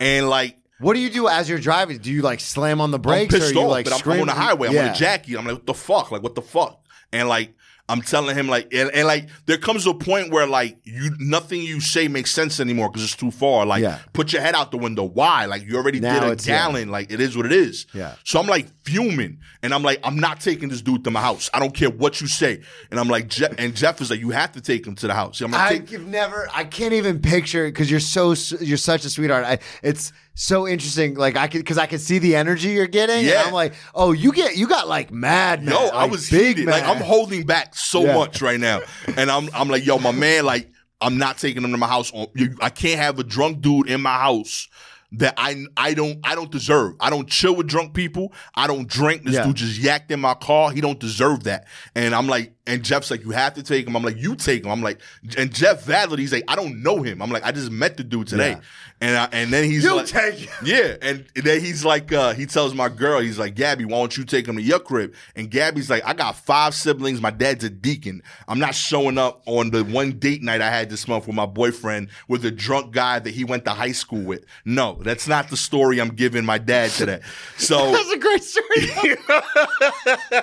and 0.00 0.28
like 0.28 0.56
What 0.80 0.94
do 0.94 1.00
you 1.00 1.10
do 1.10 1.28
as 1.28 1.48
you're 1.48 1.58
driving? 1.58 1.98
Do 1.98 2.10
you 2.10 2.22
like 2.22 2.40
slam 2.40 2.80
on 2.80 2.90
the 2.90 2.98
brakes? 2.98 3.24
I'm 3.24 3.28
brakes 3.28 3.34
or 3.34 3.38
pissed 3.46 3.56
are 3.56 3.60
you 3.60 3.66
off, 3.66 3.70
like 3.70 3.84
but 3.84 3.90
I'm, 3.92 3.94
I'm 3.96 4.00
screaming? 4.00 4.20
on 4.22 4.26
the 4.28 4.32
highway. 4.34 4.68
I'm 4.68 4.74
yeah. 4.74 4.86
on 4.88 4.90
a 4.90 4.94
Jackie. 4.94 5.36
I'm 5.36 5.44
like, 5.46 5.54
what 5.54 5.66
the 5.66 5.74
fuck? 5.74 6.10
Like, 6.10 6.22
what 6.22 6.34
the 6.34 6.42
fuck? 6.42 6.80
And 7.12 7.28
like, 7.28 7.54
I'm 7.86 8.00
telling 8.00 8.34
him 8.34 8.48
like, 8.48 8.72
and, 8.72 8.90
and 8.92 9.06
like, 9.06 9.28
there 9.44 9.58
comes 9.58 9.86
a 9.86 9.92
point 9.92 10.30
where 10.32 10.46
like, 10.46 10.78
you 10.84 11.10
nothing 11.18 11.60
you 11.60 11.80
say 11.80 12.08
makes 12.08 12.30
sense 12.30 12.58
anymore 12.58 12.88
because 12.88 13.04
it's 13.04 13.14
too 13.16 13.30
far. 13.30 13.66
Like, 13.66 13.82
Yeah. 13.82 13.98
put 14.14 14.32
your 14.32 14.40
head 14.40 14.54
out 14.54 14.70
the 14.70 14.78
window. 14.78 15.04
Why? 15.04 15.44
Like, 15.44 15.66
you 15.66 15.76
already 15.76 16.00
Now 16.00 16.14
did 16.20 16.22
a 16.28 16.32
it's- 16.32 16.46
yeah. 16.46 16.56
gallon. 16.66 16.88
Like, 16.88 17.12
it 17.12 17.20
is 17.20 17.36
what 17.36 17.44
it 17.44 17.52
is. 17.52 17.86
Yeah. 17.92 18.14
So 18.24 18.40
I'm 18.40 18.46
like 18.46 18.68
fuming, 18.84 19.38
and 19.62 19.74
I'm 19.74 19.82
like, 19.82 20.00
I'm 20.02 20.16
not 20.16 20.40
taking 20.40 20.70
this 20.70 20.80
dude 20.80 21.04
to 21.04 21.10
my 21.10 21.20
house. 21.20 21.50
I 21.52 21.58
don't 21.60 21.74
care 21.74 21.90
what 21.90 22.20
you 22.22 22.26
say. 22.26 22.62
And 22.90 22.98
I'm 22.98 23.08
like, 23.08 23.28
Jeff, 23.28 23.52
and 23.58 23.74
Jeff 23.76 24.00
is 24.00 24.10
like, 24.10 24.20
you 24.20 24.30
have 24.30 24.52
to 24.52 24.62
take 24.62 24.86
him 24.86 24.94
to 24.96 25.06
the 25.06 25.14
house. 25.14 25.40
I'm 25.42 25.50
like, 25.50 25.60
I 25.60 25.78
take, 25.78 25.90
have 25.90 26.06
never. 26.06 26.48
I 26.54 26.64
can't 26.64 26.94
even 26.94 27.20
picture 27.20 27.66
because 27.66 27.90
you're 27.90 28.00
so 28.00 28.34
you're 28.60 28.78
such 28.78 29.04
a 29.04 29.10
sweetheart. 29.10 29.44
I, 29.44 29.58
it's 29.82 30.10
so 30.34 30.66
interesting. 30.68 31.14
Like 31.14 31.36
I 31.36 31.46
could 31.46 31.58
because 31.58 31.78
I 31.78 31.86
could 31.86 32.00
see 32.00 32.18
the 32.18 32.36
energy 32.36 32.70
you're 32.70 32.86
getting. 32.86 33.18
and 33.18 33.26
Yeah. 33.26 33.44
I'm 33.46 33.52
like, 33.52 33.74
oh, 33.94 34.12
you 34.12 34.32
get 34.32 34.56
you 34.56 34.66
got 34.68 34.88
like 34.88 35.10
mad. 35.12 35.62
Yo, 35.62 35.70
mad, 35.70 35.90
I 35.94 36.06
was 36.06 36.28
big 36.30 36.56
heated. 36.58 36.70
Like. 36.70 36.84
I'm 36.84 37.00
holding 37.02 37.46
back 37.46 37.74
so 37.76 38.04
Yeah. 38.04 38.14
much 38.14 38.42
right 38.42 38.60
now, 38.60 38.80
and 39.16 39.30
I'm 39.30 39.48
I'm 39.54 39.68
like, 39.68 39.86
yo, 39.86 39.98
my 39.98 40.12
man, 40.12 40.44
like 40.44 40.70
I'm 41.00 41.18
not 41.18 41.38
taking 41.38 41.62
him 41.62 41.70
to 41.72 41.76
my 41.78 41.86
house. 41.88 42.12
I 42.60 42.70
can't 42.70 42.98
have 43.00 43.18
a 43.18 43.24
drunk 43.24 43.60
dude 43.60 43.88
in 43.88 44.00
my 44.00 44.14
house 44.18 44.68
that 45.12 45.34
I 45.36 45.64
I 45.76 45.94
don't 45.94 46.18
I 46.24 46.34
don't 46.34 46.50
deserve. 46.50 46.94
I 46.98 47.08
don't 47.10 47.28
chill 47.28 47.54
with 47.54 47.68
drunk 47.68 47.94
people. 47.94 48.32
I 48.56 48.66
don't 48.66 48.88
drink. 48.88 49.22
This 49.24 49.34
Yeah. 49.34 49.44
dude 49.44 49.56
just 49.56 49.80
yacked 49.80 50.10
in 50.10 50.20
my 50.20 50.34
car. 50.34 50.72
He 50.72 50.80
don't 50.80 50.98
deserve 50.98 51.44
that. 51.44 51.66
And 51.94 52.14
I'm 52.14 52.26
like, 52.26 52.52
and 52.66 52.82
Jeff's 52.82 53.10
like, 53.10 53.22
you 53.24 53.30
have 53.30 53.54
to 53.54 53.62
take 53.62 53.86
him. 53.86 53.94
I'm 53.96 54.02
like, 54.02 54.16
you 54.16 54.34
take 54.36 54.64
him. 54.64 54.70
I'm 54.70 54.82
like, 54.82 55.00
and 55.36 55.52
Jeff 55.52 55.84
Vadler, 55.84 56.18
he's 56.18 56.32
like, 56.32 56.44
I 56.48 56.56
don't 56.56 56.82
know 56.82 57.02
him. 57.02 57.20
I'm 57.20 57.30
like, 57.30 57.44
I 57.44 57.52
just 57.52 57.70
met 57.70 57.96
the 57.96 58.04
dude 58.04 58.26
today. 58.28 58.50
Yeah. 58.52 58.60
And 59.00 59.16
I, 59.18 59.28
and 59.32 59.52
then 59.52 59.64
he's 59.64 59.84
You 59.84 59.96
like, 59.96 60.06
take 60.06 60.34
him. 60.34 60.48
yeah, 60.64 60.96
and 61.02 61.26
then 61.34 61.60
he's 61.60 61.84
like, 61.84 62.10
uh, 62.12 62.32
he 62.32 62.46
tells 62.46 62.72
my 62.74 62.88
girl, 62.88 63.20
he's 63.20 63.38
like, 63.38 63.54
Gabby, 63.54 63.84
why 63.84 63.98
don't 63.98 64.16
you 64.16 64.24
take 64.24 64.46
him 64.48 64.56
to 64.56 64.62
your 64.62 64.78
crib? 64.78 65.14
And 65.36 65.50
Gabby's 65.50 65.90
like, 65.90 66.06
I 66.06 66.14
got 66.14 66.36
five 66.36 66.74
siblings. 66.74 67.20
My 67.20 67.30
dad's 67.32 67.64
a 67.64 67.70
deacon. 67.70 68.22
I'm 68.48 68.58
not 68.60 68.74
showing 68.74 69.18
up 69.18 69.42
on 69.46 69.70
the 69.70 69.82
one 69.84 70.12
date 70.12 70.42
night 70.42 70.62
I 70.62 70.70
had 70.70 70.88
this 70.88 71.06
month 71.06 71.26
with 71.26 71.36
my 71.36 71.44
boyfriend 71.44 72.08
with 72.28 72.44
a 72.46 72.50
drunk 72.50 72.92
guy 72.92 73.18
that 73.18 73.30
he 73.34 73.44
went 73.44 73.64
to 73.66 73.72
high 73.72 73.92
school 73.92 74.22
with. 74.22 74.46
No, 74.64 74.94
that's 75.02 75.28
not 75.28 75.50
the 75.50 75.56
story 75.56 76.00
I'm 76.00 76.14
giving 76.14 76.44
my 76.44 76.56
dad 76.58 76.90
today. 76.92 77.20
So 77.58 77.92
That's 77.92 78.10
a 78.10 78.18
great 78.18 78.42
story. 78.44 79.16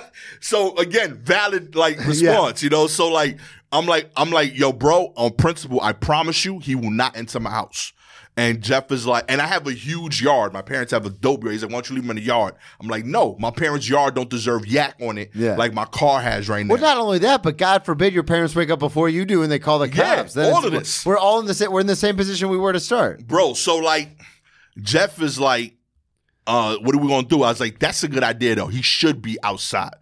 so 0.40 0.76
again, 0.76 1.14
valid 1.14 1.74
like 1.74 1.98
response, 2.20 2.62
you 2.62 2.70
know. 2.70 2.86
So 2.86 3.08
like 3.08 3.38
I'm 3.72 3.86
like 3.86 4.10
I'm 4.16 4.30
like, 4.30 4.56
yo, 4.58 4.72
bro, 4.72 5.12
on 5.16 5.32
principle, 5.32 5.80
I 5.80 5.92
promise 5.92 6.44
you, 6.44 6.58
he 6.58 6.74
will 6.74 6.90
not 6.90 7.16
enter 7.16 7.40
my 7.40 7.50
house. 7.50 7.92
And 8.34 8.62
Jeff 8.62 8.90
is 8.90 9.06
like, 9.06 9.26
and 9.28 9.42
I 9.42 9.46
have 9.46 9.66
a 9.66 9.72
huge 9.74 10.22
yard. 10.22 10.54
My 10.54 10.62
parents 10.62 10.90
have 10.92 11.04
a 11.04 11.10
dope 11.10 11.42
yard. 11.42 11.52
He's 11.52 11.62
like, 11.62 11.70
why 11.70 11.76
don't 11.76 11.90
you 11.90 11.96
leave 11.96 12.04
him 12.04 12.10
in 12.12 12.16
the 12.16 12.22
yard? 12.22 12.54
I'm 12.80 12.88
like, 12.88 13.04
no, 13.04 13.36
my 13.38 13.50
parents' 13.50 13.86
yard 13.86 14.14
don't 14.14 14.30
deserve 14.30 14.66
yak 14.66 14.94
on 15.02 15.18
it 15.18 15.32
Yeah. 15.34 15.56
like 15.56 15.74
my 15.74 15.84
car 15.84 16.22
has 16.22 16.48
right 16.48 16.64
now. 16.64 16.72
Well, 16.72 16.82
not 16.82 16.96
only 16.96 17.18
that, 17.18 17.42
but 17.42 17.58
God 17.58 17.84
forbid 17.84 18.14
your 18.14 18.22
parents 18.22 18.56
wake 18.56 18.70
up 18.70 18.78
before 18.78 19.10
you 19.10 19.26
do 19.26 19.42
and 19.42 19.52
they 19.52 19.58
call 19.58 19.78
the 19.80 19.88
cops. 19.90 20.34
Yeah, 20.34 20.44
all 20.44 20.64
of 20.64 20.72
this. 20.72 21.04
We're 21.04 21.18
all 21.18 21.40
in 21.40 21.46
the 21.46 21.52
same. 21.52 21.70
We're 21.72 21.80
in 21.80 21.86
the 21.86 21.94
same 21.94 22.16
position 22.16 22.48
we 22.48 22.56
were 22.56 22.72
to 22.72 22.80
start. 22.80 23.26
bro. 23.26 23.52
So 23.52 23.76
like, 23.76 24.18
Jeff 24.80 25.20
is 25.20 25.38
like, 25.38 25.74
uh, 26.46 26.76
what 26.78 26.94
are 26.94 26.98
we 26.98 27.08
gonna 27.08 27.26
do? 27.26 27.42
I 27.42 27.50
was 27.50 27.60
like, 27.60 27.78
that's 27.80 28.02
a 28.02 28.08
good 28.08 28.24
idea 28.24 28.54
though. 28.54 28.66
He 28.68 28.80
should 28.80 29.20
be 29.20 29.36
outside. 29.42 29.92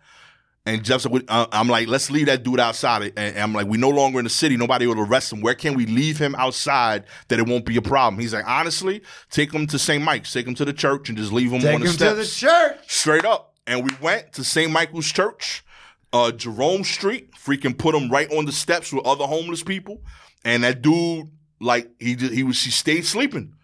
And 0.71 0.85
Jeff 0.85 1.01
said, 1.01 1.25
uh, 1.27 1.47
I'm 1.51 1.66
like, 1.66 1.89
let's 1.89 2.12
leave 2.12 2.27
that 2.27 2.45
dude 2.45 2.61
outside. 2.61 3.12
And, 3.16 3.37
I'm 3.37 3.53
like, 3.53 3.66
we 3.66 3.77
no 3.77 3.89
longer 3.89 4.21
in 4.21 4.25
the 4.25 4.31
city. 4.31 4.57
Nobody 4.57 4.87
will 4.87 5.01
arrest 5.01 5.33
him. 5.33 5.41
Where 5.41 5.57
can 5.57 5.75
we 5.75 5.85
leave 5.85 6.16
him 6.16 6.37
outside 6.37 7.07
that 7.27 7.41
it 7.41 7.49
won't 7.49 7.64
be 7.64 7.77
a 7.77 7.83
problem? 7.83 8.21
He's 8.21 8.33
like, 8.33 8.47
honestly, 8.47 9.03
take 9.31 9.53
him 9.53 9.66
to 9.66 9.81
St. 9.81 10.03
Mike's, 10.05 10.33
take 10.33 10.47
him 10.47 10.55
to 10.55 10.64
the 10.64 10.73
church, 10.73 11.09
and 11.09 11.18
just 11.18 11.33
leave 11.33 11.51
him 11.51 11.61
Take 11.61 11.75
on 11.75 11.81
the 11.81 11.87
him 11.89 11.93
steps 11.93 12.11
to 12.11 12.16
the 12.47 12.51
church. 12.53 12.79
straight 12.87 13.25
up. 13.25 13.57
And 13.66 13.83
we 13.83 13.91
went 14.01 14.33
to 14.35 14.45
St. 14.45 14.71
Michael's 14.71 15.11
Church, 15.11 15.64
uh, 16.12 16.31
Jerome 16.31 16.85
Street, 16.85 17.33
freaking 17.33 17.77
put 17.77 17.97
him 17.97 18.09
right 18.09 18.33
on 18.33 18.45
the 18.45 18.53
steps 18.53 18.93
with 18.93 19.05
other 19.05 19.25
homeless 19.27 19.64
people. 19.64 20.03
And 20.45 20.62
that 20.62 20.83
dude, 20.83 21.31
like, 21.61 21.91
he 21.99 22.14
just, 22.14 22.33
he 22.33 22.45
was 22.45 22.62
he 22.62 22.71
stayed 22.71 23.05
sleeping. 23.05 23.55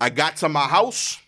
I 0.00 0.08
got 0.08 0.36
to 0.36 0.48
my 0.48 0.66
house 0.66 1.18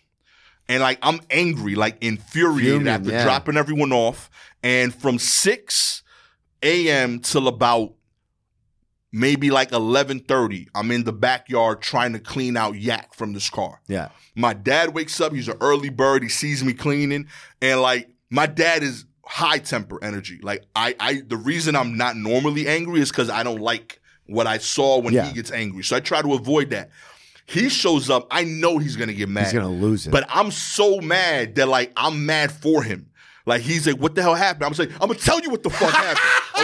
and 0.69 0.81
like 0.81 0.99
I'm 1.01 1.19
angry, 1.29 1.75
like 1.75 1.97
infuriated 2.01 2.73
Fuming, 2.81 2.87
after 2.87 3.11
yeah. 3.11 3.23
dropping 3.23 3.57
everyone 3.57 3.91
off. 3.93 4.29
And 4.63 4.93
from 4.93 5.19
6 5.19 6.03
a.m. 6.63 7.19
till 7.19 7.47
about 7.47 7.93
maybe 9.11 9.49
like 9.49 9.71
11:30, 9.71 10.67
I'm 10.75 10.91
in 10.91 11.03
the 11.03 11.13
backyard 11.13 11.81
trying 11.81 12.13
to 12.13 12.19
clean 12.19 12.57
out 12.57 12.75
yak 12.75 13.13
from 13.13 13.33
this 13.33 13.49
car. 13.49 13.81
Yeah. 13.87 14.09
My 14.35 14.53
dad 14.53 14.93
wakes 14.93 15.19
up. 15.21 15.33
He's 15.33 15.47
an 15.47 15.57
early 15.61 15.89
bird. 15.89 16.23
He 16.23 16.29
sees 16.29 16.63
me 16.63 16.73
cleaning, 16.73 17.27
and 17.61 17.81
like 17.81 18.09
my 18.29 18.45
dad 18.45 18.83
is 18.83 19.05
high 19.25 19.59
temper 19.59 20.03
energy. 20.03 20.39
Like 20.41 20.65
I, 20.75 20.95
I 20.99 21.21
the 21.25 21.37
reason 21.37 21.75
I'm 21.75 21.97
not 21.97 22.15
normally 22.15 22.67
angry 22.67 22.99
is 23.01 23.09
because 23.09 23.29
I 23.29 23.43
don't 23.43 23.61
like 23.61 23.99
what 24.25 24.47
I 24.47 24.57
saw 24.57 24.99
when 24.99 25.13
Yeah. 25.13 25.25
he 25.27 25.33
gets 25.33 25.51
angry. 25.51 25.83
So 25.83 25.95
I 25.95 25.99
try 26.01 26.21
to 26.21 26.33
avoid 26.33 26.69
that. 26.71 26.89
He 27.47 27.69
shows 27.69 28.09
up. 28.09 28.27
I 28.29 28.43
know 28.43 28.77
he's 28.77 28.97
gonna 28.97 29.13
get 29.13 29.29
mad. 29.29 29.45
He's 29.45 29.53
gonna 29.53 29.69
lose 29.69 30.05
it. 30.05 30.11
But 30.11 30.25
I'm 30.29 30.51
so 30.51 30.99
mad 30.99 31.55
that 31.55 31.67
like 31.67 31.93
I'm 31.95 32.25
mad 32.25 32.51
for 32.51 32.83
him. 32.83 33.09
Like 33.45 33.61
he's 33.61 33.87
like, 33.87 33.95
what 33.95 34.13
the 34.15 34.21
hell 34.21 34.35
happened? 34.35 34.65
I'm 34.65 34.73
like, 34.77 34.91
I'm 35.01 35.07
gonna 35.07 35.15
tell 35.15 35.39
you 35.39 35.49
what 35.49 35.63
the 35.63 35.69
fuck 35.69 35.91
happened. 35.93 36.19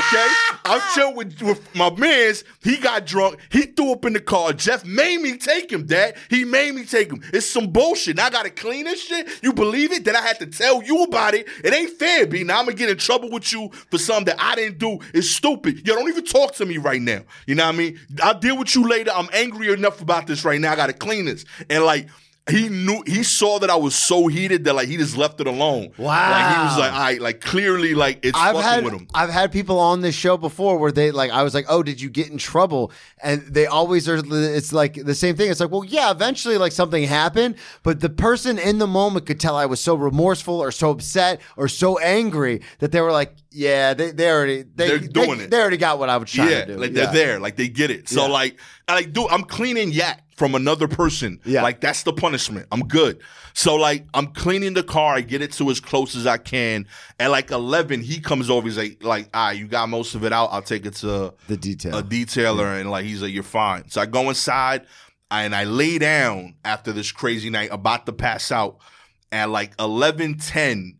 Okay? 0.08 0.28
I'm 0.66 0.82
chill 0.94 1.14
with, 1.14 1.42
with 1.42 1.76
my 1.76 1.90
mans. 1.90 2.44
He 2.62 2.78
got 2.78 3.06
drunk. 3.06 3.40
He 3.50 3.64
threw 3.64 3.92
up 3.92 4.06
in 4.06 4.14
the 4.14 4.20
car. 4.20 4.54
Jeff 4.54 4.86
made 4.86 5.22
me 5.22 5.38
take 5.38 5.72
him, 5.72 5.86
Dad. 5.86 6.16
He 6.30 6.46
made 6.46 6.74
me 6.74 6.86
take 6.86 7.12
him. 7.12 7.22
It's 7.34 7.46
some 7.46 7.72
bullshit. 7.72 8.18
Now 8.18 8.28
I 8.28 8.30
gotta 8.30 8.50
clean 8.50 8.86
this 8.86 9.04
shit. 9.04 9.28
You 9.42 9.54
believe 9.54 9.92
it? 9.92 10.06
Then 10.06 10.16
I 10.16 10.22
had 10.22 10.40
to 10.40 10.46
tell 10.46 10.82
you 10.84 11.04
about 11.04 11.34
it. 11.34 11.48
It 11.64 11.74
ain't 11.74 11.92
fair, 11.92 12.26
B. 12.26 12.44
Now 12.44 12.60
I'm 12.60 12.66
gonna 12.66 12.78
get 12.78 12.90
in 12.90 12.98
trouble 12.98 13.30
with 13.30 13.52
you 13.52 13.70
for 13.92 13.98
something 13.98 14.26
that 14.26 14.38
I 14.40 14.56
didn't 14.56 14.80
do. 14.80 15.00
It's 15.14 15.30
stupid. 15.30 15.86
Yo, 15.86 15.96
don't 15.96 16.08
even 16.08 16.26
talk 16.26 16.54
to 16.56 16.66
me 16.66 16.78
right 16.78 17.02
now. 17.02 17.22
You 17.46 17.56
know 17.56 17.66
what 17.66 17.76
I 17.76 17.78
mean? 17.78 18.00
I'll 18.22 18.40
deal 18.40 18.58
with 18.58 18.74
you 18.76 18.88
later. 18.88 19.12
I'm 19.14 19.30
angry 19.34 19.72
enough 19.72 20.02
about 20.02 20.28
this 20.28 20.46
right 20.46 20.60
now. 20.60 20.72
I 20.72 20.76
gotta 20.76 20.94
clean 20.94 21.26
this. 21.26 21.46
And 21.70 21.84
like, 21.84 22.08
he 22.50 22.68
knew 22.68 23.02
he 23.08 23.24
saw 23.24 23.58
that 23.60 23.70
I 23.70 23.76
was 23.78 23.96
so 23.96 24.28
heated 24.28 24.66
that 24.66 24.74
like 24.76 24.90
he 24.90 24.98
just 24.98 25.16
left 25.16 25.40
it 25.40 25.48
alone. 25.48 25.94
Like 25.98 26.56
he 26.58 26.64
was 26.64 26.74
Wow. 26.74 26.78
like, 26.80 26.94
all 26.94 27.00
right, 27.00 27.22
like 27.22 27.40
clearly 27.40 27.96
like 27.96 28.20
it's 28.22 28.38
I've 28.38 28.56
fucking 28.56 28.70
had 28.70 28.84
with 28.84 28.94
him. 28.94 29.08
I've 29.14 29.30
had 29.30 29.52
people 29.54 29.80
on 29.80 30.02
this 30.02 30.14
show 30.14 30.36
before 30.36 30.78
where 30.78 30.92
they 30.92 31.12
like 31.12 31.32
I 31.32 31.44
was 31.44 31.54
like, 31.54 31.66
oh, 31.70 31.84
did 31.84 32.02
you 32.02 32.10
get 32.10 32.30
in 32.30 32.38
trouble? 32.38 32.92
And 33.24 33.42
they 33.44 33.66
always 33.66 34.10
are. 34.10 34.22
It's 34.26 34.74
like 34.74 34.96
the 34.96 35.16
same 35.16 35.38
thing. 35.38 35.52
It's 35.52 35.62
like, 35.62 35.72
well, 35.72 35.86
yeah, 35.86 36.12
eventually 36.12 36.58
like 36.58 36.74
something 36.74 37.04
happened, 37.06 37.56
but 37.82 38.02
the 38.02 38.10
person 38.10 38.60
in 38.60 38.78
the 38.78 38.88
moment 38.88 39.26
could 39.26 39.40
tell 39.40 39.56
I 39.56 39.66
was 39.66 39.80
so 39.80 39.96
remorseful 39.96 40.60
or 40.60 40.72
so 40.72 40.90
upset 40.90 41.40
or 41.56 41.70
so 41.70 41.98
angry 42.00 42.60
that 42.80 42.92
they 42.92 43.00
were 43.00 43.14
like, 43.14 43.34
yeah, 43.54 43.94
they 43.94 44.12
they 44.12 44.30
already 44.30 44.64
they, 44.64 44.88
They're 44.88 44.98
they- 45.00 45.08
doing 45.08 45.40
it. 45.40 45.52
They 45.52 45.60
already 45.60 45.78
got 45.78 46.00
what 46.00 46.10
I 46.10 46.18
was 46.18 46.32
trying 46.32 46.50
Yeah, 46.50 46.66
to 46.66 46.74
do. 46.74 46.80
like 46.80 46.92
Yeah. 46.92 47.06
they're 47.06 47.14
there, 47.14 47.40
like 47.40 47.56
they 47.56 47.68
get 47.68 47.92
it. 47.92 48.10
So 48.10 48.24
Yeah. 48.26 48.32
like, 48.32 48.60
I 48.88 48.96
like, 48.96 49.14
dude, 49.14 49.28
I'm 49.32 49.44
cleaning 49.44 49.92
yak 49.92 50.22
from 50.36 50.56
another 50.56 50.88
person. 50.88 51.40
Yeah. 51.46 51.62
like 51.64 51.80
that's 51.80 52.04
the 52.04 52.14
punishment. 52.14 52.68
I'm 52.72 52.88
good. 52.88 53.20
So 53.54 53.76
like, 53.76 54.08
I'm 54.16 54.28
cleaning 54.28 54.74
the 54.74 54.82
car. 54.84 55.16
I 55.16 55.22
get 55.22 55.42
it 55.44 55.52
to 55.54 55.70
as 55.70 55.80
close 55.80 56.16
as 56.16 56.26
I 56.26 56.38
can. 56.38 56.88
At 57.20 57.30
like 57.30 57.52
11, 57.52 58.02
he 58.02 58.20
comes 58.20 58.50
over. 58.50 58.68
He's 58.68 58.78
like, 58.78 59.04
like, 59.04 59.30
all 59.34 59.48
right, 59.48 59.58
you 59.58 59.68
got 59.68 59.90
most 59.90 60.16
of 60.16 60.24
it 60.26 60.34
out. 60.34 60.50
I'll 60.52 60.64
take 60.64 60.86
it 60.88 60.96
to 60.96 61.34
The 61.48 61.56
detail. 61.58 61.98
a 61.98 62.02
detailer, 62.04 62.80
and 62.82 62.90
like 62.90 63.06
he's 63.06 63.22
like, 63.22 63.32
you're 63.34 63.44
fine. 63.44 63.90
So 63.90 64.02
I 64.02 64.08
go 64.08 64.28
inside 64.30 64.88
and 65.30 65.56
I 65.56 65.66
lay 65.66 66.00
down 66.00 66.56
after 66.66 66.92
this 66.92 67.12
crazy 67.12 67.50
night, 67.52 67.70
about 67.72 68.06
to 68.08 68.14
pass 68.14 68.52
out. 68.52 68.78
At 69.32 69.50
like 69.50 69.76
11:10, 69.78 70.96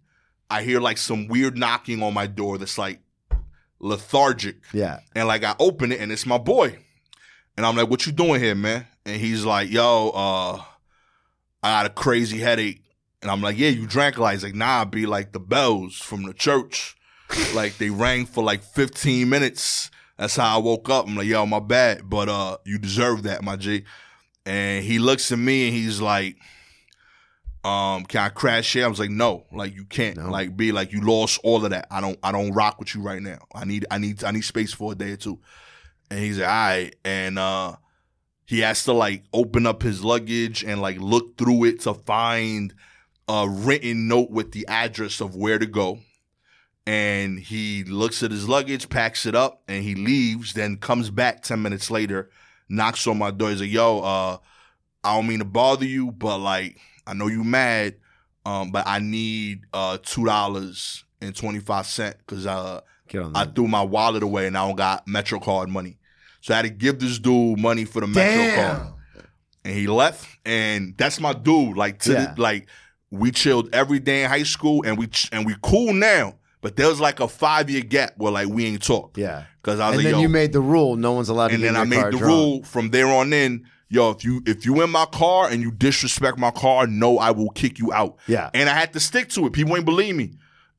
I 0.54 0.62
hear 0.62 0.80
like 0.80 1.00
some 1.00 1.28
weird 1.28 1.58
knocking 1.58 2.04
on 2.04 2.14
my 2.14 2.28
door. 2.28 2.60
That's 2.60 2.78
like 2.78 3.00
lethargic. 3.80 4.58
yeah. 4.72 5.00
And 5.16 5.28
like 5.28 5.44
I 5.44 5.56
open 5.60 5.92
it 5.92 6.00
and 6.00 6.12
it's 6.12 6.28
my 6.28 6.38
boy. 6.38 6.78
And 7.58 7.66
I'm 7.66 7.76
like, 7.76 7.90
what 7.90 8.06
you 8.06 8.12
doing 8.12 8.40
here, 8.40 8.54
man? 8.54 8.86
And 9.04 9.20
he's 9.20 9.44
like, 9.46 9.72
yo, 9.72 10.10
uh, 10.10 10.64
I 11.64 11.72
got 11.72 11.86
a 11.88 11.90
crazy 11.90 12.38
headache. 12.38 12.84
And 13.24 13.32
I'm 13.32 13.42
like, 13.42 13.58
yeah, 13.58 13.70
you 13.70 13.88
drank 13.88 14.18
a 14.18 14.22
lot. 14.22 14.34
He's 14.34 14.44
like, 14.44 14.54
nah, 14.54 14.86
be 14.86 15.08
like 15.08 15.32
the 15.32 15.40
bells 15.40 15.96
from 15.96 16.24
the 16.24 16.34
church. 16.34 16.96
like 17.56 17.78
they 17.78 17.90
rang 17.90 18.28
for 18.28 18.44
like 18.44 18.64
15 18.64 19.28
minutes. 19.28 19.90
That's 20.20 20.36
how 20.36 20.60
I 20.60 20.62
woke 20.62 20.88
up. 20.90 21.08
I'm 21.08 21.16
like, 21.16 21.26
yo, 21.26 21.48
my 21.48 21.60
bad. 21.60 22.08
But 22.08 22.30
uh, 22.30 22.58
you 22.64 22.78
deserve 22.78 23.24
that, 23.24 23.44
my 23.44 23.56
G. 23.56 23.86
And 24.46 24.84
he 24.84 25.00
looks 25.00 25.32
at 25.32 25.40
me 25.40 25.68
and 25.68 25.76
he's 25.76 26.00
like, 26.00 26.38
um, 27.64 28.04
can 28.04 28.22
I 28.22 28.30
crash 28.30 28.74
here? 28.74 28.86
I 28.86 28.88
was 28.90 29.00
like, 29.00 29.10
no, 29.10 29.46
like 29.52 29.74
you 29.74 29.86
can't. 29.86 30.18
No. 30.18 30.30
Like 30.30 30.58
be 30.58 30.72
like 30.72 30.92
you 30.92 31.02
lost 31.02 31.40
all 31.44 31.64
of 31.64 31.72
that. 31.72 31.88
I 31.90 32.02
don't 32.02 32.20
I 32.22 32.32
don't 32.32 32.52
rock 32.52 32.78
with 32.80 32.94
you 32.94 33.02
right 33.02 33.22
now. 33.22 33.40
I 33.56 33.64
need 33.64 33.86
I 33.90 34.00
need 34.00 34.24
I 34.24 34.32
need 34.32 34.42
space 34.42 34.74
for 34.74 34.92
a 34.92 34.96
day 34.96 35.12
or 35.12 35.18
two. 35.18 35.40
And 36.12 36.20
he's 36.20 36.40
like, 36.40 36.48
all 36.48 36.54
right. 36.54 36.96
And 37.06 37.40
uh 37.40 37.76
he 38.46 38.60
has 38.60 38.84
to 38.84 38.94
like 38.94 39.24
open 39.34 39.66
up 39.66 39.82
his 39.82 40.04
luggage 40.04 40.64
and 40.64 40.82
like 40.82 40.98
look 41.00 41.38
through 41.38 41.64
it 41.64 41.80
to 41.82 41.94
find 41.94 42.74
a 43.30 43.48
written 43.48 44.10
note 44.10 44.30
with 44.30 44.52
the 44.52 44.68
address 44.68 45.22
of 45.22 45.36
where 45.36 45.58
to 45.58 45.66
go. 45.66 46.00
And 46.86 47.40
he 47.40 47.86
looks 47.86 48.24
at 48.24 48.32
his 48.32 48.50
luggage, 48.50 48.90
packs 48.90 49.26
it 49.26 49.36
up, 49.36 49.64
and 49.70 49.84
he 49.84 49.96
leaves, 49.96 50.54
then 50.54 50.76
comes 50.76 51.10
back 51.10 51.42
10 51.42 51.62
minutes 51.62 51.90
later, 51.90 52.30
knocks 52.68 53.08
on 53.08 53.18
my 53.18 53.32
door. 53.32 53.52
He's 53.52 53.62
like, 53.62 53.72
yo, 53.72 54.02
uh, 54.02 54.38
I 55.02 55.16
don't 55.16 55.28
mean 55.28 55.40
to 55.40 55.46
bother 55.46 55.86
you, 55.86 56.12
but 56.12 56.40
like, 56.40 56.78
I 57.08 57.14
know 57.14 57.28
you 57.28 57.44
mad, 57.44 57.96
um, 58.46 58.72
but 58.72 58.86
I 58.88 59.00
need 59.00 59.62
uh 59.74 59.98
two 60.02 60.26
dollars 60.26 61.04
and 61.22 61.36
twenty 61.36 61.60
five 61.60 61.86
cent 61.86 62.16
because 62.20 62.46
uh 62.46 62.82
Get 63.08 63.22
on 63.24 63.36
I 63.36 63.46
threw 63.46 63.68
my 63.68 63.82
wallet 63.82 64.24
away 64.24 64.48
and 64.48 64.58
I 64.58 64.66
don't 64.68 64.76
got 64.78 65.08
Metro 65.08 65.40
card 65.40 65.70
money. 65.70 65.98
So 66.42 66.54
I 66.54 66.58
had 66.58 66.64
to 66.64 66.70
give 66.70 67.00
this 67.00 67.20
dude 67.20 67.60
money 67.60 67.86
for 67.86 68.02
the 68.02 68.08
Metro 68.08 68.56
card. 68.56 68.94
And 69.66 69.74
he 69.76 69.88
left. 69.88 70.28
And 70.46 70.94
that's 70.98 71.20
my 71.20 71.32
dude. 71.34 71.78
Like 71.78 72.00
to 72.00 72.12
Yeah. 72.14 72.34
the, 72.34 72.42
like 72.42 72.68
we 73.12 73.32
chilled 73.32 73.70
every 73.74 74.00
day 74.00 74.24
in 74.24 74.30
high 74.30 74.44
school 74.44 74.84
and 74.86 74.98
we 74.98 75.08
ch- 75.08 75.30
and 75.32 75.46
we 75.46 75.56
cool 75.62 75.94
now. 75.94 76.36
But 76.62 76.76
there 76.78 76.88
was 76.88 77.00
like 77.02 77.20
a 77.20 77.28
five 77.28 77.70
year 77.70 77.82
gap 77.82 78.14
where 78.18 78.32
like 78.32 78.48
we 78.48 78.66
ain't 78.66 78.82
talk. 78.84 79.18
Yeah. 79.18 79.44
Cause 79.64 79.80
I 79.80 79.90
was 79.90 79.96
And 79.98 80.04
like, 80.06 80.12
then 80.12 80.16
yo, 80.16 80.22
you 80.22 80.30
made 80.30 80.52
the 80.54 80.60
rule: 80.62 80.96
no 80.98 81.12
one's 81.14 81.30
allowed 81.30 81.50
to 81.50 81.54
and 81.54 81.64
get 81.64 81.74
then 81.74 81.82
I 81.82 81.86
made 81.86 82.06
the 82.06 82.18
drunk. 82.18 82.24
rule 82.26 82.64
from 82.64 82.90
there 82.90 83.08
on 83.08 83.32
in. 83.32 83.66
Yo, 83.94 84.10
if 84.10 84.24
you 84.24 84.42
if 84.48 84.66
you 84.66 84.82
in 84.82 84.90
my 84.90 85.06
car 85.06 85.50
and 85.50 85.62
you 85.62 85.70
disrespect 85.72 86.38
my 86.40 86.50
car, 86.52 86.88
no, 86.88 87.20
I 87.20 87.30
will 87.32 87.52
kick 87.52 87.78
you 87.78 87.94
out. 87.94 88.18
Yeah. 88.28 88.50
And 88.56 88.68
I 88.68 88.74
had 88.74 88.92
to 88.94 89.00
stick 89.00 89.30
to 89.30 89.46
it. 89.46 89.54
People 89.54 89.76
ain't 89.78 89.86
believe 89.86 90.16
me. 90.16 90.32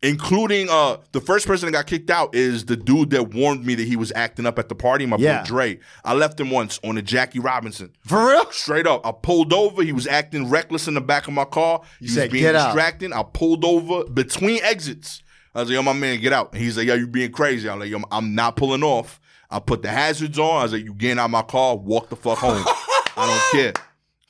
Including 0.03 0.69
uh 0.69 0.99
the 1.13 1.21
first 1.21 1.47
person 1.47 1.67
that 1.67 1.73
got 1.73 1.87
kicked 1.87 2.11
out 2.11 2.35
is 2.35 2.67
the 2.67 2.77
dude 2.77 3.11
that 3.11 3.33
warned 3.33 3.65
me 3.65 3.75
that 3.77 3.87
he 3.87 3.97
was 3.97 4.13
acting 4.15 4.45
up 4.45 4.59
at 4.59 4.69
the 4.69 4.75
party, 4.75 5.07
my 5.07 5.17
Yeah. 5.17 5.41
boy 5.41 5.47
Dre. 5.47 5.79
I 6.05 6.13
left 6.15 6.39
him 6.39 6.51
once 6.51 6.79
on 6.85 6.99
a 6.99 7.03
Jackie 7.03 7.39
Robinson. 7.39 7.91
For 8.05 8.27
real? 8.29 8.51
Straight 8.51 8.87
up. 8.87 9.07
I 9.07 9.13
pulled 9.13 9.53
over. 9.55 9.83
He 9.83 9.93
was 9.93 10.07
acting 10.07 10.51
reckless 10.51 10.89
in 10.89 10.95
the 10.95 11.01
back 11.01 11.27
of 11.29 11.33
my 11.33 11.45
car. 11.47 11.81
He 12.01 12.07
was 12.07 12.15
said, 12.15 12.31
being 12.33 12.43
"Get 12.43 12.55
out." 12.55 12.77
I 12.77 13.23
pulled 13.33 13.65
over 13.65 14.05
between 14.11 14.61
exits. 14.63 15.23
I 15.55 15.61
was 15.61 15.69
like, 15.71 15.75
yo, 15.77 15.83
my 15.83 15.93
man, 15.93 16.21
get 16.21 16.33
out. 16.33 16.53
And 16.53 16.61
he's 16.61 16.77
like, 16.77 16.89
yo, 16.89 16.95
you 16.95 17.07
being 17.07 17.31
crazy. 17.31 17.71
I'm 17.71 17.79
like, 17.79 17.89
yo, 17.89 18.01
I'm 18.11 18.35
not 18.35 18.57
pulling 18.57 18.83
off. 18.83 19.21
I 19.51 19.61
put 19.61 19.83
the 19.83 19.89
hazards 19.89 20.37
on. 20.39 20.59
I 20.61 20.63
was 20.65 20.73
like, 20.73 20.85
you 20.85 20.93
getting 20.95 21.19
out 21.21 21.27
of 21.27 21.31
my 21.31 21.43
car, 21.43 21.77
walk 21.77 22.09
the 22.09 22.17
fuck 22.17 22.39
home. 22.39 22.65
I 23.17 23.27
don't 23.27 23.37
ah! 23.37 23.51
care. 23.53 23.73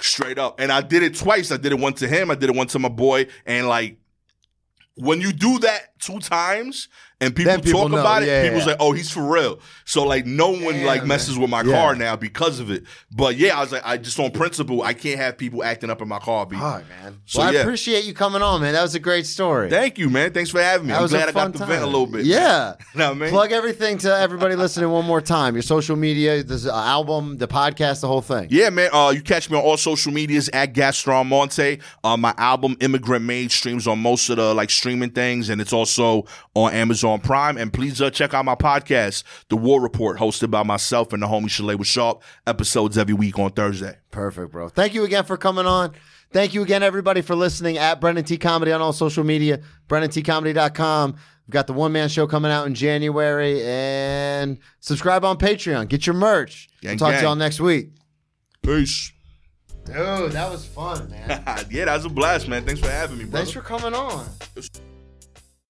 Straight 0.00 0.38
up. 0.38 0.60
And 0.60 0.72
I 0.72 0.80
did 0.80 1.02
it 1.02 1.16
twice. 1.16 1.50
I 1.50 1.56
did 1.56 1.72
it 1.72 1.78
once 1.78 2.00
to 2.00 2.08
him. 2.08 2.30
I 2.30 2.34
did 2.34 2.50
it 2.50 2.56
once 2.56 2.72
to 2.72 2.78
my 2.78 2.88
boy. 2.88 3.26
And 3.46 3.68
like, 3.68 3.98
when 4.96 5.20
you 5.20 5.32
do 5.32 5.58
that 5.60 5.93
two 6.04 6.18
times 6.20 6.88
and 7.20 7.34
people, 7.34 7.56
people 7.60 7.80
talk 7.82 7.90
know. 7.92 7.98
about 8.00 8.22
it, 8.22 8.26
Yeah, 8.26 8.42
people's 8.42 8.64
yeah. 8.64 8.72
like, 8.72 8.76
"Oh, 8.80 8.92
he's 8.92 9.10
for 9.10 9.22
real." 9.22 9.60
So 9.84 10.02
like, 10.04 10.26
no 10.26 10.50
one 10.50 10.74
Damn, 10.74 10.86
like 10.86 11.06
messes 11.06 11.34
man. 11.34 11.42
with 11.42 11.50
my 11.50 11.62
Yeah. 11.62 11.72
car 11.72 11.94
now 11.94 12.16
because 12.16 12.58
of 12.60 12.70
it. 12.70 12.84
But 13.10 13.36
yeah, 13.36 13.56
I 13.56 13.60
was 13.60 13.70
like, 13.72 13.82
I 13.84 13.96
just 13.96 14.18
on 14.18 14.32
principle, 14.32 14.82
I 14.82 14.92
can't 14.94 15.18
have 15.18 15.38
people 15.38 15.62
acting 15.62 15.90
up 15.90 16.02
in 16.02 16.08
my 16.08 16.18
car. 16.18 16.44
Be- 16.44 16.56
man. 16.56 16.82
So, 17.24 17.38
well, 17.40 17.48
I 17.56 17.60
appreciate 17.60 18.04
you 18.04 18.14
coming 18.14 18.42
on, 18.42 18.60
man. 18.60 18.72
That 18.74 18.82
was 18.82 18.94
a 18.96 18.98
great 19.00 19.26
story. 19.26 19.70
Thank 19.70 19.96
you, 19.96 20.10
man. 20.10 20.32
Thanks 20.32 20.50
for 20.50 20.60
having 20.60 20.86
me. 20.88 20.92
that 20.92 20.96
I'm 20.96 21.02
was 21.02 21.12
glad 21.12 21.26
a 21.28 21.30
I 21.30 21.32
fun 21.32 21.52
got 21.52 21.58
to 21.60 21.66
vent 21.66 21.82
a 21.82 21.86
little 21.86 22.06
bit. 22.06 22.24
Yeah. 22.26 22.74
You 22.94 22.98
know 23.00 23.10
I 23.10 23.14
mean? 23.14 23.30
Plug 23.30 23.50
everything 23.52 23.98
to 23.98 24.14
everybody 24.16 24.54
listening 24.54 24.88
one 24.90 25.04
more 25.04 25.20
time. 25.20 25.54
Your 25.54 25.62
social 25.62 25.96
media, 25.96 26.42
this 26.44 26.64
uh, 26.66 26.72
album, 26.74 27.38
the 27.38 27.48
podcast, 27.48 28.02
the 28.02 28.06
whole 28.08 28.20
thing. 28.22 28.48
Yeah, 28.50 28.70
man. 28.70 28.90
Uh, 28.92 29.10
you 29.14 29.20
catch 29.22 29.50
me 29.50 29.56
on 29.56 29.62
all 29.64 29.76
social 29.76 30.12
medias 30.12 30.48
at 30.52 30.74
Gaston 30.74 31.26
Monte. 31.28 31.80
Uh, 32.04 32.16
my 32.16 32.34
album 32.38 32.76
Immigrant 32.80 33.24
Made 33.24 33.50
streams 33.50 33.86
on 33.88 33.98
most 34.00 34.28
of 34.30 34.36
the 34.36 34.54
like 34.54 34.70
streaming 34.70 35.10
things, 35.10 35.48
and 35.48 35.60
it's 35.60 35.72
also 35.72 35.93
on 35.98 36.72
Amazon 36.72 37.20
Prime. 37.20 37.56
And 37.56 37.72
please 37.72 38.00
uh, 38.00 38.10
check 38.10 38.34
out 38.34 38.44
my 38.44 38.54
podcast, 38.54 39.24
The 39.48 39.56
War 39.56 39.80
Report, 39.80 40.18
hosted 40.18 40.50
by 40.50 40.62
myself 40.62 41.12
and 41.12 41.22
the 41.22 41.26
homie 41.26 41.44
Shalewa 41.44 41.84
Sharpe. 41.84 42.22
Episodes 42.46 42.98
every 42.98 43.14
week 43.14 43.38
on 43.38 43.50
Thursday. 43.52 43.98
Perfect, 44.10 44.52
bro. 44.52 44.68
Thank 44.68 44.94
you 44.94 45.04
again 45.04 45.24
for 45.24 45.36
coming 45.36 45.66
on. 45.66 45.92
Thank 46.32 46.52
you 46.52 46.62
again, 46.62 46.82
everybody, 46.82 47.20
for 47.20 47.36
listening 47.36 47.78
at 47.78 48.00
Brennan 48.00 48.24
T 48.24 48.36
Comedy 48.36 48.72
on 48.72 48.80
all 48.80 48.92
social 48.92 49.22
media, 49.22 49.60
BrennanTComedy.com. 49.88 51.12
We've 51.12 51.52
got 51.52 51.66
the 51.66 51.74
one 51.74 51.92
man 51.92 52.08
show 52.08 52.26
coming 52.26 52.50
out 52.50 52.66
in 52.66 52.74
January 52.74 53.62
and 53.62 54.58
subscribe 54.80 55.24
on 55.24 55.36
Patreon. 55.36 55.88
Get 55.88 56.06
your 56.06 56.14
merch. 56.14 56.68
Gang, 56.80 56.92
we'll 56.92 56.98
talk 56.98 57.10
gang. 57.10 57.20
to 57.20 57.26
y'all 57.26 57.36
next 57.36 57.60
week. 57.60 57.90
Peace. 58.62 59.12
Dude, 59.84 60.32
that 60.32 60.50
was 60.50 60.64
fun, 60.64 61.10
man. 61.10 61.28
yeah, 61.70 61.84
that 61.84 61.96
was 61.96 62.06
a 62.06 62.08
blast, 62.08 62.48
man. 62.48 62.64
Thanks 62.64 62.80
for 62.80 62.90
having 62.90 63.18
me, 63.18 63.24
bro. 63.24 63.38
Thanks 63.38 63.50
for 63.50 63.60
coming 63.60 63.94
on. 63.94 64.26